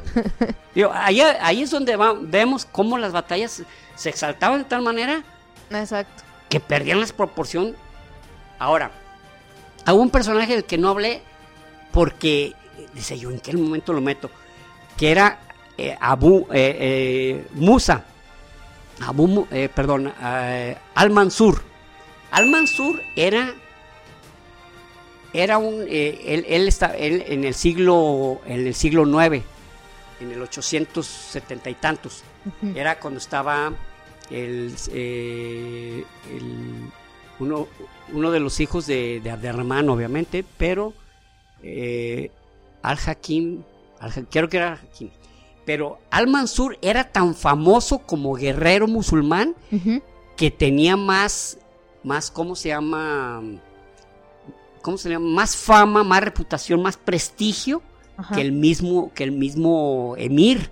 Digo, 0.73 0.91
ahí, 0.93 1.21
ahí 1.21 1.61
es 1.61 1.69
donde 1.69 1.95
va- 1.95 2.15
vemos 2.19 2.65
cómo 2.65 2.97
las 2.97 3.11
batallas 3.11 3.61
se 3.99 4.07
exaltaban 4.07 4.59
de 4.59 4.63
tal 4.63 4.81
manera 4.81 5.23
Exacto. 5.69 6.23
que 6.47 6.61
perdían 6.61 7.01
la 7.01 7.07
proporción. 7.07 7.75
Ahora, 8.57 8.91
hubo 9.85 10.01
un 10.01 10.09
personaje 10.09 10.53
del 10.53 10.63
que 10.63 10.77
no 10.77 10.87
hablé 10.87 11.21
porque, 11.91 12.53
dice 12.93 13.19
yo, 13.19 13.29
¿en 13.29 13.41
qué 13.41 13.51
momento 13.51 13.91
lo 13.91 13.99
meto? 13.99 14.31
Que 14.95 15.11
era 15.11 15.39
eh, 15.77 15.97
Abu 15.99 16.47
eh, 16.53 16.77
eh, 16.79 17.47
Musa, 17.51 18.05
Abu, 19.05 19.45
eh, 19.51 19.67
perdón, 19.67 20.13
eh, 20.23 20.77
Al-Mansur. 20.95 21.61
Al-Mansur 22.31 23.01
era, 23.17 23.53
era 25.33 25.57
un, 25.57 25.83
eh, 25.89 26.21
él, 26.25 26.45
él 26.47 26.69
está, 26.69 26.95
él 26.95 27.25
en 27.27 27.43
el 27.43 27.53
siglo, 27.53 28.39
en 28.45 28.65
el 28.65 28.73
siglo 28.73 29.03
IX, 29.03 29.43
en 30.20 30.32
el 30.32 30.41
870 30.41 31.70
y 31.70 31.76
tantos, 31.76 32.24
era 32.76 32.99
cuando 32.99 33.20
estaba 33.20 33.74
el, 34.30 34.74
eh, 34.91 36.03
el- 36.32 36.89
uno, 37.39 37.67
uno 38.11 38.32
de 38.32 38.39
los 38.41 38.59
hijos 38.59 38.86
de, 38.86 39.22
de 39.24 39.32
Abderramán, 39.32 39.88
obviamente, 39.89 40.43
pero 40.57 40.93
eh, 41.63 42.32
Al-Hakim, 42.82 43.63
Al- 43.99 44.28
creo 44.30 44.49
que 44.49 44.57
era 44.57 44.74
Al-Hakim, 44.74 45.09
pero 45.65 45.99
Al-Mansur 46.11 46.78
era 46.82 47.05
tan 47.11 47.34
famoso 47.36 47.99
como 47.99 48.34
guerrero 48.36 48.88
musulmán 48.88 49.55
que 50.36 50.51
tenía 50.51 50.97
más, 50.97 51.57
más, 52.03 52.30
¿cómo 52.32 52.55
se 52.55 52.70
llama? 52.70 53.41
¿Cómo 54.82 54.97
se 54.97 55.09
llama? 55.09 55.28
Más 55.28 55.55
fama, 55.55 56.03
más 56.03 56.22
reputación, 56.24 56.82
más 56.82 56.97
prestigio 56.97 57.82
Ajá. 58.20 58.36
que 58.36 58.41
el 58.41 58.51
mismo, 58.51 59.11
que 59.13 59.24
el 59.24 59.32
mismo 59.32 60.15
emir. 60.17 60.72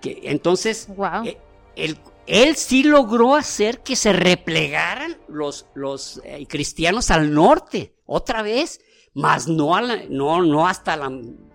Que, 0.00 0.20
entonces, 0.24 0.88
Wow. 0.96 1.24
eh, 1.24 1.38
él, 1.76 1.96
él 2.26 2.56
sí 2.56 2.82
logró 2.82 3.34
hacer 3.36 3.80
que 3.82 3.96
se 3.96 4.12
replegaran 4.12 5.16
los, 5.28 5.66
los 5.74 6.20
eh, 6.24 6.46
cristianos 6.48 7.10
al 7.10 7.32
norte, 7.32 7.94
otra 8.06 8.42
vez, 8.42 8.80
más 9.14 9.46
no, 9.48 9.76
a 9.76 9.82
la- 9.82 10.02
no, 10.08 10.42
no 10.42 10.66
hasta 10.66 10.96
la, 10.96 11.08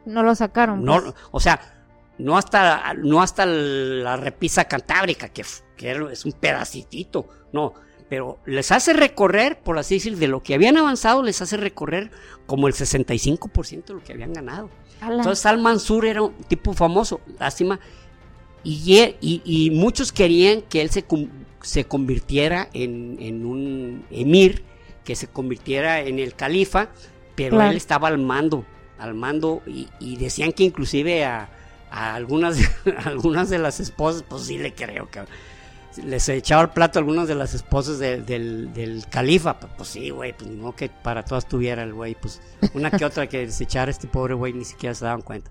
no 0.06 0.24
lo 0.24 0.36
sacaron. 0.36 0.84
no, 0.84 1.02
pues. 1.02 1.14
o 1.32 1.40
sea, 1.40 1.86
no 2.18 2.38
hasta, 2.38 2.94
no 2.96 3.22
hasta 3.22 3.46
la 3.46 4.16
repisa 4.18 4.66
cantábrica, 4.66 5.30
que, 5.30 5.44
que 5.76 5.92
es 6.12 6.26
un 6.26 6.32
pedacitito, 6.34 7.28
no, 7.52 7.74
pero 8.10 8.40
les 8.46 8.72
hace 8.72 8.94
recorrer, 8.94 9.60
por 9.60 9.78
así 9.78 9.96
decir, 9.96 10.18
de 10.18 10.28
lo 10.28 10.42
que 10.44 10.54
habían 10.56 10.78
avanzado, 10.78 11.24
les 11.24 11.42
hace 11.42 11.58
recorrer 11.58 12.12
como 12.46 12.68
el 12.68 12.74
65% 12.74 13.86
de 13.86 13.94
lo 13.96 14.04
que 14.04 14.14
habían 14.14 14.34
ganado. 14.34 14.70
Ala. 15.02 15.18
Entonces 15.18 15.46
Al 15.46 15.60
Mansur 15.60 16.06
era 16.06 16.22
un 16.22 16.34
tipo 16.48 16.74
famoso, 16.74 17.20
lástima, 17.40 17.80
y, 18.64 19.02
y- 19.22 19.42
y 19.46 19.70
muchos 19.72 20.12
querían 20.12 20.62
que 20.64 20.82
él 20.82 20.90
se, 20.90 21.06
se 21.62 21.86
convirtiera 21.86 22.70
en, 22.74 23.18
en 23.20 23.46
un 23.46 24.06
emir, 24.12 24.64
que 25.04 25.16
se 25.16 25.28
convirtiera 25.28 26.02
en 26.02 26.20
el 26.20 26.34
califa, 26.34 26.90
pero 27.36 27.56
Claro. 27.58 27.72
él 27.72 27.78
estaba 27.78 28.08
al 28.08 28.18
mando, 28.18 28.66
al 28.98 29.14
mando, 29.14 29.62
y, 29.68 29.88
y 30.00 30.18
decían 30.18 30.52
que 30.52 30.64
inclusive 30.64 31.24
a, 31.26 31.50
a 31.92 32.16
algunas, 32.16 32.58
a 32.98 33.08
algunas 33.10 33.50
de 33.50 33.60
las 33.60 33.80
esposas, 33.80 34.24
pues 34.28 34.44
sí 34.44 34.58
le 34.58 34.74
creo 34.74 35.10
que 35.10 35.22
les 36.04 36.28
echaba 36.30 36.62
el 36.64 36.70
plato 36.70 36.98
a 36.98 37.02
algunas 37.02 37.28
de 37.28 37.36
las 37.36 37.54
esposas 37.54 38.00
de- 38.00 38.22
del, 38.22 38.74
del 38.74 39.06
califa, 39.10 39.60
pues, 39.60 39.72
pues 39.78 39.90
sí, 39.90 40.10
güey, 40.10 40.34
pues 40.38 40.50
no 40.50 40.76
que 40.76 40.90
para 40.90 41.24
todas 41.24 41.48
tuviera 41.48 41.84
el 41.84 41.94
güey, 41.94 42.16
pues 42.16 42.42
una 42.74 42.92
que 42.92 43.06
otra 43.06 43.28
que 43.28 43.46
desechara 43.46 43.92
este 43.92 44.08
pobre 44.08 44.34
güey 44.34 44.54
ni 44.54 44.66
siquiera 44.66 44.94
se 44.96 45.06
daban 45.06 45.22
cuenta. 45.22 45.50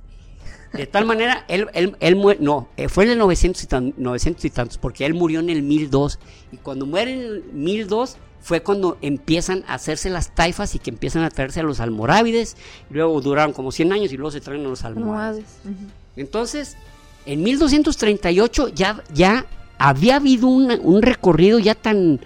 De 0.73 0.87
tal 0.87 1.07
manera, 1.07 1.45
él, 1.49 1.69
él, 1.75 1.97
él 2.01 2.21
no, 2.41 2.69
eh, 2.77 2.89
fue 2.89 3.05
en 3.05 3.11
el 3.13 3.19
900 3.19 3.63
y, 3.63 3.67
tan- 3.67 3.95
900 3.97 4.45
y 4.45 4.51
tantos, 4.51 4.79
porque 4.79 5.07
él 5.07 5.15
murió 5.15 5.41
en 5.41 5.49
el 5.49 5.63
1002. 5.63 6.19
Y 6.53 6.57
cuando 6.59 6.85
muere 6.87 7.13
en 7.15 7.21
el 7.21 7.45
1002 7.53 8.17
fue 8.41 8.63
cuando 8.63 8.99
empiezan 9.01 9.65
a 9.69 9.75
hacerse 9.75 10.11
las 10.11 10.35
taifas 10.35 10.75
y 10.75 10.79
que 10.79 10.91
empiezan 10.91 11.23
a 11.23 11.31
traerse 11.31 11.61
a 11.61 11.63
los 11.63 11.81
almorávides. 11.81 12.57
Luego 12.91 13.21
duraron 13.21 13.53
como 13.53 13.73
100 13.73 13.93
años 13.93 14.13
y 14.13 14.17
luego 14.17 14.31
se 14.33 14.41
traen 14.41 14.67
a 14.67 14.69
los 14.69 14.85
almorávides. 14.85 15.47
Almohades. 15.65 15.93
Entonces, 16.17 16.77
en 17.25 17.43
1238 17.43 18.69
ya, 18.69 19.03
ya 19.15 19.47
había 19.79 20.17
habido 20.17 20.49
una- 20.49 20.77
un 20.81 21.03
recorrido 21.03 21.59
ya 21.59 21.75
tan, 21.75 22.21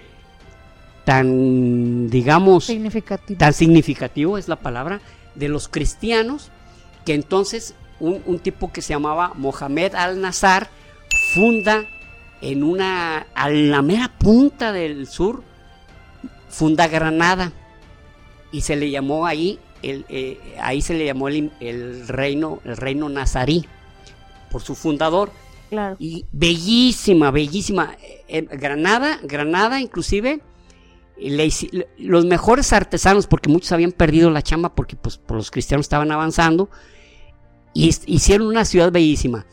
tan, 1.04 2.08
digamos, 2.10 2.64
Significativo. 2.66 3.38
tan 3.38 3.52
significativo 3.52 4.38
es 4.38 4.48
la 4.48 4.56
palabra, 4.56 5.00
de 5.34 5.48
los 5.48 5.68
cristianos, 5.68 6.50
que 7.04 7.14
entonces 7.14 7.74
un, 7.98 8.22
un 8.26 8.38
tipo 8.38 8.72
que 8.72 8.82
se 8.82 8.92
llamaba 8.92 9.32
Mohamed 9.36 9.94
al-Nazar 9.94 10.68
funda 11.34 11.84
en 12.40 12.62
una, 12.62 13.26
a 13.34 13.48
la 13.50 13.82
mera 13.82 14.10
punta 14.18 14.72
del 14.72 15.06
sur, 15.06 15.42
funda 16.48 16.88
Granada 16.88 17.52
y 18.52 18.62
se 18.62 18.76
le 18.76 18.90
llamó 18.90 19.26
ahí, 19.26 19.58
el, 19.82 20.04
eh, 20.08 20.38
ahí 20.60 20.82
se 20.82 20.94
le 20.94 21.04
llamó 21.06 21.28
el, 21.28 21.52
el 21.60 22.06
reino, 22.08 22.60
el 22.64 22.76
reino 22.76 23.08
nazarí 23.08 23.66
por 24.50 24.62
su 24.62 24.74
fundador 24.74 25.30
Y 25.98 26.26
bellísima, 26.32 27.30
bellísima. 27.30 27.96
Eh, 28.02 28.24
eh, 28.28 28.42
Granada, 28.56 29.20
Granada 29.22 29.80
inclusive, 29.80 30.40
eh, 31.16 31.50
los 31.98 32.24
mejores 32.24 32.72
artesanos, 32.72 33.26
porque 33.26 33.48
muchos 33.48 33.72
habían 33.72 33.92
perdido 33.92 34.30
la 34.30 34.42
chamba 34.42 34.74
porque 34.74 34.96
pues, 34.96 35.16
por 35.18 35.36
los 35.36 35.50
cristianos 35.50 35.84
estaban 35.84 36.10
avanzando, 36.10 36.70
y 37.72 37.94
hicieron 38.06 38.48
una 38.48 38.64
ciudad 38.64 38.90
bellísima. 38.90 39.46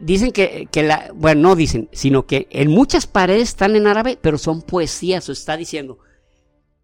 Dicen 0.00 0.32
que, 0.32 0.68
que 0.70 0.82
la, 0.82 1.10
bueno, 1.14 1.42
no 1.42 1.56
dicen, 1.56 1.88
sino 1.92 2.26
que 2.26 2.48
en 2.50 2.70
muchas 2.70 3.06
paredes 3.06 3.50
están 3.50 3.76
en 3.76 3.86
árabe, 3.86 4.18
pero 4.20 4.38
son 4.38 4.62
poesías, 4.62 5.28
o 5.28 5.32
está 5.32 5.56
diciendo, 5.56 5.98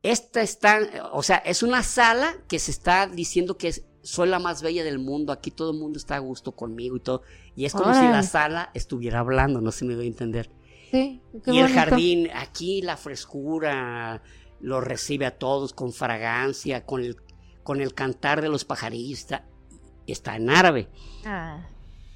esta 0.03 0.41
está, 0.41 1.11
o 1.13 1.23
sea, 1.23 1.37
es 1.39 1.63
una 1.63 1.83
sala 1.83 2.37
que 2.49 2.59
se 2.59 2.71
está 2.71 3.07
diciendo 3.07 3.59
que 3.59 3.69
es, 3.69 3.83
soy 4.03 4.29
la 4.29 4.39
más 4.39 4.63
bella 4.63 4.85
del 4.85 4.99
mundo, 4.99 5.33
aquí 5.33 5.51
todo 5.51 5.73
el 5.73 5.79
mundo 5.79 5.99
está 5.99 6.17
a 6.17 6.21
gusto 6.21 6.53
conmigo 6.53 6.97
y 6.97 7.01
todo. 7.01 7.23
Y 7.57 7.65
es 7.65 7.73
como 7.73 7.95
si 7.95 8.03
la 8.03 8.23
sala 8.23 8.71
estuviera 8.75 9.21
hablando, 9.21 9.61
no 9.61 9.73
se 9.73 9.85
me 9.85 9.95
doy 9.95 10.07
a 10.07 10.09
entender. 10.09 10.51
Sí. 10.91 11.21
qué 11.45 11.53
y 11.53 11.59
el 11.59 11.69
jardín, 11.69 12.29
aquí 12.35 12.83
la 12.83 12.97
frescura 12.97 14.23
lo 14.61 14.81
recibe 14.81 15.27
a 15.27 15.39
todos 15.39 15.73
con 15.73 15.93
fragancia, 15.93 16.85
con 16.85 17.03
el, 17.03 17.17
con 17.63 17.81
el 17.81 17.95
cantar 17.95 18.43
de 18.43 18.49
los 18.49 18.65
pajarillos, 18.65 19.21
está, 19.21 19.45
está 20.07 20.37
en 20.37 20.51
árabe. 20.51 20.89
Ah, 21.25 21.67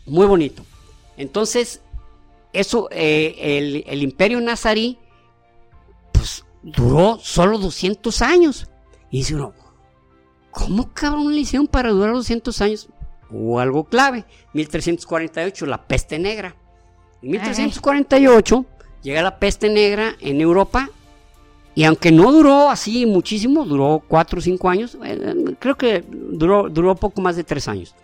Muy 0.06 0.26
bonito. 0.26 0.64
Entonces, 1.16 1.80
eso, 2.52 2.88
eh, 2.90 3.36
el, 3.38 3.84
el 3.86 4.02
imperio 4.02 4.40
nazarí, 4.40 4.98
pues 6.12 6.44
duró 6.62 7.18
solo 7.20 7.58
200 7.58 8.22
años. 8.22 8.68
Y 9.10 9.18
dice 9.18 9.36
uno, 9.36 9.54
¿cómo 10.54 10.88
cabrón 10.94 11.34
le 11.34 11.40
hicieron 11.40 11.66
para 11.66 11.90
durar 11.90 12.14
200 12.14 12.60
años? 12.62 12.88
Hubo 13.30 13.60
algo 13.60 13.84
clave, 13.84 14.24
1348, 14.54 15.66
la 15.66 15.82
peste 15.82 16.18
negra. 16.18 16.54
En 17.20 17.32
1348 17.32 18.64
llega 19.02 19.22
la 19.22 19.38
peste 19.38 19.68
negra 19.68 20.14
en 20.20 20.40
Europa 20.40 20.88
y 21.74 21.84
aunque 21.84 22.12
no 22.12 22.30
duró 22.30 22.70
así 22.70 23.04
muchísimo, 23.04 23.64
duró 23.64 24.02
4 24.06 24.38
o 24.38 24.42
5 24.42 24.70
años, 24.70 24.96
eh, 25.04 25.56
creo 25.58 25.76
que 25.76 26.04
duró, 26.08 26.68
duró 26.70 26.94
poco 26.94 27.20
más 27.20 27.36
de 27.36 27.44
3 27.44 27.68
años. 27.68 27.94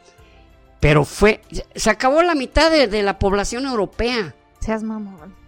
Pero 0.80 1.04
fue, 1.04 1.42
se 1.74 1.90
acabó 1.90 2.22
la 2.22 2.34
mitad 2.34 2.70
de, 2.70 2.88
de 2.88 3.02
la 3.02 3.18
población 3.18 3.66
europea. 3.66 4.34
seas 4.58 4.82
mamón. 4.82 5.38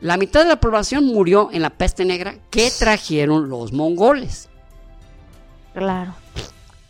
La 0.00 0.16
mitad 0.16 0.42
de 0.42 0.48
la 0.48 0.60
población 0.60 1.04
murió 1.04 1.50
en 1.52 1.60
la 1.60 1.70
peste 1.70 2.06
negra 2.06 2.36
que 2.50 2.70
trajeron 2.78 3.50
los 3.50 3.72
mongoles. 3.72 4.48
Claro. 5.74 6.14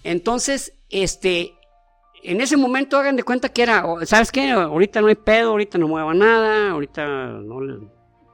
Entonces, 0.05 0.75
este, 0.89 1.55
en 2.23 2.41
ese 2.41 2.57
momento 2.57 2.99
hagan 2.99 3.17
de 3.17 3.23
cuenta 3.23 3.49
que 3.49 3.63
era, 3.63 3.85
¿sabes 4.05 4.33
qué? 4.33 4.51
Ahorita 4.51 5.01
no 5.01 5.07
hay 5.09 5.15
pedo, 5.15 5.51
ahorita 5.51 5.79
no 5.79 5.89
mueva 5.89 6.15
nada, 6.15 6.71
ahorita 6.71 7.07
no 7.07 7.91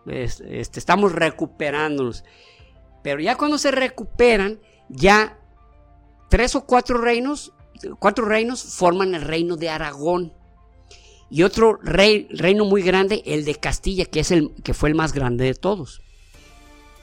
este, 0.06 0.78
estamos 0.78 1.12
recuperándonos. 1.12 2.24
Pero 3.02 3.20
ya 3.20 3.36
cuando 3.36 3.58
se 3.58 3.70
recuperan, 3.70 4.60
ya 4.88 5.38
tres 6.28 6.56
o 6.56 6.66
cuatro 6.66 6.98
reinos, 6.98 7.52
cuatro 7.98 8.24
reinos 8.24 8.62
forman 8.62 9.14
el 9.14 9.22
reino 9.22 9.56
de 9.56 9.70
Aragón. 9.70 10.32
Y 11.28 11.42
otro 11.42 11.80
rey, 11.82 12.28
reino 12.30 12.64
muy 12.64 12.82
grande, 12.82 13.20
el 13.26 13.44
de 13.44 13.56
Castilla, 13.56 14.04
que, 14.04 14.20
es 14.20 14.30
el, 14.30 14.54
que 14.62 14.74
fue 14.74 14.88
el 14.88 14.94
más 14.94 15.12
grande 15.12 15.44
de 15.44 15.54
todos. 15.54 16.00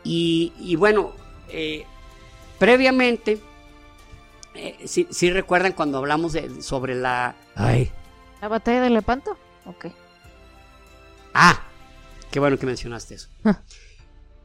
y, 0.03 0.53
y 0.59 0.76
bueno, 0.76 1.12
eh, 1.49 1.84
previamente 2.59 3.40
eh, 4.55 4.76
sí 4.86 5.30
recuerdan 5.30 5.72
cuando 5.72 5.99
hablamos 5.99 6.32
de, 6.32 6.62
sobre 6.62 6.94
la... 6.94 7.36
Ay, 7.55 7.92
¿La 8.47 8.51
batalla 8.51 8.80
de 8.80 8.90
Lepanto? 8.90 9.36
Ok. 9.64 9.86
Ah, 11.34 11.64
qué 12.30 12.38
bueno 12.38 12.57
que 12.57 12.64
mencionaste 12.64 13.16
eso. 13.16 13.28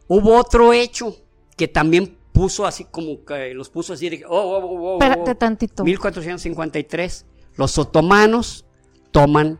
Hubo 0.08 0.38
otro 0.38 0.74
hecho 0.74 1.16
que 1.56 1.68
también 1.68 2.18
puso 2.32 2.66
así 2.66 2.86
como 2.86 3.24
que 3.24 3.54
los 3.54 3.70
puso 3.70 3.94
así 3.94 4.10
de 4.10 4.26
oh, 4.28 4.36
oh, 4.36 4.58
oh, 4.58 4.82
oh, 4.82 4.94
Espérate 4.94 5.30
oh. 5.30 5.38
tantito. 5.38 5.84
1453, 5.84 7.28
los 7.58 7.78
otomanos 7.78 8.66
toman 9.12 9.60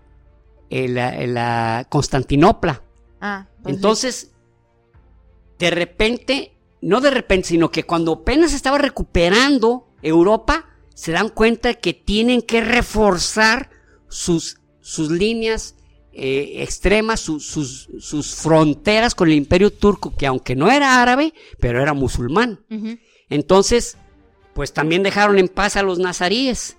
la, 0.72 1.28
la 1.28 1.86
Constantinopla. 1.88 2.82
Ah, 3.22 3.46
pues 3.62 3.76
sí. 3.76 3.76
Entonces, 3.76 4.32
de 5.60 5.70
repente, 5.70 6.58
no 6.82 7.00
de 7.00 7.12
repente, 7.12 7.50
sino 7.50 7.70
que 7.70 7.84
cuando 7.84 8.14
apenas 8.14 8.54
estaba 8.54 8.80
recuperando 8.80 9.88
Europa, 10.02 10.66
se 10.96 11.12
dan 11.12 11.30
cuenta 11.30 11.76
que 11.76 11.94
tienen 11.94 12.42
que 12.42 12.62
reforzar 12.62 13.70
sus, 14.12 14.58
sus 14.82 15.10
líneas 15.10 15.76
eh, 16.14 16.56
extremas, 16.62 17.20
su- 17.22 17.40
sus, 17.40 17.88
sus 18.00 18.36
fronteras 18.36 19.16
con 19.16 19.30
el 19.30 19.36
imperio 19.36 19.72
turco, 19.72 20.14
que 20.16 20.28
aunque 20.28 20.56
no 20.56 20.70
era 20.70 21.02
árabe, 21.02 21.34
pero 21.60 21.82
era 21.82 21.94
musulmán. 21.94 22.60
Entonces, 23.30 23.98
pues 24.54 24.74
también 24.74 25.04
dejaron 25.04 25.40
en 25.40 25.48
paz 25.48 25.78
a 25.78 25.84
los 25.84 25.98
nazaríes. 26.00 26.78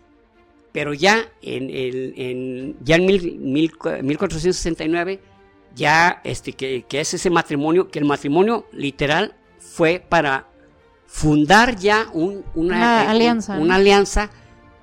Pero 0.72 0.95
ya 0.95 1.30
en, 1.43 1.64
el- 1.70 2.14
en- 2.16 2.76
ya 2.85 2.97
en 2.97 3.07
mil- 3.07 3.39
mil- 3.39 3.72
1469, 4.03 5.20
ya 5.74 6.20
este, 6.24 6.53
que, 6.53 6.85
que 6.89 7.01
es 7.01 7.14
ese 7.14 7.30
matrimonio, 7.30 7.89
que 7.89 7.99
el 7.99 8.05
matrimonio 8.05 8.66
literal 8.72 9.35
fue 9.59 10.05
para 10.07 10.49
fundar 11.07 11.76
ya 11.76 12.09
un- 12.12 12.45
una, 12.55 12.76
Una 12.76 13.05
eh, 13.05 13.07
alianza, 13.09 13.59
una 13.59 13.74
alianza 13.76 14.30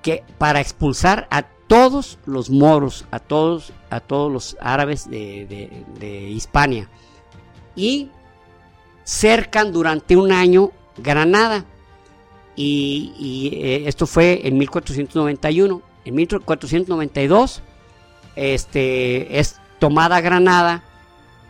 que 0.02 0.22
para 0.38 0.60
expulsar 0.60 1.26
a 1.30 1.46
todos 1.70 2.18
los 2.26 2.50
moros, 2.50 3.04
a 3.12 3.20
todos, 3.20 3.72
a 3.90 4.00
todos 4.00 4.32
los 4.32 4.56
árabes 4.60 5.08
de, 5.08 5.46
de- 5.46 5.84
de 6.00 6.28
Hispania. 6.30 6.88
Y 7.76 8.08
cercan 9.04 9.70
durante 9.72 10.16
un 10.16 10.32
año 10.32 10.72
Granada. 10.98 11.64
Y, 12.56 13.12
y, 13.18 13.54
eh, 13.64 13.84
esto 13.86 14.08
fue 14.08 14.40
en 14.48 14.58
1491. 14.58 15.80
En 16.04 16.14
1492 16.16 17.62
este, 18.34 19.38
es 19.38 19.60
tomada 19.78 20.20
Granada 20.20 20.82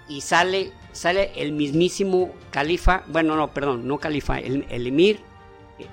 y 0.06 0.20
sale, 0.20 0.72
sale 0.92 1.30
el 1.36 1.52
mismísimo 1.52 2.30
califa, 2.50 3.04
bueno, 3.08 3.36
no, 3.36 3.48
perdón, 3.54 3.86
no 3.88 3.98
califa, 3.98 4.38
el, 4.38 4.66
el 4.68 4.86
emir 4.86 5.20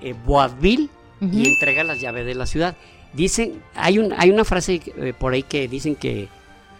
eh, 0.02 0.14
Boabdil 0.26 0.90
Ujú. 1.22 1.32
y 1.38 1.48
entrega 1.48 1.84
las 1.86 2.02
llaves 2.02 2.26
de 2.26 2.36
la 2.36 2.46
ciudad. 2.46 2.76
Dicen, 3.14 3.62
hay, 3.76 4.00
un, 4.00 4.14
hay 4.18 4.30
una 4.30 4.44
frase 4.44 4.82
eh, 4.98 5.14
por 5.18 5.34
ahí 5.34 5.44
que 5.44 5.68
dicen 5.68 5.96
que, 5.96 6.28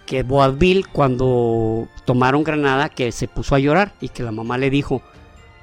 que 0.06 0.24
Boabdil 0.24 0.88
cuando 0.88 1.88
tomaron 2.06 2.44
Granada 2.44 2.90
que 2.90 3.12
se 3.12 3.28
puso 3.28 3.56
a 3.56 3.60
llorar 3.60 3.94
y 4.02 4.10
que 4.10 4.24
la 4.24 4.32
mamá 4.32 4.58
le 4.58 4.70
dijo, 4.70 5.02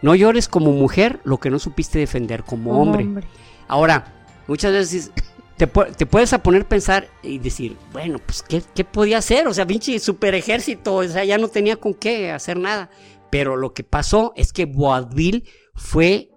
no 0.03 0.15
llores 0.15 0.49
como 0.49 0.73
mujer 0.73 1.21
lo 1.25 1.39
que 1.39 1.51
no 1.51 1.59
supiste 1.59 1.99
defender 1.99 2.45
como, 2.45 2.71
Como 2.71 2.83
hombre. 2.83 3.27
Ahora, 3.69 4.27
muchas 4.47 4.73
veces 4.73 5.13
te, 5.57 5.67
te 5.67 6.07
puedes 6.07 6.33
a 6.33 6.43
poner 6.43 6.63
a 6.63 6.69
pensar 6.69 7.09
y 7.23 7.39
decir, 7.39 7.77
bueno, 7.93 8.19
pues, 8.19 8.43
¿qué, 8.43 8.63
qué 8.75 8.85
podía 8.85 9.19
hacer? 9.19 9.47
O 9.47 9.55
sea, 9.55 9.67
pinche 9.67 9.99
super 9.99 10.35
ejército, 10.35 10.97
o 10.97 11.05
sea, 11.05 11.25
ya 11.25 11.39
no 11.39 11.49
tenía 11.49 11.77
con 11.77 11.95
qué 11.95 12.33
hacer 12.33 12.59
nada. 12.59 12.91
Pero 13.31 13.57
lo 13.57 13.73
que 13.73 13.85
pasó 13.85 14.33
es 14.37 14.53
que 14.53 14.67
Boabdil 14.67 15.45
fue, 15.75 16.31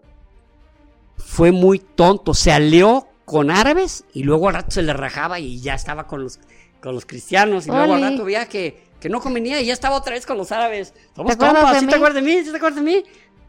fue 1.18 1.52
muy 1.52 1.80
tonto, 1.80 2.34
se 2.34 2.52
alió 2.52 3.08
con 3.28 3.52
árabes 3.52 4.06
y 4.14 4.24
luego 4.24 4.48
al 4.48 4.54
rato 4.56 4.72
se 4.72 4.82
le 4.84 4.94
rajaba 4.94 5.38
y 5.38 5.60
ya 5.60 5.74
estaba 5.74 6.08
con 6.08 6.24
los, 6.24 6.40
con 6.82 6.96
los 6.96 7.06
cristianos 7.06 7.68
y 7.68 7.72
luego 7.72 7.96
al 7.96 8.02
rato 8.02 8.24
veía 8.24 8.48
que, 8.48 8.86
que 9.02 9.10
no 9.10 9.20
convenía 9.20 9.60
y 9.60 9.66
ya 9.66 9.74
estaba 9.74 9.98
otra 9.98 10.14
vez 10.14 10.26
con 10.26 10.38
los 10.38 10.50
árabes. 10.54 10.94
Somos 11.14 11.36
¿Te 11.38 11.44
acuerdas 11.46 11.62
compas, 11.66 11.80
¿sí 11.82 11.88
te 11.88 11.96
acuerdas 11.96 12.16
de 12.16 12.22
mí? 12.22 12.44
¿Sí 12.46 12.52
te 12.52 12.56
acuerdas 12.56 12.76
de 12.78 12.90
mí? 12.90 13.04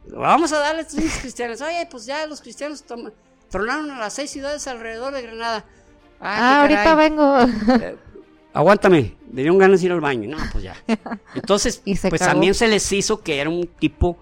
Vamos 0.09 0.53
a 0.53 0.59
darle 0.59 0.81
a 0.81 0.83
estos 0.83 1.01
cristianos. 1.21 1.61
Oye, 1.61 1.87
pues 1.89 2.07
ya 2.07 2.27
los 2.27 2.41
cristianos 2.41 2.85
tronaron 3.51 3.89
a 3.93 4.01
las 4.01 4.15
seis 4.15 4.31
ciudades 4.33 4.67
alrededor 4.67 5.15
de 5.15 5.23
Granada. 5.23 5.65
Ah, 6.21 6.63
ahorita 6.63 6.95
vengo. 6.97 7.39
Eh, 7.81 7.97
aguántame, 8.53 9.15
me 9.31 9.43
dieron 9.43 9.59
ganas 9.59 9.79
de 9.79 9.87
ir 9.87 9.93
al 9.93 10.01
baño. 10.01 10.37
No, 10.37 10.43
pues 10.51 10.65
ya. 10.65 10.75
Entonces, 11.37 11.83
Y 11.85 11.95
pues 11.97 12.19
cagó. 12.21 12.33
también 12.33 12.55
se 12.55 12.67
les 12.67 12.91
hizo 12.91 13.23
que 13.23 13.39
era 13.41 13.49
un 13.49 13.69
tipo, 13.79 14.19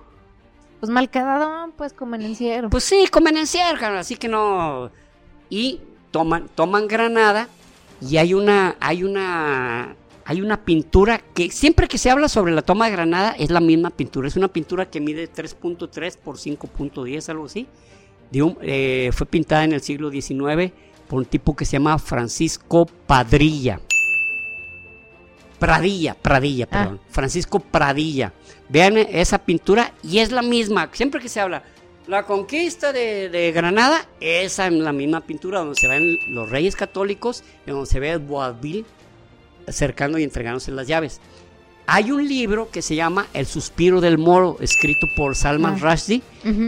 Pues 0.81 0.91
mal 0.91 1.09
quedado, 1.09 1.71
pues 1.79 1.95
convenenciero. 1.95 2.69
pues 2.69 2.85
sí, 2.85 3.07
convenenciero, 3.11 3.79
así 3.97 4.17
que 4.17 4.29
no. 4.29 4.91
Y 5.51 5.81
toman, 6.11 6.49
toman 6.55 6.89
Granada 6.89 7.49
y 8.01 8.17
hay 8.17 8.35
una, 8.35 8.77
hay 8.81 9.05
una, 9.05 9.95
hay 10.25 10.41
una 10.43 10.65
pintura 10.65 11.19
que 11.35 11.51
siempre 11.51 11.89
que 11.89 11.99
se 11.99 12.11
habla 12.11 12.29
sobre 12.29 12.53
la 12.53 12.63
toma 12.63 12.87
de 12.87 12.93
Granada 12.93 13.33
es 13.39 13.51
la 13.51 13.61
misma 13.61 13.91
pintura. 13.91 14.29
Es 14.29 14.37
una 14.37 14.49
pintura 14.49 14.91
que 14.91 15.01
mide 15.01 15.31
3.3 15.33 16.17
por 16.19 16.37
5.10, 16.39 17.29
algo 17.29 17.47
así. 17.47 17.67
De 18.31 18.43
un- 18.43 18.59
eh, 18.61 19.11
fue 19.13 19.27
pintada 19.27 19.65
en 19.65 19.73
el 19.73 19.81
siglo 19.83 20.11
XIX 20.11 20.73
por 21.09 21.21
un 21.21 21.25
tipo 21.27 21.55
que 21.55 21.65
se 21.65 21.73
llama 21.73 21.99
Francisco 21.99 22.87
Padrilla. 23.07 23.81
Pradilla, 25.59 26.15
Pradilla, 26.15 26.67
Ah. 26.71 26.79
perdón. 26.83 27.01
Francisco 27.09 27.61
Pradilla. 27.61 28.33
Vean 28.69 28.97
esa 28.99 29.39
pintura 29.39 29.93
y 30.03 30.19
es 30.19 30.31
la 30.33 30.43
misma. 30.43 30.89
Siempre 30.93 31.21
que 31.21 31.29
se 31.29 31.41
habla 31.41 31.63
la 32.07 32.25
conquista 32.25 32.93
de, 32.93 33.29
de 33.29 33.53
Granada, 33.53 34.07
esa 34.21 34.67
es 34.67 34.73
la 34.73 34.93
misma 34.93 35.21
pintura 35.23 35.61
donde 35.61 35.75
se 35.75 35.89
ven 35.89 36.17
los 36.29 36.49
reyes 36.51 36.77
católicos 36.77 37.43
y 37.67 37.71
donde 37.71 37.87
se 37.87 37.99
ve 38.01 38.13
a 38.13 38.19
Boabdil 38.19 38.85
acercando 39.67 40.19
y 40.19 40.23
entregándose 40.23 40.71
las 40.71 40.87
llaves. 40.87 41.21
Hay 41.89 42.11
un 42.11 42.27
libro 42.27 42.69
que 42.71 42.83
se 42.83 42.95
llama 42.97 43.27
El 43.33 43.47
suspiro 43.47 44.01
del 44.01 44.19
moro, 44.19 44.57
escrito 44.61 45.07
por 45.17 45.35
Salman 45.37 45.75
Ah. 45.83 45.93
Rushdie, 45.93 46.23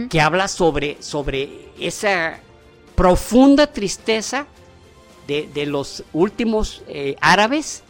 que 0.09 0.21
habla 0.21 0.47
sobre, 0.47 0.97
sobre 1.01 1.49
esa 1.79 2.39
profunda 2.95 3.67
tristeza 3.67 4.45
de, 5.27 5.49
de 5.53 5.65
los 5.65 6.03
últimos 6.13 6.83
eh, 6.87 7.15
árabes 7.21 7.83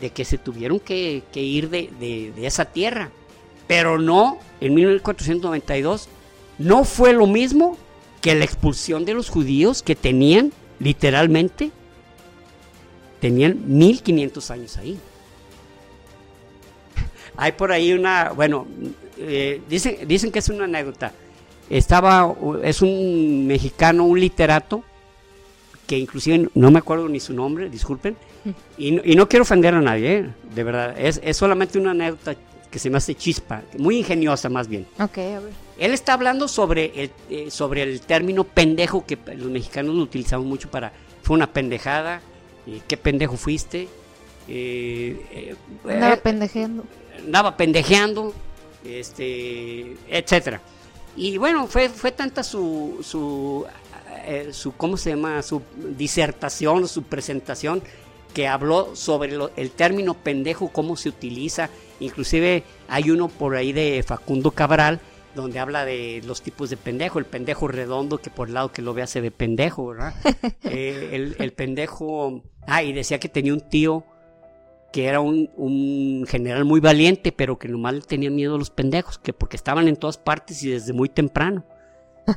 de 0.00 0.10
que 0.10 0.24
se 0.24 0.36
tuvieron 0.38 0.80
que, 0.80 1.22
que 1.32 1.40
ir 1.42 1.70
de, 1.70 1.90
de- 2.00 2.32
de 2.34 2.46
esa 2.46 2.64
tierra. 2.66 3.10
Pero 3.66 3.98
no, 3.98 4.38
en 4.60 4.74
1492, 4.74 6.08
no 6.58 6.84
fue 6.84 7.12
lo 7.12 7.26
mismo 7.26 7.76
que 8.20 8.34
la 8.34 8.44
expulsión 8.44 9.04
de 9.04 9.14
los 9.14 9.28
judíos 9.28 9.82
que 9.82 9.96
tenían, 9.96 10.52
literalmente, 10.78 11.70
tenían 13.20 13.60
1500 13.66 14.50
años 14.50 14.76
ahí. 14.76 14.98
Hay 17.36 17.52
por 17.52 17.72
ahí 17.72 17.92
una, 17.92 18.30
bueno, 18.30 18.66
eh, 19.18 19.60
dicen, 19.68 19.96
dicen 20.06 20.30
que 20.30 20.38
es 20.38 20.48
una 20.48 20.64
anécdota. 20.64 21.12
Estaba, 21.68 22.34
es 22.62 22.82
un 22.82 23.46
mexicano, 23.46 24.04
un 24.04 24.20
literato, 24.20 24.84
que 25.86 25.98
inclusive 25.98 26.48
no 26.54 26.70
me 26.70 26.78
acuerdo 26.78 27.08
ni 27.08 27.18
su 27.18 27.32
nombre, 27.32 27.68
disculpen, 27.70 28.16
y 28.76 28.92
no, 28.92 29.02
y 29.04 29.14
no 29.14 29.28
quiero 29.28 29.42
ofender 29.42 29.74
a 29.74 29.80
nadie, 29.80 30.16
¿eh? 30.16 30.30
de 30.54 30.64
verdad, 30.64 30.94
es, 30.98 31.20
es 31.22 31.36
solamente 31.36 31.78
una 31.78 31.92
anécdota 31.92 32.34
que 32.70 32.78
se 32.78 32.90
me 32.90 32.96
hace 32.96 33.14
chispa, 33.14 33.62
muy 33.78 33.98
ingeniosa 33.98 34.48
más 34.48 34.66
bien. 34.66 34.86
Ok, 34.98 35.18
a 35.18 35.40
ver. 35.40 35.52
Él 35.84 35.92
está 35.92 36.12
hablando 36.12 36.46
sobre 36.48 36.92
el, 37.02 37.10
eh, 37.28 37.50
sobre 37.50 37.82
el 37.82 38.00
término 38.00 38.44
pendejo 38.44 39.04
que 39.04 39.18
los 39.36 39.50
mexicanos 39.50 39.94
lo 39.94 40.02
utilizamos 40.02 40.46
mucho 40.46 40.70
para, 40.70 40.92
fue 41.22 41.34
una 41.34 41.52
pendejada, 41.52 42.20
eh, 42.66 42.80
qué 42.86 42.96
pendejo 42.96 43.36
fuiste, 43.36 43.88
eh, 44.48 45.26
eh, 45.32 45.56
Andaba 45.88 46.16
pendejeando. 46.16 46.84
andaba 47.18 47.56
pendejeando, 47.56 48.32
este, 48.84 49.96
etcétera. 50.08 50.60
Y 51.16 51.36
bueno, 51.36 51.66
fue, 51.66 51.88
fue 51.88 52.12
tanta 52.12 52.42
su, 52.42 52.98
su, 53.02 53.66
su, 54.52 54.72
¿cómo 54.76 54.96
se 54.96 55.10
llama? 55.10 55.42
Su 55.42 55.62
disertación, 55.96 56.88
su 56.88 57.02
presentación, 57.02 57.82
que 58.34 58.48
habló 58.48 58.94
sobre 58.96 59.32
lo- 59.32 59.50
el 59.56 59.70
término 59.72 60.14
pendejo, 60.14 60.68
cómo 60.68 60.96
se 60.96 61.08
utiliza. 61.10 61.68
Inclusive 62.00 62.62
hay 62.88 63.10
uno 63.10 63.28
por 63.28 63.56
ahí 63.56 63.72
de 63.72 64.02
Facundo 64.06 64.50
Cabral, 64.52 65.00
donde 65.34 65.58
habla 65.58 65.84
de 65.84 66.22
los 66.24 66.42
tipos 66.42 66.70
de 66.70 66.76
pendejo, 66.76 67.18
el 67.18 67.24
pendejo 67.24 67.68
redondo 67.68 68.18
que 68.18 68.30
por 68.30 68.48
el 68.48 68.54
lado 68.54 68.72
que 68.72 68.82
lo 68.82 68.94
vea 68.94 69.06
se 69.06 69.20
ve 69.20 69.30
pendejo, 69.30 69.86
¿verdad? 69.88 70.14
Eh, 70.64 71.10
el, 71.12 71.36
el 71.38 71.52
pendejo, 71.52 72.42
ah, 72.66 72.82
y 72.82 72.94
decía 72.94 73.20
que 73.20 73.28
tenía 73.28 73.52
un 73.52 73.60
tío 73.60 74.04
que 74.92 75.06
era 75.06 75.20
un, 75.20 75.50
un 75.56 76.24
general 76.28 76.64
muy 76.64 76.80
valiente, 76.80 77.32
pero 77.32 77.58
que 77.58 77.68
nomás 77.68 77.94
le 77.94 78.00
tenía 78.02 78.30
miedo 78.30 78.54
a 78.54 78.58
los 78.58 78.70
pendejos, 78.70 79.18
que 79.18 79.32
porque 79.32 79.56
estaban 79.56 79.88
en 79.88 79.96
todas 79.96 80.18
partes 80.18 80.62
y 80.62 80.70
desde 80.70 80.92
muy 80.92 81.08
temprano. 81.08 81.64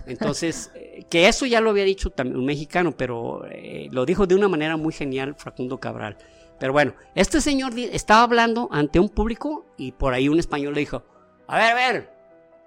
Entonces, 0.05 0.71
eh, 0.75 1.05
que 1.09 1.27
eso 1.27 1.45
ya 1.45 1.61
lo 1.61 1.69
había 1.69 1.83
dicho 1.83 2.09
también 2.09 2.39
un 2.39 2.45
mexicano, 2.45 2.93
pero 2.97 3.45
eh, 3.51 3.89
lo 3.91 4.05
dijo 4.05 4.25
de 4.25 4.35
una 4.35 4.47
manera 4.47 4.77
muy 4.77 4.93
genial 4.93 5.35
Facundo 5.37 5.79
Cabral. 5.79 6.17
Pero 6.59 6.71
bueno, 6.71 6.93
este 7.13 7.41
señor 7.41 7.73
estaba 7.77 8.23
hablando 8.23 8.69
ante 8.71 8.99
un 8.99 9.09
público 9.09 9.65
y 9.77 9.91
por 9.91 10.13
ahí 10.13 10.29
un 10.29 10.39
español 10.39 10.73
le 10.73 10.79
dijo, 10.79 11.03
a 11.47 11.57
ver, 11.57 11.71
a 11.71 11.75
ver, 11.75 12.14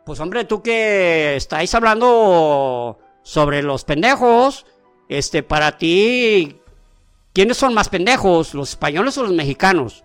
pues 0.08 0.20
hombre, 0.20 0.46
tú 0.46 0.62
que 0.62 1.36
estáis 1.36 1.74
hablando 1.74 2.98
sobre 3.22 3.62
los 3.62 3.84
pendejos. 3.84 4.64
Este, 5.06 5.42
para 5.42 5.76
ti, 5.76 6.62
¿quiénes 7.34 7.58
son 7.58 7.74
más 7.74 7.90
pendejos? 7.90 8.54
¿Los 8.54 8.70
españoles 8.70 9.18
o 9.18 9.24
los 9.24 9.34
mexicanos? 9.34 10.04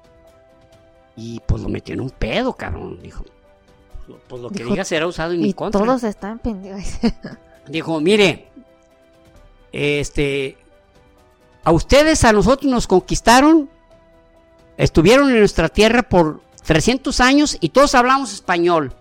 Y 1.15 1.39
pues 1.47 1.61
lo 1.61 1.69
metió 1.69 1.93
en 1.93 2.01
un 2.01 2.09
pedo, 2.09 2.51
cabrón. 2.51 2.99
Dijo, 3.01 3.23
pues 4.27 4.41
lo 4.41 4.49
que 4.49 4.57
Dijo, 4.57 4.71
diga 4.71 4.83
será 4.83 5.07
usado 5.07 5.31
en 5.31 5.39
mi 5.39 5.53
contra. 5.53 5.79
todos 5.81 6.03
están 6.03 6.37
pendejos. 6.39 6.83
Dijo, 7.69 8.01
mire, 8.01 8.49
este, 9.71 10.57
a 11.63 11.71
ustedes, 11.71 12.25
a 12.25 12.33
nosotros 12.33 12.69
nos 12.69 12.87
conquistaron, 12.87 13.69
estuvieron 14.75 15.29
en 15.29 15.39
nuestra 15.39 15.69
tierra 15.69 16.03
por 16.03 16.41
300 16.65 17.21
años 17.21 17.57
y 17.61 17.69
todos 17.69 17.95
hablamos 17.95 18.33
español. 18.33 18.93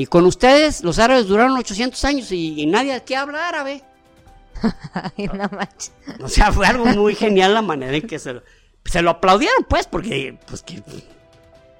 Y 0.00 0.06
con 0.06 0.24
ustedes, 0.24 0.82
los 0.82 0.98
árabes 0.98 1.26
duraron 1.26 1.58
800 1.58 2.02
años 2.06 2.32
y, 2.32 2.58
y 2.58 2.64
nadie 2.64 2.94
aquí 2.94 3.12
habla 3.12 3.48
árabe. 3.48 3.84
O 6.22 6.28
sea, 6.28 6.50
fue 6.52 6.66
algo 6.66 6.86
muy 6.86 7.14
genial 7.14 7.52
la 7.52 7.60
manera 7.60 7.94
en 7.94 8.06
que 8.06 8.18
se 8.18 8.32
lo, 8.32 8.42
se 8.86 9.02
lo 9.02 9.10
aplaudieron, 9.10 9.66
pues, 9.68 9.86
porque, 9.86 10.38
pues 10.46 10.62
que... 10.62 10.82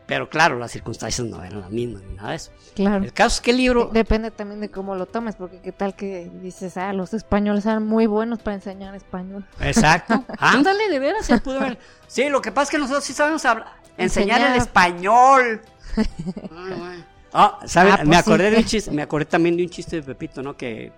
Pero 0.07 0.29
claro, 0.29 0.59
las 0.59 0.71
circunstancias 0.71 1.27
no 1.27 1.43
eran 1.43 1.63
las 1.63 1.71
mismas 1.71 2.03
ni 2.03 2.15
nada 2.17 2.31
de 2.31 2.37
eso. 2.37 2.51
Claro. 2.75 3.03
El 3.03 3.15
caso 3.15 3.37
es 3.37 3.41
que 3.41 3.53
el 3.53 3.57
libro... 3.57 3.89
Depende 3.91 4.31
también 4.31 4.61
de 4.61 4.71
cómo 4.71 4.97
lo 4.97 5.07
tomes, 5.07 5.37
porque 5.37 5.61
qué 5.63 5.73
tal 5.73 5.97
que 5.97 6.31
dices, 6.43 6.77
ah, 6.77 6.93
los 6.93 7.15
españoles 7.15 7.65
eran 7.65 7.87
muy 7.87 8.05
buenos 8.05 8.41
para 8.41 8.57
enseñar 8.57 8.95
español. 8.95 9.47
Exacto. 9.61 10.23
Ándale, 10.39 10.91
de 10.91 10.99
veras, 10.99 11.25
se 11.25 11.39
pudo 11.39 11.61
ver. 11.61 11.79
Sí, 12.07 12.29
lo 12.29 12.43
que 12.43 12.53
pasa 12.53 12.65
es 12.65 12.71
que 12.73 12.79
nosotros 12.79 13.03
sí 13.03 13.15
sabemos 13.15 13.47
hablar, 13.47 13.69
enseñar 13.97 14.43
el 14.43 14.59
español. 14.59 15.63
Ay, 15.97 16.75
güey. 16.77 17.10
Ah, 17.33 17.61
¿sabe? 17.67 17.91
Ah, 17.93 17.97
pues 17.99 18.09
me 18.09 18.17
acordé 18.17 18.49
sí. 18.49 18.55
de 18.55 18.59
un 18.59 18.65
chiste, 18.67 18.91
me 18.91 19.03
acordé 19.03 19.25
también 19.27 19.57
de 19.57 19.63
un 19.63 19.71
chiste 19.71 19.97
de 19.97 20.03
Pepito, 20.03 20.43
¿no? 20.43 20.57
Que, 20.57 20.93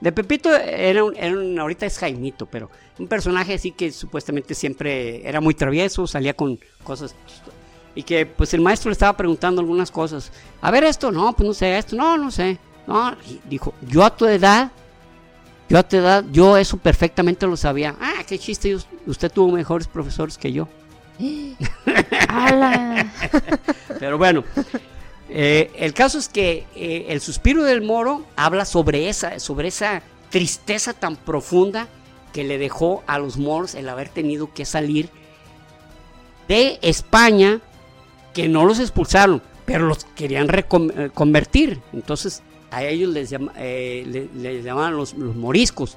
de 0.00 0.12
Pepito 0.12 0.54
era 0.54 1.02
un, 1.04 1.16
era 1.16 1.36
un- 1.36 1.58
ahorita 1.58 1.86
es 1.86 1.98
Jaimito, 1.98 2.46
pero 2.46 2.70
un 2.98 3.08
personaje 3.08 3.54
así 3.54 3.72
que 3.72 3.90
supuestamente 3.90 4.54
siempre 4.54 5.28
era 5.28 5.40
muy 5.40 5.54
travieso, 5.54 6.06
salía 6.06 6.34
con 6.34 6.58
cosas 6.84 7.14
y 7.94 8.02
que 8.04 8.26
pues 8.26 8.54
el 8.54 8.60
maestro 8.60 8.90
le 8.90 8.92
estaba 8.92 9.16
preguntando 9.16 9.60
algunas 9.60 9.90
cosas. 9.90 10.30
A 10.60 10.70
ver 10.70 10.84
esto, 10.84 11.10
no, 11.10 11.32
pues 11.34 11.46
no 11.48 11.54
sé, 11.54 11.76
esto, 11.78 11.96
no, 11.96 12.16
no 12.16 12.30
sé. 12.30 12.58
No, 12.86 13.14
y 13.28 13.40
dijo, 13.48 13.74
yo 13.82 14.04
a 14.04 14.16
tu 14.16 14.26
edad 14.26 14.70
yo 15.68 15.78
a 15.78 15.82
tu 15.82 15.96
edad, 15.96 16.24
yo 16.32 16.56
eso 16.56 16.78
perfectamente 16.78 17.46
lo 17.46 17.56
sabía. 17.56 17.94
Ah, 18.00 18.22
qué 18.26 18.38
chiste, 18.38 18.74
us- 18.74 18.86
usted 19.06 19.30
tuvo 19.30 19.52
mejores 19.52 19.86
profesores 19.86 20.38
que 20.38 20.52
yo. 20.52 20.66
Pero 23.98 24.18
bueno, 24.18 24.44
eh, 25.30 25.70
el 25.76 25.92
caso 25.94 26.18
es 26.18 26.28
que 26.28 26.64
eh, 26.74 27.06
el 27.08 27.20
suspiro 27.20 27.62
del 27.64 27.82
moro 27.82 28.24
habla 28.36 28.64
sobre 28.64 29.08
esa, 29.08 29.38
sobre 29.38 29.68
esa 29.68 30.02
tristeza 30.30 30.92
tan 30.92 31.16
profunda 31.16 31.88
que 32.32 32.44
le 32.44 32.58
dejó 32.58 33.02
a 33.06 33.18
los 33.18 33.36
moros 33.36 33.74
el 33.74 33.88
haber 33.88 34.08
tenido 34.08 34.52
que 34.52 34.64
salir 34.64 35.10
de 36.48 36.78
España, 36.82 37.60
que 38.34 38.48
no 38.48 38.64
los 38.64 38.78
expulsaron, 38.78 39.42
pero 39.64 39.86
los 39.86 40.04
querían 40.04 40.48
recon- 40.48 40.92
eh. 40.96 41.10
Entonces 41.92 42.42
a 42.70 42.84
ellos 42.84 43.12
les, 43.12 43.30
llama- 43.30 43.52
le- 44.06 44.28
les 44.34 44.64
llamaban 44.64 44.96
los, 44.96 45.14
moriscos. 45.36 45.96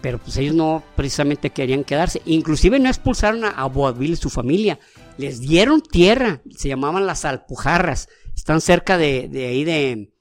Pero 0.00 0.18
pues 0.18 0.36
ellos 0.36 0.54
no 0.54 0.84
precisamente 0.94 1.50
querían 1.50 1.82
quedarse. 1.82 2.22
Inclusive 2.24 2.78
no 2.78 2.88
expulsaron 2.88 3.44
a, 3.44 3.48
a 3.48 3.64
Boabdil 3.66 4.12
y 4.12 4.16
su 4.16 4.30
familia. 4.30 4.78
Les 5.16 5.40
dieron 5.40 5.80
tierra. 5.80 6.40
Se 6.56 6.68
llamaban 6.68 7.04
las 7.04 7.24
Alpujarras. 7.24 8.08
Están 8.38 8.60
cerca 8.60 8.96
de, 8.96 9.28
de 9.28 9.46
ahí 9.46 9.64
de, 9.64 10.12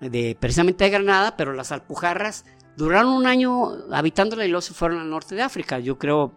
de 0.00 0.36
precisamente 0.40 0.84
de 0.84 0.90
Granada, 0.90 1.36
pero 1.36 1.52
las 1.52 1.70
Alpujarras 1.70 2.46
duraron 2.78 3.12
un 3.12 3.26
año 3.26 3.72
habitándola 3.92 4.46
y 4.46 4.48
luego 4.48 4.62
se 4.62 4.72
fueron 4.72 4.98
al 5.00 5.10
norte 5.10 5.34
de 5.34 5.42
África. 5.42 5.78
Yo 5.78 5.98
creo, 5.98 6.32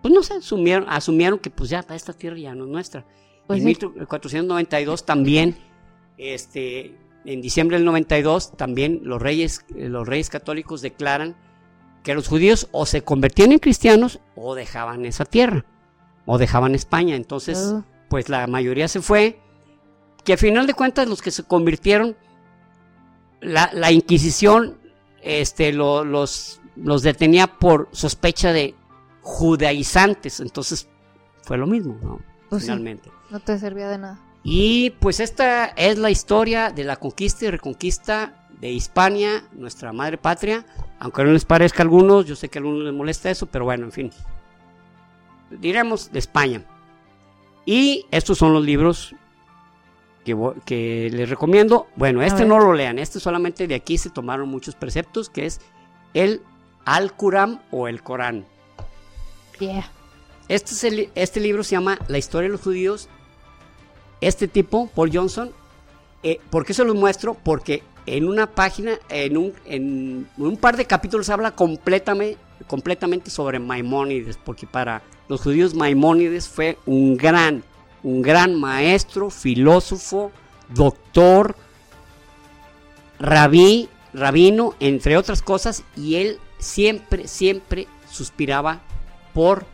pues 0.00 0.12
no 0.14 0.22
sé, 0.22 0.34
asumieron, 0.34 0.86
asumieron 0.88 1.38
que 1.38 1.50
pues 1.50 1.68
ya 1.68 1.84
esta 1.90 2.14
tierra 2.14 2.38
ya 2.38 2.54
no 2.54 2.64
es 2.64 2.70
nuestra. 2.70 3.04
Pues 3.46 3.58
en 3.58 3.64
sí. 3.64 3.66
1492 3.66 5.04
también, 5.04 5.54
este, 6.16 6.96
en 7.26 7.42
diciembre 7.42 7.76
del 7.76 7.84
92 7.84 8.56
también 8.56 9.00
los 9.04 9.20
reyes, 9.20 9.66
los 9.76 10.08
reyes 10.08 10.30
católicos 10.30 10.80
declaran 10.80 11.36
que 12.02 12.14
los 12.14 12.26
judíos 12.26 12.68
o 12.72 12.86
se 12.86 13.02
convertían 13.02 13.52
en 13.52 13.58
cristianos 13.58 14.18
o 14.34 14.54
dejaban 14.54 15.04
esa 15.04 15.26
tierra 15.26 15.66
o 16.24 16.38
dejaban 16.38 16.74
España. 16.74 17.16
Entonces, 17.16 17.58
Oh. 17.58 17.84
pues 18.08 18.30
la 18.30 18.46
mayoría 18.46 18.88
se 18.88 19.02
fue. 19.02 19.40
Que 20.24 20.32
a 20.34 20.36
final 20.36 20.66
de 20.66 20.74
cuentas 20.74 21.06
los 21.08 21.20
que 21.22 21.30
se 21.30 21.42
convirtieron, 21.44 22.16
la, 23.40 23.70
la 23.74 23.92
Inquisición 23.92 24.78
este, 25.22 25.72
lo- 25.72 26.04
los, 26.04 26.60
los 26.76 27.02
detenía 27.02 27.46
por 27.46 27.88
sospecha 27.92 28.52
de 28.52 28.74
judaizantes. 29.22 30.40
Entonces 30.40 30.88
fue 31.42 31.58
lo 31.58 31.66
mismo, 31.66 31.98
¿no? 32.02 32.20
Pues 32.48 32.62
sí. 32.62 32.66
Finalmente. 32.68 33.10
No 33.30 33.40
te 33.40 33.58
servía 33.58 33.88
de 33.88 33.98
nada. 33.98 34.18
Y 34.42 34.90
pues 35.00 35.20
esta 35.20 35.66
es 35.66 35.98
la 35.98 36.10
historia 36.10 36.70
de 36.70 36.84
la 36.84 36.96
conquista 36.96 37.46
y 37.46 37.50
reconquista 37.50 38.46
de 38.60 38.70
Hispania, 38.72 39.44
nuestra 39.52 39.92
madre 39.92 40.18
patria. 40.18 40.64
Aunque 41.00 41.24
no 41.24 41.32
les 41.32 41.44
parezca 41.44 41.82
a 41.82 41.84
algunos, 41.84 42.26
yo 42.26 42.36
sé 42.36 42.48
que 42.48 42.58
a 42.58 42.60
algunos 42.60 42.84
les 42.84 42.92
molesta 42.94 43.30
eso, 43.30 43.46
pero 43.46 43.64
bueno, 43.64 43.84
en 43.86 43.92
fin. 43.92 44.10
Diremos 45.50 46.12
de 46.12 46.18
España. 46.18 46.62
Y 47.66 48.06
estos 48.10 48.38
son 48.38 48.52
los 48.52 48.64
libros 48.64 49.14
que, 50.24 51.10
les 51.12 51.28
recomiendo. 51.28 51.86
Bueno, 51.96 52.22
este 52.22 52.40
ver. 52.40 52.48
no 52.48 52.58
lo 52.58 52.72
lean, 52.72 52.98
este 52.98 53.20
solamente 53.20 53.66
de 53.66 53.74
aquí 53.74 53.98
se 53.98 54.10
tomaron 54.10 54.48
muchos 54.48 54.74
preceptos, 54.74 55.30
que 55.30 55.46
es 55.46 55.60
el 56.14 56.40
Al-Quran 56.84 57.60
o 57.70 57.88
el 57.88 58.02
Corán. 58.02 58.44
Yeah. 59.58 59.88
Este, 60.48 60.72
es 60.72 60.84
el- 60.84 61.08
este 61.14 61.40
libro 61.40 61.62
se 61.62 61.72
llama 61.72 61.98
La 62.08 62.18
historia 62.18 62.48
de 62.48 62.52
los 62.52 62.62
judíos. 62.62 63.08
Este 64.20 64.48
tipo, 64.48 64.88
Paul 64.94 65.10
Johnson, 65.12 65.50
eh, 66.22 66.40
¿por 66.50 66.64
qué 66.64 66.74
se 66.74 66.84
los 66.84 66.96
muestro? 66.96 67.34
Porque 67.34 67.82
en 68.06 68.28
una 68.28 68.46
página, 68.46 68.98
en 69.08 69.36
un, 69.36 69.52
en 69.66 70.26
un 70.36 70.56
par 70.56 70.76
de 70.76 70.86
capítulos 70.86 71.28
habla 71.30 71.52
completamente, 71.52 72.38
completamente 72.66 73.30
sobre 73.30 73.58
Maimónides, 73.58 74.38
porque 74.42 74.66
para 74.66 75.02
los 75.28 75.40
judíos 75.42 75.74
Maimónides 75.74 76.48
fue 76.48 76.78
un 76.86 77.16
gran, 77.16 77.64
un 78.04 78.22
gran 78.22 78.54
maestro, 78.54 79.30
filósofo, 79.30 80.30
doctor, 80.68 81.56
rabí, 83.18 83.88
rabino, 84.12 84.74
entre 84.78 85.16
otras 85.16 85.42
cosas, 85.42 85.82
y 85.96 86.16
él 86.16 86.38
siempre, 86.58 87.26
siempre 87.26 87.88
suspiraba 88.08 88.80
por 89.32 89.66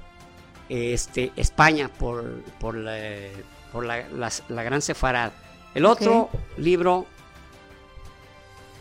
este, 0.69 1.33
España, 1.37 1.89
por, 1.89 2.43
por, 2.61 2.77
la, 2.77 2.97
por 3.73 3.85
la, 3.85 4.63
gran 4.63 4.81
sefarad. 4.81 5.33
El 5.75 5.85
otro 5.85 6.31
libro, 6.57 7.07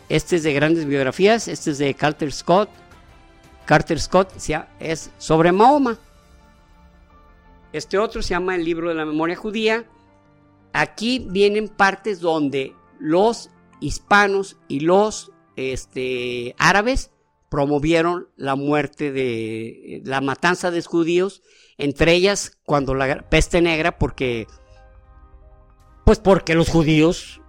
este 0.08 0.36
es 0.36 0.44
de 0.44 0.52
grandes 0.52 0.86
biografías, 0.86 1.48
este 1.48 1.72
es 1.72 1.78
de 1.78 1.92
Carter 1.94 2.32
Scott. 2.32 2.70
Carter 3.64 4.00
Scott 4.00 4.32
es 4.78 5.10
sobre 5.18 5.52
Mahoma. 5.52 5.98
Este 7.72 7.98
otro 7.98 8.22
se 8.22 8.30
llama 8.30 8.56
El 8.56 8.64
libro 8.64 8.88
de 8.88 8.94
la 8.94 9.04
memoria 9.06 9.36
judía. 9.36 9.84
Aquí 10.72 11.26
vienen 11.30 11.68
partes 11.68 12.20
donde 12.20 12.74
los 12.98 13.50
hispanos 13.80 14.56
y 14.68 14.80
los 14.80 15.32
este, 15.56 16.54
árabes 16.58 17.10
promovieron 17.48 18.28
la 18.36 18.54
muerte 18.54 19.10
de 19.10 20.02
la 20.04 20.20
matanza 20.20 20.70
de 20.70 20.82
judíos, 20.82 21.42
entre 21.78 22.12
ellas 22.12 22.58
cuando 22.64 22.94
la 22.94 23.28
peste 23.28 23.60
negra, 23.60 23.98
porque 23.98 24.46
pues 26.04 26.18
porque 26.20 26.54
los 26.54 26.68
judíos 26.68 27.40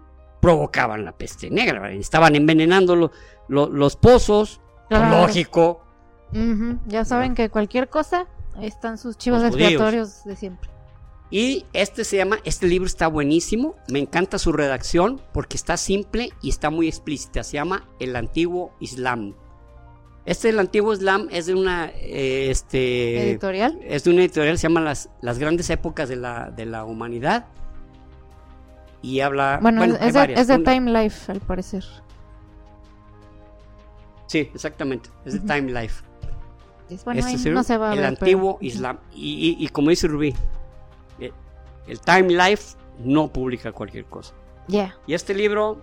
provocaban 0.41 1.06
la 1.06 1.11
peste 1.18 1.49
negra, 1.52 1.91
estaban 1.91 2.35
envenenando 2.35 2.95
lo- 2.95 3.11
lo- 3.48 3.69
los 3.69 3.95
pozos, 3.95 4.60
Claro. 4.89 5.22
lógico, 5.22 5.84
Ya 6.88 7.03
saben 7.06 7.35
que 7.35 7.49
cualquier 7.49 7.89
cosa, 7.89 8.26
ahí 8.56 8.68
están 8.68 8.98
sus 8.98 9.18
chivos 9.18 9.44
expiatorios 9.44 10.23
de 10.23 10.36
siempre. 10.36 10.69
Y 11.32 11.65
este 11.72 12.03
se 12.03 12.18
llama, 12.18 12.40
este 12.44 12.68
libro 12.68 12.86
está 12.86 13.07
buenísimo, 13.07 13.76
me 13.90 13.99
encanta 13.99 14.38
su 14.38 14.52
redacción 14.52 15.22
porque 15.32 15.56
está 15.56 15.78
simple 15.78 16.34
y 16.41 16.49
está 16.49 16.69
muy 16.69 16.90
explícita, 16.90 17.44
se 17.44 17.53
llama 17.53 17.88
El 17.99 18.18
Antiguo 18.18 18.73
Islam. 18.82 19.34
Este 20.26 20.49
El 20.49 20.60
Antiguo 20.60 20.91
Islam 20.91 21.30
es 21.32 21.45
de 21.45 21.56
una, 21.56 21.90
eh, 21.95 22.52
este, 22.52 23.30
Editorial. 23.30 23.80
es 23.82 24.03
de 24.03 24.11
una 24.11 24.22
editorial, 24.22 24.57
se 24.57 24.64
llama 24.64 24.82
Las, 24.82 25.10
las 25.22 25.40
grandes 25.40 25.69
épocas 25.69 26.10
de 26.10 26.18
la, 26.18 26.52
de 26.52 26.65
la 26.65 26.84
humanidad. 26.84 27.45
Y 29.02 29.22
habla, 29.22 29.57
Bueno, 29.61 29.80
bueno, 29.80 29.95
es, 29.95 30.14
de, 30.14 30.34
es 30.34 30.48
de 30.48 30.60
Time 30.60 30.91
Life, 30.91 31.32
al 31.32 31.40
parecer. 31.40 31.84
Sí, 34.28 34.49
exactamente, 34.53 35.10
es 35.26 35.34
de. 35.34 35.40
Time 35.40 35.72
Life. 35.72 36.03
Bueno, 37.05 37.19
Este 37.19 37.49
ahí 37.49 37.53
no 37.55 37.63
se 37.63 37.77
va 37.77 37.89
a 37.89 37.93
el 37.93 37.99
ver, 37.99 38.07
antiguo 38.07 38.57
pero- 38.59 38.68
Islam. 38.68 38.97
Y, 39.13 39.57
y- 39.59 39.65
y 39.65 39.68
como 39.69 39.89
dice 39.89 40.07
Rubí, 40.07 40.34
eh, 41.19 41.31
el 41.88 41.99
Time 41.99 42.30
Life 42.30 42.76
no 43.03 43.27
publica 43.31 43.72
cualquier 43.72 44.05
cosa. 44.05 44.34
Ya. 44.68 44.95
Y 45.07 45.13
este 45.13 45.34
libro 45.34 45.81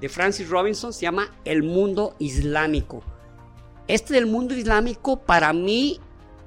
de 0.00 0.08
Francis 0.08 0.48
Robinson 0.48 0.92
se 0.92 1.02
llama 1.02 1.28
El 1.44 1.62
mundo 1.62 2.14
islámico. 2.18 3.02
Este 3.86 4.14
del 4.14 4.26
mundo 4.26 4.54
islámico 4.54 5.18
para 5.18 5.52
mí 5.52 5.98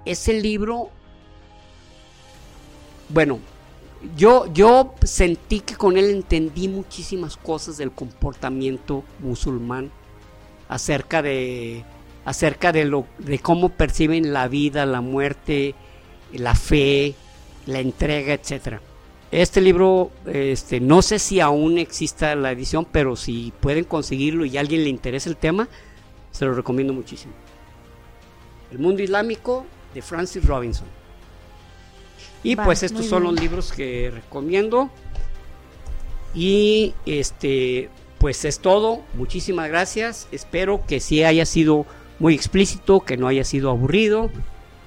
es 0.06 0.28
el 0.28 0.42
libro, 0.42 0.90
bueno, 3.10 3.40
yo, 4.16 4.46
yo 4.54 4.96
sentí 5.04 5.60
que 5.60 5.76
con 5.76 5.98
él 5.98 6.10
entendí 6.10 6.68
muchísimas 6.68 7.38
cosas 7.38 7.78
del 7.78 7.92
comportamiento 7.92 9.04
musulmán 9.20 9.92
acerca 10.70 11.22
de, 11.22 11.84
acerca 12.26 12.72
de, 12.72 12.86
lo, 12.86 13.06
de 13.20 13.40
cómo 13.40 13.70
perciben 13.70 14.34
la 14.34 14.48
vida, 14.48 14.86
la 14.86 15.02
muerte, 15.02 15.76
la 16.34 16.56
fe, 16.56 17.16
la 17.66 17.80
entrega, 17.80 18.34
etcétera. 18.34 18.82
Este 19.32 19.62
libro, 19.62 20.12
este, 20.26 20.80
no 20.82 21.02
sé 21.02 21.18
si 21.18 21.40
aún 21.40 21.78
exista 21.78 22.36
la 22.36 22.52
edición, 22.52 22.86
pero 22.92 23.16
si 23.16 23.54
pueden 23.62 23.86
conseguirlo 23.86 24.46
y 24.46 24.58
a 24.58 24.60
alguien 24.60 24.84
le 24.84 24.90
interesa 24.90 25.30
el 25.30 25.38
tema, 25.38 25.70
se 26.32 26.46
lo 26.46 26.54
recomiendo 26.54 26.94
muchísimo. 26.94 27.34
El 28.72 28.80
mundo 28.80 29.02
islámico 29.02 29.66
de 29.94 30.02
Francis 30.02 30.46
Robinson. 30.46 30.88
Y 32.44 32.56
pues 32.56 32.84
estos 32.84 33.06
son 33.06 33.24
bien. 33.24 33.34
los 33.34 33.42
libros 33.42 33.72
que 33.72 34.12
recomiendo. 34.14 34.90
Y 36.34 36.94
este, 37.06 37.90
pues 38.18 38.46
es 38.46 38.60
todo. 38.60 39.02
Muchísimas 39.14 39.70
gracias. 39.70 40.28
Espero 40.32 40.84
que 40.88 41.00
sí 41.00 41.24
haya 41.24 41.46
sido 41.46 41.86
muy 42.22 42.36
explícito, 42.36 43.02
que 43.02 43.18
no 43.18 43.28
haya 43.28 43.44
sido 43.44 43.70
aburrido. 43.72 44.30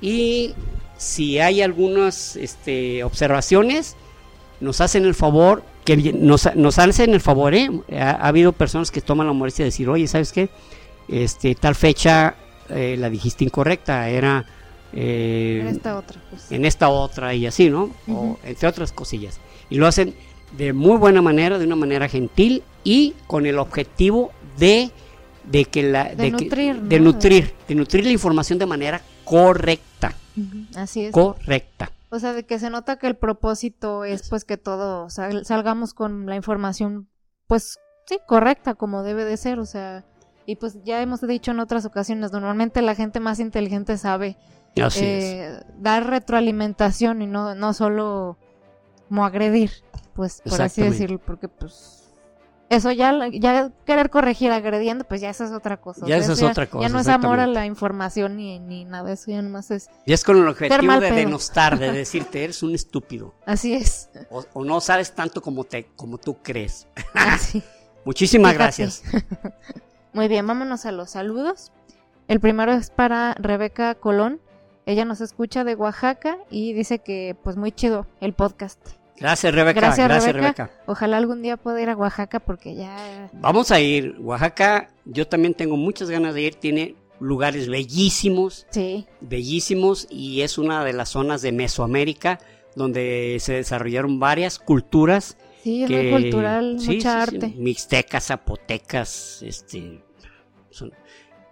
Y 0.01 0.55
si 0.97 1.39
hay 1.41 1.61
algunas 1.61 2.37
este, 2.37 3.05
observaciones, 3.05 3.97
nos 4.61 4.81
hacen 4.81 5.05
el 5.05 5.15
favor, 5.15 5.65
que 5.85 5.97
nos, 5.97 6.55
nos 6.55 6.79
hacen 6.79 7.13
el 7.13 7.21
favor, 7.21 7.55
¿eh? 7.55 7.69
ha, 7.93 8.11
ha 8.13 8.29
habido 8.29 8.53
personas 8.53 8.91
que 8.91 9.01
toman 9.01 9.27
la 9.27 9.33
molestia 9.33 9.65
de 9.65 9.71
decir, 9.71 9.89
oye, 9.89 10.07
¿sabes 10.07 10.33
qué? 10.33 10.49
Este, 11.09 11.55
tal 11.55 11.75
fecha 11.75 12.37
eh, 12.71 12.97
la 12.99 13.11
dijiste 13.11 13.45
incorrecta, 13.45 14.09
era 14.09 14.47
eh, 14.93 15.59
En 15.61 15.67
esta 15.69 15.99
otra, 15.99 16.21
pues. 16.31 16.53
en 16.53 16.65
esta 16.65 16.89
otra 16.89 17.35
y 17.35 17.47
así, 17.47 17.69
¿no? 17.69 17.91
O 18.09 18.39
entre 18.45 18.69
otras 18.69 18.93
cosillas. 18.93 19.41
Y 19.69 19.77
lo 19.77 19.87
hacen 19.87 20.15
de 20.57 20.73
muy 20.73 20.97
buena 20.97 21.21
manera, 21.21 21.59
de 21.59 21.67
una 21.67 21.77
manera 21.77 22.09
gentil 22.09 22.63
y 22.85 23.15
con 23.27 23.45
el 23.45 23.59
objetivo 23.59 24.31
de, 24.57 24.91
de 25.51 25.65
que 25.67 25.83
la 25.83 26.15
De 26.15 26.31
nutrir, 26.31 26.81
de 26.83 26.99
¿no? 26.99 27.13
nutrir, 27.13 27.55
de 27.69 27.75
nutrir 27.75 28.05
la 28.05 28.11
información 28.13 28.59
de 28.59 28.67
manera 28.67 29.01
correcta, 29.25 30.15
Así 30.77 31.05
es. 31.07 31.13
correcta. 31.13 31.91
O 32.11 32.19
sea, 32.19 32.33
de 32.33 32.45
que 32.45 32.59
se 32.59 32.71
nota 32.71 32.97
que 32.99 33.07
el 33.09 33.17
propósito 33.17 34.05
es 34.05 34.29
pues 34.29 34.45
que 34.45 34.57
todo 34.57 35.11
sal- 35.11 35.45
salgamos 35.45 35.95
con 35.95 36.27
la 36.27 36.37
información 36.37 37.09
pues 37.47 37.79
sí, 38.07 38.19
correcta 38.27 38.75
como 38.75 39.03
debe 39.03 39.25
de 39.25 39.37
ser, 39.37 39.59
o 39.59 39.67
sea, 39.67 40.05
y 40.47 40.57
pues 40.57 40.79
ya 40.85 41.03
hemos 41.03 41.21
dicho 41.27 41.51
en 41.51 41.61
otras 41.61 41.85
ocasiones, 41.85 42.31
normalmente 42.33 42.83
la 42.83 42.95
gente 42.95 43.19
más 43.21 43.41
inteligente 43.41 43.99
sabe 43.99 44.37
Así 44.81 45.05
es. 45.05 45.25
eh, 45.25 45.61
dar 45.79 46.07
retroalimentación 46.07 47.23
y 47.23 47.27
no, 47.27 47.55
no 47.55 47.73
solo 47.75 48.39
como 49.09 49.25
agredir, 49.25 49.71
pues 50.15 50.41
por 50.49 50.63
así 50.63 50.83
decirlo, 50.83 51.19
porque 51.19 51.49
pues 51.49 52.04
eso 52.71 52.91
ya, 52.91 53.29
ya 53.33 53.71
querer 53.85 54.11
corregir 54.11 54.51
agrediendo, 54.51 55.05
pues 55.05 55.21
ya 55.21 55.31
esa 55.31 55.45
es 55.45 55.53
otra 55.53 55.77
cosa. 55.81 56.07
Ya 56.07 56.17
esa 56.17 56.33
es 56.33 56.39
eso 56.39 56.49
otra 56.49 56.67
cosa, 56.67 56.83
Ya 56.83 56.89
no 56.89 56.99
es 56.99 57.09
amor 57.09 57.39
a 57.41 57.47
la 57.47 57.67
información 57.67 58.37
ni, 58.37 58.59
ni 58.59 58.85
nada 58.85 59.05
de 59.05 59.15
eso, 59.15 59.31
ya 59.31 59.43
nomás 59.43 59.71
es, 59.71 59.91
Y 60.07 60.13
es 60.13 60.25
con 60.25 60.39
el 60.39 60.49
objetivo 60.49 60.99
de 61.01 61.11
denostar, 61.11 61.79
de 61.79 61.93
decirte, 61.93 62.43
eres 62.45 62.63
un 62.63 62.75
estúpido. 62.75 63.35
así 63.47 63.75
es. 63.75 64.11
O, 64.31 64.45
o 64.55 64.65
no 64.65 64.81
sabes 64.81 65.15
tanto 65.15 65.43
como, 65.43 65.65
te, 65.65 65.87
como 65.97 66.19
tú 66.19 66.39
crees. 66.43 66.87
Así. 67.15 67.63
Muchísimas 68.05 68.53
Fíjate. 68.53 68.65
gracias. 68.65 69.03
Muy 70.13 70.29
bien, 70.29 70.47
vámonos 70.47 70.85
a 70.87 70.93
los 70.93 71.11
saludos. 71.11 71.73
El 72.29 72.41
primero 72.41 72.73
es 72.73 72.91
para 72.91 73.35
Rebeca 73.35 73.95
Colón. 73.95 74.41
Ella 74.87 75.05
nos 75.05 75.21
escucha 75.21 75.65
de 75.65 75.75
Oaxaca 75.75 76.39
y 76.51 76.73
dice 76.73 76.99
que 76.99 77.37
pues 77.43 77.57
muy 77.57 77.73
chido 77.73 78.07
el 78.21 78.35
podcast. 78.35 78.79
Gracias, 79.19 79.55
Rebeca. 79.55 79.81
Gracias, 79.81 80.09
Gracias, 80.09 80.33
Rebeca. 80.35 80.65
Rebeca. 80.67 80.83
Ojalá 80.87 81.17
algún 81.19 81.41
día 81.43 81.57
pueda 81.57 81.81
ir 81.81 81.89
a 81.89 81.97
Oaxaca 81.97 82.41
porque 82.41 82.75
ya 82.75 83.31
Vamos 83.35 83.71
a 83.71 83.81
ir. 83.81 84.17
Oaxaca, 84.21 84.91
yo 85.05 85.27
también 85.29 85.55
tengo 85.55 85.77
muchas 85.77 86.11
ganas 86.11 86.35
de 86.35 86.43
ir. 86.43 86.55
Tiene 86.57 86.97
lugares 87.21 87.69
bellísimos, 87.69 88.67
sí, 88.71 89.07
bellísimos 89.21 90.09
y 90.11 90.41
es 90.43 90.59
una 90.59 90.85
de 90.85 90.93
las 90.93 91.11
zonas 91.11 91.43
de 91.43 91.53
Mesoamérica 91.53 92.41
donde 92.75 93.37
se 93.41 93.55
desarrollaron 93.55 94.19
varias 94.19 94.59
culturas. 94.59 95.37
sí, 95.63 95.85
es 95.85 95.89
que- 95.89 96.11
muy 96.11 96.23
cultural, 96.23 96.77
sí, 96.81 96.97
mucha 96.97 97.25
sí, 97.25 97.31
sí, 97.31 97.37
arte. 97.37 97.55
mixtecas, 97.57 98.27
zapotecas, 98.27 99.43
este, 99.43 100.03
son, 100.71 100.93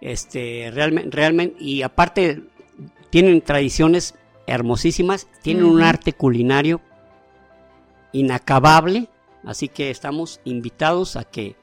este, 0.01 0.69
realmente, 0.73 1.09
realmente, 1.15 1.63
y 1.63 1.81
aparte 1.81 2.43
tienen 3.09 3.41
tradiciones 3.41 4.15
hermosísimas, 4.45 5.27
tienen 5.41 5.63
un 5.63 5.81
arte 5.81 6.11
culinario 6.13 6.81
inacabable, 8.13 9.09
así 9.43 9.67
que 9.67 9.89
estamos 9.89 10.39
invitados 10.45 11.17
a 11.17 11.25
que 11.25 11.57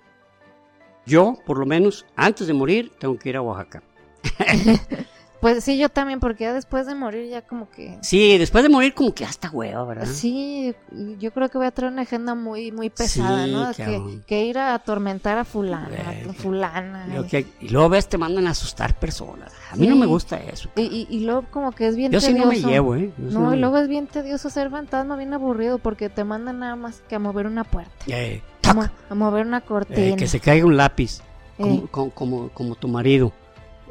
yo, 1.06 1.38
por 1.46 1.58
lo 1.58 1.64
menos, 1.64 2.04
antes 2.14 2.46
de 2.46 2.52
morir, 2.52 2.92
tengo 2.98 3.18
que 3.18 3.30
ir 3.30 3.36
a 3.36 3.42
Oaxaca. 3.42 3.82
Pues 5.40 5.64
sí, 5.64 5.78
yo 5.78 5.88
también 5.88 6.20
porque 6.20 6.44
ya 6.44 6.52
después 6.52 6.86
de 6.86 6.94
morir 6.94 7.30
ya 7.30 7.40
como 7.40 7.70
que 7.70 7.96
Sí, 8.02 8.36
después 8.36 8.62
de 8.62 8.68
morir 8.68 8.92
como 8.92 9.14
que 9.14 9.24
hasta 9.24 9.48
hueva, 9.50 9.84
¿verdad? 9.84 10.04
Sí, 10.06 10.74
yo 11.18 11.30
creo 11.32 11.48
que 11.48 11.56
voy 11.56 11.66
a 11.66 11.70
traer 11.70 11.92
una 11.92 12.02
agenda 12.02 12.34
muy 12.34 12.70
muy 12.72 12.90
pesada, 12.90 13.46
Sí, 13.46 13.52
¿no? 13.52 13.72
Que, 13.72 14.20
que 14.26 14.44
ir 14.44 14.58
a 14.58 14.74
atormentar 14.74 15.38
a 15.38 15.44
fulana, 15.46 15.88
a 16.28 16.32
fulana. 16.34 17.06
Lo 17.06 17.24
y- 17.24 17.28
que- 17.28 17.46
y 17.60 17.68
luego 17.70 17.88
ves, 17.88 18.06
te 18.08 18.18
mandan 18.18 18.46
a 18.48 18.50
asustar 18.50 18.98
personas. 18.98 19.50
A 19.72 19.76
mí 19.76 19.86
no 19.86 19.96
me 19.96 20.04
gusta 20.06 20.36
eso. 20.36 20.68
Y, 20.76 20.82
y, 20.82 21.06
y 21.08 21.24
luego 21.24 21.46
como 21.50 21.72
que 21.72 21.86
es 21.86 21.96
bien 21.96 22.12
Yo 22.12 22.20
sí 22.20 22.28
tedioso. 22.28 22.44
no 22.46 22.52
me 22.52 22.60
llevo, 22.60 22.94
¿eh? 22.96 23.10
Yo 23.16 23.38
No, 23.40 23.54
y 23.54 23.58
luego 23.58 23.78
es 23.78 23.88
bien 23.88 24.06
tedioso 24.08 24.50
ser 24.50 24.68
fantasma, 24.70 25.16
bien 25.16 25.32
aburrido, 25.32 25.78
porque 25.78 26.10
te 26.10 26.22
mandan 26.22 26.58
nada 26.58 26.76
más 26.76 27.02
que 27.08 27.14
a 27.14 27.18
mover 27.18 27.46
una 27.46 27.64
puerta, 27.64 27.92
Eh, 28.08 28.42
a, 28.68 28.74
mo- 28.74 28.90
a 29.08 29.14
mover 29.14 29.46
una 29.46 29.58
eh, 29.58 29.62
cortina. 29.66 30.16
que 30.16 30.28
se 30.28 30.38
caiga 30.38 30.66
un 30.66 30.76
lápiz, 30.76 31.20
Eh, 31.58 31.62
como, 31.62 31.86
como, 31.88 32.10
como, 32.10 32.48
como 32.50 32.74
tu 32.74 32.88
marido. 32.88 33.32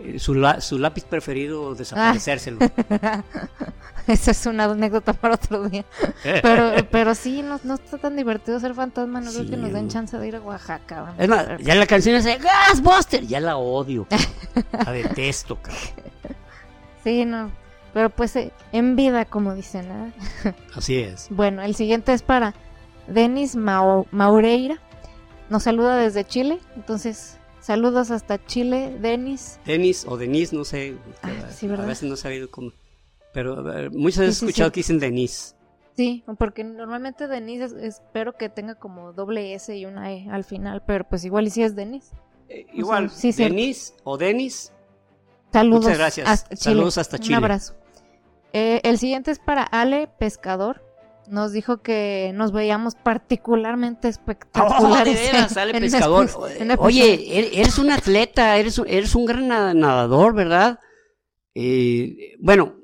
Eh, 0.01 0.19
su, 0.19 0.33
la- 0.33 0.61
su 0.61 0.77
lápiz 0.79 1.03
preferido, 1.03 1.75
desaparecérselo. 1.75 2.59
Esa 4.07 4.31
es 4.31 4.45
una 4.47 4.63
anécdota 4.65 5.13
para 5.13 5.35
otro 5.35 5.69
día. 5.69 5.85
Pero, 6.23 6.71
pero 6.89 7.13
sí, 7.13 7.41
no, 7.43 7.59
no 7.63 7.75
está 7.75 7.97
tan 7.99 8.15
divertido 8.15 8.59
ser 8.59 8.73
fantasma, 8.73 9.21
no 9.21 9.29
creo 9.29 9.43
Sí, 9.43 9.49
que 9.51 9.57
nos 9.57 9.71
den 9.71 9.87
chance 9.87 10.17
de 10.17 10.27
ir 10.27 10.35
a 10.35 10.41
Oaxaca. 10.41 11.01
vamos 11.01 11.15
Es 11.19 11.29
más, 11.29 11.47
a 11.47 11.57
ya 11.57 11.75
la 11.75 11.85
canción 11.85 12.15
es 12.15 12.23
de 12.23 12.37
Ghostbuster, 12.39 13.25
ya 13.27 13.39
la 13.39 13.57
odio. 13.57 14.07
La 14.85 14.91
detesto, 14.91 15.57
cabrón. 15.61 15.83
Sí, 17.03 17.23
no. 17.25 17.51
Pero 17.93 18.09
pues 18.09 18.35
eh, 18.35 18.51
en 18.71 18.95
vida, 18.95 19.25
como 19.25 19.53
dicen. 19.55 19.85
¿eh? 20.45 20.53
Así 20.75 20.97
es. 20.97 21.27
Bueno, 21.29 21.61
el 21.61 21.75
siguiente 21.75 22.13
es 22.13 22.23
para 22.23 22.53
Denis 23.07 23.55
Mau- 23.55 24.05
Maureira. 24.11 24.77
Nos 25.49 25.63
saluda 25.63 25.97
desde 25.97 26.25
Chile. 26.25 26.59
Entonces, 26.75 27.37
saludos 27.69 28.09
hasta 28.09 28.43
Chile, 28.47 28.97
Denis. 28.99 29.59
Denis 29.63 30.03
o 30.07 30.17
Denise, 30.17 30.55
no 30.55 30.65
sé. 30.65 30.95
Ah, 31.21 31.29
sí, 31.51 31.67
a 31.67 31.69
¿verdad? 31.69 31.85
veces 31.85 32.09
no 32.09 32.15
he 32.15 32.17
sabido 32.17 32.49
cómo. 32.49 32.71
Pero 33.31 33.57
muchas 33.91 34.21
veces 34.21 34.37
Sí, 34.37 34.45
he 34.45 34.49
escuchado 34.49 34.71
que 34.71 34.79
dicen 34.79 34.97
Denise. 34.97 35.53
Sí, 35.95 36.23
porque 36.39 36.63
normalmente 36.63 37.27
Denis 37.27 37.61
es- 37.61 37.73
espero 37.73 38.33
que 38.33 38.49
tenga 38.49 38.73
como 38.73 39.13
doble 39.13 39.53
S 39.53 39.77
y 39.77 39.85
una 39.85 40.11
E 40.11 40.27
al 40.31 40.43
final, 40.45 40.81
pero 40.87 41.03
pues 41.07 41.23
igual 41.25 41.45
y 41.45 41.51
si 41.51 41.61
es 41.61 41.75
Denis. 41.75 42.09
Eh, 42.47 42.65
igual, 42.73 43.11
sí, 43.11 43.31
cierto. 43.33 43.53
Denise 43.53 43.93
o 44.03 44.17
Denis. 44.17 44.71
Saludos. 45.53 45.83
Muchas 45.83 45.97
gracias. 45.99 46.27
Hasta. 46.27 46.55
Saludos 46.55 46.97
hasta 46.97 47.19
Chile. 47.19 47.37
Un 47.37 47.43
abrazo. 47.43 47.75
Eh, 48.51 48.81
el 48.83 48.97
siguiente 48.97 49.29
es 49.29 49.37
para 49.37 49.61
Ale 49.63 50.07
Pescador. 50.17 50.81
Nos 51.29 51.51
dijo 51.53 51.81
que 51.81 52.31
nos 52.33 52.51
veíamos 52.51 52.95
particularmente 52.95 54.07
Oh, 54.07 54.09
espectaculares. 54.11 55.15
veras, 55.19 55.43
en- 55.43 55.55
sale 55.55 55.71
en 55.77 55.79
pescador. 55.81 56.27
en 56.57 56.71
Oye, 56.79 57.13
er- 57.39 57.49
eres 57.53 57.77
un 57.77 57.91
atleta, 57.91 58.57
eres 58.57 58.79
un, 58.79 58.87
eres 58.87 59.15
un 59.15 59.25
gran 59.25 59.47
na- 59.47 59.73
nadador, 59.73 60.33
¿verdad? 60.33 60.79
Eh, 61.55 62.35
bueno, 62.39 62.75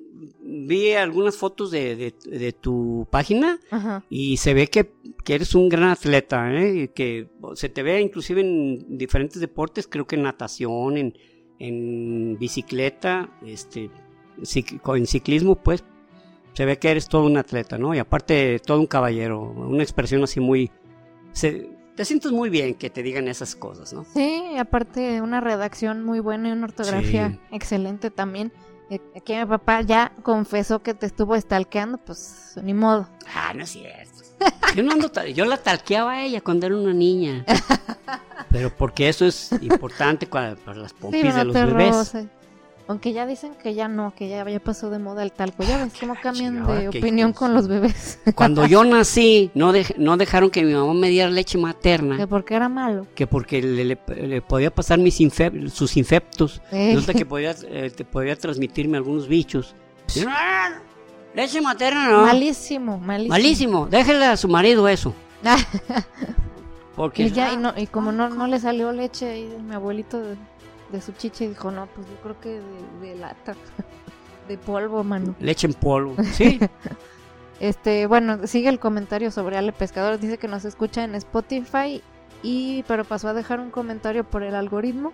vi 0.43 0.91
algunas 0.93 1.35
fotos 1.37 1.71
de, 1.71 1.95
de- 1.95 2.13
de 2.37 2.51
tu 2.53 3.07
página 3.09 3.59
Ajá. 3.71 4.03
y 4.09 4.37
se 4.37 4.53
ve 4.53 4.67
que, 4.67 4.91
que 5.23 5.35
eres 5.35 5.55
un 5.55 5.69
gran 5.69 5.89
atleta, 5.89 6.53
¿eh? 6.53 6.91
Que 6.93 7.29
se 7.55 7.69
te 7.69 7.83
ve 7.83 8.01
inclusive 8.01 8.41
en 8.41 8.97
diferentes 8.97 9.39
deportes, 9.41 9.87
creo 9.87 10.05
que 10.05 10.15
en 10.17 10.23
natación, 10.23 10.97
en, 10.97 11.17
en 11.59 12.37
bicicleta, 12.37 13.29
este, 13.45 13.89
en 14.37 15.05
ciclismo, 15.07 15.55
pues 15.55 15.83
se 16.55 16.65
ve 16.65 16.79
que 16.79 16.89
eres 16.89 17.07
todo 17.07 17.25
un 17.25 17.37
atleta, 17.37 17.77
¿no? 17.77 17.93
Y 17.93 17.99
aparte 17.99 18.59
todo 18.59 18.79
un 18.79 18.87
caballero, 18.87 19.39
una 19.41 19.83
expresión 19.83 20.23
así 20.23 20.39
muy... 20.39 20.71
se- 21.33 21.69
te 21.95 22.03
sientes 22.03 22.31
muy 22.31 22.49
bien 22.49 22.73
que 22.73 22.89
te 22.89 23.03
digan 23.03 23.27
esas 23.27 23.55
cosas, 23.55 23.93
¿no? 23.93 24.03
Sí, 24.13 24.43
y 24.53 24.57
aparte 24.57 25.21
una 25.21 25.39
redacción 25.39 26.03
muy 26.03 26.19
buena 26.19 26.49
y 26.49 26.51
una 26.51 26.65
ortografía 26.65 27.29
Sí. 27.29 27.39
excelente 27.51 28.09
también. 28.09 28.51
Eh, 28.89 28.99
Aquí 29.15 29.33
mi 29.35 29.45
papá 29.45 29.81
ya 29.81 30.11
confesó 30.21 30.79
que 30.83 30.93
te 30.93 31.05
estuvo 31.05 31.39
stalkeando, 31.39 31.97
pues 31.99 32.55
ni 32.61 32.73
modo. 32.73 33.07
Ah, 33.33 33.53
no 33.55 33.63
es 33.63 33.69
cierto. 33.71 34.11
Yo, 34.75 34.83
no 34.83 34.91
ando 34.91 35.09
yo 35.33 35.45
la 35.45 35.55
talqueaba 35.57 36.11
a 36.13 36.23
ella 36.25 36.41
cuando 36.41 36.65
era 36.67 36.75
una 36.75 36.93
niña. 36.93 37.45
Pero 38.51 38.69
porque 38.75 39.07
eso 39.09 39.25
es 39.25 39.51
importante 39.61 40.27
para 40.27 40.55
las 40.75 40.91
Sí, 40.91 40.97
pompis 40.99 41.21
de 41.21 41.27
¿verdad, 41.29 41.45
los 41.45 41.55
bebés. 41.55 41.95
O 41.95 42.03
sea, 42.05 42.25
aunque 42.87 43.13
ya 43.13 43.25
dicen 43.25 43.53
que 43.61 43.73
ya 43.73 43.87
no, 43.87 44.13
que 44.15 44.27
ya, 44.29 44.47
ya 44.47 44.59
pasó 44.59 44.89
de 44.89 44.99
moda 44.99 45.23
el 45.23 45.31
talco. 45.31 45.63
Ya 45.63 45.83
ves 45.83 45.93
cómo 45.99 46.15
cambian 46.21 46.55
chingada, 46.57 46.79
de 46.79 46.87
opinión 46.89 47.29
hijos. 47.31 47.39
con 47.39 47.53
los 47.53 47.67
bebés. 47.67 48.19
Cuando 48.35 48.65
yo 48.67 48.83
nací, 48.83 49.49
no, 49.55 49.73
dej- 49.73 49.95
no 49.97 50.17
dejaron 50.17 50.49
que 50.51 50.63
mi 50.63 50.73
mamá 50.73 50.93
me 50.93 51.09
diera 51.09 51.29
leche 51.29 51.57
que 51.57 51.61
materna, 51.63 52.27
porque 52.27 52.53
era 52.55 52.69
malo. 52.69 53.07
que 53.15 53.25
porque 53.27 53.61
le, 53.61 53.85
le- 53.85 53.97
le 54.27 54.41
podía 54.41 54.69
pasar 54.73 54.99
mis 54.99 55.19
infep- 55.19 55.69
sus 55.69 55.97
infectos. 55.97 56.61
Resulta 56.71 57.13
que 57.13 57.25
podía, 57.25 57.55
eh, 57.67 57.89
te 57.95 58.05
podía 58.05 58.35
transmitirme 58.35 58.97
algunos 58.97 59.27
bichos. 59.27 59.75
Y, 60.15 60.19
"No, 60.19 60.25
no, 60.29 60.31
no, 60.31 60.75
leche 61.33 61.61
materna 61.61 62.09
no. 62.09 62.21
Malísimo, 62.21 62.97
malísimo. 62.99 63.29
Malísimo. 63.33 63.87
Déjele 63.87 64.25
a 64.25 64.37
su 64.37 64.47
marido 64.47 64.87
eso. 64.87 65.13
Porque 66.95 67.23
y 67.23 67.31
ya, 67.31 67.51
y, 67.51 67.57
no, 67.57 67.73
y 67.75 67.87
como 67.87 68.11
no, 68.13 68.29
no 68.29 68.47
le 68.47 68.59
salió 68.59 68.91
leche 68.93 69.27
ahí 69.29 69.47
de 69.47 69.57
mi 69.57 69.75
abuelito 69.75 70.17
de, 70.21 70.37
de 70.91 71.01
su 71.01 71.11
chiche, 71.13 71.47
dijo, 71.49 71.71
no, 71.71 71.87
pues 71.87 72.07
yo 72.07 72.15
creo 72.21 72.39
que 72.39 72.49
de, 72.61 73.07
de 73.07 73.15
lata, 73.15 73.55
de 74.47 74.57
polvo, 74.57 75.03
mano. 75.03 75.35
leche 75.39 75.67
en 75.67 75.73
polvo. 75.73 76.15
Sí. 76.33 76.59
Este, 77.59 78.05
bueno, 78.05 78.47
sigue 78.47 78.67
el 78.69 78.79
comentario 78.79 79.31
sobre 79.31 79.57
Ale 79.57 79.71
Pescador, 79.71 80.19
dice 80.19 80.37
que 80.37 80.47
nos 80.49 80.65
escucha 80.65 81.03
en 81.03 81.15
Spotify, 81.15 82.01
y 82.43 82.83
pero 82.87 83.05
pasó 83.05 83.29
a 83.29 83.33
dejar 83.33 83.59
un 83.61 83.71
comentario 83.71 84.23
por 84.25 84.43
el 84.43 84.55
algoritmo, 84.55 85.13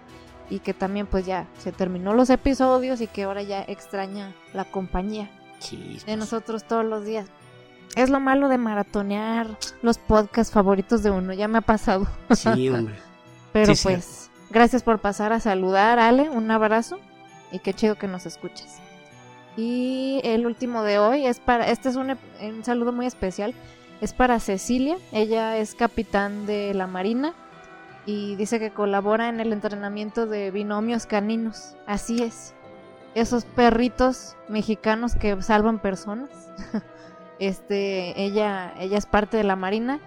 y 0.49 0.59
que 0.59 0.73
también 0.73 1.05
pues 1.07 1.25
ya 1.25 1.47
se 1.59 1.71
terminó 1.71 2.13
los 2.13 2.29
episodios 2.29 2.99
y 2.99 3.07
que 3.07 3.23
ahora 3.23 3.41
ya 3.43 3.61
extraña 3.61 4.33
la 4.53 4.65
compañía 4.65 5.29
de 6.05 6.17
nosotros 6.17 6.63
todos 6.65 6.83
los 6.83 7.05
días. 7.05 7.27
Es 7.95 8.09
lo 8.09 8.19
malo 8.19 8.49
de 8.49 8.57
maratonear 8.57 9.47
los 9.81 9.97
podcasts 9.97 10.51
favoritos 10.51 11.03
de 11.03 11.11
uno, 11.11 11.31
ya 11.33 11.47
me 11.47 11.59
ha 11.59 11.61
pasado. 11.61 12.07
Sí, 12.31 12.67
hombre. 12.69 12.95
Pero 13.53 13.75
Sí, 13.75 13.83
pues, 13.83 14.20
gracias 14.51 14.83
por 14.83 14.99
pasar 14.99 15.33
a 15.33 15.39
saludar, 15.39 15.99
Ale. 15.99 16.29
Un 16.29 16.51
abrazo. 16.51 16.99
Y 17.51 17.59
qué 17.59 17.73
chido 17.73 17.95
que 17.95 18.07
nos 18.07 18.25
escuches. 18.25 18.77
Y 19.57 20.21
el 20.23 20.45
último 20.45 20.83
de 20.83 20.99
hoy 20.99 21.25
es 21.25 21.39
para. 21.39 21.67
Este 21.67 21.89
es 21.89 21.95
un, 21.95 22.17
un 22.41 22.63
saludo 22.63 22.91
muy 22.91 23.05
especial. 23.05 23.53
Es 23.99 24.13
para 24.13 24.39
Cecilia. 24.39 24.97
Ella 25.11 25.57
es 25.57 25.75
capitán 25.75 26.45
de 26.45 26.73
la 26.73 26.87
Marina. 26.87 27.33
Y 28.05 28.35
dice 28.35 28.59
que 28.59 28.71
colabora 28.71 29.29
en 29.29 29.39
el 29.39 29.53
entrenamiento 29.53 30.25
de 30.25 30.51
binomios 30.51 31.05
caninos. 31.05 31.75
Así 31.85 32.23
es. 32.23 32.53
Esos 33.13 33.43
perritos 33.43 34.35
mexicanos 34.47 35.15
que 35.15 35.41
salvan 35.41 35.79
personas. 35.79 36.29
Este, 37.41 38.21
ella, 38.21 38.71
ella 38.77 38.99
es 38.99 39.07
parte 39.07 39.35
de 39.35 39.43
la 39.43 39.55
Marina 39.55 39.99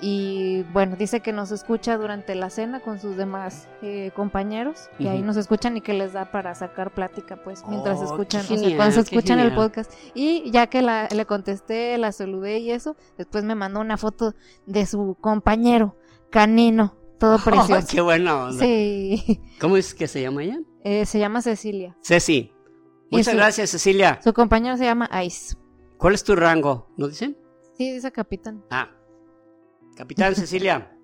y 0.00 0.62
bueno, 0.72 0.96
dice 0.96 1.20
que 1.20 1.32
nos 1.32 1.50
escucha 1.52 1.96
durante 1.96 2.34
la 2.34 2.50
cena 2.50 2.80
con 2.80 2.98
sus 2.98 3.16
demás 3.16 3.68
eh, 3.82 4.10
compañeros, 4.14 4.88
que 4.98 5.08
ahí 5.08 5.22
nos 5.22 5.36
escuchan 5.36 5.76
y 5.76 5.80
que 5.80 5.92
les 5.94 6.12
da 6.12 6.30
para 6.30 6.54
sacar 6.54 6.92
plática, 6.94 7.36
pues, 7.42 7.62
mientras 7.68 7.98
Oh, 8.00 8.04
escuchan, 8.04 8.44
qué 8.46 8.54
o 8.54 8.58
sea, 8.58 8.76
cuando 8.76 8.92
se 8.94 9.04
genial, 9.04 9.04
qué 9.10 9.16
escuchan 9.16 9.40
el 9.40 9.54
podcast. 9.54 9.92
Y 10.14 10.50
ya 10.50 10.68
que 10.68 10.82
la, 10.82 11.08
le 11.14 11.26
contesté, 11.26 11.98
la 11.98 12.12
saludé 12.12 12.58
y 12.58 12.70
eso, 12.70 12.96
después 13.18 13.44
me 13.44 13.54
mandó 13.54 13.80
una 13.80 13.96
foto 13.96 14.34
de 14.66 14.86
su 14.86 15.16
compañero, 15.20 15.96
canino, 16.30 16.96
todo 17.18 17.38
precioso. 17.44 17.84
Oh, 17.84 17.88
qué 17.90 18.00
buena 18.00 18.44
onda. 18.44 18.64
Sí, 18.64 19.40
¿Cómo 19.60 19.76
es 19.76 19.94
que 19.94 20.08
se 20.08 20.22
llama 20.22 20.42
ella? 20.44 20.58
Eh, 20.84 21.04
se 21.04 21.18
llama 21.18 21.42
Cecilia. 21.42 21.96
Ceci. 22.02 22.52
Y 23.10 23.16
Muchas 23.16 23.32
su- 23.32 23.36
gracias, 23.36 23.70
Cecilia. 23.70 24.18
Su 24.24 24.32
compañero 24.32 24.76
se 24.76 24.84
llama 24.84 25.10
Ice. 25.24 25.56
¿Cuál 25.98 26.14
es 26.14 26.24
tu 26.24 26.34
rango? 26.36 26.88
¿No 26.96 27.08
dicen? 27.08 27.36
Sí, 27.76 27.92
dice 27.92 28.10
capitán. 28.12 28.64
Ah. 28.70 28.88
Capitán 29.96 30.34
Cecilia. 30.34 30.96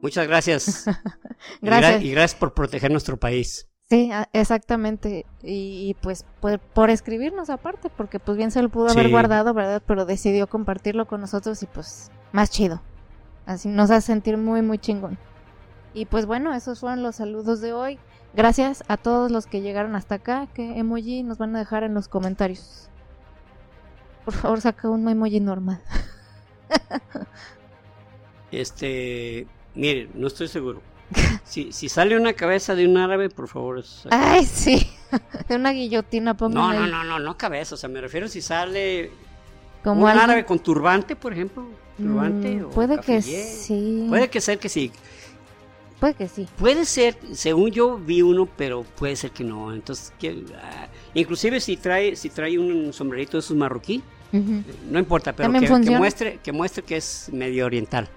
Muchas 0.00 0.26
gracias. 0.28 0.84
Gracias. 1.60 2.02
Y, 2.02 2.10
gracias 2.12 2.38
por 2.38 2.54
proteger 2.54 2.90
nuestro 2.90 3.16
país. 3.16 3.68
Sí, 3.88 4.10
exactamente. 4.32 5.24
Y, 5.42 5.88
y, 5.88 5.96
pues 6.00 6.24
por, 6.40 6.58
por 6.58 6.90
escribirnos 6.90 7.48
aparte, 7.48 7.90
porque 7.90 8.20
pues 8.20 8.36
bien 8.36 8.50
se 8.50 8.60
lo 8.62 8.68
pudo 8.68 8.88
haber 8.90 9.08
guardado, 9.08 9.54
¿verdad? 9.54 9.82
Pero 9.86 10.04
decidió 10.04 10.46
compartirlo 10.46 11.06
con 11.06 11.20
nosotros 11.20 11.62
y 11.62 11.66
pues 11.66 12.10
más 12.32 12.50
chido. 12.50 12.82
Así 13.46 13.68
nos 13.68 13.90
hace 13.90 14.08
sentir 14.08 14.36
muy, 14.36 14.62
muy 14.62 14.78
chingón. 14.78 15.18
Y 15.94 16.04
pues 16.04 16.26
bueno, 16.26 16.54
esos 16.54 16.80
fueron 16.80 17.02
los 17.02 17.16
saludos 17.16 17.60
de 17.60 17.72
hoy. 17.72 17.98
Gracias 18.34 18.84
a 18.88 18.98
todos 18.98 19.30
los 19.30 19.46
que 19.46 19.62
llegaron 19.62 19.96
hasta 19.96 20.16
acá. 20.16 20.48
¿Qué 20.52 20.78
emoji 20.78 21.22
nos 21.22 21.38
van 21.38 21.56
a 21.56 21.60
dejar 21.60 21.82
en 21.82 21.94
los 21.94 22.08
comentarios? 22.08 22.90
Por 24.24 24.34
favor, 24.34 24.60
saca 24.60 24.90
un 24.90 25.08
emoji 25.08 25.40
normal. 25.40 25.80
Este. 28.52 29.46
Mire, 29.74 30.08
no 30.14 30.26
estoy 30.26 30.48
seguro. 30.48 30.82
Si, 31.44 31.72
si 31.72 31.88
sale 31.88 32.16
una 32.16 32.34
cabeza 32.34 32.74
de 32.74 32.86
un 32.86 32.96
árabe, 32.98 33.30
por 33.30 33.48
favor. 33.48 33.82
Ay, 34.10 34.44
sí. 34.44 34.90
De 35.48 35.56
una 35.56 35.72
guillotina, 35.72 36.36
No, 36.38 36.48
no, 36.48 36.86
no, 36.86 37.04
no, 37.04 37.18
no 37.18 37.36
cabeza. 37.38 37.74
O 37.74 37.78
sea, 37.78 37.88
me 37.88 38.00
refiero 38.00 38.28
si 38.28 38.42
sale 38.42 39.10
Como 39.82 40.04
un 40.04 40.10
árabe 40.10 40.44
con 40.44 40.58
turbante, 40.58 41.16
por 41.16 41.32
ejemplo. 41.32 41.66
Turbante 41.96 42.56
Mm, 42.56 42.64
o 42.66 42.70
puede 42.70 42.98
que 43.00 43.22
sí. 43.22 44.06
Puede 44.08 44.28
que 44.28 44.40
ser 44.40 44.58
que 44.58 44.68
sí. 44.68 44.92
Puede 45.98 46.14
que 46.14 46.28
sí. 46.28 46.46
Puede 46.56 46.84
ser, 46.84 47.16
según 47.32 47.70
yo 47.70 47.98
vi 47.98 48.22
uno, 48.22 48.46
pero 48.46 48.84
puede 48.84 49.16
ser 49.16 49.32
que 49.32 49.42
no. 49.42 49.74
Entonces, 49.74 50.12
que, 50.18 50.44
ah, 50.62 50.86
inclusive 51.14 51.60
si 51.60 51.76
trae, 51.76 52.14
si 52.14 52.30
trae 52.30 52.56
un 52.56 52.92
sombrerito 52.92 53.32
de 53.32 53.40
esos 53.40 53.56
marroquí, 53.56 54.02
no 54.32 54.98
importa, 54.98 55.32
pero 55.32 55.50
que, 55.52 55.90
muestre, 55.90 56.38
que 56.42 56.52
muestre 56.52 56.82
que 56.84 56.96
es 56.98 57.30
medio 57.32 57.66
oriental. 57.66 58.08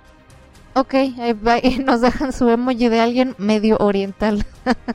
Ok, 0.74 0.94
ahí 0.94 1.34
va, 1.34 1.60
y 1.62 1.80
nos 1.80 2.00
dejan 2.00 2.32
su 2.32 2.48
emoji 2.50 2.88
de 2.88 3.02
alguien 3.02 3.36
medio 3.38 3.78
oriental. 3.80 4.46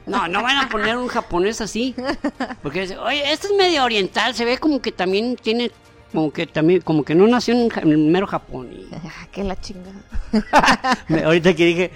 No, 0.06 0.26
no 0.26 0.42
van 0.42 0.56
a 0.56 0.68
poner 0.68 0.96
un 0.96 1.08
japonés 1.08 1.60
así. 1.60 1.94
Porque 2.62 2.82
dice, 2.82 2.96
oye, 2.96 3.30
este 3.30 3.48
es 3.48 3.52
medio 3.54 3.84
oriental, 3.84 4.34
se 4.34 4.44
ve 4.44 4.56
como 4.56 4.80
que 4.80 4.90
también 4.90 5.36
tiene, 5.36 5.70
como 6.12 6.32
que 6.32 6.46
también, 6.46 6.80
como 6.80 7.04
que 7.04 7.14
no 7.14 7.26
nació 7.26 7.54
en, 7.54 7.70
el 7.90 7.98
mero 7.98 8.26
Japón. 8.26 8.70
Y 8.72 8.86
Ah, 8.94 9.28
que 9.30 9.44
la 9.44 9.60
chingada. 9.60 10.00
ahorita 11.24 11.54
que 11.54 11.66
dije 11.66 11.90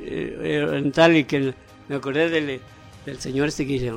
eh, 0.00 0.38
eh, 0.42 0.64
oriental 0.68 1.16
y 1.16 1.24
que 1.24 1.54
me 1.88 1.96
acordé 1.96 2.30
del, 2.30 2.60
del 3.04 3.20
señor 3.20 3.48
este 3.48 3.66
que 3.66 3.72
dice, 3.72 3.92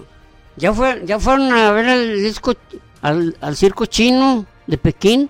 ¿ya, 0.56 0.74
fue, 0.74 1.04
ya 1.06 1.20
fueron 1.20 1.52
a 1.52 1.72
ver 1.72 1.88
al 1.90 2.24
disco, 2.24 2.56
al, 3.02 3.38
al 3.40 3.56
circo 3.56 3.86
chino 3.86 4.48
de 4.66 4.78
Pekín. 4.80 5.30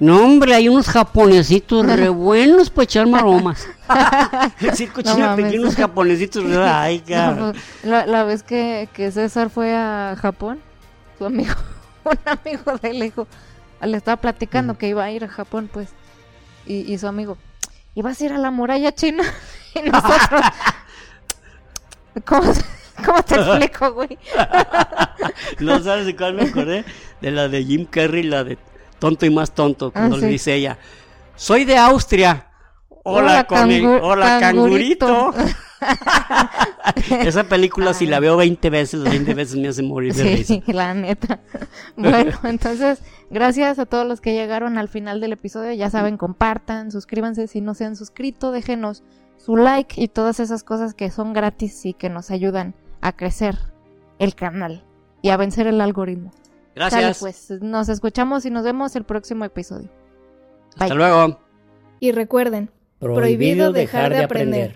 No, 0.00 0.24
hombre, 0.24 0.54
hay 0.54 0.68
unos 0.68 0.86
japonesitos 0.88 1.84
re 1.84 2.08
buenos 2.08 2.70
para 2.70 2.84
echar 2.84 3.06
maromas. 3.06 3.66
El 4.60 4.72
circo 4.74 5.00
No. 5.02 5.34
Pekín, 5.36 5.60
unos 5.60 5.74
japonesitos. 5.74 6.44
re- 6.44 6.56
Ay, 6.68 6.98
No, 7.08 7.14
cabrón. 7.14 7.52
pues, 7.52 7.64
la, 7.84 8.06
la 8.06 8.24
vez 8.24 8.42
que, 8.42 8.88
que 8.92 9.10
César 9.10 9.50
fue 9.50 9.74
a 9.74 10.16
Japón, 10.20 10.60
su 11.18 11.24
amigo, 11.26 11.54
un 12.04 12.18
amigo 12.26 12.78
de 12.78 12.90
él 12.90 12.98
le 13.00 13.04
dijo, 13.06 13.26
le 13.82 13.96
estaba 13.96 14.16
platicando 14.20 14.78
que 14.78 14.88
iba 14.88 15.02
a 15.04 15.10
ir 15.10 15.24
a 15.24 15.28
Japón, 15.28 15.68
pues, 15.72 15.88
y, 16.66 16.92
y 16.92 16.98
su 16.98 17.08
amigo, 17.08 17.36
¿ibas 17.94 18.20
a 18.20 18.24
ir 18.24 18.32
a 18.32 18.38
la 18.38 18.50
muralla 18.50 18.92
china? 18.94 19.24
Y 19.74 19.90
nosotros, 19.90 20.40
¿cómo, 22.24 22.52
cómo 23.04 23.22
te 23.22 23.34
explico, 23.34 23.92
güey? 23.92 24.18
No 25.60 25.78
sabes 25.82 26.06
de 26.06 26.16
cuál 26.16 26.34
me 26.34 26.42
acordé. 26.44 26.84
De 27.20 27.30
la 27.30 27.48
de 27.48 27.64
Jim 27.64 27.84
Carrey, 27.84 28.22
la 28.22 28.44
de 28.44 28.58
Tonto 28.98 29.26
y 29.26 29.30
más 29.30 29.52
tonto. 29.52 29.92
Cuando 29.92 30.16
Ah, 30.16 30.18
le 30.20 30.26
sí. 30.26 30.32
dice 30.32 30.54
ella: 30.54 30.78
Soy 31.36 31.64
de 31.64 31.76
Austria. 31.76 32.46
Hola, 33.04 33.46
Hola, 33.48 33.48
cangu- 33.48 34.00
hola 34.02 34.38
cangurito. 34.40 35.32
cangurito. 35.32 35.34
Esa 37.10 37.44
película, 37.44 37.94
si 37.94 38.06
la 38.06 38.20
veo 38.20 38.36
20 38.36 38.68
veces, 38.70 39.02
20 39.02 39.34
veces 39.34 39.56
me 39.56 39.68
hace 39.68 39.82
morir 39.82 40.12
de 40.14 40.24
risa. 40.24 40.54
Sí, 40.54 40.62
la 40.72 40.94
neta. 40.94 41.40
Bueno, 41.96 42.32
entonces, 42.44 43.00
gracias 43.30 43.78
a 43.78 43.86
todos 43.86 44.06
los 44.06 44.20
que 44.20 44.32
llegaron 44.34 44.78
al 44.78 44.88
final 44.88 45.20
del 45.20 45.32
episodio. 45.32 45.72
Ya 45.72 45.90
saben, 45.90 46.16
compartan, 46.16 46.90
suscríbanse 46.92 47.46
si 47.46 47.60
no 47.60 47.74
se 47.74 47.84
han 47.84 47.96
suscrito, 47.96 48.52
déjenos 48.52 49.02
su 49.36 49.56
like 49.56 50.00
y 50.00 50.08
todas 50.08 50.40
esas 50.40 50.62
cosas 50.64 50.94
que 50.94 51.10
son 51.10 51.32
gratis 51.32 51.86
y 51.86 51.94
que 51.94 52.08
nos 52.10 52.30
ayudan 52.30 52.74
a 53.00 53.12
crecer 53.12 53.56
el 54.18 54.34
canal 54.34 54.84
y 55.22 55.30
a 55.30 55.36
vencer 55.36 55.66
el 55.66 55.80
algoritmo. 55.80 56.30
Gracias. 56.78 57.18
pues, 57.18 57.50
nos 57.60 57.88
escuchamos 57.88 58.44
y 58.44 58.50
nos 58.50 58.64
vemos 58.64 58.94
el 58.96 59.04
próximo 59.04 59.44
episodio. 59.44 59.90
Hasta 60.76 60.94
luego. 60.94 61.40
Y 62.00 62.12
recuerden, 62.12 62.70
Prohibido 62.98 63.72
dejar 63.72 64.12
de 64.12 64.24
aprender. 64.24 64.66